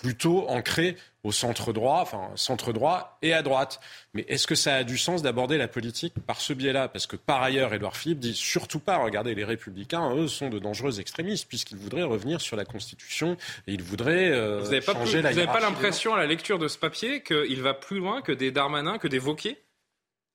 plutôt 0.01 0.47
ancré 0.47 0.95
au 1.23 1.31
centre 1.31 1.73
droit, 1.73 1.99
enfin 2.01 2.29
centre 2.35 2.71
droit 2.71 3.17
et 3.21 3.33
à 3.33 3.41
droite. 3.41 3.79
Mais 4.13 4.25
est-ce 4.29 4.47
que 4.47 4.55
ça 4.55 4.75
a 4.75 4.83
du 4.83 4.97
sens 4.97 5.21
d'aborder 5.21 5.57
la 5.57 5.67
politique 5.67 6.13
par 6.25 6.39
ce 6.39 6.53
biais-là? 6.53 6.87
Parce 6.87 7.07
que 7.07 7.15
par 7.15 7.41
ailleurs, 7.43 7.73
Édouard 7.73 7.97
Philippe 7.97 8.19
dit 8.19 8.33
surtout 8.33 8.79
pas, 8.79 8.97
regardez, 8.97 9.35
les 9.35 9.43
républicains, 9.43 10.15
eux, 10.15 10.27
sont 10.27 10.49
de 10.49 10.59
dangereux 10.59 10.99
extrémistes, 10.99 11.47
puisqu'ils 11.47 11.77
voudraient 11.77 12.03
revenir 12.03 12.39
sur 12.41 12.55
la 12.55 12.65
Constitution 12.65 13.37
et 13.67 13.73
ils 13.73 13.83
voudraient 13.83 14.31
euh, 14.31 14.59
vous 14.59 14.81
changer 14.81 15.21
la 15.21 15.31
Vous 15.31 15.37
n'avez 15.37 15.47
pas 15.47 15.59
l'impression 15.59 16.13
à 16.13 16.17
la 16.17 16.27
lecture 16.27 16.59
de 16.59 16.67
ce 16.67 16.77
papier 16.77 17.21
qu'il 17.21 17.61
va 17.61 17.73
plus 17.73 17.99
loin 17.99 18.21
que 18.21 18.31
des 18.31 18.51
Darmanin, 18.51 18.97
que 18.97 19.07
des 19.07 19.19
Vauquier? 19.19 19.57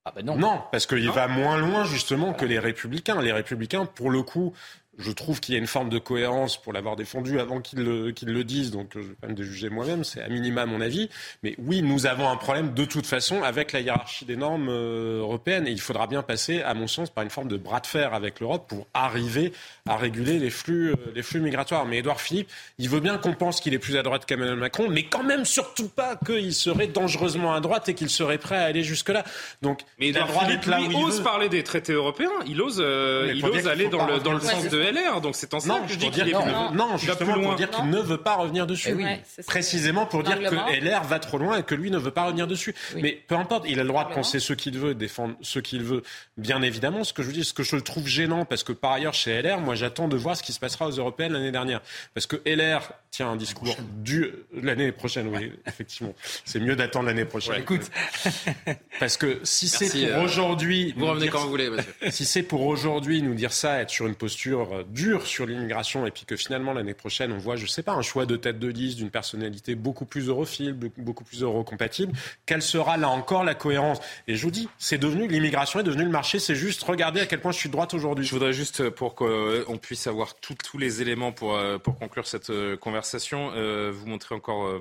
Ah 0.05 0.13
ben 0.15 0.27
non. 0.27 0.37
non. 0.37 0.61
parce 0.73 0.87
qu'il 0.87 1.09
va 1.13 1.29
moins 1.29 1.59
loin 1.59 1.85
justement 1.85 2.33
que 2.33 2.45
les 2.45 2.59
républicains. 2.59 3.23
Les 3.23 3.33
républicains, 3.33 3.87
pour 3.87 4.11
le 4.11 4.23
coup, 4.23 4.53
je 4.99 5.11
trouve 5.11 5.41
qu'il 5.41 5.55
y 5.55 5.57
a 5.57 5.61
une 5.61 5.67
forme 5.67 5.89
de 5.89 5.99
cohérence 5.99 6.61
pour 6.61 6.73
l'avoir 6.73 6.97
défendu 6.97 7.41
avant 7.41 7.61
qu'ils 7.61 7.79
le, 7.83 8.13
le 8.13 8.45
disent, 8.45 8.71
donc 8.71 8.91
je 8.95 9.01
vais 9.01 9.15
pas 9.15 9.27
me 9.27 9.35
déjuger 9.35 9.71
moi-même, 9.71 10.05
c'est 10.05 10.21
à 10.21 10.29
minima 10.29 10.67
mon 10.67 10.83
avis. 10.83 11.09
Mais 11.43 11.55
oui, 11.59 11.81
nous 11.83 12.07
avons 12.07 12.29
un 12.29 12.37
problème 12.37 12.75
de 12.75 12.85
toute 12.85 13.07
façon 13.07 13.43
avec 13.43 13.73
la 13.73 13.81
hiérarchie 13.81 14.27
des 14.27 14.37
normes 14.37 14.69
euh, 14.69 15.21
européennes 15.21 15.67
et 15.67 15.71
il 15.71 15.81
faudra 15.81 16.07
bien 16.07 16.23
passer, 16.23 16.61
à 16.61 16.75
mon 16.75 16.87
sens, 16.87 17.09
par 17.09 17.25
une 17.25 17.31
forme 17.31 17.49
de 17.49 17.57
bras 17.57 17.81
de 17.81 17.87
fer 17.87 18.13
avec 18.13 18.39
l'Europe 18.41 18.69
pour 18.69 18.87
arriver 18.93 19.53
à 19.89 19.97
réguler 19.97 20.39
les 20.39 20.51
flux, 20.51 20.91
euh, 20.91 20.97
les 21.15 21.23
flux 21.23 21.41
migratoires. 21.41 21.87
Mais 21.87 21.99
Édouard 21.99 22.21
Philippe, 22.21 22.51
il 22.79 22.91
veut 22.91 23.01
bien 23.01 23.17
qu'on 23.17 23.33
pense 23.33 23.61
qu'il 23.61 23.73
est 23.73 23.79
plus 23.79 23.97
à 23.97 24.03
droite 24.03 24.27
qu'Emmanuel 24.27 24.57
Macron, 24.57 24.89
mais 24.91 25.05
quand 25.05 25.25
même 25.25 25.47
surtout 25.47 25.89
pas 25.89 26.17
qu'il 26.17 26.53
serait 26.55 26.87
dangereusement 26.87 27.55
à 27.55 27.61
droite 27.61 27.89
et 27.89 27.95
qu'il 27.95 28.11
serait 28.11 28.39
prêt 28.39 28.57
à 28.59 28.65
aller 28.65 28.83
jusque-là. 28.83 29.25
Donc, 29.63 29.81
mais 29.99 30.09
Édouard 30.09 30.29
Philippe, 30.45 30.67
là 30.67 30.81
ose 31.03 31.23
parler 31.23 31.49
des 31.49 31.63
traités 31.63 31.95
européens, 31.95 32.31
il 32.47 32.61
ose, 32.61 32.79
euh, 32.85 33.33
il 33.35 33.45
ose 33.45 33.67
aller 33.67 33.89
dans 33.89 34.07
le, 34.07 34.19
dans 34.19 34.35
le 34.35 34.41
sens 34.41 34.69
de 34.69 34.82
LR, 34.83 35.21
donc 35.21 35.35
c'est 35.37 35.53
en 35.55 35.61
ça 35.61 35.69
Non, 35.69 35.83
que 35.87 35.93
je 35.93 35.95
dis 35.97 36.05
pour 36.07 36.15
qu'il 36.15 36.25
dire 36.25 36.35
est 36.39 36.39
qu'il 36.43 36.51
plus- 36.51 36.53
ne 36.63 36.69
veut- 36.71 36.77
non, 36.77 36.87
va 36.91 36.97
justement 36.97 37.41
pour 37.41 37.55
dire 37.55 37.71
qu'il 37.71 37.89
ne 37.91 37.99
veut 38.01 38.19
pas 38.19 38.35
revenir 38.37 38.67
dessus. 38.67 38.89
Eh 38.91 38.95
oui. 38.95 39.05
Précisément 39.47 40.07
pour 40.07 40.23
dire 40.23 40.39
que 40.39 40.55
LR 40.73 41.03
va 41.05 41.19
trop 41.19 41.39
loin 41.39 41.59
et 41.59 41.63
que 41.63 41.75
lui 41.75 41.91
ne 41.91 41.99
veut 41.99 42.11
pas 42.11 42.25
revenir 42.25 42.47
dessus. 42.47 42.75
Mais 42.97 43.13
peu 43.27 43.35
importe, 43.37 43.65
il 43.69 43.79
a 43.81 43.83
le 43.83 43.89
droit 43.89 44.09
de 44.09 44.15
penser 44.15 44.41
ce 44.41 44.53
qu'il 44.53 44.79
veut, 44.79 44.95
défendre 44.95 45.35
ce 45.41 45.59
qu'il 45.59 45.83
veut, 45.83 46.03
bien 46.37 46.63
évidemment. 46.63 47.05
Ce 47.05 47.13
que 47.13 47.23
je 47.23 47.29
vous 47.29 47.33
dis, 47.35 47.45
ce 47.45 47.53
que 47.53 47.63
je 47.63 47.77
trouve 47.77 48.07
gênant, 48.07 48.45
parce 48.45 48.65
que 48.65 48.73
par 48.73 48.93
ailleurs 48.93 49.15
chez 49.15 49.41
LR, 49.43 49.61
moi 49.61 49.75
j'attends 49.75 50.09
de 50.09 50.17
voir 50.17 50.37
ce 50.37 50.43
qui 50.43 50.53
se 50.53 50.61
passera 50.61 50.87
aux 50.87 50.91
européennes 50.93 51.33
l'année 51.33 51.53
dernière, 51.53 51.81
parce 52.15 52.27
que 52.27 52.37
LR 52.47 52.93
tient 53.11 53.29
un 53.29 53.37
discours 53.37 53.77
du 53.99 54.31
l'année 54.55 54.91
prochaine, 54.93 55.29
oui, 55.29 55.53
effectivement. 55.67 56.15
C'est 56.45 56.61
mieux 56.61 56.77
d'attendre 56.77 57.07
l'année 57.07 57.25
prochaine. 57.25 57.61
écoute. 57.61 57.83
parce 59.01 59.17
que 59.17 59.41
si 59.43 59.69
c'est 59.69 59.89
pour 60.09 60.19
euh, 60.21 60.25
aujourd'hui, 60.25 60.95
vous 60.97 61.07
revenez 61.07 61.25
dire- 61.27 61.33
quand 61.33 61.41
vous 61.45 61.51
voulez, 61.51 61.71
monsieur. 61.71 61.93
si 62.11 62.25
c'est 62.25 62.43
pour 62.43 62.63
aujourd'hui 62.67 63.23
nous 63.23 63.35
dire 63.35 63.53
ça, 63.53 63.81
être 63.81 63.91
sur 63.91 64.07
une 64.07 64.15
posture 64.15 64.72
euh, 64.73 64.85
dure 64.89 65.27
sur 65.27 65.47
l'immigration, 65.47 66.07
et 66.07 66.11
puis 66.11 66.25
que 66.25 66.37
finalement 66.37 66.73
l'année 66.73 66.95
prochaine 66.95 67.33
on 67.33 67.39
voit, 67.39 67.57
je 67.57 67.67
sais 67.67 67.83
pas, 67.83 67.93
un 67.93 68.03
choix 68.03 68.27
de 68.27 68.37
tête 68.37 68.59
de 68.59 68.69
liste 68.69 68.99
d'une 68.99 69.11
personnalité 69.11 69.75
beaucoup 69.75 70.05
plus 70.05 70.29
europhile, 70.29 70.73
be- 70.75 70.91
beaucoup 70.97 71.25
plus 71.25 71.43
eurocompatible, 71.43 72.13
quelle 72.47 72.63
sera 72.63 72.97
là 72.97 73.09
encore 73.09 73.45
la 73.45 73.55
cohérence? 73.55 74.01
Et 74.27 74.37
je 74.37 74.43
vous 74.43 74.51
dis, 74.51 74.69
c'est 74.79 74.99
devenu 74.99 75.29
l'immigration 75.29 75.81
est 75.81 75.85
devenue 75.85 76.05
le 76.05 76.11
marché. 76.11 76.39
C'est 76.39 76.55
juste 76.55 76.83
regarder 76.83 77.21
à 77.21 77.27
quel 77.27 77.41
point 77.41 77.53
je 77.53 77.59
suis 77.59 77.69
droite 77.69 77.95
aujourd'hui. 77.95 78.25
Je 78.25 78.33
voudrais 78.33 78.53
juste, 78.53 78.81
euh, 78.81 78.91
pour 78.91 79.15
qu'on 79.15 79.79
puisse 79.81 80.07
avoir 80.07 80.35
tous 80.35 80.79
les 80.79 81.03
éléments 81.03 81.33
pour, 81.33 81.55
euh, 81.55 81.79
pour 81.79 81.99
conclure 81.99 82.27
cette 82.27 82.51
euh, 82.51 82.77
conversation, 82.77 83.51
vous 83.93 84.07
montrer 84.07 84.35
encore 84.35 84.81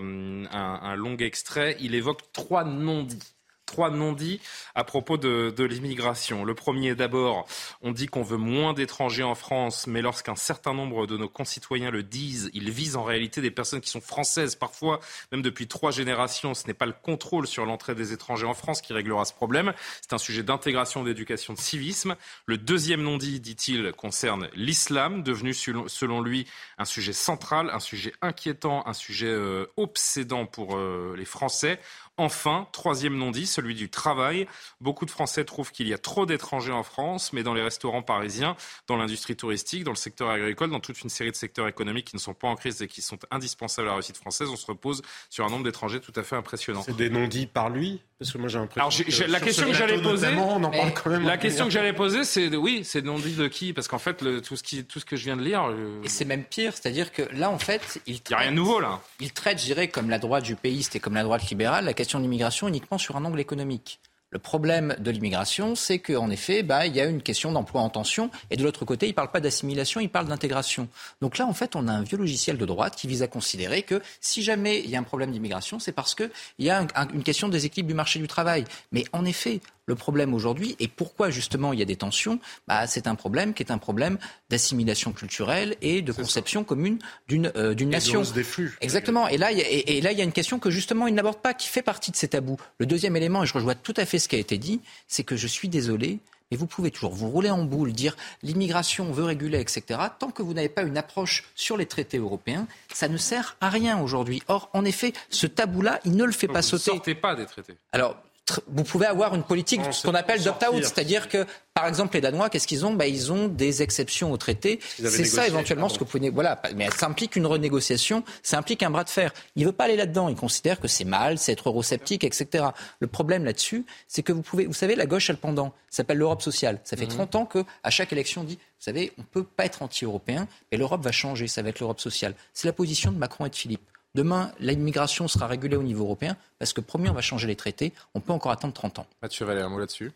un 0.51 0.95
long 0.95 1.17
extrait. 1.17 1.77
Il 1.79 1.95
évoque 1.95 2.31
trois 2.33 2.63
non-dits. 2.63 3.33
Trois 3.71 3.89
non-dits 3.89 4.41
à 4.75 4.83
propos 4.83 5.15
de, 5.15 5.63
l'immigration. 5.63 6.43
Le 6.43 6.53
premier, 6.53 6.93
d'abord, 6.93 7.47
on 7.81 7.93
dit 7.93 8.07
qu'on 8.07 8.21
veut 8.21 8.35
moins 8.35 8.73
d'étrangers 8.73 9.23
en 9.23 9.33
France, 9.33 9.87
mais 9.87 10.01
lorsqu'un 10.01 10.35
certain 10.35 10.73
nombre 10.73 11.07
de 11.07 11.15
nos 11.15 11.29
concitoyens 11.29 11.89
le 11.89 12.03
disent, 12.03 12.49
ils 12.53 12.69
visent 12.69 12.97
en 12.97 13.03
réalité 13.05 13.39
des 13.39 13.49
personnes 13.49 13.79
qui 13.79 13.89
sont 13.89 14.01
françaises, 14.01 14.55
parfois 14.55 14.99
même 15.31 15.41
depuis 15.41 15.67
trois 15.67 15.91
générations. 15.91 16.53
Ce 16.53 16.67
n'est 16.67 16.73
pas 16.73 16.85
le 16.85 16.91
contrôle 16.91 17.47
sur 17.47 17.65
l'entrée 17.65 17.95
des 17.95 18.11
étrangers 18.11 18.45
en 18.45 18.53
France 18.53 18.81
qui 18.81 18.91
réglera 18.91 19.23
ce 19.23 19.31
problème. 19.31 19.71
C'est 20.01 20.11
un 20.11 20.17
sujet 20.17 20.43
d'intégration, 20.43 21.05
d'éducation, 21.05 21.53
de 21.53 21.59
civisme. 21.59 22.17
Le 22.47 22.57
deuxième 22.57 23.01
non-dit, 23.01 23.39
dit-il, 23.39 23.93
concerne 23.93 24.49
l'islam, 24.53 25.23
devenu 25.23 25.53
selon- 25.53 25.87
selon 25.87 26.19
lui 26.19 26.45
un 26.77 26.83
sujet 26.83 27.13
central, 27.13 27.69
un 27.69 27.79
sujet 27.79 28.11
inquiétant, 28.21 28.85
un 28.85 28.93
sujet 28.93 29.27
euh, 29.27 29.65
obsédant 29.77 30.45
pour 30.45 30.75
euh, 30.75 31.15
les 31.17 31.23
Français. 31.23 31.79
Enfin, 32.21 32.67
troisième 32.71 33.17
non-dit, 33.17 33.47
celui 33.47 33.73
du 33.73 33.89
travail. 33.89 34.45
Beaucoup 34.79 35.07
de 35.07 35.11
Français 35.11 35.43
trouvent 35.43 35.71
qu'il 35.71 35.87
y 35.87 35.93
a 35.93 35.97
trop 35.97 36.27
d'étrangers 36.27 36.71
en 36.71 36.83
France, 36.83 37.33
mais 37.33 37.41
dans 37.41 37.55
les 37.55 37.63
restaurants 37.63 38.03
parisiens, 38.03 38.55
dans 38.85 38.95
l'industrie 38.95 39.35
touristique, 39.35 39.83
dans 39.83 39.89
le 39.91 39.97
secteur 39.97 40.29
agricole, 40.29 40.69
dans 40.69 40.79
toute 40.79 41.01
une 41.01 41.09
série 41.09 41.31
de 41.31 41.35
secteurs 41.35 41.67
économiques 41.67 42.05
qui 42.05 42.15
ne 42.15 42.21
sont 42.21 42.35
pas 42.35 42.47
en 42.47 42.55
crise 42.55 42.79
et 42.83 42.87
qui 42.87 43.01
sont 43.01 43.17
indispensables 43.31 43.87
à 43.87 43.91
la 43.91 43.95
réussite 43.95 44.17
française, 44.17 44.49
on 44.49 44.55
se 44.55 44.67
repose 44.67 45.01
sur 45.31 45.45
un 45.45 45.49
nombre 45.49 45.63
d'étrangers 45.63 45.99
tout 45.99 46.13
à 46.15 46.21
fait 46.21 46.35
impressionnant. 46.35 46.83
C'est 46.85 46.95
des 46.95 47.09
non-dits 47.09 47.47
par 47.47 47.71
lui? 47.71 48.01
Parce 48.19 48.31
que 48.33 48.37
moi 48.37 48.49
j'ai 48.49 48.59
l'impression. 48.59 48.81
Alors 48.81 48.91
j'ai- 48.91 49.05
j'ai- 49.07 49.25
la 49.25 49.39
question 49.39 49.65
que 49.65 49.73
j'allais 49.73 49.99
poser, 49.99 50.27
notamment, 50.27 50.57
on 50.57 50.63
en 50.63 50.69
parle 50.69 50.93
quand 50.93 51.09
même. 51.09 51.23
la 51.25 51.37
question 51.39 51.65
que 51.65 51.71
j'allais 51.71 51.91
poser, 51.93 52.23
c'est 52.23 52.51
de- 52.51 52.57
oui, 52.57 52.81
c'est 52.83 53.03
non 53.03 53.17
dit 53.17 53.33
de 53.33 53.47
qui? 53.47 53.73
Parce 53.73 53.87
qu'en 53.87 53.97
fait, 53.97 54.21
le- 54.21 54.41
tout 54.43 54.55
ce 54.55 54.61
qui, 54.61 54.83
tout 54.85 54.99
ce 54.99 55.05
que 55.05 55.15
je 55.15 55.23
viens 55.23 55.35
de 55.37 55.41
lire, 55.41 55.63
euh, 55.71 56.03
Et 56.03 56.07
c'est 56.09 56.25
même 56.25 56.43
pire, 56.43 56.73
c'est-à-dire 56.73 57.11
que 57.11 57.23
là, 57.33 57.49
en 57.49 57.57
fait, 57.57 57.99
il 58.05 58.17
y 58.29 58.33
a 58.33 58.37
rien 58.37 58.51
de 58.51 58.57
nouveau 58.57 58.79
là. 58.79 58.99
Il 59.19 59.33
traite, 59.33 59.57
je 59.59 59.65
dirais, 59.65 59.87
comme 59.87 60.11
la 60.11 60.19
droite 60.19 60.45
jupéiste 60.45 60.95
et 60.95 60.99
comme 60.99 61.15
la 61.15 61.23
droite 61.23 61.49
libérale, 61.49 61.85
la 61.85 61.93
question 61.95 62.10
l'immigration 62.19 62.67
uniquement 62.67 62.97
sur 62.97 63.15
un 63.15 63.25
angle 63.25 63.39
économique. 63.39 63.99
Le 64.33 64.39
problème 64.39 64.95
de 64.97 65.11
l'immigration, 65.11 65.75
c'est 65.75 65.99
qu'en 65.99 66.29
effet, 66.29 66.63
bah, 66.63 66.85
il 66.87 66.95
y 66.95 67.01
a 67.01 67.05
une 67.05 67.21
question 67.21 67.51
d'emploi 67.51 67.81
en 67.81 67.89
tension, 67.89 68.31
et 68.49 68.55
de 68.55 68.63
l'autre 68.63 68.85
côté, 68.85 69.05
il 69.05 69.09
ne 69.09 69.13
parle 69.15 69.29
pas 69.29 69.41
d'assimilation, 69.41 69.99
il 69.99 70.07
parle 70.07 70.27
d'intégration. 70.27 70.87
Donc 71.21 71.37
là, 71.37 71.45
en 71.45 71.53
fait, 71.53 71.75
on 71.75 71.85
a 71.89 71.91
un 71.91 72.01
vieux 72.01 72.17
logiciel 72.17 72.57
de 72.57 72.65
droite 72.65 72.95
qui 72.95 73.07
vise 73.07 73.23
à 73.23 73.27
considérer 73.27 73.83
que 73.83 74.01
si 74.21 74.41
jamais 74.41 74.79
il 74.79 74.89
y 74.89 74.95
a 74.95 74.99
un 74.99 75.03
problème 75.03 75.31
d'immigration, 75.33 75.79
c'est 75.79 75.91
parce 75.91 76.15
qu'il 76.15 76.31
y 76.59 76.69
a 76.69 76.79
un- 76.79 76.87
un- 76.95 77.09
une 77.09 77.23
question 77.23 77.49
de 77.49 77.51
déséquilibre 77.51 77.89
du 77.89 77.93
marché 77.93 78.19
du 78.19 78.27
travail. 78.29 78.63
Mais 78.93 79.03
en 79.11 79.25
effet, 79.25 79.59
le 79.85 79.95
problème 79.95 80.33
aujourd'hui, 80.33 80.75
et 80.79 80.87
pourquoi 80.87 81.29
justement 81.29 81.73
il 81.73 81.79
y 81.79 81.81
a 81.81 81.85
des 81.85 81.95
tensions, 81.95 82.39
bah, 82.67 82.87
c'est 82.87 83.07
un 83.07 83.15
problème 83.15 83.53
qui 83.53 83.63
est 83.63 83.71
un 83.71 83.77
problème 83.77 84.17
d'assimilation 84.49 85.11
culturelle 85.11 85.75
et 85.81 86.01
de 86.01 86.11
conception 86.11 86.63
commune 86.63 86.99
d'une 87.27 87.51
euh, 87.55 87.73
d'une 87.73 87.89
nation. 87.89 88.21
hausse 88.21 88.33
des 88.33 88.43
flux. 88.43 88.77
Exactement. 88.81 89.27
Et 89.27 89.37
là, 89.37 89.51
il 89.51 89.57
y 89.57 89.61
a, 89.61 89.65
et, 89.69 89.97
et 89.97 90.01
là, 90.01 90.11
il 90.11 90.17
y 90.17 90.21
a 90.21 90.23
une 90.23 90.31
question 90.31 90.59
que 90.59 90.69
justement 90.69 91.07
il 91.07 91.13
n'aborde 91.13 91.39
pas, 91.41 91.53
qui 91.53 91.67
fait 91.67 91.81
partie 91.81 92.11
de 92.11 92.15
ces 92.15 92.27
tabous. 92.27 92.57
Le 92.77 92.85
deuxième 92.85 93.15
élément, 93.15 93.43
et 93.43 93.45
je 93.47 93.53
rejoins 93.53 93.75
tout 93.75 93.93
à 93.97 94.05
fait 94.05 94.19
ce 94.19 94.27
qui 94.27 94.35
a 94.35 94.39
été 94.39 94.57
dit, 94.57 94.81
c'est 95.07 95.23
que 95.23 95.35
je 95.35 95.47
suis 95.47 95.67
désolé. 95.69 96.19
Mais 96.51 96.57
vous 96.57 96.67
pouvez 96.67 96.91
toujours 96.91 97.13
vous 97.13 97.29
rouler 97.29 97.49
en 97.49 97.63
boule, 97.63 97.93
dire 97.93 98.17
l'immigration, 98.43 99.07
on 99.07 99.13
veut 99.13 99.23
réguler, 99.23 99.61
etc. 99.61 99.97
Tant 100.19 100.31
que 100.31 100.43
vous 100.43 100.53
n'avez 100.53 100.67
pas 100.67 100.81
une 100.81 100.97
approche 100.97 101.45
sur 101.55 101.77
les 101.77 101.85
traités 101.85 102.17
européens, 102.17 102.67
ça 102.93 103.07
ne 103.07 103.15
sert 103.15 103.55
à 103.61 103.69
rien 103.69 103.99
aujourd'hui. 104.01 104.43
Or, 104.49 104.69
en 104.73 104.83
effet, 104.83 105.13
ce 105.29 105.47
tabou-là, 105.47 106.01
il 106.03 106.17
ne 106.17 106.25
le 106.25 106.33
fait 106.33 106.47
pas 106.47 106.59
Vous 106.59 106.75
ne 106.75 106.77
sauter. 106.77 106.91
sortez 106.91 107.15
pas 107.15 107.35
des 107.35 107.45
traités. 107.45 107.75
Alors, 107.93 108.21
vous 108.67 108.83
pouvez 108.83 109.05
avoir 109.05 109.33
une 109.35 109.43
politique, 109.43 109.81
On 109.85 109.91
ce 109.91 110.05
qu'on 110.07 110.13
appelle 110.13 110.43
d'opt-out, 110.43 110.83
c'est-à-dire 110.83 111.29
que, 111.29 111.45
par 111.73 111.87
exemple, 111.87 112.15
les 112.15 112.21
Danois, 112.21 112.49
qu'est-ce 112.49 112.67
qu'ils 112.67 112.85
ont? 112.85 112.93
Bah, 112.93 113.07
Ils 113.07 113.31
ont 113.31 113.47
des 113.47 113.81
exceptions 113.81 114.31
au 114.31 114.37
traité. 114.37 114.79
C'est 114.97 115.23
ça 115.25 115.47
éventuellement 115.47 115.87
ce 115.87 115.97
que 115.97 116.03
vous 116.03 116.09
pouvez... 116.09 116.29
Voilà, 116.29 116.61
mais 116.75 116.89
ça 116.91 117.05
implique 117.07 117.35
une 117.37 117.45
renégociation, 117.45 118.23
ça 118.43 118.57
implique 118.57 118.83
un 118.83 118.89
bras 118.89 119.03
de 119.05 119.09
fer. 119.09 119.31
Il 119.55 119.61
ne 119.61 119.67
veut 119.67 119.71
pas 119.73 119.85
aller 119.85 119.95
là-dedans, 119.95 120.27
il 120.27 120.35
considère 120.35 120.79
que 120.79 120.87
c'est 120.89 121.05
mal, 121.05 121.37
c'est 121.37 121.53
être 121.53 121.69
eurosceptique, 121.69 122.23
etc. 122.25 122.65
Le 122.99 123.07
problème 123.07 123.45
là-dessus, 123.45 123.85
c'est 124.07 124.23
que 124.23 124.33
vous 124.33 124.41
pouvez... 124.41 124.65
Vous 124.65 124.73
savez, 124.73 124.95
la 124.95 125.05
gauche 125.05 125.29
a 125.29 125.33
le 125.33 125.39
pendant, 125.39 125.67
ça 125.89 125.97
s'appelle 125.97 126.17
l'Europe 126.17 126.41
sociale. 126.41 126.79
Ça 126.83 126.97
fait 126.97 127.05
Mhm. 127.05 127.11
30 127.11 127.35
ans 127.35 127.45
qu'à 127.45 127.89
chaque 127.89 128.11
élection, 128.11 128.41
on 128.41 128.45
dit, 128.45 128.55
vous 128.55 128.83
savez, 128.85 129.13
on 129.17 129.21
ne 129.21 129.27
peut 129.27 129.43
pas 129.43 129.65
être 129.65 129.81
anti-européen, 129.81 130.47
mais 130.71 130.77
l'Europe 130.77 131.01
va 131.03 131.11
changer, 131.11 131.47
ça 131.47 131.61
va 131.61 131.69
être 131.69 131.79
l'Europe 131.79 132.01
sociale. 132.01 132.33
C'est 132.53 132.67
la 132.67 132.73
position 132.73 133.11
de 133.11 133.17
Macron 133.17 133.45
et 133.45 133.49
de 133.49 133.55
Philippe. 133.55 133.81
Demain, 134.15 134.51
l'immigration 134.59 135.27
sera 135.27 135.47
régulée 135.47 135.77
au 135.77 135.83
niveau 135.83 136.03
européen 136.03 136.35
parce 136.59 136.73
que, 136.73 136.81
premier, 136.81 137.09
on 137.09 137.13
va 137.13 137.21
changer 137.21 137.47
les 137.47 137.55
traités. 137.55 137.93
On 138.13 138.19
peut 138.19 138.33
encore 138.33 138.51
attendre 138.51 138.73
30 138.73 138.99
ans. 138.99 139.07
Mathieu 139.21 139.45
Vallet, 139.45 139.61
un 139.61 139.69
mot 139.69 139.79
là-dessus? 139.79 140.11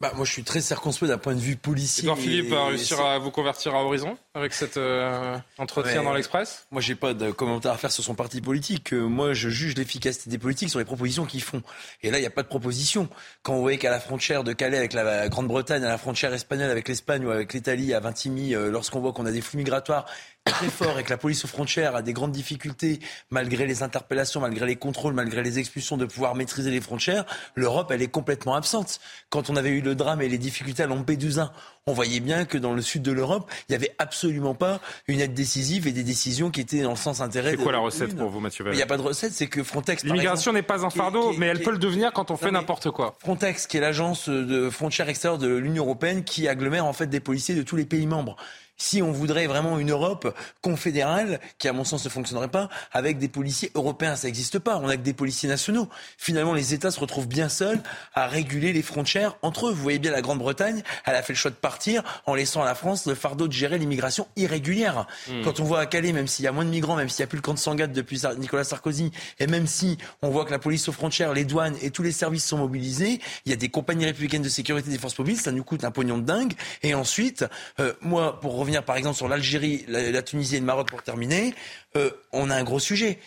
Bah, 0.00 0.12
moi, 0.16 0.26
je 0.26 0.32
suis 0.32 0.42
très 0.42 0.60
circonspect 0.60 1.08
d'un 1.08 1.18
point 1.18 1.34
de 1.34 1.40
vue 1.40 1.56
policier. 1.56 2.02
Edouard 2.02 2.18
Philippe 2.18 2.52
et 2.52 2.56
a 2.56 2.64
réussi 2.66 2.92
à 2.94 3.16
vous 3.18 3.30
convertir 3.30 3.74
à 3.74 3.84
Horizon 3.84 4.18
avec 4.34 4.52
cet 4.52 4.76
euh, 4.76 5.38
entretien 5.56 6.00
Ouais. 6.00 6.04
dans 6.04 6.12
l'Express? 6.12 6.66
Moi, 6.72 6.82
j'ai 6.82 6.96
pas 6.96 7.14
de 7.14 7.30
commentaire 7.30 7.72
à 7.72 7.78
faire 7.78 7.92
sur 7.92 8.02
son 8.04 8.14
parti 8.14 8.40
politique. 8.42 8.92
Euh, 8.92 9.06
Moi, 9.06 9.32
je 9.32 9.48
juge 9.48 9.76
l'efficacité 9.76 10.28
des 10.28 10.36
politiques 10.36 10.68
sur 10.68 10.80
les 10.80 10.84
propositions 10.84 11.24
qu'ils 11.24 11.42
font. 11.42 11.62
Et 12.02 12.10
là, 12.10 12.18
il 12.18 12.20
n'y 12.22 12.26
a 12.26 12.30
pas 12.30 12.42
de 12.42 12.48
proposition. 12.48 13.08
Quand 13.44 13.54
vous 13.54 13.62
voyez 13.62 13.78
qu'à 13.78 13.90
la 13.90 14.00
frontière 14.00 14.42
de 14.44 14.52
Calais 14.52 14.76
avec 14.78 14.92
la 14.92 15.28
Grande-Bretagne, 15.28 15.84
à 15.84 15.88
la 15.88 15.96
frontière 15.96 16.34
espagnole 16.34 16.70
avec 16.70 16.88
l'Espagne 16.88 17.24
ou 17.24 17.30
avec 17.30 17.54
l'Italie, 17.54 17.94
à 17.94 18.00
Vintimille, 18.00 18.56
euh, 18.56 18.70
lorsqu'on 18.70 19.00
voit 19.00 19.12
qu'on 19.12 19.24
a 19.26 19.32
des 19.32 19.40
flux 19.40 19.58
migratoires 19.58 20.06
très 20.44 20.68
forts 20.68 20.98
et 20.98 21.04
que 21.04 21.10
la 21.10 21.16
police 21.16 21.44
aux 21.44 21.48
frontières 21.48 21.96
a 21.96 22.02
des 22.02 22.12
grandes 22.12 22.32
difficultés, 22.32 23.00
malgré 23.30 23.66
les 23.66 23.82
interpellations, 23.82 24.40
malgré 24.40 24.66
les 24.66 24.76
contrôles, 24.76 25.14
malgré 25.14 25.42
les 25.42 25.58
expulsions, 25.58 25.96
de 25.96 26.04
pouvoir 26.04 26.34
maîtriser 26.34 26.70
les 26.70 26.80
frontières, 26.82 27.24
l'Europe, 27.54 27.90
elle 27.90 28.02
est 28.02 28.08
complètement 28.08 28.54
absente. 28.54 29.00
Quand 29.30 29.48
on 29.48 29.56
avait 29.56 29.70
eu 29.70 29.80
le 29.80 29.94
drame 29.94 30.20
et 30.20 30.28
les 30.28 30.36
difficultés 30.38 30.82
à 30.82 30.86
Lampedusa, 30.86 31.52
on 31.86 31.92
voyait 31.94 32.20
bien 32.20 32.44
que 32.44 32.58
dans 32.58 32.74
le 32.74 32.82
sud 32.82 33.02
de 33.02 33.12
l'Europe, 33.12 33.50
il 33.68 33.72
n'y 33.72 33.76
avait 33.76 33.94
absolument 33.98 34.54
pas 34.54 34.80
une 35.08 35.20
aide 35.20 35.34
décisive 35.34 35.86
et 35.86 35.92
des 35.92 36.02
décisions 36.02 36.50
qui 36.50 36.60
étaient 36.60 36.82
dans 36.82 36.90
le 36.90 36.96
sens 36.96 37.20
intérêt. 37.20 37.52
C'est 37.52 37.56
quoi 37.56 37.72
la 37.72 37.78
recette 37.78 38.14
pour 38.16 38.28
vous, 38.28 38.40
Mathieu 38.40 38.64
Il 38.70 38.76
n'y 38.76 38.82
a 38.82 38.86
pas 38.86 38.96
de 38.98 39.02
recette, 39.02 39.32
c'est 39.32 39.46
que 39.46 39.62
Frontex. 39.62 40.04
L'immigration 40.04 40.52
n'est 40.52 40.62
pas 40.62 40.84
un 40.84 40.90
fardeau, 40.90 41.30
qui 41.30 41.36
est- 41.36 41.38
mais 41.38 41.46
elle 41.46 41.62
peut 41.62 41.72
le 41.72 41.78
devenir 41.78 42.12
quand 42.12 42.30
on 42.30 42.36
fait 42.36 42.50
n'importe 42.50 42.90
quoi. 42.90 43.16
Frontex, 43.20 43.66
qui 43.66 43.78
est 43.78 43.80
l'agence 43.80 44.28
de 44.28 44.68
frontières 44.70 45.08
extérieures 45.08 45.38
de 45.38 45.48
l'Union 45.54 45.84
européenne, 45.84 46.22
qui 46.24 46.48
agglomère 46.48 46.84
en 46.84 46.92
fait 46.92 47.06
des 47.06 47.20
policiers 47.20 47.54
de 47.54 47.62
tous 47.62 47.76
les 47.76 47.84
pays 47.86 48.06
membres. 48.06 48.36
Si 48.76 49.02
on 49.02 49.12
voudrait 49.12 49.46
vraiment 49.46 49.78
une 49.78 49.90
Europe 49.90 50.34
confédérale, 50.60 51.40
qui 51.58 51.68
à 51.68 51.72
mon 51.72 51.84
sens 51.84 52.04
ne 52.04 52.10
fonctionnerait 52.10 52.48
pas, 52.48 52.68
avec 52.92 53.18
des 53.18 53.28
policiers 53.28 53.70
européens, 53.74 54.16
ça 54.16 54.26
n'existe 54.26 54.58
pas. 54.58 54.78
On 54.78 54.88
n'a 54.88 54.96
que 54.96 55.02
des 55.02 55.12
policiers 55.12 55.48
nationaux. 55.48 55.88
Finalement, 56.18 56.54
les 56.54 56.74
États 56.74 56.90
se 56.90 56.98
retrouvent 56.98 57.28
bien 57.28 57.48
seuls 57.48 57.80
à 58.14 58.26
réguler 58.26 58.72
les 58.72 58.82
frontières 58.82 59.36
entre 59.42 59.68
eux. 59.68 59.72
Vous 59.72 59.82
voyez 59.82 59.98
bien 59.98 60.10
la 60.10 60.22
Grande-Bretagne, 60.22 60.82
elle 61.04 61.14
a 61.14 61.22
fait 61.22 61.32
le 61.32 61.38
choix 61.38 61.50
de 61.50 61.56
partir 61.56 62.02
en 62.26 62.34
laissant 62.34 62.62
à 62.62 62.64
la 62.64 62.74
France 62.74 63.06
le 63.06 63.14
fardeau 63.14 63.46
de 63.46 63.52
gérer 63.52 63.78
l'immigration 63.78 64.26
irrégulière. 64.36 65.06
Hmm. 65.28 65.42
Quand 65.42 65.60
on 65.60 65.64
voit 65.64 65.80
à 65.80 65.86
Calais, 65.86 66.12
même 66.12 66.26
s'il 66.26 66.44
y 66.44 66.48
a 66.48 66.52
moins 66.52 66.64
de 66.64 66.70
migrants, 66.70 66.96
même 66.96 67.08
s'il 67.08 67.22
n'y 67.22 67.24
a 67.24 67.28
plus 67.28 67.36
le 67.36 67.42
camp 67.42 67.54
de 67.54 67.58
Sangatte 67.58 67.92
depuis 67.92 68.22
Nicolas 68.38 68.64
Sarkozy, 68.64 69.12
et 69.38 69.46
même 69.46 69.66
si 69.66 69.98
on 70.22 70.30
voit 70.30 70.44
que 70.44 70.50
la 70.50 70.58
police 70.58 70.88
aux 70.88 70.92
frontières, 70.92 71.32
les 71.32 71.44
douanes 71.44 71.76
et 71.80 71.90
tous 71.90 72.02
les 72.02 72.12
services 72.12 72.44
sont 72.44 72.58
mobilisés, 72.58 73.20
il 73.46 73.50
y 73.50 73.52
a 73.52 73.56
des 73.56 73.68
compagnies 73.68 74.06
républicaines 74.06 74.42
de 74.42 74.48
sécurité 74.48 74.90
des 74.90 74.98
forces 74.98 75.18
mobiles, 75.18 75.38
ça 75.38 75.52
nous 75.52 75.64
coûte 75.64 75.84
un 75.84 75.90
pognon 75.90 76.18
de 76.18 76.24
dingue. 76.24 76.54
Et 76.82 76.94
ensuite, 76.94 77.44
euh, 77.78 77.92
moi, 78.00 78.40
pour 78.40 78.63
revenir 78.64 78.84
par 78.84 78.96
exemple 78.96 79.16
sur 79.16 79.28
l'Algérie, 79.28 79.84
la, 79.88 80.22
Tunisie 80.22 80.56
et 80.56 80.60
le 80.60 80.64
Maroc 80.64 80.88
pour 80.88 81.02
terminer, 81.02 81.54
euh, 81.96 82.10
on 82.32 82.50
a 82.50 82.56
un 82.56 82.64
gros 82.64 82.80
sujet. 82.80 83.18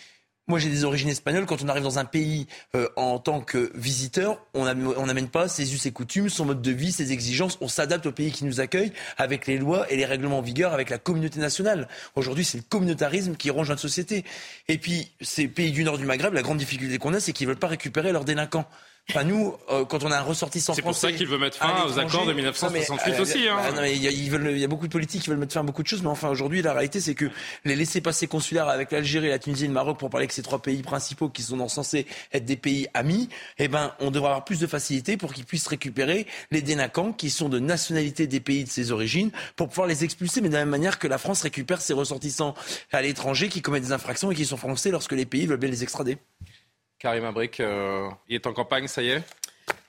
Moi, 0.48 0.58
j'ai 0.58 0.70
des 0.70 0.84
origines 0.84 1.10
espagnoles. 1.10 1.44
Quand 1.44 1.62
on 1.62 1.68
arrive 1.68 1.82
dans 1.82 1.98
un 1.98 2.06
pays 2.06 2.46
euh, 2.74 2.88
en 2.96 3.18
tant 3.18 3.42
que 3.42 3.70
visiteur, 3.74 4.40
on 4.54 4.64
n'amène 4.64 5.28
pas 5.28 5.46
ses 5.46 5.74
us 5.74 5.84
et 5.84 5.92
coutumes, 5.92 6.30
son 6.30 6.46
mode 6.46 6.62
de 6.62 6.70
vie, 6.70 6.90
ses 6.90 7.12
exigences. 7.12 7.58
On 7.60 7.68
s'adapte 7.68 8.06
au 8.06 8.12
pays 8.12 8.32
qui 8.32 8.46
nous 8.46 8.58
accueille 8.58 8.92
avec 9.18 9.46
les 9.46 9.58
lois 9.58 9.90
et 9.92 9.96
les 9.96 10.06
règlements 10.06 10.38
en 10.38 10.42
vigueur, 10.42 10.72
avec 10.72 10.88
la 10.88 10.96
communauté 10.96 11.38
nationale. 11.38 11.86
Aujourd'hui, 12.16 12.46
c'est 12.46 12.56
le 12.56 12.64
communautarisme 12.66 13.36
qui 13.36 13.50
ronge 13.50 13.68
notre 13.68 13.82
société. 13.82 14.24
Et 14.68 14.78
puis, 14.78 15.12
ces 15.20 15.48
pays 15.48 15.70
du 15.70 15.84
nord 15.84 15.98
du 15.98 16.06
Maghreb, 16.06 16.32
la 16.32 16.42
grande 16.42 16.58
difficulté 16.58 16.96
qu'on 16.96 17.12
a, 17.12 17.20
c'est 17.20 17.34
qu'ils 17.34 17.46
veulent 17.46 17.56
pas 17.58 17.68
récupérer 17.68 18.10
leurs 18.12 18.24
délinquants. 18.24 18.66
Enfin, 19.10 19.24
nous, 19.24 19.54
euh, 19.70 19.86
quand 19.86 20.04
on 20.04 20.10
a 20.10 20.18
un 20.18 20.22
ressortissant 20.22 20.74
C'est 20.74 20.82
pour 20.82 20.90
français. 20.92 21.12
ça 21.12 21.16
qu'il 21.16 21.26
veut 21.26 21.38
mettre 21.38 21.56
fin 21.56 21.86
aux 21.86 21.98
accords 21.98 22.26
de 22.26 22.34
1968 22.34 23.10
Non, 23.10 23.16
mais, 23.16 23.20
aussi, 23.22 23.48
hein. 23.48 23.56
bah, 23.56 23.72
non, 23.74 23.80
mais 23.80 23.96
il 23.96 24.02
y, 24.02 24.06
a- 24.06 24.10
ils 24.10 24.30
veulent- 24.30 24.50
il 24.50 24.58
y 24.58 24.64
a 24.64 24.68
beaucoup 24.68 24.86
de 24.86 24.92
politiques 24.92 25.22
qui 25.22 25.30
veulent 25.30 25.38
mettre 25.38 25.54
fin 25.54 25.60
à 25.60 25.62
beaucoup 25.62 25.82
de 25.82 25.88
choses, 25.88 26.02
mais 26.02 26.10
enfin, 26.10 26.28
aujourd'hui, 26.28 26.60
la 26.60 26.74
réalité, 26.74 27.00
c'est 27.00 27.14
que 27.14 27.24
les 27.64 27.74
laissés-passer 27.74 28.26
consulaires 28.26 28.68
avec 28.68 28.92
l'Algérie, 28.92 29.30
la 29.30 29.38
Tunisie 29.38 29.64
et 29.64 29.68
le 29.68 29.72
Maroc, 29.72 29.98
pour 29.98 30.10
parler 30.10 30.26
que 30.26 30.34
ces 30.34 30.42
trois 30.42 30.60
pays 30.60 30.82
principaux 30.82 31.30
qui 31.30 31.42
sont 31.42 31.66
censés 31.68 32.06
être 32.34 32.44
des 32.44 32.56
pays 32.56 32.86
amis, 32.92 33.30
eh 33.56 33.68
ben, 33.68 33.94
on 34.00 34.10
devrait 34.10 34.28
avoir 34.28 34.44
plus 34.44 34.60
de 34.60 34.66
facilité 34.66 35.16
pour 35.16 35.32
qu'ils 35.32 35.46
puissent 35.46 35.68
récupérer 35.68 36.26
les 36.50 36.60
délinquants 36.60 37.14
qui 37.14 37.30
sont 37.30 37.48
de 37.48 37.58
nationalité 37.60 38.26
des 38.26 38.40
pays 38.40 38.64
de 38.64 38.68
ses 38.68 38.92
origines 38.92 39.30
pour 39.56 39.70
pouvoir 39.70 39.86
les 39.88 40.04
expulser, 40.04 40.42
mais 40.42 40.48
de 40.50 40.52
la 40.54 40.60
même 40.60 40.68
manière 40.68 40.98
que 40.98 41.08
la 41.08 41.16
France 41.16 41.40
récupère 41.40 41.80
ses 41.80 41.94
ressortissants 41.94 42.54
à 42.92 43.00
l'étranger 43.00 43.48
qui 43.48 43.62
commettent 43.62 43.84
des 43.84 43.92
infractions 43.92 44.30
et 44.30 44.34
qui 44.34 44.44
sont 44.44 44.58
français 44.58 44.90
lorsque 44.90 45.12
les 45.12 45.24
pays 45.24 45.46
veulent 45.46 45.56
bien 45.56 45.70
les 45.70 45.82
extrader. 45.82 46.18
Karim 46.98 47.24
Abric, 47.24 47.60
euh, 47.60 48.08
il 48.28 48.34
est 48.34 48.46
en 48.46 48.52
campagne, 48.52 48.88
ça 48.88 49.02
y 49.02 49.10
est? 49.10 49.22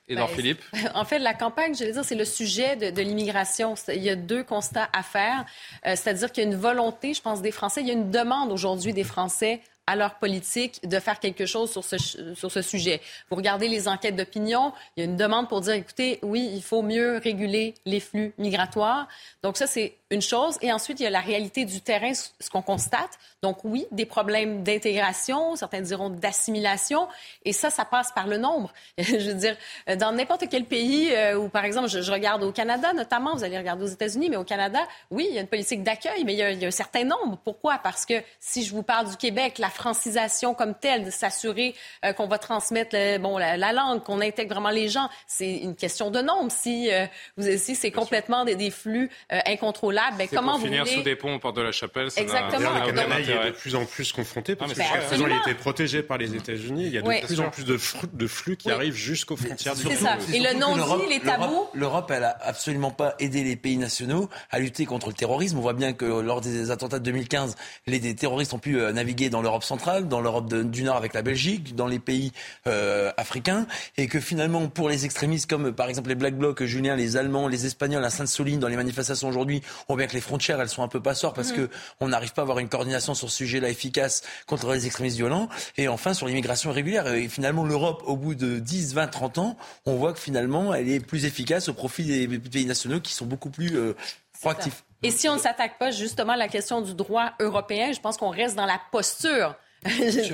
Edouard 0.08 0.28
Ben, 0.30 0.36
Philippe? 0.36 0.62
En 0.96 1.06
fait, 1.06 1.20
la 1.20 1.34
campagne, 1.34 1.76
je 1.76 1.84
vais 1.84 1.92
dire, 1.92 2.04
c'est 2.04 2.16
le 2.16 2.26
sujet 2.26 2.76
de, 2.76 2.90
de 2.90 3.02
l'immigration. 3.02 3.76
Il 3.88 4.04
y 4.04 4.10
a 4.10 4.16
deux 4.16 4.44
constats 4.44 4.90
à 4.94 5.04
faire. 5.04 5.46
Euh, 5.86 5.96
C'est-à-dire 5.96 6.32
qu'il 6.32 6.44
y 6.44 6.48
a 6.48 6.50
une 6.50 6.58
volonté, 6.58 7.14
je 7.14 7.22
pense, 7.22 7.42
des 7.42 7.52
Français. 7.52 7.82
Il 7.82 7.88
y 7.88 7.92
a 7.92 7.94
une 7.94 8.12
demande 8.12 8.52
aujourd'hui 8.52 8.94
des 8.94 9.04
Français 9.04 9.62
à 9.90 9.96
leur 9.96 10.16
politique 10.16 10.88
de 10.88 11.00
faire 11.00 11.20
quelque 11.20 11.48
chose 11.48 11.72
sur 11.72 11.84
ce, 11.84 11.98
sur 12.36 12.52
ce 12.52 12.62
sujet. 12.62 13.02
Vous 13.30 13.36
regardez 13.36 13.68
les 13.68 13.88
enquêtes 13.88 14.16
d'opinion, 14.16 14.72
il 14.96 15.00
y 15.00 15.04
a 15.04 15.10
une 15.10 15.18
demande 15.18 15.50
pour 15.50 15.62
dire, 15.62 15.74
écoutez, 15.74 16.20
oui, 16.22 16.48
il 16.54 16.62
faut 16.62 16.84
mieux 16.84 17.18
réguler 17.18 17.74
les 17.86 18.00
flux 18.00 18.34
migratoires. 18.38 19.08
Donc 19.42 19.58
ça, 19.58 19.66
c'est 19.66 19.96
une 20.12 20.22
chose. 20.22 20.58
Et 20.62 20.72
ensuite, 20.72 21.00
il 21.00 21.04
y 21.04 21.08
a 21.08 21.10
la 21.12 21.20
réalité 21.20 21.66
du 21.66 21.82
terrain, 21.82 22.14
ce 22.14 22.50
qu'on 22.50 22.62
constate. 22.62 23.12
Donc 23.42 23.60
oui, 23.64 23.86
des 23.92 24.06
problèmes 24.06 24.64
d'intégration, 24.64 25.56
certains 25.56 25.82
diront 25.82 26.10
d'assimilation. 26.10 27.08
Et 27.46 27.54
ça, 27.54 27.70
ça 27.70 27.86
passe 27.86 28.12
par 28.12 28.28
le 28.28 28.38
nombre. 28.38 28.74
je 28.98 29.16
veux 29.16 29.34
dire, 29.34 29.56
dans 29.98 30.12
n'importe 30.12 30.46
quel 30.50 30.66
pays 30.66 31.12
euh, 31.14 31.38
où, 31.38 31.48
par 31.50 31.64
exemple, 31.64 31.88
je, 31.88 32.02
je 32.02 32.12
regarde 32.12 32.44
au 32.44 32.52
Canada 32.52 32.92
notamment, 32.94 33.36
vous 33.36 33.44
allez 33.44 33.58
regarder 33.58 33.84
aux 33.84 33.88
États-Unis, 33.88 34.30
mais 34.30 34.38
au 34.38 34.44
Canada, 34.44 34.80
oui, 35.12 35.28
il 35.30 35.36
y 35.36 35.38
a 35.38 35.42
une 35.42 35.48
politique 35.48 35.84
d'accueil, 35.84 36.24
mais 36.26 36.34
il 36.34 36.40
y, 36.40 36.44
a, 36.44 36.52
il 36.52 36.60
y 36.60 36.66
a 36.66 36.68
un 36.68 36.72
certain 36.72 37.04
nombre. 37.04 37.38
Pourquoi? 37.44 37.78
Parce 37.78 38.06
que 38.06 38.16
si 38.40 38.64
je 38.64 38.74
vous 38.74 38.84
parle 38.84 39.10
du 39.10 39.16
Québec, 39.18 39.58
la 39.58 39.70
francisation 39.70 40.54
comme 40.54 40.74
telle, 40.76 41.06
de 41.06 41.12
s'assurer 41.12 41.76
euh, 42.04 42.14
qu'on 42.14 42.28
va 42.28 42.40
transmettre 42.40 42.96
le- 42.96 43.20
bon, 43.20 43.38
la, 43.38 43.58
la 43.58 43.72
langue, 43.72 44.04
qu'on 44.04 44.22
intègre 44.22 44.54
vraiment 44.56 44.70
les 44.70 44.90
gens, 44.90 45.08
c'est 45.28 45.58
une 45.58 45.76
question 45.76 46.12
de 46.12 46.22
nombre. 46.22 46.52
Si, 46.52 46.92
euh, 46.92 47.06
vous, 47.38 47.58
si 47.58 47.76
c'est 47.76 47.92
complètement 47.92 48.44
des, 48.44 48.56
des 48.56 48.72
flux 48.72 49.10
euh, 49.32 49.40
incontrôlables, 49.46 49.99
ben, 50.18 50.28
comment 50.32 50.52
pour 50.54 50.60
vous 50.62 50.66
finir 50.66 50.84
voulez... 50.84 50.96
sous 50.98 51.04
des 51.04 51.16
ponts, 51.16 51.38
porte 51.40 51.56
de 51.56 51.62
la 51.62 51.72
Chapelle. 51.72 52.10
ça 52.12 52.22
Exactement. 52.22 52.74
le 52.74 52.86
Canada 52.86 53.20
il 53.20 53.30
est 53.30 53.46
de 53.46 53.52
plus 53.52 53.76
en 53.76 53.86
plus 53.86 54.12
confronté 54.12 54.56
parce 54.56 54.72
Ah, 54.72 54.76
que 54.76 54.82
jusqu'à 54.82 54.98
présent, 55.00 55.26
il 55.28 55.36
était 55.50 55.60
protégé 55.60 56.04
par 56.04 56.18
les 56.18 56.36
États-Unis. 56.36 56.86
Il 56.88 56.94
y 56.94 56.98
a 56.98 57.02
de 57.02 57.08
Oui. 57.08 57.22
plus 57.26 57.40
en 57.40 57.50
plus 57.50 57.66
de, 57.66 57.78
fru- 57.78 58.08
de 58.12 58.28
flux 58.28 58.58
qui 58.58 58.68
Oui. 58.70 58.74
arrivent 58.74 58.96
jusqu'aux 58.96 59.36
frontières 59.38 59.76
du 59.76 59.84
ça. 59.96 60.18
Et 60.34 60.40
le 60.40 60.58
non-dit, 60.60 60.78
l'Europe- 60.80 61.04
les 61.10 61.20
tabous. 61.20 61.44
l'Europe- 61.44 61.70
L'Europe, 61.74 62.12
elle 62.16 62.24
a 62.24 62.38
absolument 62.42 62.92
pas 62.92 63.16
aidé 63.20 63.44
les 63.44 63.56
pays 63.56 63.78
nationaux 63.78 64.30
à 64.52 64.60
lutter 64.60 64.86
contre 64.86 65.08
le 65.08 65.14
terrorisme. 65.14 65.58
On 65.58 65.62
voit 65.62 65.74
bien 65.74 65.94
que 65.94 66.06
lors 66.06 66.42
des 66.42 66.72
attentats 66.72 67.00
de 67.00 67.04
2015, 67.06 67.56
les, 67.88 68.00
terroristes 68.16 68.54
ont 68.54 68.60
pu 68.60 68.80
euh, 68.80 68.92
naviguer 68.92 69.30
dans 69.30 69.42
l'Europe 69.42 69.64
centrale, 69.64 70.08
dans 70.08 70.22
l'Europe 70.22 70.48
de- 70.50 70.64
du 70.64 70.84
Nord 70.84 70.96
avec 70.98 71.14
la 71.14 71.22
Belgique, 71.22 71.76
dans 71.76 71.88
les 71.88 72.00
pays 72.00 72.32
euh, 72.68 73.12
africains, 73.18 73.66
et 73.98 74.08
que 74.08 74.20
finalement, 74.20 74.68
pour 74.68 74.90
les 74.90 75.06
extrémistes 75.06 75.50
comme 75.50 75.72
par 75.74 75.90
exemple 75.90 76.10
les 76.10 76.16
Black 76.16 76.36
Blocs, 76.36 76.64
Julien, 76.64 76.96
les 76.96 77.18
Allemands, 77.18 77.48
les 77.48 77.66
Espagnols 77.66 78.04
à 78.04 78.10
Sainte-Soline, 78.10 78.60
dans 78.60 78.68
les 78.68 78.76
manifestations 78.76 79.28
aujourd'hui, 79.28 79.62
on 79.90 79.94
voit 79.96 79.98
bien 79.98 80.08
que 80.08 80.14
les 80.14 80.22
frontières, 80.22 80.62
elles 80.62 80.70
sont 80.70 80.84
un 80.84 80.88
peu 80.88 81.02
passoires 81.02 81.34
parce 81.34 81.50
Mhm. 81.50 81.68
que 81.68 81.70
on 82.00 82.10
n'arrive 82.10 82.32
pas 82.34 82.44
à 82.44 82.44
avoir 82.44 82.60
une 82.60 82.70
coordination 82.70 83.16
sur 83.16 83.30
ce 83.30 83.38
sujet-là 83.38 83.70
efficace 83.70 84.22
contre 84.46 84.72
les 84.72 84.86
extrémistes 84.86 85.18
violents. 85.18 85.50
Et 85.78 85.88
enfin, 85.88 86.14
sur 86.14 86.28
l'immigration 86.28 86.70
irrégulière, 86.70 87.08
et 87.12 87.28
finalement, 87.28 87.66
l'Europe, 87.66 88.04
au 88.06 88.16
bout 88.16 88.36
de 88.36 88.60
10, 88.60 88.94
20, 88.94 89.08
30 89.08 89.40
ans, 89.40 89.58
on 89.88 89.96
voit 89.96 90.14
que 90.14 90.20
finalement, 90.20 90.74
elle 90.76 90.88
est 90.90 91.00
plus 91.00 91.26
efficace 91.26 91.70
au 91.70 91.74
profit 91.74 92.04
des 92.04 92.40
pays 92.40 92.68
nationaux 92.68 93.00
qui 93.00 93.14
sont 93.14 93.26
beaucoup 93.26 93.50
plus 93.50 93.76
euh, 93.76 93.96
proactifs. 94.40 94.84
Et 95.02 95.10
si 95.12 95.28
on 95.28 95.36
ne 95.36 95.40
s'attaque 95.40 95.80
pas 95.80 95.90
justement 95.90 96.34
à 96.34 96.38
la 96.38 96.48
question 96.50 96.82
du 96.82 96.94
droit 96.94 97.32
européen, 97.40 97.92
je 97.92 98.00
pense 98.00 98.18
qu'on 98.18 98.30
reste 98.30 98.56
dans 98.56 98.66
la 98.68 98.80
posture. 98.92 99.56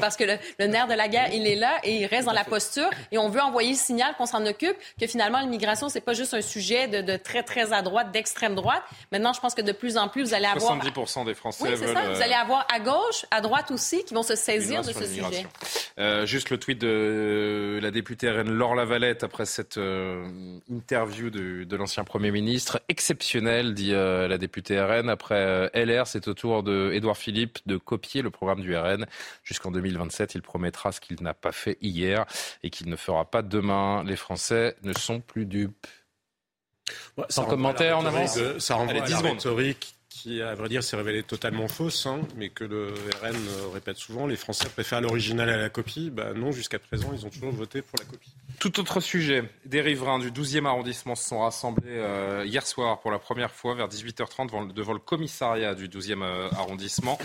Parce 0.02 0.16
que 0.18 0.24
le, 0.24 0.38
le 0.60 0.68
nerf 0.68 0.88
de 0.88 0.94
la 0.94 1.08
guerre, 1.08 1.34
il 1.34 1.48
est 1.48 1.56
là 1.56 1.78
et 1.84 2.02
il 2.02 2.06
reste 2.06 2.26
dans 2.26 2.34
la 2.34 2.44
posture. 2.44 2.90
Et 3.12 3.18
on 3.18 3.30
veut 3.30 3.42
envoyer 3.42 3.72
le 3.72 3.78
signal 3.78 4.14
qu'on 4.18 4.26
s'en 4.26 4.46
occupe, 4.46 4.76
que 5.00 5.08
finalement, 5.08 5.40
l'immigration, 5.40 5.90
c'est 5.90 6.02
pas 6.02 6.14
juste 6.14 6.34
un 6.34 6.42
sujet 6.42 6.88
de, 6.88 7.02
de 7.02 7.18
très, 7.18 7.44
très 7.44 7.74
à 7.74 7.82
droite, 7.82 8.12
d'extrême 8.12 8.56
droite. 8.56 8.84
Maintenant, 9.12 9.34
je 9.34 9.40
pense 9.40 9.56
que 9.56 9.62
de 9.62 9.72
plus 9.72 9.98
en 9.98 10.08
plus, 10.08 10.24
vous 10.24 10.34
allez 10.34 10.46
avoir... 10.46 10.78
70% 10.78 11.26
des 11.26 11.34
Français 11.34 11.64
Oui, 11.64 11.70
c'est 11.76 11.94
ça. 11.94 12.02
Vous 12.02 12.20
euh, 12.20 12.24
allez 12.24 12.34
avoir 12.34 12.66
à 12.74 12.80
gauche, 12.80 13.26
à 13.32 13.42
droite 13.42 13.72
aussi, 13.72 14.04
qui 14.04 14.14
vont 14.14 14.24
se 14.24 14.36
saisir 14.36 14.82
de 14.82 14.92
ce 14.92 15.06
sujet. 15.06 15.46
Euh, 16.00 16.26
juste 16.26 16.50
le 16.50 16.58
tweet 16.58 16.80
de 16.80 17.80
la 17.82 17.92
députée 17.92 18.30
RN 18.30 18.50
Laure 18.50 18.76
Lavalette 18.76 19.24
après 19.24 19.46
cette 19.46 19.78
euh, 19.78 20.28
interview 20.70 21.30
de, 21.30 21.64
de 21.64 21.76
l'ancien 21.76 22.04
Premier 22.04 22.32
ministre. 22.32 22.82
Exceptionnel, 22.90 23.74
dit 23.74 23.94
euh, 23.94 24.28
la 24.28 24.38
députée 24.38 24.80
RN. 24.80 25.10
Après 25.10 25.36
euh, 25.36 25.70
LR, 25.74 26.08
c'est 26.08 26.28
au 26.28 26.34
tour 26.34 26.64
de 26.64 26.92
Édouard 26.94 27.18
Philippe 27.18 27.60
de 27.66 27.78
copier 27.78 28.22
le 28.22 28.30
programme 28.30 28.62
du 28.62 28.76
RN. 28.76 29.06
Jusqu'en 29.46 29.70
2027, 29.72 30.36
il 30.36 30.42
promettra 30.42 30.92
ce 30.92 31.00
qu'il 31.00 31.22
n'a 31.22 31.34
pas 31.36 31.52
fait 31.54 31.78
hier 31.80 32.26
et 32.64 32.70
qu'il 32.72 32.90
ne 32.90 32.96
fera 32.96 33.30
pas 33.30 33.44
demain. 33.44 34.04
Les 34.04 34.16
Français 34.18 34.76
ne 34.82 34.92
sont 34.92 35.22
plus 35.22 35.46
dupes. 35.46 35.88
Ouais, 37.18 37.26
Sans 37.30 37.46
commentaire, 37.46 37.98
on 38.00 38.06
avance 38.06 38.36
de- 38.36 38.60
Ça 38.60 38.76
renvoie 38.76 38.92
Allez, 38.92 39.02
à 39.02 39.06
10 39.06 39.12
la 39.14 39.18
secondes. 39.20 39.32
rhétorique 39.34 39.95
qui, 40.16 40.42
à 40.42 40.56
vrai 40.56 40.70
dire, 40.70 40.82
s'est 40.82 40.96
révélée 40.96 41.24
totalement 41.24 41.68
fausse, 41.68 42.06
hein, 42.06 42.22
mais 42.38 42.48
que 42.50 42.64
le 42.64 42.94
RN 43.22 43.36
euh, 43.36 43.68
répète 43.74 43.98
souvent. 43.98 44.28
Les 44.28 44.38
Français 44.38 44.70
préfèrent 44.70 45.02
l'original 45.02 45.50
à 45.50 45.58
la 45.58 45.70
copie. 45.70 46.10
Bah 46.10 46.34
non, 46.34 46.54
jusqu'à 46.54 46.80
présent, 46.80 47.12
ils 47.14 47.26
ont 47.26 47.30
toujours 47.30 47.52
voté 47.52 47.82
pour 47.82 48.00
la 48.00 48.06
copie. 48.06 48.34
Tout 48.60 48.80
autre 48.80 49.02
sujet. 49.02 49.44
Des 49.66 49.82
riverains 49.82 50.20
du 50.20 50.32
12e 50.32 50.66
arrondissement 50.66 51.16
se 51.16 51.28
sont 51.28 51.40
rassemblés 51.40 51.84
euh, 51.90 52.44
hier 52.46 52.66
soir 52.66 53.02
pour 53.02 53.12
la 53.12 53.20
première 53.20 53.52
fois 53.52 53.76
vers 53.76 53.90
18h30 53.90 54.48
devant 54.48 54.66
devant 54.66 54.94
le 54.94 55.00
commissariat 55.00 55.76
du 55.76 55.90
12e 55.90 56.24
euh, 56.24 56.50
arrondissement 56.52 57.18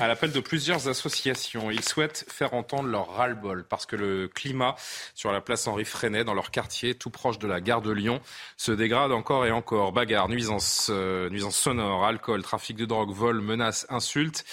à 0.00 0.06
l'appel 0.06 0.30
de 0.30 0.40
plusieurs 0.40 0.88
associations. 0.88 1.70
Ils 1.70 1.82
souhaitent 1.82 2.26
faire 2.28 2.54
entendre 2.54 2.88
leur 2.88 3.08
ras-le-bol 3.16 3.64
parce 3.68 3.86
que 3.86 3.96
le 3.96 4.28
climat 4.28 4.76
sur 5.14 5.32
la 5.32 5.40
place 5.40 5.66
Henri 5.66 5.84
Freinet 5.84 6.24
dans 6.24 6.34
leur 6.34 6.50
quartier 6.50 6.94
tout 6.94 7.10
proche 7.10 7.38
de 7.38 7.48
la 7.48 7.60
gare 7.60 7.82
de 7.82 7.90
Lyon 7.90 8.20
se 8.56 8.70
dégrade 8.70 9.10
encore 9.10 9.44
et 9.46 9.50
encore. 9.50 9.92
Bagarres, 9.92 10.28
nuisances, 10.28 10.88
euh, 10.90 11.28
nuisances 11.30 11.56
sonores, 11.56 12.04
alcool, 12.04 12.35
trafic 12.42 12.76
de 12.76 12.84
drogue, 12.84 13.10
vol, 13.10 13.40
menaces, 13.40 13.86
insultes. 13.88 14.44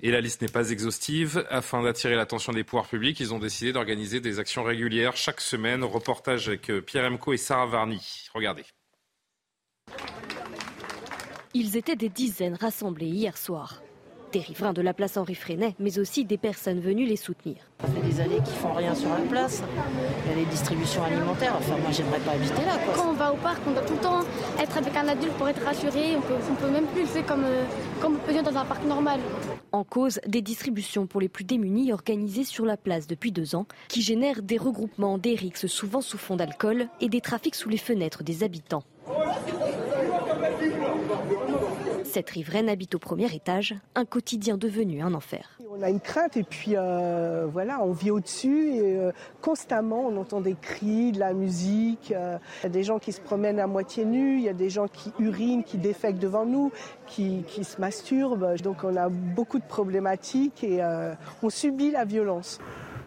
Et 0.00 0.10
la 0.10 0.20
liste 0.20 0.42
n'est 0.42 0.48
pas 0.48 0.70
exhaustive. 0.70 1.44
Afin 1.50 1.82
d'attirer 1.82 2.16
l'attention 2.16 2.52
des 2.52 2.64
pouvoirs 2.64 2.86
publics, 2.86 3.20
ils 3.20 3.34
ont 3.34 3.38
décidé 3.38 3.72
d'organiser 3.72 4.20
des 4.20 4.38
actions 4.38 4.64
régulières 4.64 5.16
chaque 5.16 5.40
semaine. 5.40 5.84
Reportage 5.84 6.48
avec 6.48 6.70
euh, 6.70 6.80
Pierre 6.80 7.10
Emco 7.10 7.32
et 7.32 7.36
Sarah 7.36 7.66
Varny. 7.66 8.28
Regardez. 8.34 8.64
Ils 11.52 11.76
étaient 11.76 11.96
des 11.96 12.08
dizaines 12.08 12.54
rassemblés 12.54 13.06
hier 13.06 13.36
soir. 13.36 13.82
Des 14.32 14.38
riverains 14.38 14.72
de 14.72 14.82
la 14.82 14.94
place 14.94 15.16
Henri 15.16 15.34
Freinet, 15.34 15.74
mais 15.80 15.98
aussi 15.98 16.24
des 16.24 16.38
personnes 16.38 16.78
venues 16.80 17.04
les 17.04 17.16
soutenir. 17.16 17.56
Ça 17.80 17.88
fait 17.88 18.06
des 18.08 18.20
années 18.20 18.36
qu'ils 18.36 18.54
font 18.54 18.72
rien 18.72 18.94
sur 18.94 19.08
la 19.08 19.16
place. 19.16 19.62
Il 20.24 20.30
y 20.30 20.34
a 20.34 20.36
les 20.36 20.44
distributions 20.44 21.02
alimentaires. 21.02 21.54
Enfin, 21.58 21.76
moi, 21.78 21.90
j'aimerais 21.90 22.20
pas 22.20 22.32
habiter 22.32 22.64
là. 22.64 22.78
Quoi. 22.84 22.94
Quand 22.94 23.10
on 23.10 23.14
va 23.14 23.32
au 23.32 23.36
parc, 23.36 23.60
on 23.66 23.72
doit 23.72 23.82
tout 23.82 23.94
le 23.94 24.00
temps 24.00 24.20
être 24.60 24.76
avec 24.76 24.96
un 24.96 25.08
adulte 25.08 25.32
pour 25.32 25.48
être 25.48 25.62
rassuré. 25.64 26.16
On 26.16 26.20
peut, 26.20 26.34
on 26.48 26.54
peut 26.54 26.70
même 26.70 26.86
plus 26.86 27.00
le 27.00 27.06
faire 27.06 27.26
comme, 27.26 27.44
euh, 27.44 27.64
comme 28.00 28.14
on 28.14 28.18
peut 28.18 28.40
dans 28.40 28.56
un 28.56 28.64
parc 28.64 28.84
normal. 28.84 29.18
En 29.72 29.82
cause, 29.82 30.20
des 30.26 30.42
distributions 30.42 31.06
pour 31.06 31.20
les 31.20 31.28
plus 31.28 31.44
démunis 31.44 31.92
organisées 31.92 32.44
sur 32.44 32.64
la 32.64 32.76
place 32.76 33.08
depuis 33.08 33.32
deux 33.32 33.56
ans, 33.56 33.66
qui 33.88 34.00
génèrent 34.00 34.42
des 34.42 34.58
regroupements, 34.58 35.18
des 35.18 35.34
rixes 35.34 35.66
souvent 35.66 36.00
sous 36.00 36.18
fond 36.18 36.36
d'alcool 36.36 36.86
et 37.00 37.08
des 37.08 37.20
trafics 37.20 37.56
sous 37.56 37.68
les 37.68 37.78
fenêtres 37.78 38.22
des 38.22 38.44
habitants. 38.44 38.84
Cette 42.12 42.30
riveraine 42.30 42.68
habite 42.68 42.96
au 42.96 42.98
premier 42.98 43.32
étage, 43.32 43.76
un 43.94 44.04
quotidien 44.04 44.56
devenu 44.56 45.00
un 45.00 45.14
enfer. 45.14 45.48
On 45.70 45.80
a 45.80 45.90
une 45.90 46.00
crainte 46.00 46.36
et 46.36 46.42
puis 46.42 46.72
euh, 46.74 47.46
voilà, 47.52 47.80
on 47.84 47.92
vit 47.92 48.10
au-dessus 48.10 48.74
et 48.74 48.96
euh, 48.98 49.12
constamment 49.40 50.08
on 50.08 50.16
entend 50.16 50.40
des 50.40 50.56
cris, 50.60 51.12
de 51.12 51.20
la 51.20 51.32
musique. 51.32 52.10
euh, 52.10 52.36
Il 52.60 52.64
y 52.64 52.66
a 52.66 52.70
des 52.70 52.82
gens 52.82 52.98
qui 52.98 53.12
se 53.12 53.20
promènent 53.20 53.60
à 53.60 53.68
moitié 53.68 54.04
nus, 54.04 54.38
il 54.38 54.42
y 54.42 54.48
a 54.48 54.52
des 54.54 54.70
gens 54.70 54.88
qui 54.88 55.12
urinent, 55.20 55.62
qui 55.62 55.78
défèquent 55.78 56.18
devant 56.18 56.44
nous, 56.44 56.72
qui, 57.06 57.44
qui 57.46 57.62
se 57.62 57.80
masturbent. 57.80 58.56
Donc 58.60 58.78
on 58.82 58.96
a 58.96 59.08
beaucoup 59.08 59.60
de 59.60 59.64
problématiques 59.64 60.64
et 60.64 60.80
on 61.44 61.48
subit 61.48 61.92
la 61.92 62.04
violence. 62.04 62.58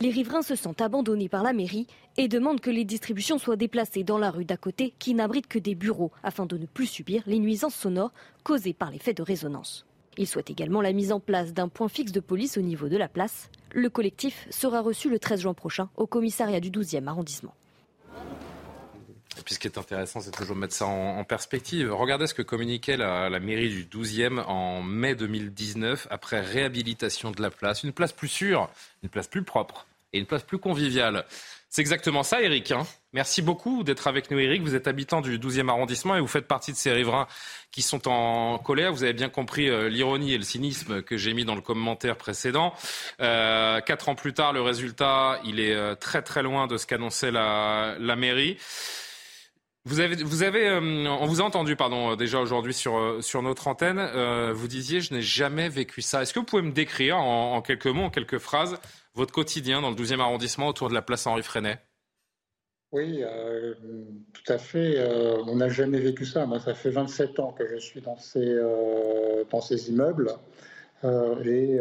Les 0.01 0.09
riverains 0.09 0.41
se 0.41 0.55
sentent 0.55 0.81
abandonnés 0.81 1.29
par 1.29 1.43
la 1.43 1.53
mairie 1.53 1.87
et 2.17 2.27
demandent 2.27 2.59
que 2.59 2.69
les 2.69 2.83
distributions 2.83 3.37
soient 3.37 3.55
déplacées 3.55 4.03
dans 4.03 4.17
la 4.17 4.31
rue 4.31 4.45
d'à 4.45 4.57
côté 4.57 4.93
qui 4.99 5.13
n'abrite 5.13 5.47
que 5.47 5.59
des 5.59 5.75
bureaux 5.75 6.11
afin 6.23 6.45
de 6.45 6.57
ne 6.57 6.65
plus 6.65 6.87
subir 6.87 7.23
les 7.25 7.39
nuisances 7.39 7.75
sonores 7.75 8.11
causées 8.43 8.73
par 8.73 8.91
l'effet 8.91 9.13
de 9.13 9.23
résonance. 9.23 9.85
Ils 10.17 10.27
souhaitent 10.27 10.49
également 10.49 10.81
la 10.81 10.93
mise 10.93 11.11
en 11.11 11.19
place 11.19 11.53
d'un 11.53 11.69
point 11.69 11.87
fixe 11.87 12.11
de 12.11 12.19
police 12.19 12.57
au 12.57 12.61
niveau 12.61 12.87
de 12.87 12.97
la 12.97 13.07
place. 13.07 13.49
Le 13.71 13.89
collectif 13.89 14.47
sera 14.51 14.81
reçu 14.81 15.09
le 15.09 15.19
13 15.19 15.41
juin 15.41 15.53
prochain 15.53 15.89
au 15.95 16.05
commissariat 16.05 16.59
du 16.59 16.69
12e 16.69 17.07
arrondissement. 17.07 17.55
Et 19.39 19.41
puis 19.41 19.55
ce 19.55 19.59
qui 19.59 19.67
est 19.67 19.77
intéressant, 19.77 20.21
c'est 20.21 20.31
toujours 20.31 20.55
mettre 20.55 20.73
ça 20.73 20.85
en, 20.85 21.23
perspective. 21.23 21.91
Regardez 21.91 22.27
ce 22.27 22.33
que 22.33 22.41
communiquait 22.41 22.97
la, 22.97 23.39
mairie 23.39 23.69
du 23.69 23.85
12e 23.85 24.43
en 24.45 24.81
mai 24.81 25.15
2019 25.15 26.07
après 26.09 26.41
réhabilitation 26.41 27.31
de 27.31 27.41
la 27.41 27.49
place. 27.49 27.83
Une 27.83 27.93
place 27.93 28.13
plus 28.13 28.27
sûre, 28.27 28.69
une 29.01 29.09
place 29.09 29.27
plus 29.27 29.43
propre 29.43 29.87
et 30.13 30.19
une 30.19 30.25
place 30.25 30.43
plus 30.43 30.59
conviviale. 30.59 31.25
C'est 31.73 31.81
exactement 31.81 32.21
ça, 32.21 32.39
Eric. 32.39 32.71
Hein. 32.71 32.85
Merci 33.13 33.41
beaucoup 33.41 33.83
d'être 33.83 34.05
avec 34.05 34.29
nous, 34.29 34.37
Eric. 34.37 34.61
Vous 34.61 34.75
êtes 34.75 34.87
habitant 34.87 35.21
du 35.21 35.39
12e 35.39 35.69
arrondissement 35.69 36.15
et 36.15 36.21
vous 36.21 36.27
faites 36.27 36.47
partie 36.47 36.71
de 36.71 36.77
ces 36.77 36.91
riverains 36.91 37.27
qui 37.71 37.81
sont 37.81 38.07
en 38.07 38.59
colère. 38.59 38.93
Vous 38.93 39.03
avez 39.03 39.13
bien 39.13 39.29
compris 39.29 39.69
euh, 39.69 39.89
l'ironie 39.89 40.33
et 40.33 40.37
le 40.37 40.43
cynisme 40.43 41.01
que 41.01 41.17
j'ai 41.17 41.33
mis 41.33 41.45
dans 41.45 41.55
le 41.55 41.61
commentaire 41.61 42.15
précédent. 42.15 42.75
Euh, 43.21 43.81
quatre 43.81 44.09
ans 44.09 44.13
plus 44.13 44.33
tard, 44.33 44.53
le 44.53 44.61
résultat, 44.61 45.39
il 45.45 45.59
est 45.59 45.73
euh, 45.73 45.95
très 45.95 46.21
très 46.21 46.43
loin 46.43 46.67
de 46.67 46.77
ce 46.77 46.85
qu'annonçait 46.85 47.31
la, 47.31 47.97
mairie. 48.15 48.57
Vous 49.85 49.99
avez, 49.99 50.15
avez, 50.45 50.71
on 51.09 51.25
vous 51.25 51.41
a 51.41 51.43
entendu, 51.43 51.75
pardon, 51.75 52.15
déjà 52.15 52.39
aujourd'hui 52.39 52.73
sur 52.73 53.21
sur 53.21 53.41
notre 53.41 53.67
antenne. 53.67 53.99
vous 54.53 54.67
disiez, 54.69 55.01
je 55.01 55.13
n'ai 55.13 55.21
jamais 55.21 55.67
vécu 55.67 56.01
ça. 56.01 56.21
Est-ce 56.21 56.33
que 56.33 56.39
vous 56.39 56.45
pouvez 56.45 56.61
me 56.61 56.71
décrire 56.71 57.17
en, 57.17 57.61
quelques 57.61 57.87
mots, 57.87 58.03
en 58.03 58.09
quelques 58.09 58.37
phrases, 58.37 58.79
votre 59.13 59.33
quotidien 59.33 59.81
dans 59.81 59.89
le 59.89 59.95
12e 59.97 60.21
arrondissement 60.21 60.67
autour 60.67 60.87
de 60.87 60.93
la 60.93 61.01
place 61.01 61.27
Henri 61.27 61.43
Freinet? 61.43 61.79
Oui, 62.93 63.23
euh, 63.23 63.73
tout 64.33 64.53
à 64.53 64.59
fait. 64.59 64.99
Euh, 64.99 65.41
on 65.47 65.55
n'a 65.55 65.67
jamais 65.67 65.99
vécu 65.99 66.25
ça. 66.25 66.45
Moi, 66.45 66.59
ça 66.59 66.75
fait 66.75 66.91
27 66.91 67.39
ans 67.39 67.51
que 67.51 67.67
je 67.67 67.77
suis 67.77 68.01
dans 68.01 68.17
ces, 68.17 68.39
euh, 68.39 69.43
dans 69.49 69.61
ces 69.61 69.89
immeubles. 69.89 70.31
et 71.43 71.79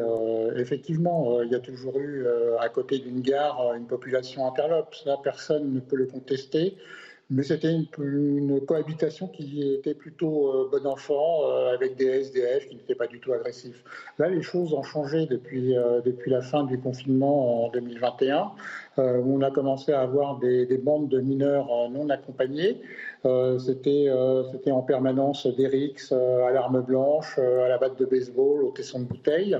effectivement, 0.56 1.42
il 1.42 1.50
y 1.52 1.54
a 1.54 1.60
toujours 1.60 1.98
eu 2.00 2.26
à 2.58 2.68
côté 2.70 2.98
d'une 2.98 3.20
gare 3.20 3.74
une 3.74 3.86
population 3.86 4.46
interlope. 4.46 4.94
Ça, 4.94 5.16
personne 5.22 5.72
ne 5.72 5.80
peut 5.80 5.96
le 5.96 6.06
contester 6.06 6.76
mais 7.30 7.42
c'était 7.42 7.72
une, 7.72 8.60
cohabitation 8.66 9.26
qui 9.26 9.62
était 9.72 9.94
plutôt 9.94 10.48
euh, 10.48 10.68
bon 10.70 10.86
enfant, 10.86 11.48
euh, 11.48 11.74
avec 11.74 11.96
des 11.96 12.06
SDF 12.06 12.68
qui 12.68 12.76
n'étaient 12.76 12.94
pas 12.94 13.06
du 13.06 13.20
tout 13.20 13.32
agressifs. 13.32 13.82
Là, 14.18 14.28
les 14.28 14.42
choses 14.42 14.74
ont 14.74 14.82
changé 14.82 15.26
depuis, 15.26 15.76
euh, 15.76 16.00
depuis 16.02 16.30
la 16.30 16.42
fin 16.42 16.64
du 16.64 16.78
confinement 16.78 17.64
en 17.64 17.70
2021, 17.70 18.52
où 18.98 19.38
on 19.38 19.40
a 19.40 19.50
commencé 19.50 19.92
à 19.92 20.02
avoir 20.02 20.38
des, 20.38 20.66
bandes 20.76 21.08
de 21.08 21.20
mineurs 21.20 21.68
non 21.90 22.10
accompagnés. 22.10 22.78
c'était, 23.58 24.10
en 24.10 24.82
permanence 24.82 25.46
des 25.46 25.66
rixes 25.66 26.12
à 26.12 26.50
l'arme 26.52 26.82
blanche, 26.82 27.38
à 27.38 27.68
la 27.68 27.78
batte 27.78 27.98
de 27.98 28.04
baseball, 28.04 28.64
au 28.64 28.70
tesson 28.70 29.00
de 29.00 29.04
bouteille. 29.06 29.56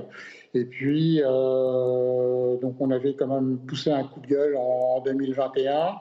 Et 0.53 0.65
puis, 0.65 1.19
donc 1.23 2.75
on 2.79 2.91
avait 2.91 3.15
quand 3.15 3.27
même 3.27 3.57
poussé 3.67 3.89
un 3.89 4.03
coup 4.03 4.19
de 4.19 4.27
gueule 4.27 4.55
en 4.55 5.01
2021. 5.01 5.95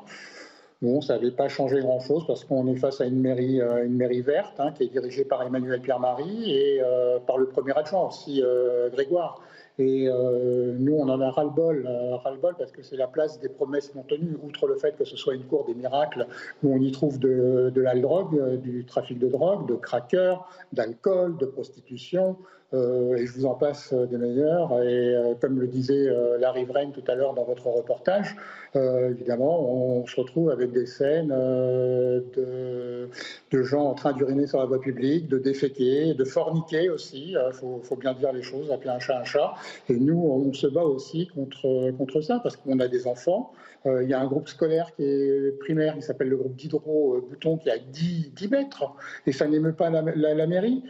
Bon, 0.83 1.01
ça 1.01 1.15
n'avait 1.15 1.31
pas 1.31 1.49
changé 1.49 1.81
grand-chose 1.81 2.27
parce 2.27 2.45
qu'on 2.45 2.67
est 2.67 2.75
face 2.75 3.01
à 3.01 3.07
une 3.07 3.21
mairie, 3.21 3.61
euh, 3.61 3.87
une 3.87 3.95
mairie 3.95 4.21
verte 4.21 4.59
hein, 4.59 4.73
qui 4.73 4.83
est 4.83 4.89
dirigée 4.89 5.25
par 5.25 5.41
Emmanuel 5.45 5.81
Pierre-Marie 5.81 6.53
et 6.53 6.81
euh, 6.83 7.21
par 7.21 7.39
le 7.39 7.47
premier 7.47 7.73
adjoint 7.79 8.09
aussi, 8.09 8.43
euh, 8.43 8.91
Grégoire. 8.91 9.41
Et 9.79 10.07
nous, 10.07 10.95
on 10.95 11.09
en 11.09 11.21
a 11.23 11.31
ras-le-bol, 11.31 11.89
ras-le-bol 12.23 12.55
parce 12.59 12.71
que 12.73 12.83
c'est 12.83 12.97
la 12.97 13.07
place 13.07 13.41
des 13.41 13.49
promesses 13.49 13.95
non 13.95 14.03
tenues, 14.03 14.37
outre 14.43 14.67
le 14.67 14.77
fait 14.77 14.95
que 14.99 15.05
ce 15.05 15.17
soit 15.17 15.35
une 15.35 15.45
cour 15.45 15.65
des 15.65 15.75
miracles 15.75 16.27
où 16.63 16.75
on 16.75 16.79
y 16.79 16.93
trouve 16.93 17.19
de, 17.19 17.73
de 17.75 17.81
la 17.81 17.95
drogue, 17.95 18.61
du 18.61 18.85
trafic 18.85 19.19
de 19.19 19.29
drogue, 19.29 19.67
de 19.67 19.75
crackers, 19.75 20.47
d'alcool, 20.75 21.39
de 21.39 21.47
prostitution, 21.47 22.37
euh, 22.75 23.17
et 23.17 23.27
je 23.27 23.33
vous 23.33 23.45
en 23.45 23.55
passe 23.55 23.93
euh, 23.93 24.07
des 24.07 24.17
meilleurs. 24.17 24.73
Et 24.83 25.15
euh, 25.15 25.35
comme 25.41 25.61
le 25.61 25.67
disait 25.67 26.09
Larry 26.39 26.65
Vrain 26.65 26.91
tout 26.91 27.03
à 27.07 27.15
l'heure 27.15 27.35
dans 27.35 27.45
votre 27.45 27.67
reportage, 27.67 28.37
évidemment, 28.75 30.01
on 30.01 30.07
se 30.07 30.19
retrouve 30.19 30.51
avec 30.51 30.73
des 30.73 30.87
scènes 30.87 31.29
de, 31.29 33.09
de, 33.51 33.63
gens 33.63 33.85
en 33.85 33.95
train 33.95 34.13
d'uriner 34.13 34.47
sur 34.47 34.61
la 34.61 34.65
voie 34.65 34.81
publique, 34.81 35.29
de 35.29 35.39
déféquer, 35.39 36.15
de 36.15 36.25
forniquer 36.25 36.89
aussi. 36.89 37.33
Il 37.33 37.53
faut, 37.53 37.81
faut, 37.83 37.97
bien 37.97 38.15
dire 38.15 38.33
les 38.33 38.43
choses, 38.43 38.71
appeler 38.71 38.91
un 38.91 38.99
chat 38.99 39.19
un 39.19 39.25
chat. 39.25 39.55
Et 39.91 39.97
nous, 39.97 40.19
on 40.19 40.53
se 40.55 40.67
bat 40.67 40.85
aussi 40.85 41.27
contre, 41.29 41.91
contre 41.99 42.23
ça 42.23 42.41
parce 42.43 42.57
qu'on 42.57 42.81
a 42.81 42.89
des 42.89 43.07
enfants. 43.07 43.53
Il 43.85 44.09
y 44.09 44.15
a 44.15 44.21
un 44.21 44.27
groupe 44.27 44.49
scolaire 44.49 44.95
qui 44.95 45.03
est 45.03 45.59
primaire, 45.59 45.95
qui 45.97 46.03
s'appelle 46.03 46.29
le 46.29 46.37
groupe 46.37 46.55
d'Hydro-Bouton, 46.55 47.59
qui 47.59 47.69
a 47.69 47.79
10, 47.79 48.33
10, 48.33 48.49
mètres, 48.49 48.95
et 49.27 49.33
ça 49.33 49.49
n'émeut 49.49 49.73
pas 49.73 49.91
la, 49.91 50.03
la 50.03 50.47
mairie. 50.47 50.85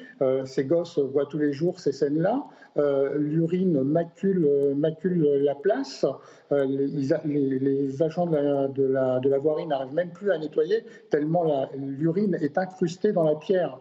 ces 0.45 0.64
gosses 0.64 0.99
voient 0.99 1.26
tous 1.26 1.38
les 1.38 1.53
jours 1.53 1.80
ces 1.80 1.93
scènes-là. 1.93 2.45
Euh, 2.78 3.18
l'urine 3.18 3.82
macule, 3.82 4.74
macule, 4.74 5.22
la 5.43 5.55
place. 5.55 6.07
Euh, 6.53 6.64
les, 6.64 8.03
agents 8.03 8.26
de 8.26 8.82
la, 8.86 9.20
de, 9.20 9.36
voirie 9.36 9.66
n'arrivent 9.66 9.93
même 9.93 10.11
plus 10.11 10.30
à 10.30 10.38
nettoyer 10.38 10.84
tellement 11.11 11.68
l'urine 11.74 12.38
est 12.40 12.57
incrustée 12.57 13.12
dans 13.12 13.24
la 13.24 13.34
pierre. 13.34 13.78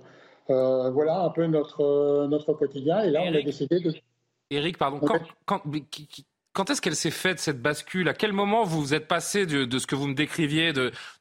Euh, 0.50 0.90
voilà 0.90 1.22
un 1.22 1.30
peu 1.30 1.46
notre, 1.46 2.28
notre 2.28 2.54
quotidien. 2.54 3.02
Et 3.02 3.12
là, 3.12 3.22
on 3.24 3.34
a 3.34 3.42
décidé 3.42 3.80
de. 3.80 3.94
Eric, 4.50 4.78
pardon, 4.78 5.00
quand, 5.00 5.22
quand 5.46 5.62
est-ce 6.70 6.82
qu'elle 6.82 6.96
s'est 6.96 7.12
faite 7.12 7.40
cette 7.40 7.62
bascule? 7.62 8.10
À 8.10 8.14
quel 8.14 8.34
moment 8.34 8.64
vous 8.64 8.82
vous 8.82 8.94
êtes 8.94 9.08
passé 9.08 9.46
de, 9.46 9.80
ce 9.80 9.88
que 9.88 9.96
vous 9.96 10.08
me 10.08 10.14
décriviez 10.14 10.74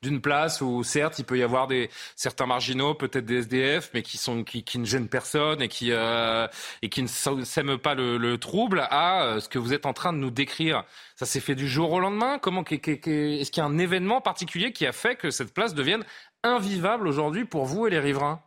d'une 0.02 0.20
place 0.20 0.60
où 0.60 0.82
certes 0.82 1.18
il 1.18 1.24
peut 1.24 1.38
y 1.38 1.42
avoir 1.42 1.68
des 1.68 1.88
certains 2.16 2.46
marginaux, 2.46 2.94
peut-être 2.94 3.24
des 3.24 3.38
SDF, 3.38 3.90
mais 3.94 4.02
qui 4.02 4.18
sont 4.18 4.42
qui, 4.42 4.78
ne 4.78 4.84
gênent 4.84 5.08
personne 5.08 5.62
et 5.62 5.68
qui 5.68 5.92
euh, 5.92 6.48
et 6.82 6.88
qui 6.88 7.02
ne 7.02 7.08
sèment 7.08 7.78
pas 7.78 7.94
le, 7.94 8.38
trouble, 8.38 8.86
à 8.90 9.22
euh, 9.22 9.40
ce 9.40 9.48
que 9.48 9.58
vous 9.58 9.72
êtes 9.72 9.86
en 9.86 9.92
train 9.92 10.12
de 10.12 10.18
nous 10.18 10.30
décrire? 10.30 10.84
Ça 11.14 11.26
s'est 11.26 11.40
fait 11.40 11.54
du 11.54 11.68
jour 11.68 11.92
au 11.92 12.00
lendemain? 12.00 12.38
Comment 12.38 12.64
Est-ce 12.64 13.50
qu'il 13.50 13.58
y 13.58 13.60
a 13.60 13.64
un 13.64 13.78
événement 13.78 14.20
particulier 14.20 14.72
qui 14.72 14.86
a 14.86 14.92
fait 14.92 15.16
que 15.16 15.30
cette 15.30 15.54
place 15.54 15.74
devienne 15.74 16.04
invivable 16.42 17.06
aujourd'hui 17.06 17.44
pour 17.44 17.66
vous 17.66 17.86
et 17.86 17.90
les 17.90 18.00
riverains? 18.00 18.42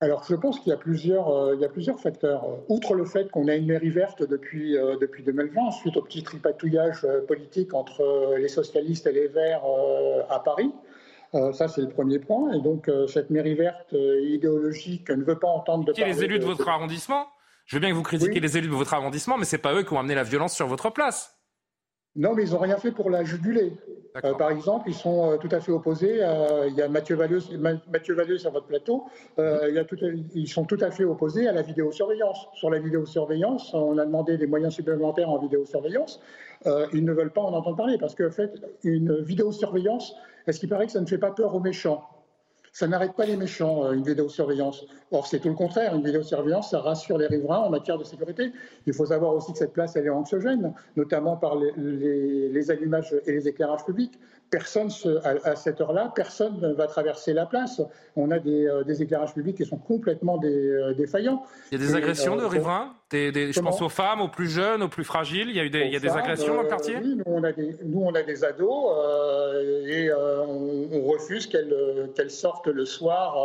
Alors, 0.00 0.24
je 0.28 0.34
pense 0.34 0.60
qu'il 0.60 0.68
y 0.68 0.72
a 0.74 0.76
plusieurs, 0.76 1.30
euh, 1.30 1.54
il 1.54 1.60
y 1.60 1.64
a 1.64 1.70
plusieurs 1.70 1.98
facteurs. 1.98 2.44
Outre 2.68 2.94
le 2.94 3.06
fait 3.06 3.30
qu'on 3.30 3.48
a 3.48 3.54
une 3.54 3.66
mairie 3.66 3.88
verte 3.88 4.22
depuis, 4.22 4.76
euh, 4.76 4.98
depuis 5.00 5.22
2020, 5.22 5.70
suite 5.70 5.96
au 5.96 6.02
petit 6.02 6.22
tripatouillage 6.22 7.04
euh, 7.04 7.24
politique 7.26 7.72
entre 7.72 8.36
les 8.36 8.48
socialistes 8.48 9.06
et 9.06 9.12
les 9.12 9.28
Verts 9.28 9.64
à 10.28 10.40
Paris, 10.40 10.72
ça, 11.52 11.68
c'est 11.68 11.82
le 11.82 11.88
premier 11.88 12.18
point. 12.18 12.52
Et 12.52 12.60
donc, 12.62 12.90
cette 13.08 13.28
mairie 13.28 13.54
verte 13.54 13.92
idéologique 13.92 15.10
ne 15.10 15.22
veut 15.22 15.38
pas 15.38 15.48
entendre 15.48 15.84
de 15.84 15.92
parler... 15.92 16.10
les 16.10 16.24
élus 16.24 16.38
de, 16.38 16.46
votre 16.46 16.66
arrondissement 16.66 17.26
Je 17.66 17.76
veux 17.76 17.80
bien 17.80 17.90
que 17.90 17.94
vous 17.94 18.02
critiquiez 18.02 18.40
les 18.40 18.56
élus 18.56 18.68
de 18.68 18.72
votre 18.72 18.94
arrondissement, 18.94 19.36
mais 19.36 19.44
ce 19.44 19.56
n'est 19.56 19.60
pas 19.60 19.74
eux 19.74 19.82
qui 19.82 19.92
ont 19.92 19.98
amené 19.98 20.14
la 20.14 20.22
violence 20.22 20.54
sur 20.54 20.66
votre 20.66 20.88
place. 20.88 21.35
Non, 22.16 22.34
mais 22.34 22.44
ils 22.44 22.52
n'ont 22.52 22.58
rien 22.58 22.78
fait 22.78 22.92
pour 22.92 23.10
la 23.10 23.24
juguler. 23.24 23.72
Euh, 24.24 24.32
par 24.32 24.50
exemple, 24.50 24.88
ils 24.88 24.94
sont 24.94 25.32
euh, 25.32 25.36
tout 25.36 25.50
à 25.52 25.60
fait 25.60 25.72
opposés. 25.72 26.22
il 26.68 26.74
y 26.74 26.82
a 26.82 26.88
Mathieu 26.88 27.18
sur 28.38 28.50
votre 28.50 28.66
plateau. 28.66 29.04
Euh, 29.38 29.84
ils 30.34 30.48
sont 30.48 30.64
tout 30.64 30.78
à 30.80 30.90
fait 30.90 31.04
opposés 31.04 31.46
à 31.46 31.52
la 31.52 31.62
vidéosurveillance. 31.62 32.48
Sur 32.54 32.70
la 32.70 32.78
vidéosurveillance, 32.78 33.74
on 33.74 33.98
a 33.98 34.06
demandé 34.06 34.38
des 34.38 34.46
moyens 34.46 34.74
supplémentaires 34.74 35.28
en 35.28 35.38
vidéosurveillance. 35.38 36.20
ils 36.64 37.04
ne 37.04 37.12
veulent 37.12 37.32
pas 37.32 37.42
en 37.42 37.52
entendre 37.52 37.76
parler 37.76 37.98
parce 37.98 38.14
que, 38.14 38.26
en 38.26 38.30
fait, 38.30 38.52
une 38.82 39.20
vidéosurveillance, 39.20 40.16
est-ce 40.46 40.60
qu'il 40.60 40.70
paraît 40.70 40.86
que 40.86 40.92
ça 40.92 41.00
ne 41.00 41.06
fait 41.06 41.18
pas 41.18 41.32
peur 41.32 41.54
aux 41.54 41.60
méchants 41.60 42.08
ça 42.76 42.86
n'arrête 42.86 43.14
pas 43.14 43.24
les 43.24 43.38
méchants, 43.38 43.90
une 43.90 44.02
vidéosurveillance. 44.02 44.84
Or, 45.10 45.26
c'est 45.26 45.38
tout 45.38 45.48
le 45.48 45.54
contraire. 45.54 45.94
Une 45.94 46.04
vidéosurveillance, 46.04 46.72
ça 46.72 46.80
rassure 46.80 47.16
les 47.16 47.26
riverains 47.26 47.60
en 47.60 47.70
matière 47.70 47.96
de 47.96 48.04
sécurité. 48.04 48.52
Il 48.86 48.92
faut 48.92 49.06
savoir 49.06 49.34
aussi 49.34 49.52
que 49.52 49.58
cette 49.58 49.72
place, 49.72 49.96
elle 49.96 50.04
est 50.04 50.10
anxiogène, 50.10 50.74
notamment 50.94 51.38
par 51.38 51.56
les, 51.56 51.72
les 52.50 52.70
allumages 52.70 53.14
et 53.24 53.32
les 53.32 53.48
éclairages 53.48 53.86
publics 53.86 54.20
personne, 54.50 54.90
à, 55.24 55.56
cette 55.56 55.80
heure-là, 55.80 56.12
personne 56.14 56.60
ne 56.60 56.72
va 56.72 56.86
traverser 56.86 57.32
la 57.32 57.46
place. 57.46 57.80
On 58.14 58.30
a 58.30 58.38
des, 58.38 58.66
euh, 58.66 58.84
éclairages 58.84 59.34
publics 59.34 59.56
qui 59.56 59.64
sont 59.64 59.76
complètement 59.76 60.40
euh, 60.42 60.94
défaillants. 60.94 61.42
Il 61.72 61.80
y 61.80 61.84
a 61.84 61.86
des 61.86 61.94
agressions 61.94 62.36
de 62.36 62.42
euh, 62.42 62.48
riverains 62.48 62.94
Je 63.12 63.60
pense 63.60 63.82
aux 63.82 63.88
femmes, 63.88 64.20
aux 64.20 64.28
plus 64.28 64.48
jeunes, 64.48 64.82
aux 64.82 64.88
plus 64.88 65.04
fragiles. 65.04 65.48
Il 65.48 65.56
y 65.56 65.60
a, 65.60 65.64
eu 65.64 65.70
des, 65.70 65.82
il 65.82 65.92
y 65.92 65.96
a 65.96 66.00
des 66.00 66.10
agressions 66.10 66.54
dans 66.54 66.62
le 66.62 66.68
quartier 66.68 66.96
Oui, 67.02 67.16
nous 67.16 67.24
on, 67.26 67.42
a 67.44 67.52
des, 67.52 67.76
nous 67.84 68.00
on 68.00 68.14
a 68.14 68.22
des 68.22 68.44
ados 68.44 68.92
et 69.86 70.10
on, 70.12 71.06
refuse 71.06 71.46
qu'elles 71.46 72.30
sortent 72.30 72.68
le 72.68 72.84
soir, 72.84 73.36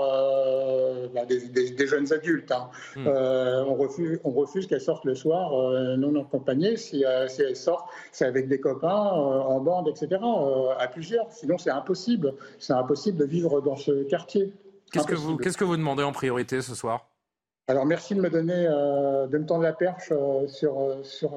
des, 1.28 1.88
jeunes 1.88 2.12
adultes. 2.14 2.52
Hein. 2.52 2.70
On 3.06 3.76
refuse, 3.76 4.20
on 4.24 4.32
refuse 4.32 4.68
qu'elles 4.68 4.82
sortent 4.82 5.06
le 5.06 5.16
soir 5.16 5.52
non 5.98 6.20
accompagnées. 6.20 6.78
Si, 6.78 7.04
si 7.28 7.42
elles 7.42 7.56
sortent, 7.56 7.90
c'est 8.12 8.26
avec 8.26 8.48
des 8.48 8.60
copains, 8.60 8.90
en 8.90 9.60
bande, 9.60 9.90
etc 9.90 10.20
plusieurs. 10.92 11.32
Sinon, 11.32 11.58
c'est 11.58 11.72
impossible. 11.72 12.34
C'est 12.60 12.74
impossible 12.74 13.18
de 13.18 13.26
vivre 13.26 13.62
dans 13.62 13.76
ce 13.76 14.04
quartier. 14.04 14.54
Qu'est-ce 14.92 15.08
que 15.08 15.16
vous, 15.16 15.38
qu'est-ce 15.38 15.58
que 15.58 15.64
vous 15.64 15.78
demandez 15.78 16.04
en 16.04 16.12
priorité 16.12 16.62
ce 16.62 16.76
soir? 16.76 17.08
Alors 17.68 17.86
merci 17.86 18.16
de 18.16 18.20
me 18.20 18.30
donner, 18.30 18.68
euh, 18.68 19.28
de 19.28 19.38
me 19.38 19.46
tendre 19.46 19.64
la 19.64 19.72
perche 19.72 20.12
euh, 20.12 20.46
sur, 20.48 20.78
euh, 20.82 21.04
sur, 21.04 21.32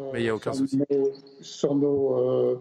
sur, 1.41 1.75
nos, 1.77 2.61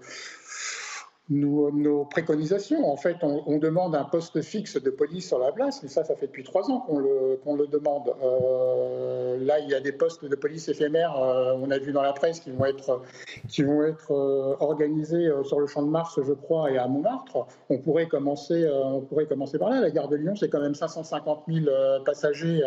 nos, 1.29 2.05
préconisations. 2.05 2.91
En 2.91 2.97
fait, 2.97 3.17
on, 3.21 3.57
demande 3.57 3.95
un 3.95 4.03
poste 4.03 4.41
fixe 4.41 4.81
de 4.81 4.89
police 4.89 5.27
sur 5.27 5.39
la 5.39 5.51
place, 5.51 5.83
et 5.83 5.87
ça, 5.87 6.03
ça 6.03 6.15
fait 6.15 6.27
depuis 6.27 6.43
trois 6.43 6.69
ans 6.69 6.79
qu'on 6.81 6.99
le, 6.99 7.39
qu'on 7.43 7.55
le 7.55 7.67
demande. 7.67 8.13
Euh, 8.21 9.37
là, 9.39 9.59
il 9.59 9.69
y 9.69 9.73
a 9.73 9.79
des 9.79 9.93
postes 9.93 10.25
de 10.25 10.35
police 10.35 10.67
éphémères, 10.67 11.17
euh, 11.17 11.53
on 11.61 11.71
a 11.71 11.77
vu 11.77 11.93
dans 11.93 12.01
la 12.01 12.13
presse, 12.13 12.41
qui 12.41 12.51
vont 12.51 12.65
être, 12.65 13.01
qui 13.47 13.63
vont 13.63 13.83
être 13.83 14.11
euh, 14.11 14.55
organisés 14.59 15.29
sur 15.45 15.59
le 15.59 15.67
champ 15.67 15.81
de 15.81 15.89
Mars, 15.89 16.19
je 16.21 16.33
crois, 16.33 16.71
et 16.71 16.77
à 16.77 16.87
Montmartre. 16.87 17.47
On 17.69 17.77
pourrait 17.77 18.07
commencer, 18.07 18.67
on 18.83 19.01
pourrait 19.01 19.25
commencer 19.25 19.57
par 19.57 19.69
là. 19.69 19.79
La 19.79 19.91
gare 19.91 20.09
de 20.09 20.17
Lyon, 20.17 20.35
c'est 20.35 20.49
quand 20.49 20.61
même 20.61 20.75
550 20.75 21.43
000 21.47 21.65
passagers 22.05 22.61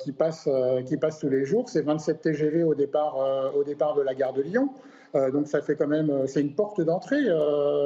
qui, 0.00 0.12
passent, 0.12 0.48
qui 0.86 0.96
passent 0.96 1.18
tous 1.18 1.28
les 1.28 1.44
jours. 1.44 1.68
C'est 1.68 1.82
27 1.82 2.22
TGV 2.22 2.62
au 2.62 2.74
départ, 2.74 3.52
au 3.54 3.64
départ 3.64 3.94
de 3.94 4.02
la 4.02 4.14
gare 4.14 4.32
de 4.32 4.42
Lyon. 4.42 4.70
Donc 5.14 5.46
ça 5.46 5.62
fait 5.62 5.76
quand 5.76 5.86
même, 5.86 6.26
c'est 6.26 6.40
une 6.40 6.54
porte 6.54 6.80
d'entrée. 6.80 7.22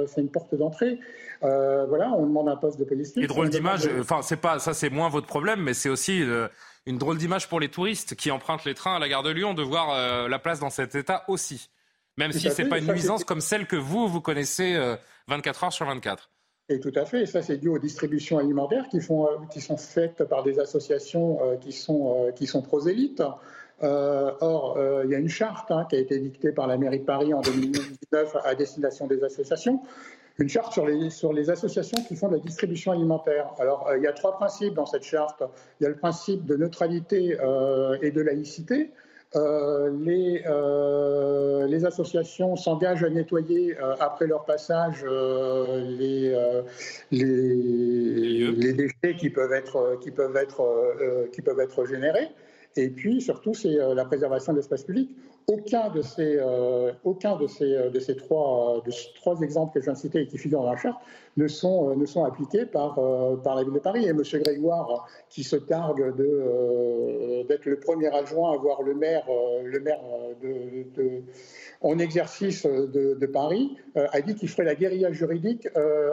c'est 0.07 0.21
une 0.21 0.31
porte 0.31 0.55
d'entrée. 0.55 0.99
voilà, 1.41 2.13
on 2.17 2.27
demande 2.27 2.49
un 2.49 2.57
poste 2.57 2.79
de 2.79 2.85
police. 2.85 3.13
Et 3.17 3.27
drôle 3.27 3.51
d'image. 3.51 3.89
Enfin, 4.01 4.21
c'est 4.23 4.37
pas 4.37 4.59
ça, 4.59 4.75
c'est 4.75 4.91
moins 4.91 5.09
votre 5.09 5.27
problème, 5.27 5.63
mais 5.63 5.75
c'est 5.75 5.89
aussi 5.89 6.23
une 6.87 6.99
drôle 6.99 7.19
d'image 7.19 7.49
pour 7.49 7.61
les 7.61 7.69
touristes 7.69 8.15
qui 8.15 8.31
empruntent 8.31 8.65
les 8.65 8.75
trains 8.75 8.97
à 8.97 8.99
la 8.99 9.09
gare 9.09 9.23
de 9.23 9.31
Lyon 9.31 9.55
de 9.55 9.63
voir 9.63 10.29
la 10.29 10.39
place 10.39 10.61
dans 10.61 10.71
cet 10.71 10.95
état 10.95 11.25
aussi. 11.29 11.71
Même 12.19 12.33
si 12.33 12.51
ce 12.51 12.63
n'est 12.63 12.69
pas 12.69 12.79
une 12.79 12.93
nuisance 12.93 13.25
comme 13.25 13.41
celle 13.41 13.67
que 13.67 13.77
vous, 13.77 14.09
vous 14.09 14.21
connaissez 14.21 14.79
24 15.29 15.65
heures 15.65 15.73
sur 15.73 15.87
24. 15.87 16.31
Et 16.69 16.81
tout 16.81 16.93
à 16.95 17.05
fait, 17.05 17.23
et 17.23 17.27
ça 17.27 17.43
c'est 17.43 17.59
dû 17.59 17.69
aux 17.69 17.79
distributions 17.79 18.39
alimentaires 18.39 18.89
qui, 18.89 19.01
font, 19.01 19.27
euh, 19.27 19.37
qui 19.51 19.61
sont 19.61 19.77
faites 19.77 20.25
par 20.25 20.43
des 20.43 20.59
associations 20.61 21.39
euh, 21.43 21.57
qui 21.57 21.73
sont, 21.73 22.27
euh, 22.27 22.33
qui 22.33 22.47
sont 22.47 22.63
prosélytes. 22.63 23.23
Or, 23.83 24.79
il 25.05 25.11
y 25.11 25.15
a 25.15 25.19
une 25.19 25.29
charte 25.29 25.71
hein, 25.71 25.87
qui 25.89 25.97
a 25.97 25.99
été 25.99 26.19
dictée 26.19 26.53
par 26.53 26.67
la 26.67 26.77
mairie 26.77 27.01
de 27.01 27.05
Paris 27.05 27.35
en 27.35 27.41
2019 27.41 28.37
à 28.45 28.55
destination 28.55 29.07
des 29.07 29.23
associations, 29.25 29.81
une 30.39 30.49
charte 30.49 30.73
sur 30.73 30.87
les, 30.87 31.11
sur 31.11 31.33
les 31.33 31.51
associations 31.51 32.03
qui 32.05 32.17
font 32.17 32.29
de 32.29 32.37
la 32.37 32.41
distribution 32.41 32.93
alimentaire. 32.93 33.53
Alors, 33.59 33.91
il 33.97 34.03
y 34.03 34.07
a 34.07 34.13
trois 34.13 34.37
principes 34.37 34.75
dans 34.75 34.87
cette 34.87 35.05
charte. 35.05 35.43
Il 35.81 35.85
y 35.85 35.87
a 35.87 35.91
le 35.91 35.97
principe 35.97 36.47
de 36.47 36.57
neutralité 36.57 37.37
et 38.03 38.11
de 38.11 38.21
laïcité. 38.21 38.91
Euh, 39.35 39.91
les, 40.05 40.43
euh, 40.47 41.67
les, 41.67 41.87
associations 41.87 42.55
s'engagent 42.55 43.05
à 43.05 43.09
nettoyer 43.09 43.75
euh, 43.79 43.95
après 43.99 44.27
leur 44.27 44.45
passage 44.45 45.07
les, 45.07 46.37
les, 47.11 48.53
les, 48.53 48.73
déchets 48.75 49.17
qui 49.19 49.31
peuvent 49.31 49.55
être, 49.55 49.99
qui 50.03 50.11
peuvent 50.11 50.37
être, 50.37 51.29
qui 51.33 51.41
peuvent 51.41 51.61
être 51.61 51.87
générés. 51.87 52.29
Et 52.77 52.89
puis 52.89 53.21
surtout, 53.21 53.55
c'est 53.55 53.77
la 53.95 54.05
préservation 54.05 54.53
de 54.53 54.59
l'espace 54.59 54.85
public. 54.85 55.11
Aucun 55.49 55.91
de 55.91 56.03
ces, 56.03 56.39
aucun 57.05 57.37
de 57.37 57.47
ces, 57.47 57.91
de 57.91 57.99
ces 57.99 58.17
trois, 58.17 58.83
de 58.87 58.93
trois 59.17 59.41
exemples 59.41 59.75
que 59.75 59.81
je 59.81 59.85
viens 59.85 59.95
de 59.95 59.99
citer 59.99 60.21
et 60.21 60.27
qui 60.27 60.39
figurent 60.39 60.63
dans 60.63 60.71
la 60.71 60.77
charte 60.77 61.01
ne 61.37 61.49
sont, 61.49 61.91
euh, 61.91 61.95
ne 61.97 62.05
sont 62.05 62.25
appliquées 62.25 62.67
par, 62.67 62.99
euh, 62.99 63.37
par 63.37 63.57
la 63.57 63.65
ville 63.65 63.73
de 63.73 63.79
Paris. 63.79 64.05
Et 64.05 64.09
M. 64.09 64.23
Grégoire, 64.23 65.09
qui 65.29 65.45
se 65.45 65.57
targue 65.57 66.01
euh, 66.19 67.45
d'être 67.45 67.67
le 67.67 67.79
premier 67.79 68.09
adjoint 68.09 68.53
à 68.53 68.57
voir 68.57 68.83
le 68.83 68.95
maire, 68.95 69.25
le 69.65 69.81
maire 69.81 70.01
de, 70.43 71.23
en 71.81 71.99
exercice 71.99 72.67
de, 72.67 73.27
Paris, 73.27 73.77
a 73.95 74.21
dit 74.21 74.35
qu'il 74.35 74.49
ferait 74.49 74.65
la 74.65 74.75
guérilla 74.75 75.13
juridique 75.13 75.69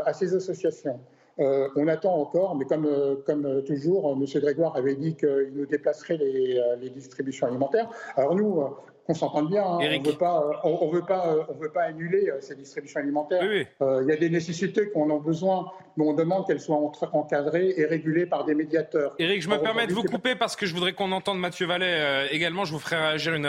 à 0.06 0.14
ces 0.14 0.34
associations. 0.34 1.00
On 1.40 1.88
attend 1.88 2.16
encore, 2.16 2.56
mais 2.56 2.66
comme, 2.66 2.88
comme 3.26 3.64
toujours, 3.64 4.12
M. 4.12 4.26
Grégoire 4.42 4.76
avait 4.76 4.96
dit 4.96 5.16
qu'il 5.16 5.52
nous 5.56 5.66
déplacerait 5.66 6.18
les, 6.18 6.62
les, 6.82 6.90
distributions 6.90 7.48
alimentaires. 7.48 7.90
Alors 8.16 8.36
nous, 8.36 8.64
qu'on 9.10 9.16
s'entende 9.16 9.50
bien. 9.50 9.64
Hein. 9.64 9.80
On 9.82 10.04
veut 10.04 10.18
pas, 10.18 10.40
euh, 10.40 10.54
on, 10.64 10.90
veut 10.92 11.02
pas, 11.02 11.34
euh, 11.34 11.44
on 11.50 11.54
veut 11.56 11.72
pas 11.72 11.82
annuler 11.82 12.30
euh, 12.30 12.42
ces 12.42 12.54
distributions 12.54 13.00
alimentaires. 13.00 13.42
Il 13.44 14.06
y 14.08 14.12
a 14.12 14.16
des 14.16 14.30
nécessités 14.30 14.92
qu'on 14.92 15.10
a 15.10 15.20
besoin, 15.20 15.72
mais 16.00 16.06
on 16.06 16.14
demande 16.14 16.48
qu'elles 16.48 16.62
soient 16.62 16.78
encadrées 16.78 17.74
et 17.76 17.86
régulées 17.86 18.26
par 18.26 18.46
des 18.46 18.56
médiateurs. 18.56 19.14
Eric, 19.20 19.42
je 19.42 19.50
me 19.50 19.58
permets 19.58 19.86
de 19.86 19.94
vous 19.94 20.04
couper 20.04 20.36
parce 20.36 20.56
que 20.56 20.66
je 20.66 20.74
voudrais 20.74 20.94
qu'on 20.94 21.12
entende 21.12 21.40
Mathieu 21.40 21.68
Vallet 21.68 22.30
également. 22.32 22.64
Je 22.64 22.72
vous 22.72 22.80
ferai 22.80 22.96
réagir 22.96 23.34
une, 23.34 23.46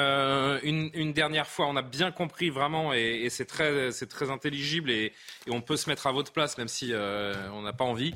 une, 0.64 0.90
une, 0.94 1.12
dernière 1.12 1.46
fois. 1.46 1.66
On 1.68 1.76
a 1.76 1.82
bien 1.82 2.10
compris 2.10 2.50
vraiment, 2.50 2.92
et, 2.92 3.28
c'est 3.30 3.44
très, 3.44 3.90
très 4.08 4.30
intelligible, 4.30 4.90
et, 4.90 5.12
et, 5.46 5.50
on 5.50 5.60
peut 5.60 5.76
se 5.76 5.88
mettre 5.88 6.08
à 6.08 6.12
votre 6.12 6.32
place, 6.32 6.58
même 6.58 6.68
si 6.68 6.92
on 7.54 7.62
n'a 7.62 7.72
pas 7.72 7.84
envie 7.84 8.14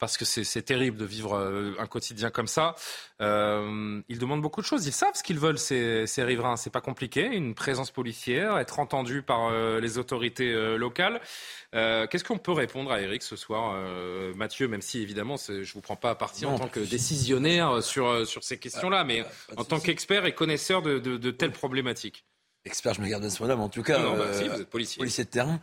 parce 0.00 0.16
que 0.16 0.24
c'est 0.24 0.62
terrible 0.62 0.96
de 0.96 1.04
vivre 1.04 1.34
euh, 1.36 1.74
un 1.78 1.86
quotidien 1.86 2.30
comme 2.30 2.48
ça. 2.48 2.74
Euh, 3.20 4.00
ils 4.08 4.18
demandent 4.18 4.40
beaucoup 4.40 4.62
de 4.62 4.66
choses. 4.66 4.86
Ils 4.86 4.92
savent 4.92 5.14
ce 5.14 5.22
qu'ils 5.22 5.38
veulent, 5.38 5.58
ces, 5.58 6.06
ces 6.06 6.24
riverains. 6.24 6.56
C'est 6.56 6.70
pas 6.70 6.80
compliqué. 6.80 7.26
Une 7.26 7.54
présence 7.54 7.90
policière, 7.90 8.58
être 8.58 8.80
entendu 8.80 9.20
par 9.20 9.48
euh, 9.48 9.78
les 9.78 9.98
autorités 9.98 10.52
locales. 10.78 11.20
Qu'est-ce 11.72 12.24
qu'on 12.24 12.38
peut 12.38 12.52
répondre 12.52 12.90
à 12.90 13.00
Eric 13.00 13.22
ce 13.22 13.36
soir, 13.36 13.69
Mathieu 14.36 14.68
Même 14.68 14.82
si 14.82 15.00
évidemment, 15.00 15.36
je 15.36 15.72
vous 15.72 15.80
prends 15.80 15.96
pas 15.96 16.10
à 16.10 16.14
partie 16.14 16.46
en 16.46 16.58
tant 16.58 16.68
que 16.68 16.80
décisionnaire 16.80 17.82
sur 17.82 18.26
sur 18.26 18.44
ces 18.44 18.58
questions-là, 18.58 19.04
mais 19.04 19.24
en 19.56 19.64
tant 19.64 19.80
qu'expert 19.80 20.26
et 20.26 20.34
connaisseur 20.34 20.82
de, 20.82 20.98
de, 20.98 21.16
de, 21.16 21.30
telles 21.30 21.52
problématiques. 21.52 22.24
Expert, 22.64 22.94
je 22.94 23.00
me 23.00 23.08
garde 23.08 23.24
à 23.24 23.30
ce 23.30 23.42
moment-là, 23.42 23.56
mais 23.56 23.64
en 23.64 23.68
tout 23.68 23.82
cas, 23.82 23.98
non, 23.98 24.16
bah, 24.16 24.34
si, 24.34 24.46
vous 24.46 24.60
êtes 24.60 24.68
policier. 24.68 24.98
policier 24.98 25.24
de 25.24 25.30
terrain. 25.30 25.60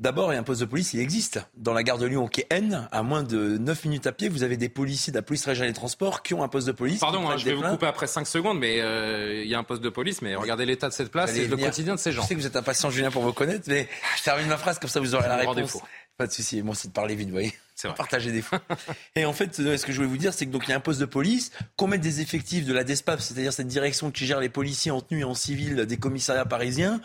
D'abord, 0.00 0.32
il 0.32 0.36
y 0.36 0.38
a 0.38 0.40
un 0.40 0.44
poste 0.44 0.62
de 0.62 0.66
police, 0.66 0.94
il 0.94 1.00
existe. 1.00 1.40
Dans 1.58 1.74
la 1.74 1.82
gare 1.82 1.98
de 1.98 2.06
Lyon, 2.06 2.26
qui 2.26 2.40
est 2.40 2.46
N, 2.48 2.88
à 2.90 3.02
moins 3.02 3.22
de 3.22 3.58
9 3.58 3.84
minutes 3.84 4.06
à 4.06 4.12
pied, 4.12 4.30
vous 4.30 4.42
avez 4.42 4.56
des 4.56 4.70
policiers 4.70 5.10
de 5.12 5.18
la 5.18 5.22
police 5.22 5.44
régionale 5.44 5.70
des 5.70 5.78
transports 5.78 6.22
qui 6.22 6.32
ont 6.32 6.42
un 6.42 6.48
poste 6.48 6.66
de 6.66 6.72
police. 6.72 7.00
Pardon, 7.00 7.28
hein, 7.28 7.36
je 7.36 7.44
vais 7.44 7.52
vous 7.52 7.62
couper 7.62 7.84
après 7.84 8.06
5 8.06 8.26
secondes, 8.26 8.58
mais 8.58 8.80
euh, 8.80 9.42
il 9.42 9.50
y 9.50 9.54
a 9.54 9.58
un 9.58 9.62
poste 9.62 9.82
de 9.82 9.90
police, 9.90 10.22
mais 10.22 10.34
regardez 10.34 10.64
l'état 10.64 10.88
de 10.88 10.94
cette 10.94 11.10
place 11.10 11.36
et 11.36 11.46
le 11.46 11.54
quotidien 11.54 11.96
de 11.96 12.00
ces 12.00 12.12
gens. 12.12 12.22
Je 12.22 12.28
sais 12.28 12.34
que 12.34 12.40
vous 12.40 12.46
êtes 12.46 12.56
impatient, 12.56 12.88
Julien, 12.88 13.10
pour 13.10 13.22
vous 13.22 13.34
connaître, 13.34 13.64
mais 13.66 13.88
je 14.16 14.22
termine 14.22 14.46
ma 14.46 14.56
phrase, 14.56 14.78
comme 14.78 14.88
ça 14.88 15.00
vous 15.00 15.14
aurez 15.14 15.28
la 15.28 15.36
réponse. 15.36 15.76
Pas 16.20 16.26
de 16.26 16.32
souci, 16.32 16.62
moi 16.62 16.72
aussi 16.72 16.88
de 16.88 16.92
parler 16.92 17.14
vite, 17.14 17.28
vous 17.28 17.32
voyez. 17.32 17.54
C'est 17.74 17.88
vrai. 17.88 17.96
Partager 17.96 18.30
des 18.30 18.42
fois. 18.42 18.60
et 19.16 19.24
en 19.24 19.32
fait, 19.32 19.56
ce 19.56 19.86
que 19.86 19.90
je 19.90 19.96
voulais 19.96 20.06
vous 20.06 20.18
dire, 20.18 20.34
c'est 20.34 20.44
que 20.44 20.50
donc 20.50 20.64
il 20.66 20.70
y 20.70 20.74
a 20.74 20.76
un 20.76 20.80
poste 20.80 21.00
de 21.00 21.06
police, 21.06 21.50
qu'on 21.76 21.86
mette 21.86 22.02
des 22.02 22.20
effectifs 22.20 22.66
de 22.66 22.74
la 22.74 22.84
DESPAP, 22.84 23.22
c'est-à-dire 23.22 23.54
cette 23.54 23.68
direction 23.68 24.10
qui 24.10 24.26
gère 24.26 24.38
les 24.38 24.50
policiers 24.50 24.90
en 24.90 25.00
tenue 25.00 25.20
et 25.20 25.24
en 25.24 25.32
civil 25.32 25.86
des 25.86 25.96
commissariats 25.96 26.44
parisiens, 26.44 27.00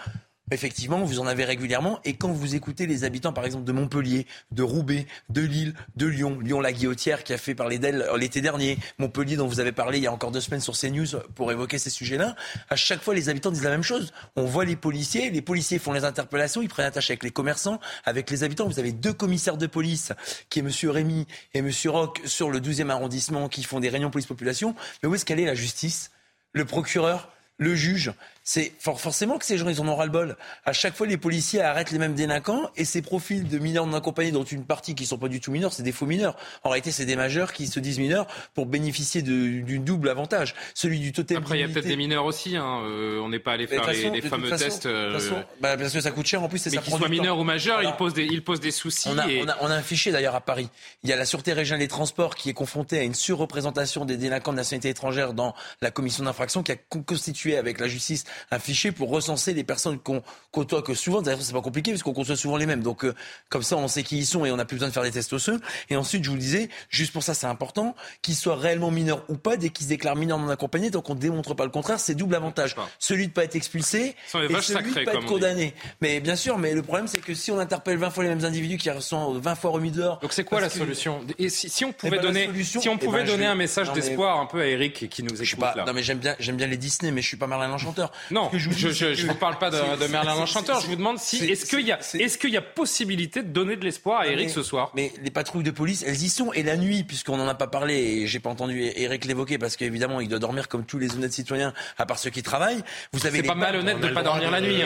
Effectivement, 0.52 1.04
vous 1.04 1.20
en 1.20 1.26
avez 1.26 1.44
régulièrement. 1.44 2.00
Et 2.06 2.14
quand 2.14 2.32
vous 2.32 2.54
écoutez 2.54 2.86
les 2.86 3.04
habitants, 3.04 3.34
par 3.34 3.46
exemple, 3.46 3.64
de 3.64 3.72
Montpellier, 3.72 4.28
de 4.52 4.62
Roubaix, 4.62 5.08
de 5.30 5.42
Lille, 5.42 5.74
de 5.96 6.06
Lyon, 6.06 6.40
Lyon-la-Guillotière 6.40 7.24
qui 7.24 7.34
a 7.34 7.38
fait 7.40 7.56
parler 7.56 7.80
d'elle 7.80 8.04
euh, 8.04 8.18
l'été 8.18 8.42
dernier, 8.42 8.78
Montpellier 9.00 9.38
dont 9.38 9.48
vous 9.48 9.60
avez 9.60 9.72
parlé 9.72 9.98
il 9.98 10.04
y 10.04 10.08
a 10.08 10.12
encore 10.12 10.32
deux 10.32 10.42
semaines 10.42 10.62
sur 10.62 10.78
CNews 10.78 11.20
pour 11.34 11.52
évoquer 11.52 11.80
ces 11.80 11.90
sujets-là, 11.90 12.36
à 12.70 12.76
chaque 12.76 13.02
fois, 13.02 13.16
les 13.16 13.30
habitants 13.30 13.50
disent 13.50 13.64
la 13.64 13.72
même 13.72 13.84
chose. 13.84 14.14
On 14.36 14.46
voit 14.46 14.66
les 14.66 14.76
policiers, 14.76 15.32
les 15.32 15.42
policiers 15.42 15.80
font 15.80 15.94
les 15.94 16.06
interpellations, 16.06 16.62
ils 16.62 16.70
prennent 16.70 16.86
attache 16.86 17.10
avec 17.10 17.24
les 17.24 17.32
commerçants, 17.32 17.80
avec 18.04 18.30
les 18.30 18.44
habitants. 18.44 18.68
Vous 18.68 18.80
avez 18.80 18.92
deux 18.92 19.14
commissaires 19.14 19.58
de 19.58 19.68
police, 19.68 20.14
qui 20.50 20.60
est 20.60 20.62
M. 20.62 20.70
Rémy 20.92 21.26
et 21.56 21.60
M. 21.60 21.72
Roch, 21.88 22.22
sur 22.26 22.52
le 22.52 22.60
12e 22.60 22.90
arrondissement, 22.90 23.50
qui 23.50 23.64
font 23.64 23.80
des 23.80 23.90
réunions 23.90 24.12
police-population. 24.12 24.76
Mais 25.02 25.10
où 25.10 25.16
est-ce 25.16 25.26
qu'elle 25.26 25.40
est 25.40 25.46
la 25.46 25.56
justice? 25.56 26.12
Le 26.54 26.66
procureur? 26.66 27.30
Le 27.58 27.74
juge? 27.74 28.14
C'est 28.48 28.74
forcément 28.80 29.40
que 29.40 29.46
ces 29.46 29.58
gens, 29.58 29.68
ils 29.70 29.82
en 29.82 29.88
ont 29.88 29.96
ras-le-bol. 29.96 30.38
À 30.66 30.72
chaque 30.72 30.96
fois, 30.96 31.08
les 31.08 31.18
policiers 31.18 31.62
arrêtent 31.62 31.90
les 31.90 31.98
mêmes 31.98 32.14
délinquants 32.14 32.70
et 32.78 32.86
ces 32.86 33.02
profils 33.02 33.48
de 33.48 33.58
mineurs 33.58 33.88
non 33.88 33.98
accompagnés, 33.98 34.32
dont 34.32 34.44
une 34.44 34.66
partie 34.66 34.94
qui 34.94 35.04
ne 35.04 35.08
sont 35.08 35.18
pas 35.18 35.30
du 35.30 35.42
tout 35.42 35.52
mineurs, 35.52 35.74
c'est 35.74 35.82
des 35.82 35.92
faux 35.92 36.06
mineurs. 36.06 36.38
En 36.64 36.70
réalité, 36.70 36.92
c'est 36.92 37.06
des 37.06 37.16
majeurs 37.16 37.54
qui 37.54 37.66
se 37.66 37.80
disent 37.80 37.98
mineurs 37.98 38.28
pour 38.54 38.68
bénéficier 38.68 39.24
d'une 39.24 39.84
double 39.84 40.10
avantage. 40.10 40.54
Celui 40.76 41.00
du 41.00 41.12
totem 41.12 41.38
Après, 41.38 41.58
il 41.58 41.62
y 41.62 41.64
a 41.64 41.68
peut-être 41.68 41.88
des 41.88 41.98
mineurs 41.98 42.26
aussi. 42.26 42.56
Hein. 42.56 42.84
Euh, 42.86 43.20
on 43.20 43.30
n'est 43.30 43.40
pas 43.40 43.54
allé 43.54 43.66
faire 43.66 43.84
les, 43.90 44.22
fameux 44.22 44.52
tests. 44.52 44.86
Euh, 44.86 45.20
bah, 45.60 45.76
parce 45.76 45.92
que 45.92 46.00
ça 46.00 46.12
coûte 46.12 46.28
cher 46.28 46.44
en 46.44 46.48
plus. 46.48 46.64
Mais 46.68 46.78
qu'ils 46.78 46.94
soient 46.94 47.10
mineurs 47.10 47.40
ou 47.40 47.44
majeurs, 47.44 47.82
ils, 47.82 47.94
posent 47.94 48.14
des, 48.14 48.26
ils 48.26 48.44
posent 48.44 48.60
des 48.60 48.70
soucis. 48.70 49.10
On 49.10 49.18
a, 49.18 49.26
on, 49.62 49.72
a, 49.72 49.76
un 49.76 49.82
fichier 49.82 50.12
d'ailleurs 50.12 50.36
à 50.36 50.42
Paris. 50.42 50.70
Il 51.04 51.10
y 51.10 51.14
a 51.14 51.16
la 51.16 51.26
Sûreté 51.26 51.52
régionale 51.52 51.80
des 51.80 51.88
transports 51.88 52.36
qui 52.36 52.52
est 52.52 52.54
confrontée 52.54 53.00
à 53.00 53.04
une 53.04 53.16
surreprésentation 53.16 54.06
des 54.06 54.18
délinquants 54.18 54.52
de 54.52 54.58
nationalité 54.58 54.90
étrangère 54.90 55.34
dans 55.34 55.56
la 55.82 55.90
commission 55.90 56.24
d'infraction 56.24 56.62
qui 56.62 56.74
a 56.74 56.76
constitué 56.76 57.58
avec 57.58 57.80
la 57.80 57.88
justice 57.88 58.24
un 58.52 58.60
fichier 58.60 58.92
pour 58.92 59.10
recenser 59.10 59.54
les 59.54 59.64
personnes 59.64 60.00
qu'on 60.00 60.22
côtoie, 60.52 60.82
que 60.82 60.94
souvent, 60.94 61.22
d'ailleurs, 61.22 61.42
c'est 61.42 61.54
pas 61.54 61.62
compliqué, 61.62 61.92
parce 61.92 62.04
qu'on 62.04 62.14
côtoie 62.14 62.36
souvent 62.36 62.58
les 62.58 62.66
mêmes. 62.66 62.82
Donc, 62.82 63.06
euh, 63.06 63.14
comme 63.50 63.64
ça, 63.64 63.78
on 63.78 63.88
sait 63.88 64.04
qui 64.04 64.18
ils 64.18 64.26
sont 64.26 64.46
et 64.46 64.52
on 64.52 64.58
n'a 64.58 64.66
plus 64.66 64.76
besoin 64.76 64.90
de 64.90 64.94
faire 64.94 65.04
des 65.04 65.12
tests 65.12 65.34
osseux. 65.34 65.60
Et 65.90 65.96
ensuite, 65.96 66.24
je 66.24 66.30
vous 66.30 66.36
le 66.36 66.42
disais, 66.42 66.70
juste 66.90 67.12
pour 67.14 67.24
ça, 67.24 67.34
c'est 67.34 67.48
important, 67.48 67.96
qu'ils 68.22 68.36
soient 68.36 68.56
réellement 68.56 68.92
mineurs 68.92 69.24
ou 69.30 69.36
pas, 69.36 69.58
dès 69.58 69.70
qu'ils 69.70 69.86
se 69.86 69.90
déclarent 69.90 70.16
mineurs 70.16 70.40
non 70.40 70.50
accompagnés, 70.50 70.92
tant 70.92 71.02
qu'on 71.02 71.16
ne 71.16 71.20
démontre 71.20 71.54
pas 71.54 71.66
le 71.66 71.72
contraire, 71.72 72.00
c'est 72.00 72.16
double 72.16 72.36
avantage. 72.36 72.76
Celui 73.00 73.28
de 73.28 73.32
pas 73.32 73.44
être 73.44 73.56
expulsé 73.56 74.16
et 74.34 74.62
celui 74.62 74.94
de 74.94 75.06
pas 75.06 75.14
être 75.14 75.26
condamné. 75.26 75.74
Mais 76.02 76.20
bien 76.20 76.36
sûr, 76.36 76.58
mais 76.58 76.74
le 76.74 76.82
problème, 76.82 77.08
c'est 77.08 77.20
que 77.20 77.34
si 77.34 77.52
on 77.52 77.60
interpelle 77.60 77.98
20 77.98 78.10
fois 78.10 78.24
les 78.24 78.30
mêmes 78.30 78.46
individus 78.46 78.78
qui 78.78 78.90
sont 79.00 79.34
20 79.34 79.56
fois 79.56 79.72
remis 79.72 79.92
dehors. 79.92 80.20
Donc, 80.20 80.34
c'est 80.34 80.44
quoi 80.44 80.62
la 80.62 80.70
solution? 80.70 81.22
Et 81.38 81.50
si, 81.50 81.86
on 81.86 81.92
pouvait 81.92 82.18
eh 82.18 82.18
ben, 82.18 82.22
donner, 82.22 82.50
si 82.64 82.90
on 82.90 82.96
eh 82.96 83.06
pouvait 83.06 83.24
ben, 83.24 83.28
donner 83.28 83.46
un 83.46 83.56
message 83.56 83.92
d'espoir 83.94 84.40
un 84.40 84.46
peu 84.46 84.62
à 84.62 84.68
Eric 84.68 85.10
qui 85.10 85.24
nous 85.24 85.42
écoute 85.42 85.60
là. 85.60 85.84
Non, 85.86 85.94
mais 85.94 86.04
j'aime 86.04 86.20
bien, 86.20 86.36
j'aime 86.40 86.56
bien 86.56 86.68
les 86.68 86.78
Disney, 86.78 87.12
mais 87.12 87.22
je 87.22 87.28
suis 87.28 87.38
pas 87.38 87.48
Merlin 87.48 87.68
l'Enchanteur. 87.68 88.12
Non, 88.32 88.50
je, 88.54 88.70
je 88.92 89.24
ne 89.24 89.28
vous 89.28 89.36
parle 89.36 89.58
pas 89.58 89.70
de, 89.70 90.08
Merlin 90.08 90.36
l'Enchanteur. 90.36 90.82
Je 90.82 90.88
vous 90.88 90.96
demande 90.96 91.20
si 91.20 91.44
est-ce 91.46 91.66
qu'il 91.66 91.86
y 91.86 91.92
a 91.92 92.00
est-ce 92.00 92.38
qu'il 92.38 92.52
y 92.52 92.58
a 92.58 92.62
possibilité 92.62 93.44
de 93.44 93.50
donner 93.50 93.76
de 93.76 93.84
l'espoir 93.84 94.22
à 94.22 94.28
Eric 94.28 94.50
ce 94.50 94.64
soir? 94.64 94.92
Mais 94.96 95.12
les 95.22 95.32
patrouilles 95.32 95.64
de 95.64 95.72
police, 95.72 96.04
elles 96.06 96.22
y 96.22 96.30
sont 96.30 96.54
et 96.54 96.64
la 96.64 96.78
nuit, 96.78 97.04
puisqu'on 97.04 97.38
n'en 97.38 97.48
a 97.48 97.56
pas 97.56 97.68
parlé 97.68 97.96
et 97.96 98.28
j'ai 98.28 98.40
pas 98.40 98.50
entendu 98.50 98.82
Eric 98.96 99.26
l'évoquer 99.26 99.58
parce 99.58 99.76
qu'évidemment 99.76 100.22
il 100.22 100.30
doit 100.30 100.40
dormir 100.40 100.68
comme 100.68 100.86
tous 100.86 100.98
les 100.98 101.14
honnêtes 101.16 101.34
citoyens, 101.34 101.74
à 101.98 102.06
part 102.06 102.20
ceux 102.20 102.30
qui 102.30 102.44
travaillent. 102.44 102.84
Vous 103.14 103.26
avez. 103.26 103.40
C'est 103.40 103.44
pas 103.44 103.56
malhonnête 103.56 104.00
de 104.00 104.08
pas 104.10 104.24
dormir 104.24 104.52
la 104.52 104.62
nuit. 104.62 104.82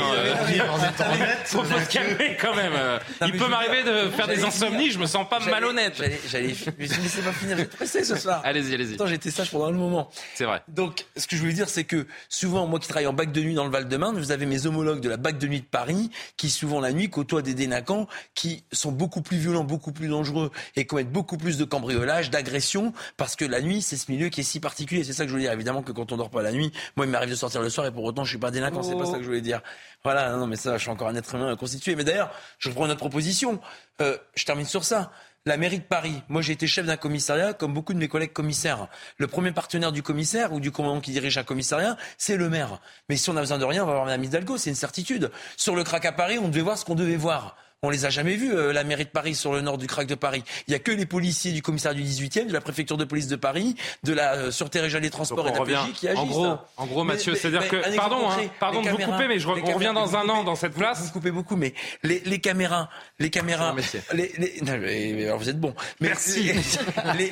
Faut 1.45 1.63
se 1.63 1.91
calmer 1.91 2.37
quand 2.39 2.55
même. 2.55 2.73
Il 3.21 3.33
peut 3.33 3.47
m'arriver 3.47 3.83
de 3.83 4.09
faire 4.09 4.27
des 4.27 4.43
insomnies. 4.43 4.91
Je 4.91 4.99
me 4.99 5.05
sens 5.05 5.27
pas 5.29 5.39
malhonnête. 5.39 6.01
J'allais. 6.29 6.55
Laissez 6.77 7.21
pas 7.21 7.31
finir. 7.31 7.57
J'ai 7.99 8.03
ce 8.03 8.15
soir. 8.15 8.41
Allez-y, 8.43 8.73
allez-y. 8.73 8.93
Attends, 8.95 9.07
j'étais 9.07 9.31
sage 9.31 9.51
pendant 9.51 9.71
le 9.71 9.77
moment. 9.77 10.09
C'est 10.35 10.45
vrai. 10.45 10.61
Donc, 10.67 11.05
ce 11.17 11.27
que 11.27 11.35
je 11.35 11.41
voulais 11.41 11.53
dire, 11.53 11.69
c'est 11.69 11.83
que 11.83 12.07
souvent, 12.29 12.65
moi 12.65 12.79
qui 12.79 12.87
travaille 12.87 13.07
en 13.07 13.13
bac 13.13 13.28
De 13.31 13.41
nuit 13.41 13.53
dans 13.53 13.65
le 13.65 13.71
Val-de-Marne, 13.71 14.17
vous 14.17 14.31
avez 14.31 14.45
mes 14.45 14.65
homologues 14.65 15.01
de 15.01 15.09
la 15.09 15.17
BAC 15.17 15.37
de 15.37 15.47
nuit 15.47 15.61
de 15.61 15.65
Paris 15.65 16.09
qui, 16.37 16.49
souvent 16.49 16.79
la 16.79 16.91
nuit, 16.91 17.09
côtoient 17.09 17.41
des 17.41 17.53
délinquants 17.53 18.07
qui 18.33 18.63
sont 18.71 18.91
beaucoup 18.91 19.21
plus 19.21 19.37
violents, 19.37 19.63
beaucoup 19.63 19.91
plus 19.91 20.07
dangereux 20.07 20.51
et 20.75 20.85
commettent 20.85 21.11
beaucoup 21.11 21.37
plus 21.37 21.57
de 21.57 21.63
cambriolages, 21.63 22.29
d'agressions, 22.29 22.93
parce 23.17 23.35
que 23.35 23.45
la 23.45 23.61
nuit, 23.61 23.81
c'est 23.81 23.97
ce 23.97 24.11
milieu 24.11 24.29
qui 24.29 24.41
est 24.41 24.43
si 24.43 24.59
particulier. 24.59 25.03
C'est 25.03 25.13
ça 25.13 25.25
que 25.25 25.29
je 25.29 25.35
veux 25.35 25.41
dire. 25.41 25.51
Évidemment 25.51 25.83
que 25.83 25.91
quand 25.91 26.11
on 26.11 26.17
dort 26.17 26.29
pas 26.29 26.41
la 26.41 26.51
nuit, 26.51 26.71
moi, 26.95 27.05
il 27.05 27.11
m'arrive 27.11 27.29
de 27.29 27.35
sortir 27.35 27.61
le 27.61 27.69
soir 27.69 27.85
et 27.85 27.91
pour 27.91 28.03
autant, 28.03 28.23
je 28.23 28.29
suis 28.29 28.39
pas 28.39 28.51
délinquant. 28.51 28.83
C'est 28.83 28.97
pas 28.97 29.05
ça 29.05 29.17
que 29.17 29.23
je 29.23 29.27
voulais 29.27 29.41
dire. 29.41 29.61
Voilà, 30.03 30.35
non, 30.35 30.47
mais 30.47 30.55
ça, 30.55 30.77
je 30.77 30.81
suis 30.81 30.91
encore 30.91 31.09
un 31.09 31.15
être 31.15 31.35
humain 31.35 31.55
constitué. 31.55 31.95
Mais 31.95 32.03
d'ailleurs, 32.03 32.31
je 32.57 32.69
reprends 32.69 32.87
notre 32.87 32.99
proposition. 32.99 33.59
Euh, 34.01 34.17
je 34.35 34.45
termine 34.45 34.65
sur 34.65 34.83
ça 34.83 35.11
la 35.45 35.57
mairie 35.57 35.79
de 35.79 35.83
Paris. 35.83 36.21
Moi, 36.27 36.41
j'ai 36.41 36.53
été 36.53 36.67
chef 36.67 36.85
d'un 36.85 36.97
commissariat, 36.97 37.53
comme 37.53 37.73
beaucoup 37.73 37.93
de 37.93 37.99
mes 37.99 38.07
collègues 38.07 38.33
commissaires. 38.33 38.87
Le 39.17 39.27
premier 39.27 39.51
partenaire 39.51 39.91
du 39.91 40.03
commissaire 40.03 40.53
ou 40.53 40.59
du 40.59 40.71
commandant 40.71 41.01
qui 41.01 41.11
dirige 41.11 41.37
un 41.37 41.43
commissariat, 41.43 41.97
c'est 42.17 42.37
le 42.37 42.49
maire. 42.49 42.79
Mais 43.07 43.17
si 43.17 43.29
on 43.29 43.37
a 43.37 43.39
besoin 43.39 43.57
de 43.57 43.65
rien, 43.65 43.83
on 43.83 43.87
va 43.87 43.93
voir 43.93 44.05
Mme 44.05 44.23
Hidalgo, 44.23 44.57
c'est 44.57 44.69
une 44.69 44.75
certitude. 44.75 45.31
Sur 45.57 45.75
le 45.75 45.83
crack 45.83 46.05
à 46.05 46.11
Paris, 46.11 46.37
on 46.39 46.49
devait 46.49 46.61
voir 46.61 46.77
ce 46.77 46.85
qu'on 46.85 46.95
devait 46.95 47.15
voir. 47.15 47.55
On 47.81 47.89
les 47.89 48.03
a 48.03 48.09
jamais 48.09 48.35
vus, 48.35 48.53
euh, 48.53 48.73
la 48.73 48.83
mairie 48.83 49.05
de 49.05 49.09
Paris, 49.09 49.35
sur 49.35 49.53
le 49.53 49.61
nord 49.61 49.77
du 49.77 49.87
crack 49.87 50.05
de 50.05 50.15
Paris. 50.15 50.43
Il 50.67 50.71
y 50.73 50.75
a 50.75 50.79
que 50.79 50.91
les 50.91 51.05
policiers 51.05 51.53
du 51.53 51.61
commissariat 51.61 51.97
du 51.97 52.03
18e, 52.05 52.47
de 52.47 52.51
la 52.51 52.59
préfecture 52.59 52.97
de 52.97 53.05
police 53.05 53.27
de 53.27 53.37
Paris, 53.37 53.75
de 54.03 54.11
la 54.11 54.33
euh, 54.33 54.51
Sûreté 54.51 54.81
régionale 54.81 55.03
des 55.03 55.09
transports 55.09 55.47
et 55.47 55.51
de 55.53 55.57
la 55.57 55.63
PJ 55.63 55.93
qui 55.93 56.09
agissent. 56.09 56.19
En 56.21 56.25
gros, 56.25 56.43
hein. 56.45 56.61
en 56.75 56.85
gros 56.87 57.05
Mathieu, 57.05 57.35
c'est-à-dire 57.35 57.69
que... 57.69 57.95
Pardon, 57.95 58.29
hein, 58.29 58.37
pardon 58.59 58.81
de 58.81 58.89
vous 58.89 58.97
couper, 58.97 59.29
mais 59.29 59.39
je 59.39 59.47
re- 59.47 59.61
on 59.63 59.73
revient 59.75 59.93
dans 59.95 60.17
un 60.17 60.27
an 60.27 60.43
dans 60.43 60.55
cette 60.55 60.73
place. 60.73 61.03
Vous 61.03 61.11
coupez 61.11 61.31
beaucoup, 61.31 61.55
mais 61.55 61.73
les, 62.03 62.19
les 62.25 62.39
caméras, 62.39 62.89
les 63.17 63.29
caméras, 63.29 63.73
les, 64.13 64.29
les- 64.37 64.59
non, 64.61 64.77
mais- 64.77 65.13
mais 65.15 65.25
alors 65.27 65.39
vous 65.39 65.47
êtes 65.47 65.59
bon. 65.59 65.73
Mais 66.01 66.09
Merci. 66.09 66.51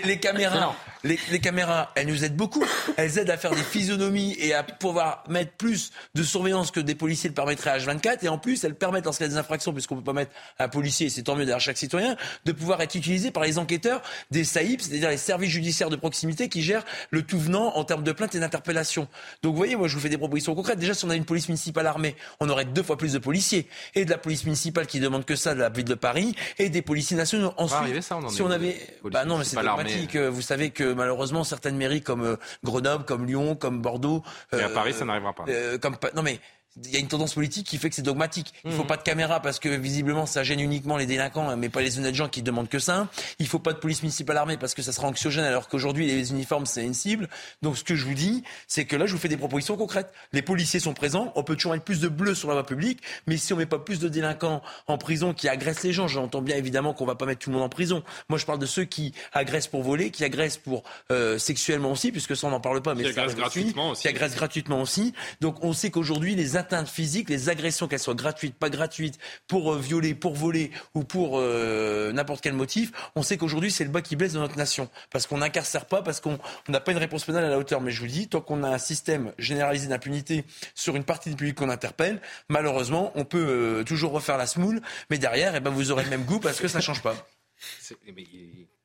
Les, 0.06 0.18
caméras, 0.19 0.74
les, 1.03 1.19
les 1.30 1.40
caméras, 1.40 1.91
elles 1.95 2.07
nous 2.07 2.24
aident 2.24 2.38
beaucoup. 2.38 2.64
Elles 2.95 3.18
aident 3.19 3.32
à 3.32 3.38
faire 3.38 3.52
des 3.52 3.64
physionomies 3.64 4.38
et 4.40 4.53
à 4.53 4.64
pouvoir 4.64 5.26
mettre 5.28 5.52
plus 5.57 5.91
de 6.15 6.24
surveillance 6.24 6.72
que 6.72 6.80
des 6.80 6.95
policiers 6.95 7.28
le 7.30 7.36
permettraient 7.36 7.72
à 7.72 7.78
H24. 7.80 8.19
Et 8.22 8.30
en 8.30 8.38
plus, 8.38 8.64
elles 8.64 8.76
permettent, 8.76 9.03
lorsqu'il 9.03 9.26
y 9.26 9.30
a 9.30 9.32
des 9.34 9.38
infractions, 9.38 9.74
puisqu'on 9.74 9.98
peut 9.98 10.03
pas 10.03 10.14
mettre 10.14 10.32
un 10.60 10.70
policier, 10.70 11.10
c'est 11.10 11.24
tant 11.24 11.36
mieux 11.36 11.46
derrière 11.46 11.62
chaque 11.62 11.78
citoyen, 11.78 12.16
de 12.46 12.52
pouvoir 12.52 12.82
être 12.82 12.96
utilisées 12.96 13.32
par 13.32 13.44
les 13.44 13.58
enquêteurs 13.58 14.02
des 14.32 14.44
SAIP, 14.44 14.82
c'est-à-dire 14.82 15.10
les 15.10 15.18
services 15.18 15.52
judiciaires 15.52 15.90
de 15.90 15.96
proximité 15.96 16.50
qui 16.50 16.62
gèrent 16.62 16.86
le 17.12 17.22
tout 17.22 17.40
venant 17.40 17.76
en 17.76 17.84
termes 17.84 18.04
de 18.04 18.12
plaintes 18.12 18.36
et 18.36 18.40
d'interpellations. 18.40 19.08
Donc 19.44 19.52
vous 19.52 19.58
voyez, 19.58 19.76
moi 19.76 19.88
je 19.88 19.96
vous 19.96 20.02
fais 20.02 20.10
des 20.10 20.18
propositions 20.18 20.56
concrètes. 20.56 20.80
Déjà, 20.80 20.94
si 20.94 21.06
on 21.06 21.10
a 21.10 21.16
une 21.16 21.26
police 21.26 21.48
municipale 21.50 21.88
armée, 21.88 22.16
on 22.40 22.50
aurait 22.50 22.66
deux 22.66 22.84
fois 22.84 22.98
plus 22.98 23.14
de 23.14 23.20
policiers. 23.20 23.68
Et 23.96 24.06
de 24.06 24.10
la 24.10 24.18
police 24.18 24.44
municipale 24.46 24.88
qui 24.88 25.00
demande 25.00 25.26
que 25.26 25.36
ça 25.36 25.54
de 25.54 25.60
la 25.60 25.70
ville 25.70 25.86
de 25.86 25.96
Paris, 25.96 26.36
et 26.58 26.70
des 26.70 26.82
policiers 26.82 27.18
nationaux. 27.18 27.54
Ensuite, 27.58 27.80
arriver, 27.80 28.02
ça, 28.02 28.18
on 28.18 28.24
en 28.24 28.30
si 28.30 28.42
on 28.42 28.52
avait... 28.52 28.78
Bah 29.04 29.26
non, 29.26 29.38
mais 29.38 29.44
c'est 29.44 29.56
dogmatique. 29.56 30.16
Euh, 30.16 30.30
Vous 30.30 30.42
savez 30.42 30.72
que 30.72 30.94
malheureusement, 30.94 31.44
certaines 31.44 31.78
mairies 31.78 32.02
comme 32.02 32.24
euh, 32.24 32.36
Grenoble, 32.64 33.06
comme 33.06 33.26
Lyon, 33.26 33.56
comme 33.56 33.82
Bordeaux... 33.82 34.24
Et 34.54 34.56
à 34.56 34.68
euh, 34.68 34.74
Paris, 34.74 34.94
ça 34.94 35.06
n'arrivera 35.06 35.34
pas. 35.34 35.46
euh, 35.50 35.78
comme 35.78 35.98
non 36.16 36.24
mais 36.24 36.40
il 36.86 36.91
y 36.91 36.95
a 36.95 36.99
une 36.99 37.08
tendance 37.08 37.34
politique 37.34 37.66
qui 37.68 37.78
fait 37.78 37.90
que 37.90 37.95
c'est 37.95 38.02
dogmatique. 38.02 38.54
Il 38.66 38.72
faut 38.72 38.82
Mhm. 38.82 38.88
pas 38.88 38.98
de 38.98 39.04
caméra 39.04 39.41
parce 39.41 39.60
que 39.60 39.70
visiblement 39.70 40.26
ça 40.26 40.44
gêne 40.44 40.60
uniquement 40.60 40.98
les 40.98 41.06
délinquants, 41.06 41.56
mais 41.58 41.70
pas 41.70 41.82
les 41.82 41.98
honnêtes 41.98 42.16
gens 42.16 42.30
qui 42.30 42.41
demandent 42.41 42.70
que 42.70 42.80
ça. 42.80 43.08
Il 43.40 43.48
faut 43.48 43.60
pas 43.60 43.74
de 43.74 43.80
police 43.80 44.04
municipale 44.04 44.38
armée 44.38 44.58
parce 44.58 44.74
que 44.74 44.82
ça 44.82 44.91
sera 44.91 45.08
anxiogène 45.08 45.44
alors 45.45 45.68
qu'aujourd'hui 45.70 46.06
les 46.08 46.32
uniformes 46.32 46.66
c'est 46.66 46.84
une 46.84 46.94
cible. 46.94 47.28
Donc 47.62 47.78
ce 47.78 47.84
que 47.84 47.95
je 47.95 48.06
vous 48.06 48.14
dis, 48.14 48.44
c'est 48.68 48.86
que 48.86 48.95
là 48.95 49.06
je 49.06 49.14
vous 49.14 49.18
fais 49.20 49.28
des 49.28 49.38
propositions 49.38 49.76
concrètes. 49.78 50.12
Les 50.34 50.41
policiers 50.41 50.80
sont 50.80 50.94
présents, 50.94 51.32
on 51.36 51.44
peut 51.44 51.56
toujours 51.56 51.72
mettre 51.74 51.84
plus 51.86 51.99
de 51.99 52.08
bleu 52.08 52.36
sur 52.36 52.48
la 52.49 52.54
voie 52.56 52.66
publique, 52.66 52.99
mais 53.28 53.38
si 53.38 53.54
on 53.54 53.58
met 53.58 53.66
pas 53.66 53.80
plus 53.80 53.99
de 53.99 54.08
délinquants 54.10 54.62
en 54.88 54.98
prison 54.98 55.34
qui 55.34 55.49
agressent 55.49 55.84
les 55.84 55.94
gens, 55.94 56.08
j'entends 56.08 56.41
bien 56.41 56.56
évidemment 56.58 56.94
qu'on 56.94 57.06
va 57.06 57.16
pas 57.16 57.26
mettre 57.26 57.40
tout 57.40 57.49
le 57.49 57.56
monde 57.56 57.66
en 57.66 57.70
prison. 57.70 58.04
Moi 58.30 58.38
je 58.38 58.45
parle 58.45 58.60
de 58.60 58.66
ceux 58.66 58.86
qui 58.86 59.14
agressent 59.34 59.68
pour 59.68 59.84
voler, 59.84 60.12
qui 60.12 60.24
agressent 60.24 60.58
pour 60.58 60.84
euh, 61.12 61.38
sexuellement 61.38 61.91
aussi, 61.91 62.12
puisque 62.12 62.36
ça 62.36 62.48
on 62.48 62.52
n'en 62.52 62.60
parle 62.60 62.82
pas, 62.82 62.94
mais 62.95 63.04
Qui 63.04 63.10
agressent 63.10 63.36
gratuitement 63.36 63.90
aussi. 63.91 64.02
qui 64.04 64.08
agressent 64.08 64.36
gratuitement 64.36 64.82
aussi. 64.82 65.14
Donc 65.41 65.64
on 65.64 65.74
sait 65.74 65.90
qu'aujourd'hui 65.91 66.36
les 66.36 66.56
atteintes 66.68 66.89
physiques, 66.89 67.30
les 67.30 67.49
agressions, 67.49 67.88
qu'elles 67.88 67.99
soient 67.99 68.14
gratuites, 68.14 68.56
pas 68.56 68.69
gratuites, 68.69 69.18
pour 69.48 69.73
euh, 69.73 69.80
violer, 69.80 70.14
pour 70.14 70.35
voler 70.35 70.72
ou 70.94 71.03
pour 71.03 71.39
euh, 71.39 72.11
n'importe 72.11 72.41
quel 72.41 72.53
motif, 72.53 72.91
on 73.15 73.23
sait 73.23 73.38
qu'aujourd'hui 73.38 73.72
c'est 73.72 73.85
le 73.85 73.89
bas 73.89 74.02
qui 74.02 74.15
blesse 74.15 74.34
de 74.34 74.39
notre 74.39 74.57
nation. 74.57 74.89
Parce 75.11 75.27
qu'on 75.27 75.38
n'incarcère 75.38 75.85
pas, 75.85 76.02
parce 76.02 76.19
qu'on 76.19 76.38
on 76.68 76.72
n'a 76.72 76.80
pas 76.80 76.91
une 76.91 76.98
réponse 76.98 77.26
pénale 77.26 77.45
à 77.45 77.49
la 77.49 77.57
hauteur. 77.57 77.81
Mais 77.81 77.91
je 77.91 78.02
vous 78.02 78.07
dis, 78.07 78.27
tant 78.27 78.41
qu'on 78.41 78.64
a 78.64 78.69
un 78.69 78.77
système 78.77 79.31
généralisé 79.38 79.88
d'impunité 79.88 80.44
sur 80.76 80.95
une 80.95 81.03
partie 81.03 81.30
du 81.30 81.35
public 81.35 81.56
qu'on 81.56 81.69
interpelle, 81.69 82.22
malheureusement 82.49 83.11
on 83.15 83.23
peut 83.23 83.48
euh, 83.48 83.84
toujours 83.84 84.11
refaire 84.11 84.38
la 84.38 84.48
smoule, 84.48 84.81
mais 85.10 85.18
derrière, 85.18 85.56
eh 85.56 85.60
ben, 85.60 85.72
vous 85.72 85.91
aurez 85.91 86.03
le 86.03 86.10
même 86.10 86.26
goût 86.26 86.39
parce 86.39 86.60
que 86.60 86.68
ça 86.68 86.81
change 86.81 87.02
pas. 87.02 87.15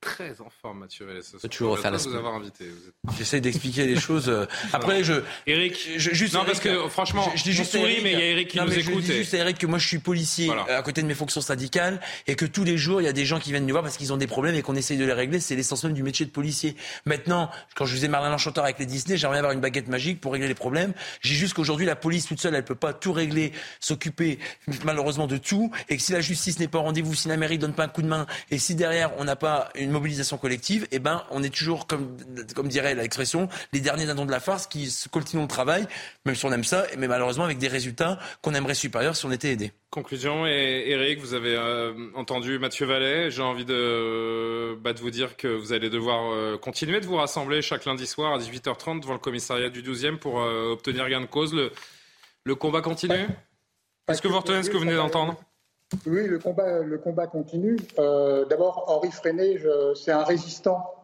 Très 0.03 0.41
en 0.41 0.51
forme, 0.61 0.81
Mathieu 0.81 1.07
Vallée. 1.07 1.23
ce 1.23 1.39
soir. 1.39 1.51
toujours 1.51 1.71
Je 1.73 1.77
refaire 1.77 1.91
la 1.93 1.97
vous 1.97 2.15
avoir 2.15 2.35
invité. 2.35 2.65
Êtes- 2.65 3.17
J'essaye 3.17 3.41
d'expliquer 3.41 3.87
les 3.87 3.99
choses. 3.99 4.29
euh, 4.29 4.47
Après, 4.75 5.03
je. 5.05 5.23
Eric, 5.47 5.89
je, 5.97 6.11
juste 6.13 6.35
non, 6.35 6.45
parce 6.45 6.59
que 6.61 6.89
franchement, 6.89 7.31
je, 7.33 7.39
je 7.39 7.45
dis 7.45 7.53
juste 7.53 7.71
sourit, 7.71 7.85
à 7.85 7.89
Eric, 7.91 8.03
mais 8.03 8.13
il 8.13 8.19
y 8.19 8.23
a 8.23 8.27
Eric 8.27 8.49
qui 8.49 8.57
non, 8.59 8.65
nous 8.65 8.71
mais 8.71 8.81
je 8.81 8.91
écoute. 8.91 9.05
dis 9.05 9.13
juste 9.15 9.33
à 9.35 9.39
Eric 9.39 9.57
que 9.59 9.67
moi 9.67 9.79
je 9.79 9.87
suis 9.87 9.99
policier 10.01 10.47
Voilà. 10.47 10.67
euh, 10.69 10.79
à 10.79 10.83
côté 10.83 11.01
de 11.03 11.07
mes 11.07 11.15
fonctions 11.15 11.41
syndicales 11.41 12.01
et 12.27 12.35
que 12.35 12.45
tous 12.45 12.65
les 12.65 12.77
jours 12.77 13.01
il 13.01 13.05
y 13.05 13.09
a 13.09 13.13
des 13.13 13.25
gens 13.25 13.39
qui 13.39 13.51
viennent 13.51 13.65
nous 13.65 13.73
voir 13.73 13.85
parce 13.85 13.97
qu'ils 13.97 14.13
ont 14.13 14.17
des 14.17 14.27
problèmes 14.27 14.57
et 14.57 14.63
qu'on 14.63 14.75
essaye 14.75 14.99
de 14.99 15.05
les 15.05 15.13
régler. 15.13 15.39
C'est 15.41 15.55
l'essence 15.55 15.85
même 15.85 15.95
du 15.95 16.03
métier 16.03 16.27
de 16.27 16.31
policier. 16.33 16.77
Maintenant, 17.07 17.49
quand 17.77 17.87
je 17.87 17.95
faisais 17.95 18.09
Marlin 18.09 18.29
l'Enchanteur 18.31 18.65
avec 18.65 18.81
les 18.81 18.87
Disney, 18.87 19.17
j'aimerais 19.17 19.39
avoir 19.39 19.53
une 19.53 19.61
baguette 19.61 19.87
magique 19.89 20.21
pour 20.21 20.33
régler 20.33 20.49
les 20.49 20.55
problèmes. 20.55 20.93
J'ai 21.21 21.35
juste 21.37 21.55
qu'aujourd'hui 21.55 21.87
la 21.87 21.95
police 21.97 22.27
toute 22.27 22.41
seule 22.41 22.57
elle 22.57 22.65
peut 22.65 22.75
pas 22.75 22.93
tout 22.93 23.13
régler, 23.13 23.53
s'occuper 23.79 24.41
malheureusement 24.85 25.29
de 25.29 25.37
tout 25.37 25.71
et 25.89 25.97
que 25.97 26.03
si 26.03 26.11
la 26.13 26.21
justice 26.21 26.59
n'est 26.59 26.67
pas 26.69 26.79
au 26.79 26.83
rendez-vous, 26.83 27.15
si 27.15 27.29
la 27.29 27.37
mairie 27.37 27.59
donne 27.59 27.73
pas 27.75 27.85
un 27.85 27.89
coup 27.89 28.03
de 28.03 28.09
main 28.09 28.27
et 28.51 28.59
si 28.59 28.75
derrière 28.75 29.13
on 29.19 29.25
n'a 29.25 29.37
pas 29.37 29.69
une 29.77 29.92
mobilisation 29.93 30.39
collective, 30.39 30.87
eh 30.91 30.99
ben 30.99 31.23
on 31.31 31.43
est 31.43 31.55
toujours 31.55 31.87
comme 31.87 32.17
comme 32.55 32.69
dirait 32.69 32.95
l'expression 32.95 33.49
les 33.73 33.81
derniers 33.81 34.07
dindons 34.07 34.27
de 34.27 34.31
la 34.31 34.41
farce 34.41 34.67
qui 34.67 34.91
se 34.91 35.09
continuent 35.09 35.43
le 35.43 35.49
travail, 35.49 35.87
même 36.25 36.35
si 36.35 36.45
on 36.45 36.53
aime 36.53 36.65
ça, 36.65 36.87
mais 36.99 37.09
malheureusement 37.09 37.45
avec 37.45 37.59
des 37.59 37.69
résultats 37.69 38.19
qu'on 38.41 38.55
aimerait 38.55 38.75
supérieurs 38.75 39.17
si 39.17 39.27
on 39.27 39.33
était 39.33 39.53
aidé. 39.53 39.73
Conclusion, 39.91 40.47
et 40.47 40.85
Eric, 40.87 41.19
vous 41.19 41.35
avez 41.35 41.55
euh, 41.55 41.93
entendu 42.15 42.59
Mathieu 42.59 42.87
Vallet. 42.87 43.31
J'ai 43.31 43.43
envie 43.43 43.67
de, 43.67 44.75
bah, 44.81 44.95
de 44.95 45.01
vous 45.01 45.11
dire 45.11 45.37
que 45.37 45.49
vous 45.49 45.75
allez 45.75 45.91
devoir 45.91 46.33
euh, 46.33 46.57
continuer 46.57 46.99
de 46.99 47.07
vous 47.07 47.17
rassembler 47.17 47.61
chaque 47.61 47.85
lundi 47.85 48.07
soir 48.07 48.33
à 48.33 48.39
18h30 48.39 49.01
devant 49.01 49.13
le 49.13 49.19
commissariat 49.19 49.69
du 49.69 49.83
12e 49.83 50.17
pour 50.17 50.41
euh, 50.41 50.73
obtenir 50.73 51.07
gain 51.11 51.21
de 51.21 51.27
cause. 51.27 51.53
Le, 51.53 51.73
le 52.45 52.55
combat 52.55 52.81
continue? 52.81 53.29
Est-ce 54.09 54.23
que 54.23 54.29
vous 54.29 54.39
retenez 54.39 54.63
ce 54.63 54.71
que 54.71 54.79
vous 54.79 54.85
venez 54.85 54.97
d'entendre? 54.97 55.37
Oui, 56.07 56.27
le 56.27 56.39
combat, 56.39 56.81
le 56.81 56.99
combat 56.99 57.27
continue. 57.27 57.77
Euh, 57.99 58.45
D'abord, 58.47 58.85
Henri 58.89 59.11
Freinet, 59.11 59.59
c'est 59.95 60.13
un 60.13 60.25
résistant 60.25 60.95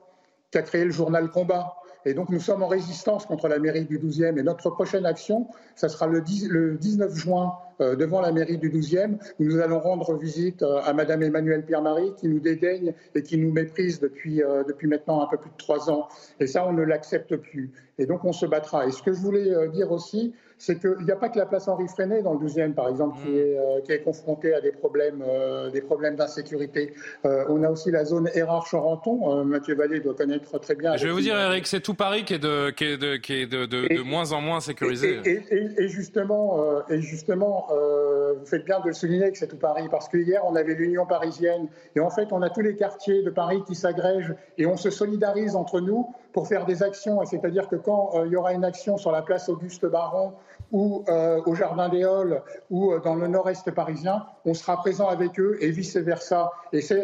qui 0.51 0.59
a 0.59 0.63
créé 0.63 0.85
le 0.85 0.91
journal 0.91 1.31
Combat. 1.31 1.75
Et 2.07 2.15
donc, 2.15 2.31
nous 2.31 2.41
sommes 2.41 2.63
en 2.63 2.69
résistance 2.69 3.27
contre 3.27 3.49
la 3.49 3.59
mairie 3.59 3.85
du 3.85 3.99
12e. 3.99 4.39
Et 4.39 4.43
notre 4.43 4.71
prochaine 4.71 5.05
action, 5.05 5.49
ça 5.77 5.89
sera 5.91 6.07
le, 6.07 6.23
10 6.23 6.49
le 6.49 6.79
19 6.79 7.15
juin 7.15 7.53
euh, 7.81 7.97
devant 7.97 8.23
la 8.23 8.33
mairie 8.33 8.57
du 8.57 8.71
12e, 8.71 9.19
où 9.39 9.45
nous 9.45 9.59
allons 9.59 9.81
rendre 9.81 10.17
visite 10.17 10.63
euh, 10.63 10.81
à 10.85 10.95
Madame 10.95 11.23
Emmanuelle 11.23 11.67
Pierre-Marie, 11.67 12.15
qui 12.17 12.29
nous 12.29 12.41
dédaigne 12.41 12.95
et 13.15 13.23
qui 13.23 13.37
nous 13.37 13.53
méprise 13.53 14.01
depuis, 14.01 14.43
depuis 14.67 14.87
maintenant 14.87 15.21
un 15.21 15.27
peu 15.27 15.37
plus 15.37 15.51
de 15.51 15.57
trois 15.59 15.91
ans. 15.91 16.09
Et 16.41 16.47
ça, 16.47 16.67
on 16.67 16.73
ne 16.73 16.83
l'accepte 16.83 17.37
plus. 17.37 17.73
Et 17.99 18.07
donc, 18.07 18.25
on 18.25 18.33
se 18.33 18.47
battra. 18.47 18.87
Et 18.87 18.91
ce 18.91 19.03
que 19.03 19.13
je 19.13 19.21
voulais 19.21 19.69
dire 19.69 19.93
aussi, 19.93 20.35
c'est 20.59 20.79
qu'il 20.81 21.05
n'y 21.05 21.11
a 21.13 21.17
pas 21.17 21.29
que 21.29 21.39
la 21.39 21.47
place 21.47 21.69
Henri 21.69 21.87
Freinet 21.89 22.23
dans 22.23 22.35
le 22.35 22.47
12e, 22.47 22.75
par 22.75 22.89
exemple, 22.89 23.17
qui, 23.23 23.37
est, 23.39 23.57
euh, 23.59 23.81
qui 23.83 23.93
est 23.93 24.01
confrontée 24.03 24.53
à 24.55 24.61
des 24.61 24.73
problèmes, 24.73 25.23
euh, 25.27 25.71
des 25.71 25.81
problèmes 25.81 26.17
d'insécurité. 26.17 26.95
Euh, 27.25 27.45
on 27.49 27.63
a 27.63 27.71
aussi 27.71 27.91
la 27.91 28.05
zone 28.05 28.29
Érard-Charenton. 28.35 29.41
Euh, 29.41 29.45
Mathieu 29.45 29.75
Vallée 29.77 30.01
doit 30.01 30.15
connaître 30.15 30.59
très 30.59 30.75
bien. 30.75 30.97
Je 30.97 31.07
vais 31.07 31.13
vous 31.13 31.21
dire, 31.21 31.39
Eric, 31.39 31.67
c'est 31.67 31.81
tout 31.81 31.95
Paris 31.95 32.25
qui 32.25 32.35
est 32.35 32.39
de, 32.39 32.71
qui 32.71 32.85
est 32.85 32.97
de, 32.99 33.17
qui 33.17 33.35
est 33.43 33.47
de, 33.47 33.67
de, 33.67 33.87
de 33.95 34.03
moins 34.03 34.33
en 34.33 34.41
moins 34.41 34.61
sécurisé. 34.61 35.21
Et, 35.25 35.43
et- 35.51 35.69
et 35.85 35.89
justement, 35.89 36.61
euh, 36.63 36.81
et 36.89 37.01
justement 37.01 37.69
euh, 37.71 38.35
vous 38.39 38.47
faites 38.47 38.65
bien 38.65 38.81
de 38.81 38.87
le 38.89 38.93
souligner 38.93 39.31
que 39.31 39.39
c'est 39.39 39.47
tout 39.49 39.57
Paris, 39.57 39.87
parce 39.91 40.09
que 40.09 40.19
hier, 40.19 40.43
on 40.45 40.57
avait 40.57 40.75
l'Union 40.75 41.07
parisienne, 41.07 41.69
et 41.95 42.01
en 42.01 42.11
fait, 42.11 42.33
on 42.33 42.43
a 42.43 42.51
tous 42.51 42.61
les 42.63 42.75
quartiers 42.75 43.23
de 43.23 43.31
Paris 43.31 43.63
qui 43.67 43.75
s'agrègent, 43.75 44.35
et 44.59 44.67
on 44.67 44.77
se 44.77 44.91
solidarise 44.91 45.55
entre 45.57 45.81
nous 45.81 46.13
pour 46.33 46.49
faire 46.49 46.67
des 46.67 46.83
actions. 46.83 47.23
Et 47.23 47.27
c'est-à-dire 47.27 47.69
que 47.69 47.77
quand 47.77 48.11
euh, 48.15 48.27
il 48.27 48.33
y 48.33 48.37
aura 48.37 48.53
une 48.53 48.65
action 48.65 48.97
sur 48.99 49.13
la 49.13 49.23
place 49.23 49.49
Auguste 49.49 49.87
Baron, 49.87 50.33
ou 50.73 51.05
euh, 51.09 51.41
au 51.47 51.55
Jardin 51.55 51.89
des 51.89 52.05
Halles, 52.05 52.43
ou 52.71 52.93
euh, 52.93 53.01
dans 53.01 53.15
le 53.15 53.27
nord-est 53.27 53.71
parisien, 53.71 54.27
on 54.45 54.55
sera 54.55 54.77
présent 54.77 55.09
avec 55.09 55.39
eux, 55.41 55.57
et 55.61 55.71
vice-versa. 55.71 56.53
Et 56.73 56.83
ça, 56.83 56.95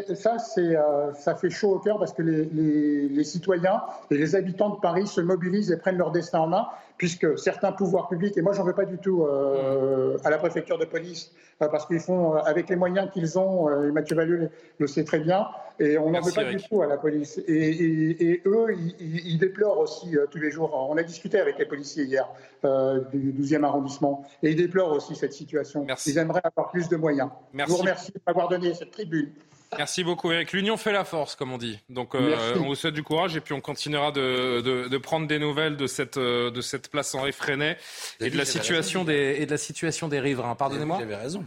euh, 0.59 1.12
ça 1.15 1.35
fait 1.35 1.51
chaud 1.51 1.74
au 1.74 1.78
cœur, 1.78 1.99
parce 1.99 2.12
que 2.12 2.23
les 2.23 3.24
citoyens 3.24 3.82
et 4.11 4.16
les 4.16 4.35
habitants 4.35 4.70
de 4.70 4.81
Paris 4.81 5.07
se 5.07 5.20
mobilisent 5.20 5.70
et 5.70 5.77
prennent 5.77 5.99
leur 5.99 6.11
destin 6.11 6.41
en 6.41 6.47
main, 6.49 6.66
puisque 7.05 7.39
certains 7.39 7.70
pouvoirs 7.70 8.09
publics, 8.09 8.35
et 8.39 8.40
moi 8.40 8.55
j'en 8.55 8.64
veux 8.64 8.72
pas 8.72 8.86
du 8.86 8.97
tout 8.97 9.24
euh, 9.24 10.16
à 10.24 10.31
la 10.31 10.39
préfecture 10.39 10.78
de 10.78 10.86
police, 10.86 11.32
euh, 11.60 11.68
parce 11.68 11.85
qu'ils 11.85 12.01
font 12.01 12.35
euh, 12.35 12.39
avec 12.39 12.70
les 12.70 12.76
moyens 12.76 13.10
qu'ils 13.12 13.39
ont, 13.39 13.68
et 13.85 13.93
Mathieu 13.93 14.16
Vallieu 14.16 14.48
le, 14.78 14.86
sait 14.86 15.05
très 15.05 15.18
bien, 15.18 15.47
et 15.78 15.98
on 15.98 16.10
n'en 16.10 16.22
veut 16.22 16.32
pas 16.32 16.44
Eric. 16.44 16.56
du 16.56 16.64
tout 16.66 16.81
à 16.81 16.86
la 16.86 16.97
police. 16.97 17.36
Et, 17.47 17.52
et- 17.52 18.24
et 18.24 18.43
eux, 18.47 18.68
ils, 19.01 19.36
déplorent 19.39 19.81
aussi 19.81 20.16
tous 20.31 20.39
les 20.39 20.51
jours. 20.51 20.72
On 20.90 20.97
a 20.97 21.02
discuté 21.02 21.39
avec 21.39 21.59
les 21.59 21.66
policiers 21.66 22.05
hier 22.05 22.26
euh, 22.64 23.01
du 23.12 23.35
12e 23.35 23.64
arrondissement, 23.64 24.24
et 24.43 24.52
ils 24.52 24.56
déplorent 24.56 24.93
aussi 24.93 25.14
cette 25.14 25.35
situation. 25.35 25.86
Ils 26.06 26.16
aimeraient 26.16 26.40
avoir 26.43 26.70
plus 26.70 26.89
de 26.89 26.97
moyens. 26.97 27.28
Merci. 27.52 27.70
Je 27.70 27.76
vous 27.76 27.82
remercie 27.82 28.12
de 28.12 28.20
m'avoir 28.26 28.48
donné 28.48 28.72
cette 28.72 28.93
tribune. 28.93 29.31
Merci 29.78 30.05
beaucoup, 30.05 30.30
Eric. 30.32 30.52
L'union 30.52 30.76
fait 30.76 30.92
la 30.92 31.05
force, 31.05 31.34
comme 31.34 31.52
on 31.52 31.59
dit. 31.59 31.78
Donc, 31.88 32.14
euh, 32.14 32.55
on 32.56 32.64
vous 32.64 32.74
souhaite 32.74 32.94
du 32.94 33.02
courage 33.02 33.36
et 33.36 33.40
puis 33.40 33.55
on 33.55 33.60
continuera 33.60 34.12
de, 34.12 34.60
de, 34.60 34.88
de 34.88 34.98
prendre 34.98 35.26
des 35.26 35.38
nouvelles 35.38 35.76
de 35.76 35.86
cette, 35.86 36.16
euh, 36.16 36.51
de 36.51 36.60
cette 36.60 36.90
place 36.90 37.14
en 37.14 37.26
effréné 37.26 37.76
et 38.20 38.30
de 38.30 38.36
la 38.36 38.44
situation 38.44 39.05
des, 39.05 39.36
et 39.38 39.46
de 39.46 39.51
la 39.51 39.59
situation 39.59 40.09
des 40.09 40.20
riverains. 40.20 40.55
Pardonnez-moi. 40.55 40.96
Vous 40.98 41.02
avez 41.02 41.16
raison. 41.16 41.44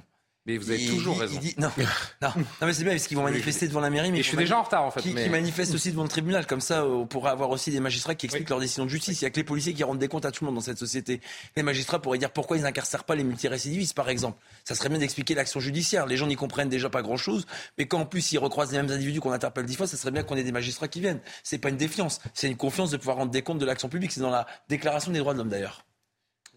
Mais 0.48 0.58
vous 0.58 0.70
avez 0.72 0.82
Il 0.82 0.90
toujours 0.90 1.20
raison. 1.20 1.34
il 1.36 1.40
dit- 1.42 1.56
non, 1.58 1.70
non, 2.22 2.30
non, 2.38 2.44
mais 2.68 2.74
c'est 2.74 2.84
bien 2.86 2.94
parce 2.94 3.06
qu'ils 3.06 3.18
vont 3.18 3.24
manifester 3.24 3.68
devant 3.68 3.82
la 3.82 3.90
mairie. 3.90 4.12
Mais 4.14 4.20
Et 4.20 4.24
je 4.24 4.30
suis 4.30 4.38
déjà 4.38 4.58
en 4.58 4.64
retard, 4.64 4.84
en 4.86 4.92
fait, 4.92 5.02
Qui, 5.02 5.14
mais- 5.14 5.26
qui 5.26 5.30
manifestent 5.30 5.74
aussi 5.76 5.92
devant 5.92 6.04
le 6.04 6.10
tribunal. 6.10 6.48
Comme 6.48 6.62
ça, 6.62 6.86
on 6.86 7.06
pourra 7.06 7.32
avoir 7.32 7.50
aussi 7.50 7.70
des 7.70 7.82
magistrats 7.82 8.16
qui 8.16 8.28
expliquent 8.28 8.50
leur 8.50 8.62
décision 8.62 8.86
de 8.86 8.90
justice. 8.90 9.20
Il 9.22 9.26
n'y 9.26 9.28
a 9.28 9.30
que 9.30 9.36
les 9.36 9.44
policiers 9.44 9.74
qui 9.74 9.84
rendent 9.84 10.00
des 10.00 10.08
comptes 10.08 10.24
à 10.26 10.32
tout 10.32 10.46
le 10.46 10.48
monde 10.48 10.56
dans 10.56 10.62
cette 10.62 10.78
société. 10.78 11.20
Les 11.58 11.64
magistrats 11.64 12.02
pourraient 12.02 12.18
dire 12.18 12.32
pourquoi 12.32 12.56
ils 12.56 12.64
n'incarcèrent 12.64 13.04
pas 13.04 13.16
les 13.16 13.26
multirécidivistes, 13.26 13.94
par 13.94 14.08
exemple. 14.10 14.40
Ça 14.64 14.74
serait 14.74 14.88
bien 14.88 15.00
d'expliquer 15.00 15.36
l'action 15.36 15.60
judiciaire. 15.60 16.06
Les 16.06 16.16
gens 16.16 16.28
n'y 16.28 16.38
comprennent 16.38 16.70
déjà 16.70 16.90
pas 16.90 17.02
grand-chose. 17.02 17.46
Mais 17.78 17.86
quand 17.86 18.00
en 18.00 18.06
plus 18.06 18.32
ils 18.32 18.38
recroisent 18.40 18.72
les 18.72 18.78
mêmes 18.82 18.90
individus 18.90 19.20
qu'on 19.20 19.34
interpelle 19.34 19.66
dix 19.66 19.76
fois, 19.76 19.86
ça 19.86 19.98
serait 19.98 20.12
bien 20.12 20.24
qu'on 20.24 20.38
ait 20.38 20.44
des 20.46 20.54
magistrats 20.54 20.88
qui 20.88 21.02
viennent. 21.02 21.20
C'est 21.44 21.58
pas 21.58 21.68
une 21.70 21.78
défiance, 21.78 22.22
c'est 22.34 22.48
une 22.48 22.56
confiance 22.56 22.90
de 22.92 22.96
pouvoir 22.96 23.18
rendre 23.18 23.32
des 23.32 23.42
comptes 23.42 23.60
de 23.60 23.66
l'action 23.66 23.90
publique. 23.90 24.14
C'est 24.14 24.22
dans 24.22 24.30
la 24.30 24.48
Déclaration 24.70 25.12
des 25.12 25.20
droits 25.20 25.34
de 25.34 25.40
l'homme 25.40 25.50
d'ailleurs. 25.50 25.84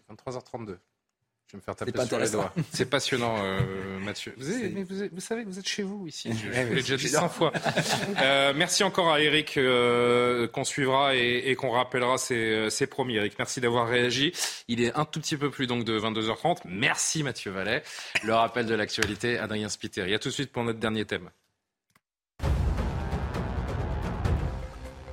23h32. 0.09 0.77
Je 1.51 1.57
vais 1.57 1.59
me 1.59 1.63
faire 1.65 1.75
taper 1.75 1.91
pas 1.91 2.05
sur 2.05 2.17
les 2.17 2.29
doigts. 2.29 2.53
C'est 2.71 2.85
passionnant, 2.89 3.35
euh, 3.43 3.99
Mathieu. 3.99 4.33
Vous, 4.37 4.49
avez- 4.49 4.69
mais 4.69 4.83
vous, 4.83 5.19
savez 5.19 5.43
que 5.43 5.49
vous 5.49 5.59
êtes 5.59 5.67
chez 5.67 5.83
vous 5.83 6.07
ici. 6.07 6.31
Je, 6.31 6.47
je 6.47 6.57
Ouais, 6.57 6.63
l'ai 6.69 6.75
déjà 6.75 6.95
dit 6.95 7.07
j'adore. 7.09 7.21
cinq 7.23 7.29
fois. 7.29 7.51
Euh, 8.21 8.53
merci 8.55 8.85
encore 8.85 9.11
à 9.11 9.19
Eric 9.19 9.57
euh, 9.57 10.47
qu'on 10.47 10.63
suivra 10.63 11.13
et, 11.15 11.43
et 11.49 11.55
qu'on 11.55 11.71
rappellera. 11.71 12.15
Euh, 12.31 12.69
c'est 12.69 12.87
promis, 12.87 13.15
Eric. 13.17 13.33
Merci 13.37 13.59
d'avoir 13.59 13.87
réagi. 13.89 14.31
Il 14.69 14.81
est 14.81 14.93
un 14.97 15.03
tout 15.03 15.19
petit 15.19 15.35
peu 15.35 15.49
plus 15.49 15.67
donc 15.67 15.83
de 15.83 15.99
22h30. 15.99 16.59
Merci 16.65 17.21
Mathieu 17.23 17.51
Vallet. 17.51 17.83
Le 18.23 18.33
rappel 18.33 18.65
de 18.65 18.73
l'actualité, 18.75 19.37
Adrien 19.37 19.67
Spiteri. 19.67 20.13
À 20.13 20.19
tout 20.19 20.29
de 20.29 20.33
suite 20.33 20.53
pour 20.53 20.63
notre 20.63 20.79
dernier 20.79 21.03
thème. 21.03 21.29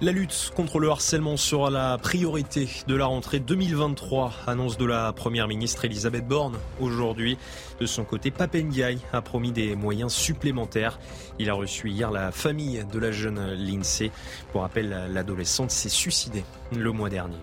La 0.01 0.13
lutte 0.13 0.53
contre 0.55 0.79
le 0.79 0.89
harcèlement 0.91 1.37
sera 1.37 1.71
la 1.71 1.99
priorité 1.99 2.69
de 2.87 2.95
la 2.95 3.07
rentrée 3.07 3.41
2023, 3.41 4.33
annonce 4.47 4.79
de 4.79 4.85
la 4.85 5.13
Première 5.13 5.49
ministre 5.49 5.85
Elisabeth 5.85 6.25
Borne 6.25 6.57
aujourd'hui. 6.79 7.37
De 7.81 7.87
son 7.87 8.05
côté, 8.05 8.31
Papendiaï 8.31 9.01
a 9.13 9.23
promis 9.23 9.51
des 9.51 9.75
moyens 9.75 10.13
supplémentaires. 10.13 11.01
Il 11.41 11.51
a 11.51 11.55
reçu 11.55 11.91
hier 11.91 12.13
la 12.13 12.31
famille 12.31 12.87
de 12.93 12.99
la 13.01 13.11
jeune 13.11 13.55
Lindsay. 13.55 14.13
Pour 14.53 14.61
rappel, 14.61 15.09
l'adolescente 15.13 15.73
s'est 15.73 15.89
suicidée 15.89 16.45
le 16.77 16.93
mois 16.93 17.09
dernier. 17.09 17.39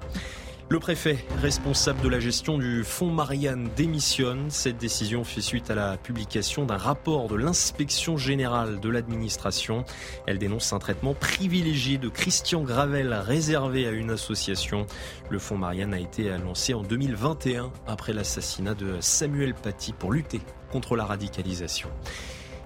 Le 0.67 0.79
préfet 0.79 1.23
responsable 1.43 2.01
de 2.01 2.09
la 2.09 2.19
gestion 2.19 2.57
du 2.57 2.83
fonds 2.83 3.11
Marianne 3.11 3.69
démissionne. 3.75 4.49
Cette 4.49 4.77
décision 4.77 5.23
fait 5.23 5.41
suite 5.41 5.69
à 5.69 5.75
la 5.75 5.95
publication 5.95 6.65
d'un 6.65 6.77
rapport 6.77 7.27
de 7.27 7.35
l'inspection 7.35 8.17
générale 8.17 8.79
de 8.79 8.89
l'administration. 8.89 9.85
Elle 10.25 10.39
dénonce 10.39 10.73
un 10.73 10.79
traitement 10.79 11.13
privilégié 11.13 11.99
de 11.99 12.09
Christian 12.09 12.63
Gravel 12.63 13.13
réservé 13.13 13.85
à 13.85 13.91
une 13.91 14.09
association. 14.09 14.87
Le 15.29 15.37
fonds 15.37 15.57
Marianne 15.57 15.93
a 15.93 15.99
été 15.99 16.35
lancé 16.39 16.73
en 16.73 16.81
2021 16.81 17.71
après 17.85 18.13
l'assassinat 18.13 18.73
de 18.73 18.95
Samuel 19.01 19.53
Paty 19.53 19.93
pour 19.93 20.13
lutter 20.13 20.41
contre 20.71 20.95
la 20.95 21.05
radicalisation. 21.05 21.89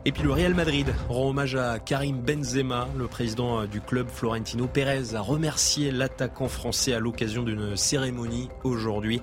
Et 0.05 0.11
puis 0.13 0.23
le 0.23 0.31
Real 0.31 0.53
Madrid 0.53 0.93
rend 1.09 1.30
hommage 1.30 1.55
à 1.55 1.77
Karim 1.77 2.21
Benzema. 2.21 2.88
Le 2.97 3.07
président 3.07 3.65
du 3.65 3.81
club 3.81 4.07
Florentino 4.07 4.65
Pérez 4.65 5.13
a 5.13 5.19
remercié 5.19 5.91
l'attaquant 5.91 6.47
français 6.47 6.93
à 6.93 6.99
l'occasion 6.99 7.43
d'une 7.43 7.76
cérémonie 7.76 8.49
aujourd'hui. 8.63 9.21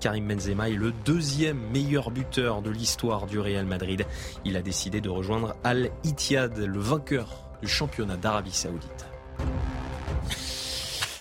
Karim 0.00 0.28
Benzema 0.28 0.68
est 0.68 0.74
le 0.74 0.92
deuxième 1.06 1.58
meilleur 1.72 2.10
buteur 2.10 2.60
de 2.60 2.70
l'histoire 2.70 3.26
du 3.26 3.38
Real 3.38 3.64
Madrid. 3.64 4.04
Il 4.44 4.56
a 4.56 4.62
décidé 4.62 5.00
de 5.00 5.08
rejoindre 5.08 5.56
Al 5.64 5.90
Ittihad, 6.04 6.58
le 6.58 6.78
vainqueur 6.78 7.48
du 7.62 7.68
championnat 7.68 8.16
d'Arabie 8.16 8.52
Saoudite. 8.52 9.06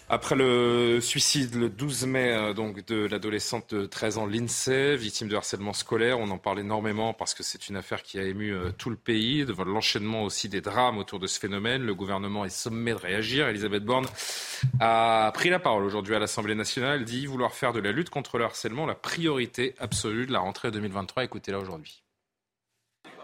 Après 0.10 0.36
le 0.36 1.02
suicide 1.02 1.56
le 1.56 1.70
12 1.70 2.06
mai 2.06 2.32
euh, 2.32 2.54
de 2.54 3.08
l'adolescente 3.08 3.74
de 3.76 3.86
13 3.86 4.20
ans 4.20 4.26
Lindsay, 4.26 4.96
victime 4.96 5.28
de 5.28 5.36
harcèlement 5.36 5.74
scolaire, 5.74 6.18
on 6.20 6.30
en 6.30 6.38
parle 6.38 6.62
énormément 6.62 7.14
parce 7.14 7.34
que 7.34 7.44
c'est 7.44 7.68
une 7.68 7.76
affaire 7.76 8.04
qui 8.04 8.18
a 8.18 8.24
ému 8.24 8.52
euh, 8.52 8.72
tout 8.72 8.90
le 8.90 8.96
pays, 8.96 9.44
devant 9.44 9.66
l'enchaînement 9.66 10.24
aussi 10.24 10.48
des 10.48 10.62
drames 10.62 10.98
autour 10.98 11.20
de 11.20 11.28
ce 11.28 11.38
phénomène. 11.38 11.84
Le 11.84 11.94
gouvernement 11.94 12.46
est 12.46 12.50
sommé 12.50 12.92
de 12.92 12.98
réagir. 12.98 13.50
Elisabeth 13.50 13.84
Borne 13.84 14.06
a 14.80 15.30
pris 15.34 15.50
la 15.50 15.60
parole 15.60 15.84
aujourd'hui 15.84 16.16
à 16.16 16.20
l'Assemblée 16.20 16.56
nationale, 16.56 17.04
dit 17.04 17.26
vouloir 17.26 17.52
faire 17.52 17.74
de 17.74 17.82
la 17.82 17.92
lutte 17.92 18.10
contre 18.10 18.38
le 18.38 18.46
harcèlement 18.46 18.86
la 18.86 18.96
priorité 18.96 19.76
absolue 19.78 20.26
de 20.26 20.32
la 20.32 20.40
rentrée 20.40 20.72
2023. 20.72 21.26
Écoutez-la 21.26 21.60
aujourd'hui. 21.60 22.02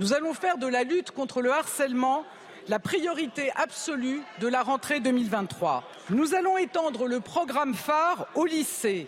Nous 0.02 0.12
allons 0.12 0.34
faire 0.34 0.58
de 0.58 0.68
la 0.68 0.84
lutte 0.84 1.12
contre 1.12 1.42
le 1.42 1.54
harcèlement 1.54 2.26
la 2.68 2.80
priorité 2.80 3.52
absolue 3.56 4.22
de 4.40 4.48
la 4.48 4.64
rentrée 4.64 5.00
2023. 5.00 5.84
Nous 6.10 6.34
allons 6.36 6.58
étendre 6.58 7.08
le 7.08 7.20
programme 7.20 7.74
phare 7.74 8.28
au 8.36 8.46
lycée. 8.46 9.08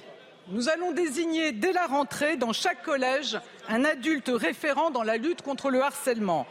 Nous 0.49 0.69
allons 0.69 0.91
désigner 0.91 1.51
dès 1.51 1.71
la 1.71 1.87
rentrée 1.87 2.37
dans 2.37 2.53
chaque 2.53 2.83
collège 2.83 3.39
un 3.69 3.83
adulte 3.83 4.31
référent 4.33 4.91
dans 4.91 5.03
la 5.03 5.17
lutte 5.17 5.41
contre 5.41 5.69
le 5.69 5.81
harcèlement. 5.81 6.45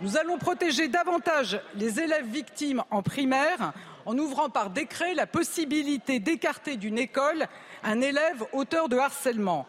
Nous 0.00 0.16
allons 0.16 0.38
protéger 0.38 0.88
davantage 0.88 1.60
les 1.74 2.00
élèves 2.00 2.26
victimes 2.26 2.82
en 2.90 3.02
primaire 3.02 3.72
en 4.06 4.16
ouvrant 4.16 4.48
par 4.48 4.70
décret 4.70 5.14
la 5.14 5.26
possibilité 5.26 6.20
d'écarter 6.20 6.76
d'une 6.76 6.98
école 6.98 7.46
un 7.84 8.00
élève 8.00 8.44
auteur 8.52 8.88
de 8.88 8.96
harcèlement. 8.96 9.66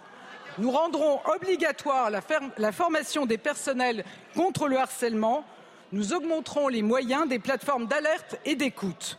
Nous 0.57 0.71
rendrons 0.71 1.19
obligatoire 1.33 2.09
la, 2.09 2.71
formation 2.71 3.25
des 3.25 3.37
personnels 3.37 4.05
contre 4.35 4.67
le 4.67 4.77
harcèlement. 4.77 5.43
Nous 5.91 6.13
augmenterons 6.13 6.67
les 6.69 6.81
moyens 6.81 7.27
des 7.27 7.39
plateformes 7.39 7.87
d'alerte 7.87 8.37
et 8.45 8.55
d'écoute. 8.55 9.17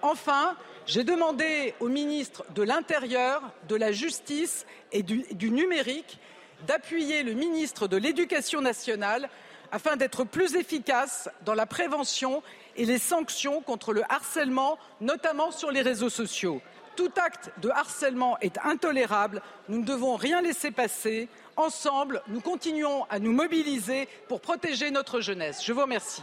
Enfin, 0.00 0.56
j'ai 0.86 1.02
demandé 1.02 1.74
au 1.80 1.88
ministre 1.88 2.44
de 2.54 2.62
l'Intérieur, 2.62 3.42
de 3.68 3.74
la 3.74 3.90
Justice 3.90 4.66
et 4.92 5.02
du, 5.02 5.24
du 5.32 5.50
numérique 5.50 6.18
d'appuyer 6.66 7.22
le 7.22 7.32
ministre 7.32 7.88
de 7.88 7.96
l'Éducation 7.96 8.60
nationale 8.60 9.28
afin 9.72 9.96
d'être 9.96 10.24
plus 10.24 10.54
efficace 10.54 11.28
dans 11.44 11.54
la 11.54 11.66
prévention 11.66 12.42
et 12.76 12.84
les 12.84 12.98
sanctions 12.98 13.60
contre 13.60 13.92
le 13.92 14.02
harcèlement, 14.08 14.78
notamment 15.00 15.50
sur 15.50 15.70
les 15.70 15.82
réseaux 15.82 16.10
sociaux. 16.10 16.62
Tout 16.96 17.10
acte 17.16 17.50
de 17.60 17.68
harcèlement 17.70 18.38
est 18.40 18.58
intolérable. 18.64 19.42
Nous 19.68 19.80
ne 19.80 19.84
devons 19.84 20.16
rien 20.16 20.42
laisser 20.42 20.70
passer. 20.70 21.28
Ensemble, 21.56 22.22
nous 22.28 22.40
continuons 22.40 23.04
à 23.10 23.18
nous 23.18 23.32
mobiliser 23.32 24.08
pour 24.28 24.40
protéger 24.40 24.90
notre 24.90 25.20
jeunesse. 25.20 25.64
Je 25.64 25.72
vous 25.72 25.80
remercie. 25.80 26.22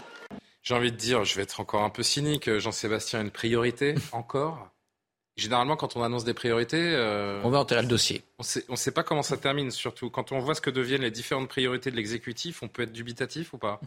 J'ai 0.64 0.74
envie 0.76 0.92
de 0.92 0.98
dire, 0.98 1.26
je 1.26 1.36
vais 1.36 1.44
être 1.44 1.60
encore 1.60 1.84
un 1.84 1.90
peu 1.90 2.04
cynique, 2.04 2.58
Jean-Sébastien, 2.58 3.22
une 3.22 3.32
priorité 3.32 3.96
encore? 4.12 4.70
Généralement, 5.38 5.76
quand 5.76 5.96
on 5.96 6.04
annonce 6.04 6.24
des 6.24 6.34
priorités, 6.34 6.94
euh, 6.94 7.42
On 7.44 7.50
va 7.50 7.60
enterrer 7.60 7.82
le 7.82 7.88
dossier. 7.88 8.22
on 8.38 8.44
sait, 8.44 8.66
on 8.70 8.76
sait 8.76 8.92
pas 8.92 9.04
comment 9.04 9.24
ça 9.24 9.38
termine, 9.38 9.72
surtout 9.72 10.10
quand 10.10 10.32
on 10.32 10.40
voit 10.40 10.56
ce 10.56 10.62
que 10.62 10.70
deviennent 10.70 11.02
les 11.02 11.12
différentes 11.12 11.48
priorités 11.48 11.90
de 11.90 11.96
l'exécutif, 11.96 12.62
on 12.64 12.68
peut 12.68 12.84
être 12.84 12.92
dubitatif 12.92 13.54
ou 13.54 13.58
pas? 13.58 13.80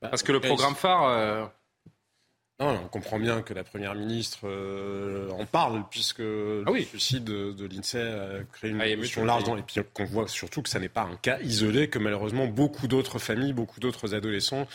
Parce 0.00 0.22
que 0.22 0.32
le 0.32 0.40
programme 0.40 0.74
phare, 0.74 1.04
euh, 1.04 1.46
Non, 2.58 2.80
on 2.84 2.88
comprend 2.88 3.18
bien 3.18 3.42
que 3.42 3.52
la 3.52 3.64
Première 3.64 3.94
ministre 3.94 4.38
euh, 4.44 5.28
en 5.32 5.44
parle, 5.44 5.84
puisque 5.90 6.20
le 6.20 6.64
suicide 6.88 7.22
de, 7.24 7.52
de 7.52 7.66
l'INSEE 7.66 7.98
a 7.98 8.44
créé 8.50 8.70
une 8.70 8.80
Ah, 8.80 8.86
il 8.86 8.88
y 8.88 8.92
a 8.92 8.94
émotion 8.94 9.24
eu- 9.24 9.26
large 9.26 9.44
dans 9.44 9.54
les 9.54 9.62
puis 9.62 9.78
qu'on 9.92 10.06
voit 10.06 10.26
surtout 10.26 10.62
que 10.62 10.70
ça 10.70 10.78
n'est 10.80 10.88
pas 10.88 11.02
un 11.02 11.16
cas 11.16 11.38
isolé, 11.42 11.88
que 11.90 11.98
malheureusement 11.98 12.46
beaucoup 12.46 12.88
d'autres 12.88 13.18
familles, 13.18 13.52
beaucoup 13.52 13.78
d'autres 13.78 14.14
adolescents, 14.14 14.66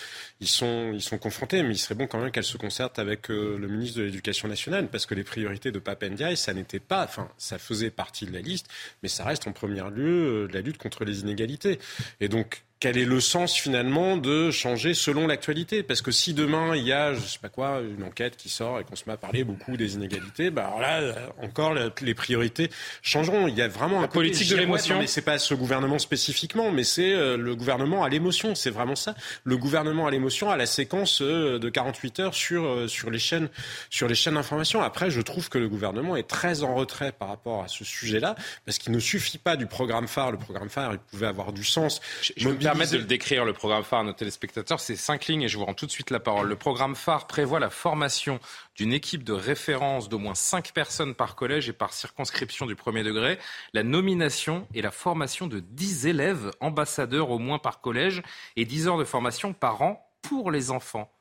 ils 0.41 0.47
sont, 0.47 0.91
ils 0.93 1.01
sont 1.01 1.17
confrontés. 1.17 1.63
Mais 1.63 1.73
il 1.73 1.77
serait 1.79 1.95
bon 1.95 2.05
quand 2.05 2.19
même 2.21 2.29
qu'elle 2.29 2.43
se 2.43 2.57
concerte 2.57 2.99
avec 2.99 3.31
euh, 3.31 3.57
le 3.57 3.67
ministre 3.67 3.97
de 3.97 4.03
l'Éducation 4.03 4.47
nationale, 4.47 4.87
parce 4.87 5.07
que 5.07 5.15
les 5.15 5.23
priorités 5.23 5.71
de 5.71 5.79
Papendiaï, 5.79 6.37
ça 6.37 6.53
n'était 6.53 6.79
pas, 6.79 7.03
enfin, 7.05 7.29
ça 7.39 7.57
faisait 7.57 7.89
partie 7.89 8.27
de 8.27 8.31
la 8.33 8.41
liste, 8.41 8.67
mais 9.01 9.09
ça 9.09 9.23
reste 9.23 9.47
en 9.47 9.53
premier 9.53 9.81
lieu 9.89 10.43
euh, 10.45 10.47
la 10.53 10.61
lutte 10.61 10.77
contre 10.77 11.03
les 11.03 11.21
inégalités. 11.21 11.79
Et 12.19 12.27
donc, 12.29 12.63
quel 12.81 12.97
est 12.97 13.05
le 13.05 13.19
sens 13.21 13.53
finalement 13.55 14.17
de 14.17 14.49
changer 14.49 14.93
selon 14.95 15.27
l'actualité? 15.27 15.83
Parce 15.83 16.01
que 16.01 16.11
si 16.11 16.33
demain 16.33 16.75
il 16.75 16.83
y 16.83 16.91
a, 16.91 17.13
je 17.13 17.19
sais 17.19 17.37
pas 17.39 17.47
quoi, 17.47 17.79
une 17.79 18.03
enquête 18.03 18.35
qui 18.35 18.49
sort 18.49 18.79
et 18.79 18.83
qu'on 18.83 18.95
se 18.95 19.03
met 19.05 19.13
à 19.13 19.17
parler 19.17 19.43
beaucoup 19.43 19.77
des 19.77 19.93
inégalités, 19.93 20.49
bah 20.49 20.65
alors 20.65 20.81
là 20.81 21.13
encore 21.43 21.75
la- 21.75 21.91
les 22.01 22.15
priorités 22.15 22.71
changeront. 23.03 23.47
Il 23.47 23.55
y 23.55 23.61
a 23.61 23.67
vraiment 23.67 23.99
un 23.99 24.07
côté 24.07 24.13
politique 24.15 24.49
de 24.49 24.55
l'émotion. 24.55 24.97
Mais 24.99 25.05
c'est 25.05 25.21
pas 25.21 25.37
ce 25.37 25.53
gouvernement 25.53 25.99
spécifiquement, 25.99 26.71
mais 26.71 26.83
c'est 26.83 27.13
euh, 27.13 27.37
le 27.37 27.55
gouvernement 27.55 28.03
à 28.03 28.09
l'émotion. 28.09 28.55
C'est 28.55 28.71
vraiment 28.71 28.95
ça. 28.95 29.13
Le 29.43 29.57
gouvernement 29.57 30.07
à 30.07 30.11
l'émotion 30.11 30.49
à 30.49 30.57
la 30.57 30.65
séquence 30.65 31.21
euh, 31.21 31.59
de 31.59 31.69
48 31.69 32.19
heures 32.19 32.33
sur 32.33 32.65
euh, 32.65 32.87
sur 32.87 33.11
les 33.11 33.19
chaînes 33.19 33.49
sur 33.91 34.07
les 34.07 34.15
chaînes 34.15 34.33
d'information. 34.33 34.81
Après, 34.81 35.11
je 35.11 35.21
trouve 35.21 35.49
que 35.49 35.59
le 35.59 35.69
gouvernement 35.69 36.15
est 36.15 36.27
très 36.27 36.63
en 36.63 36.73
retrait 36.73 37.11
par 37.11 37.27
rapport 37.27 37.63
à 37.63 37.67
ce 37.67 37.85
sujet-là, 37.85 38.35
parce 38.65 38.79
qu'il 38.79 38.91
ne 38.91 38.99
suffit 38.99 39.37
pas 39.37 39.55
du 39.55 39.67
programme 39.67 40.07
phare. 40.07 40.31
Le 40.31 40.39
programme 40.39 40.69
phare, 40.69 40.93
il 40.93 40.97
pouvait 40.99 41.27
avoir 41.27 41.53
du 41.53 41.63
sens. 41.63 42.01
Je 42.35 42.49
permettre 42.71 42.93
de 42.93 42.99
le 42.99 43.03
décrire, 43.03 43.43
le 43.43 43.51
programme 43.51 43.83
phare 43.83 43.99
à 43.99 44.03
nos 44.03 44.13
téléspectateurs. 44.13 44.79
C'est 44.79 44.95
cinq 44.95 45.27
lignes 45.27 45.41
et 45.41 45.49
je 45.49 45.57
vous 45.57 45.65
rends 45.65 45.73
tout 45.73 45.85
de 45.85 45.91
suite 45.91 46.09
la 46.09 46.21
parole. 46.21 46.47
Le 46.47 46.55
programme 46.55 46.95
phare 46.95 47.27
prévoit 47.27 47.59
la 47.59 47.69
formation 47.69 48.39
d'une 48.75 48.93
équipe 48.93 49.25
de 49.25 49.33
référence 49.33 50.07
d'au 50.07 50.19
moins 50.19 50.35
cinq 50.35 50.71
personnes 50.71 51.13
par 51.13 51.35
collège 51.35 51.67
et 51.67 51.73
par 51.73 51.91
circonscription 51.91 52.65
du 52.65 52.77
premier 52.77 53.03
degré, 53.03 53.39
la 53.73 53.83
nomination 53.83 54.69
et 54.73 54.81
la 54.81 54.91
formation 54.91 55.47
de 55.47 55.59
10 55.59 56.07
élèves 56.07 56.51
ambassadeurs 56.61 57.31
au 57.31 57.39
moins 57.39 57.59
par 57.59 57.81
collège 57.81 58.23
et 58.55 58.63
10 58.63 58.87
heures 58.87 58.97
de 58.97 59.03
formation 59.03 59.51
par 59.51 59.81
an 59.81 60.09
pour 60.21 60.49
les 60.49 60.71
enfants. 60.71 61.11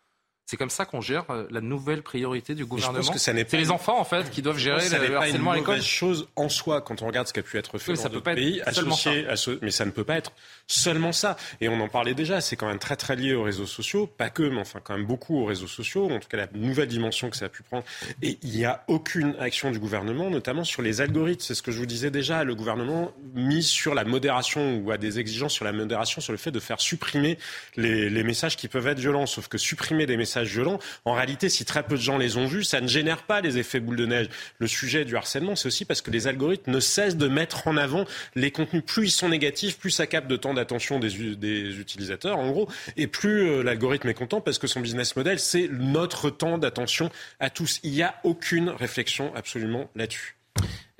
C'est 0.50 0.56
comme 0.56 0.68
ça 0.68 0.84
qu'on 0.84 1.00
gère 1.00 1.26
euh, 1.30 1.46
la 1.52 1.60
nouvelle 1.60 2.02
priorité 2.02 2.56
du 2.56 2.66
gouvernement. 2.66 3.04
ça 3.04 3.12
C'est 3.16 3.52
les 3.52 3.70
enfants 3.70 4.00
en 4.00 4.04
fait 4.04 4.28
qui 4.30 4.42
doivent 4.42 4.58
gérer 4.58 4.80
ça 4.80 4.98
le 4.98 5.06
pas 5.12 5.18
harcèlement 5.18 5.52
à 5.52 5.54
une 5.54 5.60
l'école. 5.60 5.76
mauvaise 5.76 5.86
chose 5.88 6.26
en 6.34 6.48
soi 6.48 6.80
quand 6.80 7.02
on 7.02 7.06
regarde 7.06 7.28
ce 7.28 7.32
qui 7.32 7.38
a 7.38 7.44
pu 7.44 7.56
être 7.56 7.78
fait 7.78 7.92
Oui, 7.92 7.96
dans 7.96 8.02
ça 8.02 8.08
d'autres 8.08 8.24
pas 8.24 8.34
pays 8.34 8.60
associé 8.62 9.28
à 9.28 9.36
ce- 9.36 9.60
mais 9.62 9.70
ça 9.70 9.84
ne 9.84 9.92
peut 9.92 10.02
pas 10.02 10.16
être 10.16 10.32
seulement 10.66 11.12
ça. 11.12 11.36
Et 11.60 11.68
on 11.68 11.80
en 11.80 11.86
parlait 11.88 12.14
déjà 12.14 12.40
c'est 12.40 12.56
quand 12.56 12.66
même 12.66 12.80
très 12.80 12.96
très 12.96 13.14
lié 13.14 13.32
aux 13.34 13.44
réseaux 13.44 13.66
sociaux. 13.66 14.08
Pas 14.08 14.28
que 14.28 14.42
mais 14.42 14.60
enfin 14.60 14.80
quand 14.82 14.96
même 14.96 15.06
beaucoup 15.06 15.38
aux 15.40 15.44
réseaux 15.44 15.68
sociaux. 15.68 16.10
En 16.10 16.18
tout 16.18 16.26
cas 16.28 16.36
la 16.38 16.48
nouvelle 16.52 16.88
dimension 16.88 17.30
que 17.30 17.36
ça 17.36 17.44
a 17.44 17.48
pu 17.48 17.62
prendre. 17.62 17.84
Et 18.20 18.36
il 18.42 18.50
n'y 18.50 18.64
a 18.64 18.82
aucune 18.88 19.36
action 19.38 19.70
du 19.70 19.78
gouvernement 19.78 20.30
notamment 20.30 20.64
sur 20.64 20.82
les 20.82 21.00
algorithmes. 21.00 21.42
C'est 21.42 21.54
ce 21.54 21.62
que 21.62 21.70
je 21.70 21.78
vous 21.78 21.86
disais 21.86 22.10
déjà. 22.10 22.42
Le 22.42 22.56
gouvernement 22.56 23.12
mise 23.34 23.68
sur 23.68 23.94
la 23.94 24.02
modération 24.02 24.78
ou 24.78 24.90
a 24.90 24.98
des 24.98 25.20
exigences 25.20 25.52
sur 25.52 25.64
la 25.64 25.72
modération 25.72 26.20
sur 26.20 26.32
le 26.32 26.38
fait 26.38 26.50
de 26.50 26.58
faire 26.58 26.80
supprimer 26.80 27.38
les, 27.76 28.10
les 28.10 28.24
messages 28.24 28.56
qui 28.56 28.66
peuvent 28.66 28.88
être 28.88 28.98
violents. 28.98 29.26
Sauf 29.26 29.46
que 29.46 29.56
supprimer 29.56 30.06
des 30.06 30.16
messages 30.16 30.39
violents. 30.48 30.78
En 31.04 31.14
réalité 31.14 31.48
si 31.48 31.64
très 31.64 31.82
peu 31.82 31.96
de 31.96 32.00
gens 32.00 32.18
les 32.18 32.36
ont 32.36 32.46
vus 32.46 32.64
ça 32.64 32.80
ne 32.80 32.88
génère 32.88 33.22
pas 33.22 33.40
les 33.40 33.58
effets 33.58 33.80
boule 33.80 33.96
de 33.96 34.06
neige. 34.06 34.28
Le 34.58 34.66
sujet 34.66 35.04
du 35.04 35.16
harcèlement 35.16 35.56
c'est 35.56 35.66
aussi 35.66 35.84
parce 35.84 36.00
que 36.00 36.10
les 36.10 36.26
algorithmes 36.26 36.70
ne 36.72 36.80
cessent 36.80 37.16
de 37.16 37.28
mettre 37.28 37.68
en 37.68 37.76
avant 37.76 38.04
les 38.34 38.50
contenus. 38.50 38.82
Plus 38.84 39.08
ils 39.08 39.10
sont 39.10 39.28
négatifs 39.28 39.78
plus 39.78 39.90
ça 39.90 40.06
capte 40.06 40.28
de 40.28 40.36
temps 40.36 40.54
d'attention 40.54 40.98
des, 40.98 41.80
utilisateurs 41.80 42.38
en 42.38 42.50
gros. 42.50 42.68
Et 42.96 43.06
plus 43.06 43.42
euh, 43.42 43.62
l'algorithme 43.62 44.08
est 44.08 44.14
content 44.14 44.40
parce 44.40 44.58
que 44.58 44.66
son 44.66 44.80
business 44.80 45.16
model 45.16 45.38
c'est 45.38 45.68
notre 45.68 46.30
temps 46.30 46.58
d'attention 46.58 47.10
à 47.38 47.50
tous. 47.50 47.80
Il 47.82 47.92
n'y 47.92 48.02
a 48.02 48.14
aucune 48.24 48.70
réflexion 48.70 49.32
absolument 49.34 49.90
là-dessus. 49.94 50.36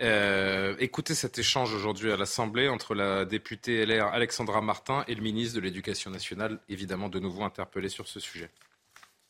Euh, 0.03 0.75
écoutez 0.79 1.15
cet 1.15 1.39
échange 1.39 1.75
aujourd'hui 1.75 2.11
à 2.11 2.17
l'Assemblée 2.17 2.69
entre 2.69 2.95
la 2.95 3.27
députée 3.27 3.85
LR 3.85 4.07
Alexandra 4.07 4.63
Martin 4.63 5.05
et 5.09 5.15
le 5.15 5.23
ministre 5.23 5.57
de 5.57 5.61
l'Éducation 5.61 6.11
nationale, 6.11 6.59
évidemment 6.71 7.09
de 7.09 7.19
nouveau 7.19 7.43
interpellé 7.43 7.91
sur 7.91 8.09
ce 8.09 8.19
sujet. 8.19 8.49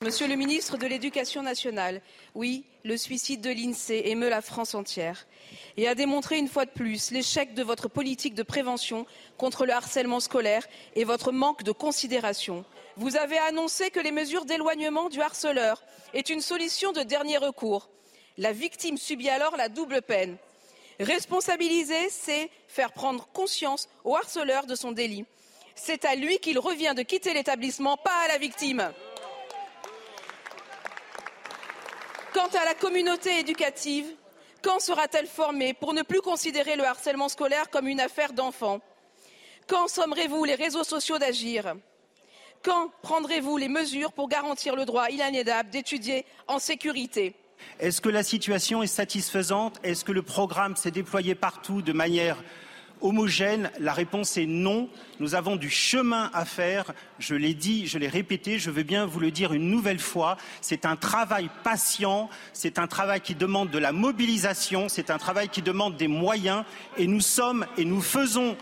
Monsieur 0.03 0.29
le 0.29 0.35
ministre 0.35 0.79
de 0.79 0.87
l'Éducation 0.87 1.43
nationale, 1.43 2.01
oui, 2.35 2.65
le 2.85 2.97
suicide 2.97 3.43
de 3.43 3.51
l'INSEE 3.51 4.01
émeut 4.07 4.31
la 4.31 4.41
France 4.41 4.75
entière 4.75 5.27
et 5.77 5.87
a 5.89 5.95
démontré 5.95 6.39
une 6.39 6.49
fois 6.49 6.65
de 6.65 6.71
plus 6.71 7.11
l'échec 7.11 7.53
de 7.53 7.63
votre 7.63 7.87
politique 7.87 8.33
de 8.33 8.43
prévention 8.43 9.05
contre 9.37 9.67
le 9.67 9.75
harcèlement 9.75 10.21
scolaire 10.21 10.67
et 10.97 11.05
votre 11.05 11.33
manque 11.33 11.65
de 11.65 11.73
considération. 11.73 12.65
Vous 12.97 13.17
avez 13.17 13.37
annoncé 13.41 13.91
que 13.91 14.01
les 14.01 14.11
mesures 14.11 14.47
d'éloignement 14.47 15.11
du 15.11 15.21
harceleur 15.21 15.83
est 16.15 16.31
une 16.31 16.41
solution 16.41 16.93
de 16.93 17.03
dernier 17.03 17.37
recours. 17.37 17.91
La 18.39 18.53
victime 18.53 18.97
subit 18.97 19.29
alors 19.29 19.59
la 19.59 19.69
double 19.69 20.01
peine. 20.01 20.39
Responsabiliser, 20.99 22.09
c'est 22.09 22.49
faire 22.69 22.93
prendre 22.93 23.29
conscience 23.35 23.87
au 24.05 24.17
harceleur 24.17 24.65
de 24.65 24.77
son 24.77 24.93
délit. 24.93 25.27
C'est 25.75 26.07
à 26.07 26.15
lui 26.15 26.39
qu'il 26.39 26.59
revient 26.59 26.95
de 26.97 27.03
quitter 27.03 27.35
l'établissement, 27.35 27.99
pas 27.99 28.17
à 28.25 28.29
la 28.29 28.39
victime. 28.39 28.91
Quant 32.41 32.59
à 32.59 32.65
la 32.65 32.75
communauté 32.75 33.39
éducative, 33.39 34.07
quand 34.63 34.81
sera-t-elle 34.81 35.27
formée 35.27 35.75
pour 35.75 35.93
ne 35.93 36.01
plus 36.01 36.23
considérer 36.23 36.75
le 36.75 36.87
harcèlement 36.87 37.29
scolaire 37.29 37.69
comme 37.69 37.87
une 37.87 38.01
affaire 38.01 38.33
d'enfants? 38.33 38.81
Quand 39.67 39.89
sommerez-vous 39.89 40.45
les 40.45 40.55
réseaux 40.55 40.83
sociaux 40.83 41.19
d'agir? 41.19 41.75
Quand 42.63 42.91
prendrez-vous 43.03 43.59
les 43.59 43.69
mesures 43.69 44.13
pour 44.13 44.31
garantir 44.31 44.75
le 44.75 44.87
droit 44.87 45.11
inaliénable 45.11 45.69
d'étudier 45.69 46.25
en 46.49 46.59
sécurité? 46.59 47.35
Est-ce 47.79 48.01
que 48.01 48.09
la 48.09 48.23
situation 48.23 48.83
est 48.83 48.87
satisfaisante? 48.87 49.79
Est-ce 49.83 50.03
que 50.03 50.13
le 50.13 50.23
programme 50.23 50.77
s'est 50.77 50.91
déployé 50.91 51.35
partout 51.35 51.83
de 51.83 51.93
manière 51.93 52.43
homogène 53.01 53.71
La 53.79 53.93
réponse 53.93 54.37
est 54.37 54.47
non. 54.47 54.89
Nous 55.19 55.35
avons 55.35 55.57
du 55.57 55.71
chemin 55.71 56.31
à 56.33 56.45
faire. 56.45 56.93
Je 57.19 57.35
l'ai 57.35 57.55
dit, 57.55 57.87
je 57.87 57.99
l'ai 57.99 58.09
répété, 58.09 58.59
je 58.59 58.71
veux 58.71 58.83
bien 58.83 59.07
vous 59.07 59.21
le 59.21 59.31
dire 59.31 59.53
une 59.53 59.69
nouvelle 59.69 59.99
fois. 59.99 60.37
C'est 60.61 60.87
un 60.87 60.97
travail 60.97 61.51
patient, 61.63 62.31
c'est 62.53 62.79
un 62.79 62.87
travail 62.87 63.21
qui 63.21 63.35
demande 63.35 63.71
de 63.71 63.79
la 63.79 63.93
mobilisation, 63.93 64.89
c'est 64.89 65.11
un 65.11 65.19
travail 65.19 65.49
qui 65.49 65.63
demande 65.63 65.97
des 65.97 66.09
moyens 66.09 66.65
et 66.97 67.07
nous 67.07 67.21
sommes 67.21 67.67
et 67.77 67.85
nous 67.85 68.01
faisons 68.01 68.57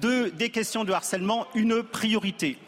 de, 0.00 0.28
des 0.30 0.50
questions 0.50 0.84
de 0.84 0.92
harcèlement 0.92 1.46
une 1.54 1.82
priorité. 1.82 2.58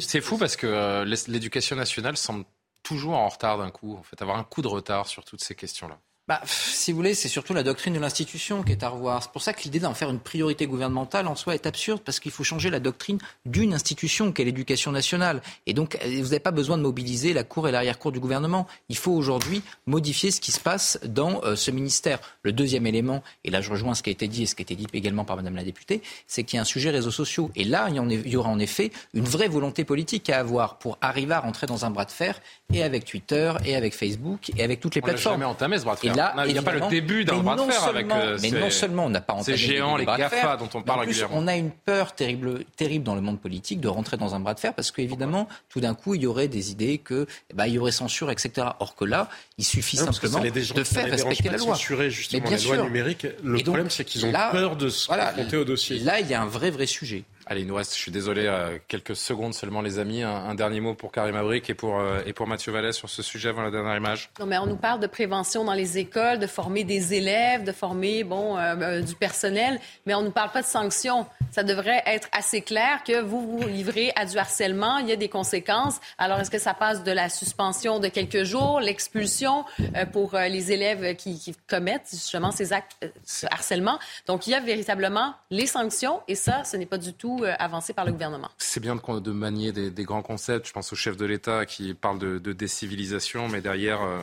C'est 0.00 0.20
fou 0.20 0.38
parce 0.38 0.56
que 0.56 0.66
euh, 0.66 1.04
l'éducation 1.28 1.76
nationale 1.76 2.16
semble 2.16 2.44
toujours 2.82 3.16
en 3.16 3.28
retard 3.28 3.58
d'un 3.58 3.70
coup, 3.70 3.96
en 3.96 4.02
fait, 4.02 4.20
avoir 4.22 4.38
un 4.38 4.44
coup 4.44 4.62
de 4.62 4.68
retard 4.68 5.06
sur 5.06 5.24
toutes 5.24 5.42
ces 5.42 5.54
questions-là. 5.54 5.98
Bah, 6.28 6.40
si 6.44 6.90
vous 6.90 6.96
voulez, 6.96 7.14
c'est 7.14 7.28
surtout 7.28 7.54
la 7.54 7.62
doctrine 7.62 7.94
de 7.94 8.00
l'institution 8.00 8.64
qui 8.64 8.72
est 8.72 8.82
à 8.82 8.88
revoir. 8.88 9.22
C'est 9.22 9.30
pour 9.30 9.42
ça 9.42 9.52
que 9.52 9.62
l'idée 9.62 9.78
d'en 9.78 9.94
faire 9.94 10.10
une 10.10 10.18
priorité 10.18 10.66
gouvernementale 10.66 11.28
en 11.28 11.36
soi 11.36 11.54
est 11.54 11.66
absurde, 11.66 12.00
parce 12.04 12.18
qu'il 12.18 12.32
faut 12.32 12.42
changer 12.42 12.68
la 12.68 12.80
doctrine 12.80 13.18
d'une 13.44 13.72
institution 13.72 14.32
qu'est 14.32 14.42
l'éducation 14.42 14.90
nationale. 14.90 15.40
Et 15.66 15.72
donc, 15.72 15.94
euh, 16.02 16.08
vous 16.18 16.24
n'avez 16.24 16.40
pas 16.40 16.50
besoin 16.50 16.78
de 16.78 16.82
mobiliser 16.82 17.32
la 17.32 17.44
cour 17.44 17.68
et 17.68 17.70
l'arrière-cour 17.70 18.10
du 18.10 18.18
gouvernement. 18.18 18.66
Il 18.88 18.96
faut 18.96 19.12
aujourd'hui 19.12 19.62
modifier 19.86 20.32
ce 20.32 20.40
qui 20.40 20.50
se 20.50 20.58
passe 20.58 20.98
dans 21.04 21.44
euh, 21.44 21.54
ce 21.54 21.70
ministère. 21.70 22.18
Le 22.42 22.52
deuxième 22.52 22.88
élément, 22.88 23.22
et 23.44 23.50
là 23.50 23.60
je 23.60 23.70
rejoins 23.70 23.94
ce 23.94 24.02
qui 24.02 24.10
a 24.10 24.12
été 24.12 24.26
dit 24.26 24.42
et 24.42 24.46
ce 24.46 24.56
qui 24.56 24.62
a 24.62 24.64
été 24.64 24.74
dit 24.74 24.86
également 24.94 25.24
par 25.24 25.36
Madame 25.36 25.54
la 25.54 25.62
députée, 25.62 26.02
c'est 26.26 26.42
qu'il 26.42 26.56
y 26.56 26.58
a 26.58 26.62
un 26.62 26.64
sujet 26.64 26.90
réseaux 26.90 27.12
sociaux. 27.12 27.52
Et 27.54 27.62
là, 27.62 27.86
il 27.88 27.94
y, 27.94 28.00
en 28.00 28.10
est- 28.10 28.22
il 28.24 28.32
y 28.32 28.36
aura 28.36 28.48
en 28.50 28.58
effet 28.58 28.90
une 29.14 29.24
vraie 29.24 29.46
volonté 29.48 29.84
politique 29.84 30.28
à 30.30 30.40
avoir 30.40 30.78
pour 30.78 30.98
arriver 31.00 31.34
à 31.34 31.40
rentrer 31.40 31.68
dans 31.68 31.84
un 31.84 31.90
bras 31.90 32.04
de 32.04 32.10
fer 32.10 32.40
et 32.72 32.82
avec 32.82 33.04
Twitter 33.04 33.52
et 33.64 33.76
avec 33.76 33.94
Facebook 33.94 34.50
et 34.56 34.64
avec 34.64 34.80
toutes 34.80 34.96
les 34.96 35.00
On 35.02 35.04
plateformes. 35.04 35.34
jamais 35.34 35.44
entamé, 35.44 35.78
ce 35.78 35.84
bras 35.84 35.94
de 35.94 36.00
fer. 36.00 36.12
Et 36.12 36.15
là, 36.16 36.34
il 36.46 36.52
n'y 36.52 36.58
a 36.58 36.62
pas 36.62 36.72
le 36.72 36.80
début 36.88 37.24
d'un 37.24 37.36
bras 37.38 37.54
de 37.56 37.62
fer 37.70 37.84
avec, 37.84 38.10
euh, 38.10 38.38
Mais 38.42 38.50
ces- 38.50 38.58
non 38.58 38.70
seulement 38.70 39.04
on 39.06 39.10
n'a 39.10 39.20
pas 39.20 39.40
ces 39.42 39.56
géants, 39.56 39.94
le 39.94 40.00
les 40.00 40.04
bras 40.06 40.16
de 40.16 40.22
GAFA 40.22 40.36
fer, 40.36 40.56
dont 40.58 40.68
on 40.74 40.82
parle 40.82 41.00
en 41.00 41.02
plus, 41.02 41.08
régulièrement. 41.10 41.36
On 41.38 41.46
a 41.46 41.56
une 41.56 41.70
peur 41.70 42.14
terrible, 42.14 42.64
terrible 42.76 43.04
dans 43.04 43.14
le 43.14 43.20
monde 43.20 43.38
politique 43.40 43.80
de 43.80 43.88
rentrer 43.88 44.16
dans 44.16 44.34
un 44.34 44.40
bras 44.40 44.54
de 44.54 44.60
fer 44.60 44.74
parce 44.74 44.90
qu'évidemment, 44.90 45.48
tout 45.68 45.80
d'un 45.80 45.94
coup, 45.94 46.14
il 46.14 46.22
y 46.22 46.26
aurait 46.26 46.48
des 46.48 46.70
idées 46.70 46.98
que, 46.98 47.26
eh 47.50 47.54
ben, 47.54 47.66
il 47.66 47.74
y 47.74 47.78
aurait 47.78 47.92
censure, 47.92 48.30
etc. 48.30 48.68
Or 48.80 48.94
que 48.96 49.04
là, 49.04 49.28
il 49.58 49.64
suffit 49.64 49.98
Non, 49.98 50.06
simplement 50.12 50.38
ça 50.38 50.44
les 50.44 50.50
dérange- 50.50 50.72
de 50.74 50.84
faire 50.84 51.04
respecter 51.10 51.44
pas 51.44 51.52
la 51.52 51.58
loi. 51.58 51.74
censurer, 51.74 52.10
justement, 52.10 52.42
Mais 52.44 52.48
bien 52.50 52.58
les 52.58 52.64
lois 52.64 52.74
sûr. 52.76 52.84
numériques. 52.84 53.26
Le 53.44 53.56
donc, 53.58 53.64
problème, 53.64 53.90
c'est 53.90 54.04
qu'ils 54.04 54.24
ont 54.26 54.32
là, 54.32 54.50
peur 54.50 54.76
de 54.76 54.88
se 54.88 55.06
voilà, 55.06 55.26
confronter 55.26 55.56
au 55.58 55.64
dossier. 55.64 55.98
Là, 56.00 56.20
il 56.20 56.26
y 56.28 56.34
a 56.34 56.42
un 56.42 56.46
vrai, 56.46 56.70
vrai 56.70 56.86
sujet. 56.86 57.24
Allez, 57.48 57.60
il 57.60 57.68
nous 57.68 57.76
reste, 57.76 57.94
je 57.94 58.00
suis 58.00 58.10
désolé, 58.10 58.46
euh, 58.46 58.76
quelques 58.88 59.14
secondes 59.14 59.54
seulement, 59.54 59.80
les 59.80 60.00
amis. 60.00 60.24
Un, 60.24 60.56
dernier 60.56 60.80
mot 60.80 60.94
pour 60.94 61.12
Karim 61.12 61.36
Abric 61.36 61.70
et 61.70 61.74
pour, 61.74 62.00
euh, 62.00 62.18
et 62.26 62.32
pour 62.32 62.48
Mathieu 62.48 62.72
Vallès 62.72 62.96
sur 62.96 63.08
ce 63.08 63.22
sujet 63.22 63.50
avant 63.50 63.62
la 63.62 63.70
dernière 63.70 63.96
image. 63.96 64.30
Non, 64.40 64.46
mais 64.46 64.58
on 64.58 64.66
nous 64.66 64.76
parle 64.76 64.98
de 64.98 65.06
prévention 65.06 65.62
dans 65.62 65.72
les 65.72 65.96
écoles, 65.96 66.40
de 66.40 66.48
former 66.48 66.82
des 66.82 67.14
élèves, 67.14 67.62
de 67.62 67.70
former 67.70 68.24
bon, 68.24 68.58
euh, 68.58 69.00
du 69.00 69.14
personnel, 69.14 69.78
mais 70.06 70.14
on 70.14 70.22
ne 70.22 70.26
nous 70.26 70.32
parle 70.32 70.50
pas 70.50 70.62
de 70.62 70.66
sanctions. 70.66 71.24
Ça 71.52 71.62
devrait 71.62 72.02
être 72.06 72.26
assez 72.32 72.62
clair 72.62 73.04
que 73.04 73.20
vous 73.20 73.60
vous 73.60 73.68
livrez 73.68 74.12
à 74.16 74.26
du 74.26 74.36
harcèlement, 74.38 74.98
il 74.98 75.08
y 75.08 75.12
a 75.12 75.16
des 75.16 75.28
conséquences. 75.28 76.00
Alors, 76.18 76.40
est-ce 76.40 76.50
que 76.50 76.58
ça 76.58 76.74
passe 76.74 77.04
de 77.04 77.12
la 77.12 77.28
suspension 77.28 78.00
de 78.00 78.08
quelques 78.08 78.42
jours, 78.42 78.80
l'expulsion 78.80 79.64
pour 80.12 80.32
les 80.34 80.72
élèves 80.72 81.14
qui, 81.14 81.38
qui 81.38 81.54
commettent 81.68 82.08
justement 82.10 82.50
ces 82.50 82.72
actes 82.72 82.96
ce 83.24 83.46
harcèlement? 83.46 84.00
Donc, 84.26 84.48
il 84.48 84.50
y 84.50 84.54
a 84.54 84.60
véritablement 84.60 85.34
les 85.50 85.66
sanctions 85.66 86.22
et 86.26 86.34
ça, 86.34 86.64
ce 86.64 86.76
n'est 86.76 86.86
pas 86.86 86.98
du 86.98 87.12
tout 87.12 87.35
euh, 87.44 87.54
avancé 87.58 87.92
par 87.92 88.04
le 88.04 88.12
gouvernement. 88.12 88.50
C'est 88.58 88.80
bien 88.80 88.96
de, 88.96 89.20
de 89.20 89.30
manier 89.32 89.72
des, 89.72 89.90
des 89.90 90.04
grands 90.04 90.22
concepts. 90.22 90.66
Je 90.68 90.72
pense 90.72 90.92
au 90.92 90.96
chef 90.96 91.16
de 91.16 91.24
l'État 91.26 91.66
qui 91.66 91.94
parle 91.94 92.18
de, 92.18 92.38
de 92.38 92.52
décivilisation, 92.52 93.48
mais 93.48 93.60
derrière, 93.60 94.02
euh, 94.02 94.22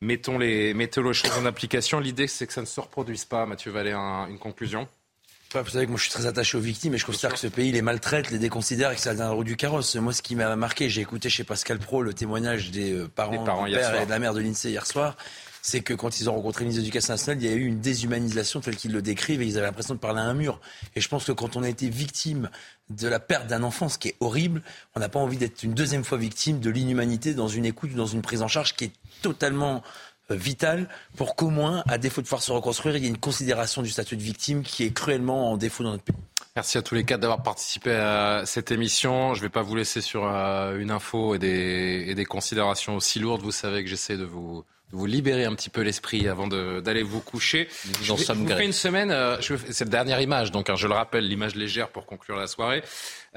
mettons, 0.00 0.38
les, 0.38 0.74
mettons 0.74 1.02
les 1.02 1.14
choses 1.14 1.36
en 1.38 1.46
application. 1.46 2.00
L'idée, 2.00 2.26
c'est 2.26 2.46
que 2.46 2.52
ça 2.52 2.60
ne 2.60 2.66
se 2.66 2.80
reproduise 2.80 3.24
pas. 3.24 3.46
Mathieu 3.46 3.70
Vallée, 3.70 3.92
un- 3.92 4.26
une 4.28 4.38
conclusion 4.38 4.88
Vous 5.54 5.68
savez 5.70 5.84
que 5.84 5.90
moi 5.90 5.98
je 5.98 6.04
suis 6.04 6.12
très 6.12 6.26
attaché 6.26 6.58
aux 6.58 6.60
victimes 6.60 6.94
et 6.94 6.98
je 6.98 7.06
considère 7.06 7.32
que 7.32 7.38
ce 7.38 7.46
pays 7.46 7.70
les 7.70 7.80
maltraite, 7.82 8.30
les 8.32 8.38
déconsidère 8.38 8.90
et 8.90 8.96
que 8.96 9.00
c'est 9.00 9.10
la 9.10 9.14
dernière 9.14 9.34
roue 9.36 9.44
du 9.44 9.56
carrosse. 9.56 9.94
Moi 9.96 10.12
ce 10.12 10.20
qui 10.20 10.34
m'a 10.34 10.56
marqué, 10.56 10.88
j'ai 10.88 11.00
écouté 11.00 11.28
chez 11.30 11.44
Pascal 11.44 11.78
Pro 11.78 12.02
le 12.02 12.12
témoignage 12.12 12.70
des 12.72 12.92
euh, 12.92 13.06
parents, 13.08 13.38
Des 13.38 13.44
parents 13.44 13.64
du 13.64 13.70
hier 13.70 13.78
père 13.80 13.90
soir. 13.90 14.02
et 14.02 14.06
de 14.06 14.10
la 14.10 14.18
mère 14.18 14.34
de 14.34 14.40
l'INSEE 14.40 14.70
hier 14.70 14.84
soir. 14.84 15.16
C'est 15.66 15.80
que 15.80 15.94
quand 15.94 16.20
ils 16.20 16.28
ont 16.28 16.34
rencontré 16.34 16.64
le 16.64 16.66
ministre 16.66 16.82
de 16.82 16.84
l'Éducation 16.84 17.14
nationale, 17.14 17.42
il 17.42 17.48
y 17.48 17.50
a 17.50 17.56
eu 17.56 17.64
une 17.64 17.80
déshumanisation 17.80 18.60
telle 18.60 18.76
qu'ils 18.76 18.92
le 18.92 19.00
décrivent 19.00 19.40
et 19.40 19.46
ils 19.46 19.56
avaient 19.56 19.66
l'impression 19.66 19.94
de 19.94 19.98
parler 19.98 20.20
à 20.20 20.24
un 20.24 20.34
mur. 20.34 20.60
Et 20.94 21.00
je 21.00 21.08
pense 21.08 21.24
que 21.24 21.32
quand 21.32 21.56
on 21.56 21.62
a 21.62 21.70
été 21.70 21.88
victime 21.88 22.50
de 22.90 23.08
la 23.08 23.18
perte 23.18 23.46
d'un 23.46 23.62
enfant, 23.62 23.88
ce 23.88 23.96
qui 23.96 24.08
est 24.08 24.16
horrible, 24.20 24.60
on 24.94 25.00
n'a 25.00 25.08
pas 25.08 25.20
envie 25.20 25.38
d'être 25.38 25.62
une 25.62 25.72
deuxième 25.72 26.04
fois 26.04 26.18
victime 26.18 26.60
de 26.60 26.68
l'inhumanité 26.68 27.32
dans 27.32 27.48
une 27.48 27.64
écoute 27.64 27.92
ou 27.94 27.96
dans 27.96 28.04
une 28.04 28.20
prise 28.20 28.42
en 28.42 28.46
charge 28.46 28.76
qui 28.76 28.84
est 28.84 28.92
totalement 29.22 29.82
euh, 30.30 30.34
vital 30.34 30.86
pour 31.16 31.34
qu'au 31.34 31.48
moins, 31.48 31.82
à 31.88 31.96
défaut 31.96 32.20
de 32.20 32.26
pouvoir 32.26 32.42
se 32.42 32.52
reconstruire, 32.52 32.98
il 32.98 33.02
y 33.02 33.06
ait 33.06 33.08
une 33.08 33.16
considération 33.16 33.80
du 33.80 33.88
statut 33.88 34.18
de 34.18 34.22
victime 34.22 34.64
qui 34.64 34.84
est 34.84 34.92
cruellement 34.92 35.50
en 35.50 35.56
défaut 35.56 35.82
dans 35.82 35.92
notre 35.92 36.04
pays. 36.04 36.14
Merci 36.56 36.76
à 36.76 36.82
tous 36.82 36.94
les 36.94 37.04
quatre 37.04 37.20
d'avoir 37.20 37.42
participé 37.42 37.92
à 37.94 38.42
cette 38.44 38.70
émission. 38.70 39.32
Je 39.32 39.40
ne 39.40 39.46
vais 39.46 39.50
pas 39.50 39.62
vous 39.62 39.76
laisser 39.76 40.02
sur 40.02 40.26
euh, 40.26 40.78
une 40.78 40.90
info 40.90 41.34
et 41.34 41.38
des, 41.38 42.04
et 42.06 42.14
des 42.14 42.26
considérations 42.26 42.96
aussi 42.96 43.18
lourdes. 43.18 43.40
Vous 43.40 43.50
savez 43.50 43.82
que 43.82 43.88
j'essaie 43.88 44.18
de 44.18 44.24
vous, 44.24 44.62
de 44.92 44.96
vous 44.96 45.06
libérer 45.06 45.44
un 45.44 45.54
petit 45.54 45.70
peu 45.70 45.80
l'esprit 45.80 46.28
avant 46.28 46.46
d'aller 46.46 47.02
vous 47.02 47.20
coucher. 47.20 47.68
Je, 48.02 48.12
vous 48.12 48.16
fais 48.16 48.64
une 48.64 48.72
semaine, 48.72 49.10
euh, 49.10 49.40
je 49.40 49.54
la 49.54 49.86
dernière 49.86 50.20
image, 50.20 50.50
donc 50.50 50.70
hein, 50.70 50.76
je 50.76 50.86
le 50.86 50.94
rappelle, 50.94 51.26
l'image 51.26 51.54
légère 51.54 51.90
pour 51.90 52.06
conclure 52.06 52.36
la 52.36 52.46
soirée. 52.46 52.82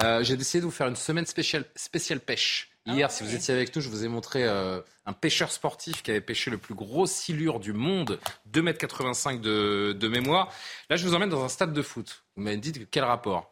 Euh, 0.03 0.23
J'ai 0.23 0.37
décidé 0.37 0.61
de 0.61 0.65
vous 0.65 0.71
faire 0.71 0.87
une 0.87 0.95
semaine 0.95 1.25
spéciale, 1.25 1.65
spéciale 1.75 2.19
pêche. 2.19 2.69
Hier, 2.85 3.11
si 3.11 3.23
vous 3.25 3.35
étiez 3.35 3.53
avec 3.53 3.75
nous, 3.75 3.81
je 3.81 3.89
vous 3.89 4.05
ai 4.05 4.07
montré 4.07 4.45
euh, 4.45 4.79
un 5.05 5.11
pêcheur 5.11 5.51
sportif 5.51 6.03
qui 6.03 6.11
avait 6.11 6.21
pêché 6.21 6.49
le 6.49 6.57
plus 6.57 6.73
gros 6.73 7.05
silure 7.05 7.59
du 7.59 7.73
monde, 7.73 8.17
2,85 8.53 9.31
m 9.31 9.41
de, 9.41 9.91
de 9.91 10.07
mémoire. 10.07 10.53
Là, 10.89 10.95
je 10.95 11.05
vous 11.05 11.13
emmène 11.13 11.27
dans 11.29 11.43
un 11.43 11.49
stade 11.49 11.73
de 11.73 11.81
foot. 11.81 12.23
Vous 12.37 12.43
m'avez 12.43 12.55
dit 12.55 12.87
quel 12.89 13.03
rapport? 13.03 13.51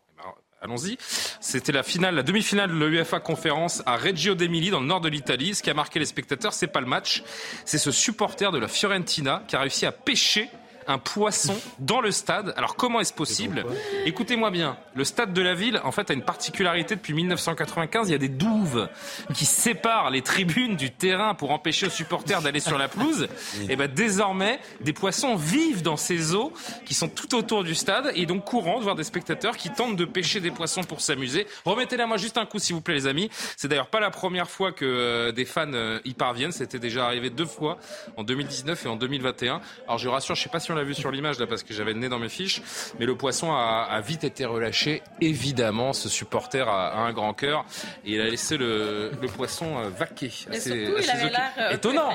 Allons-y. 0.66 0.98
C'était 1.40 1.72
la 1.72 1.84
finale, 1.84 2.16
la 2.16 2.24
demi-finale 2.24 2.70
de 2.70 2.86
l'UEFA 2.86 3.20
conférence 3.20 3.82
à 3.86 3.96
Reggio 3.96 4.36
d'Emilie, 4.36 4.70
dans 4.70 4.82
le 4.82 4.88
nord 4.88 5.02
de 5.02 5.10
l'Italie. 5.10 5.56
Ce 5.56 5.64
qui 5.64 5.70
a 5.70 5.74
marqué 5.74 6.00
les 6.00 6.06
spectateurs, 6.06 6.54
c'est 6.54 6.68
pas 6.68 6.82
le 6.82 6.88
match, 6.88 7.24
c'est 7.64 7.78
ce 7.78 7.92
supporter 7.92 8.52
de 8.52 8.58
la 8.58 8.68
Fiorentina 8.68 9.44
qui 9.48 9.56
a 9.56 9.62
réussi 9.62 9.86
à 9.86 9.92
pêcher 9.92 10.50
un 10.88 10.98
poisson 10.98 11.56
dans 11.80 12.02
le 12.02 12.12
stade. 12.12 12.54
Alors 12.58 12.76
comment 12.76 13.00
est-ce 13.00 13.14
possible 13.14 13.66
Écoutez-moi 14.06 14.52
bien, 14.52 14.78
le 14.94 15.04
stade 15.04 15.34
de 15.34 15.42
la 15.42 15.56
ville, 15.56 15.82
en 15.84 15.92
fait, 15.92 16.12
a 16.12 16.14
une 16.14 16.22
particularité 16.24 16.96
depuis 16.96 17.14
1995. 17.14 18.10
Il 18.10 18.12
y 18.12 18.16
a 18.16 18.20
des 18.20 18.30
douves 18.30 18.88
qui 19.34 19.46
séparent 19.46 20.10
les 20.10 20.22
tribunes 20.22 20.76
du 20.76 20.92
terrain 20.92 21.34
pour 21.34 21.52
empêcher 21.52 21.88
aux 21.88 21.92
supporters 21.92 22.42
d'aller 22.42 22.60
sur 22.60 22.78
la 22.78 22.88
pelouse. 22.88 23.28
Et 23.70 23.76
ben 23.76 23.92
désormais, 23.92 24.60
des 24.82 24.94
poissons 24.94 25.36
vivent 25.36 25.82
dans 25.82 25.98
ces 25.98 26.34
eaux 26.34 26.54
qui 26.86 26.94
sont 26.94 27.08
tout 27.08 27.36
autour 27.36 27.64
du 27.64 27.76
stade 27.76 28.12
et 28.16 28.26
donc 28.26 28.46
courant 28.46 28.80
de 28.80 28.84
voir 28.84 28.96
des 28.96 29.04
spectateurs 29.04 29.58
qui 29.58 29.70
tentent 29.70 29.96
de 29.96 30.06
pêcher 30.06 30.40
des 30.40 30.52
poissons 30.52 30.84
pour 30.84 31.02
s'amuser. 31.02 31.48
Remettez-la 31.66 32.08
moi 32.08 32.18
juste 32.18 32.38
un 32.38 32.46
coup, 32.46 32.60
s'il 32.60 32.76
vous 32.76 32.82
plaît, 32.82 32.96
les 32.96 33.08
amis. 33.08 33.30
C'est 33.58 33.68
d'ailleurs 33.68 33.88
pas 33.88 34.00
la 34.00 34.12
première 34.12 34.50
fois 34.50 34.72
que 34.72 34.86
euh, 34.86 35.32
des 35.32 35.46
fans 35.46 35.74
euh, 35.74 36.00
y 36.06 36.14
parviennent. 36.14 36.52
C'était 36.52 36.80
déjà 36.80 37.06
arrivé 37.06 37.30
deux 37.30 37.46
fois 37.46 37.78
en 38.18 38.24
2019 38.24 38.86
et 38.86 38.90
en 38.90 38.96
2021. 38.96 39.62
Alors 39.88 39.98
je 39.98 40.10
rassure, 40.10 40.36
je 40.36 40.44
sais 40.44 40.50
pas 40.50 40.60
si 40.60 40.72
on 40.72 40.75
l'a 40.76 40.84
vu 40.84 40.94
sur 40.94 41.12
l'image 41.12 41.40
là 41.40 41.48
parce 41.48 41.64
que 41.64 41.74
j'avais 41.74 41.94
le 41.94 42.00
nez 42.00 42.10
dans 42.10 42.20
mes 42.20 42.30
fiches, 42.30 42.62
mais 43.00 43.06
le 43.06 43.16
poisson 43.16 43.52
a, 43.54 43.88
a 43.90 44.02
vite 44.02 44.24
été 44.24 44.46
relâché. 44.46 45.02
Évidemment, 45.22 45.94
ce 45.94 46.10
supporter 46.10 46.68
a, 46.68 46.90
a 46.90 46.98
un 47.00 47.14
grand 47.14 47.34
cœur 47.34 47.66
et 48.06 48.12
il 48.14 48.22
a 48.22 48.26
laissé 48.26 48.58
le, 48.58 49.12
le 49.22 49.28
poisson 49.28 49.78
euh, 49.80 49.90
vaquer. 49.90 50.32
Mais 50.50 50.58
Assez- 50.58 50.86
surtout, 50.86 51.02
il 51.04 51.10
avait 51.10 51.30
l'air 51.30 51.52
euh, 51.58 51.70
étonnant, 51.72 52.10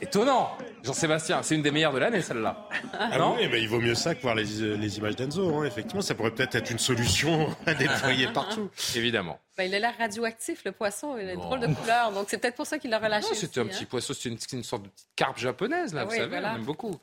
étonnant. 0.00 0.56
Jean-Sébastien, 0.84 1.42
c'est 1.42 1.54
une 1.56 1.62
des 1.62 1.70
meilleures 1.72 1.92
de 1.92 1.98
l'année 1.98 2.22
celle-là. 2.22 2.68
Ah 2.98 3.18
Non 3.18 3.36
oui, 3.38 3.48
mais 3.50 3.60
il 3.60 3.68
vaut 3.68 3.80
mieux 3.80 3.94
ça 3.96 4.14
que 4.14 4.22
voir 4.22 4.34
les, 4.36 4.44
les 4.76 4.98
images 4.98 5.16
d'Enzo. 5.16 5.58
hein. 5.58 5.64
Effectivement, 5.64 6.00
ça 6.02 6.14
pourrait 6.14 6.30
peut-être 6.30 6.54
être 6.54 6.70
une 6.70 6.78
solution 6.78 7.54
à 7.66 7.74
déployer 7.74 8.28
partout. 8.32 8.70
Évidemment. 8.94 9.40
Ben, 9.56 9.64
il 9.64 9.74
a 9.74 9.80
l'air 9.80 9.94
radioactif, 9.98 10.64
le 10.64 10.70
poisson. 10.72 11.16
Il 11.20 11.28
a 11.28 11.32
une 11.32 11.40
drôle 11.40 11.58
de 11.60 11.66
couleur. 11.74 12.12
Donc, 12.12 12.26
c'est 12.28 12.38
peut-être 12.38 12.54
pour 12.54 12.66
ça 12.66 12.78
qu'il 12.78 12.90
l'a 12.90 12.98
relâché. 13.00 13.26
Non, 13.28 13.34
c'était 13.34 13.60
un 13.60 13.66
petit 13.66 13.82
hein. 13.82 13.86
poisson, 13.90 14.14
c'est 14.16 14.28
une, 14.52 14.62
sorte 14.62 14.84
de 14.84 14.88
petite 14.88 15.08
carpe 15.16 15.38
japonaise, 15.38 15.92
là, 15.92 16.02
Ah 16.02 16.04
vous 16.04 16.12
oui, 16.12 16.16
savez, 16.18 16.28
voilà. 16.28 16.52
on 16.52 16.56
aime 16.56 16.64
beaucoup. 16.64 16.96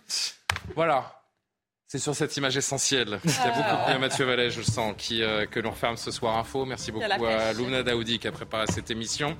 Voilà. 0.75 1.11
C'est 1.87 1.99
sur 1.99 2.15
cette 2.15 2.35
image 2.35 2.57
essentielle 2.57 3.19
qui 3.21 3.39
a 3.39 3.51
beaucoup 3.51 3.85
plu 3.85 3.93
à 3.93 3.99
Mathieu 3.99 4.25
Vallet, 4.25 4.49
je 4.49 4.57
le 4.57 4.63
sens, 4.65 4.95
qui, 4.97 5.21
euh, 5.21 5.45
que 5.45 5.59
l'on 5.59 5.69
referme 5.69 5.97
ce 5.97 6.09
soir 6.09 6.35
info. 6.35 6.65
Merci 6.65 6.91
beaucoup 6.91 7.05
à. 7.25 7.53
Loumna 7.53 7.83
Daoudi 7.83 8.17
qui 8.17 8.27
a 8.27 8.31
préparé 8.31 8.65
cette 8.67 8.89
émission. 8.89 9.37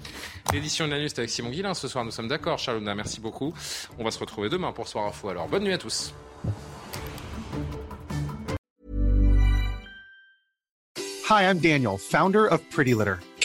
L'édition 0.53 0.85
de 0.85 0.91
la 0.91 0.99
nuit, 0.99 1.11
avec 1.17 1.29
Simon 1.31 1.49
Guillain 1.49 1.73
ce 1.73 1.87
soir, 1.87 2.05
nous 2.05 2.11
sommes 2.11 2.27
d'accord, 2.27 2.59
Charles 2.59 2.77
Loumna, 2.77 2.93
merci 2.93 3.19
beaucoup. 3.19 3.53
On 3.97 4.03
va 4.03 4.11
se 4.11 4.19
retrouver 4.19 4.49
demain 4.49 4.71
pour 4.73 4.87
Soir 4.87 5.07
Info. 5.07 5.29
Alors, 5.29 5.47
bonne 5.47 5.63
nuit 5.63 5.73
à 5.73 5.79
tous. 5.79 6.13
Hi, 11.27 11.43
I'm 11.43 11.57
Daniel, 11.57 11.97
founder 11.97 12.45
of 12.45 12.61
Pretty 12.69 12.93
Litter. 12.93 13.15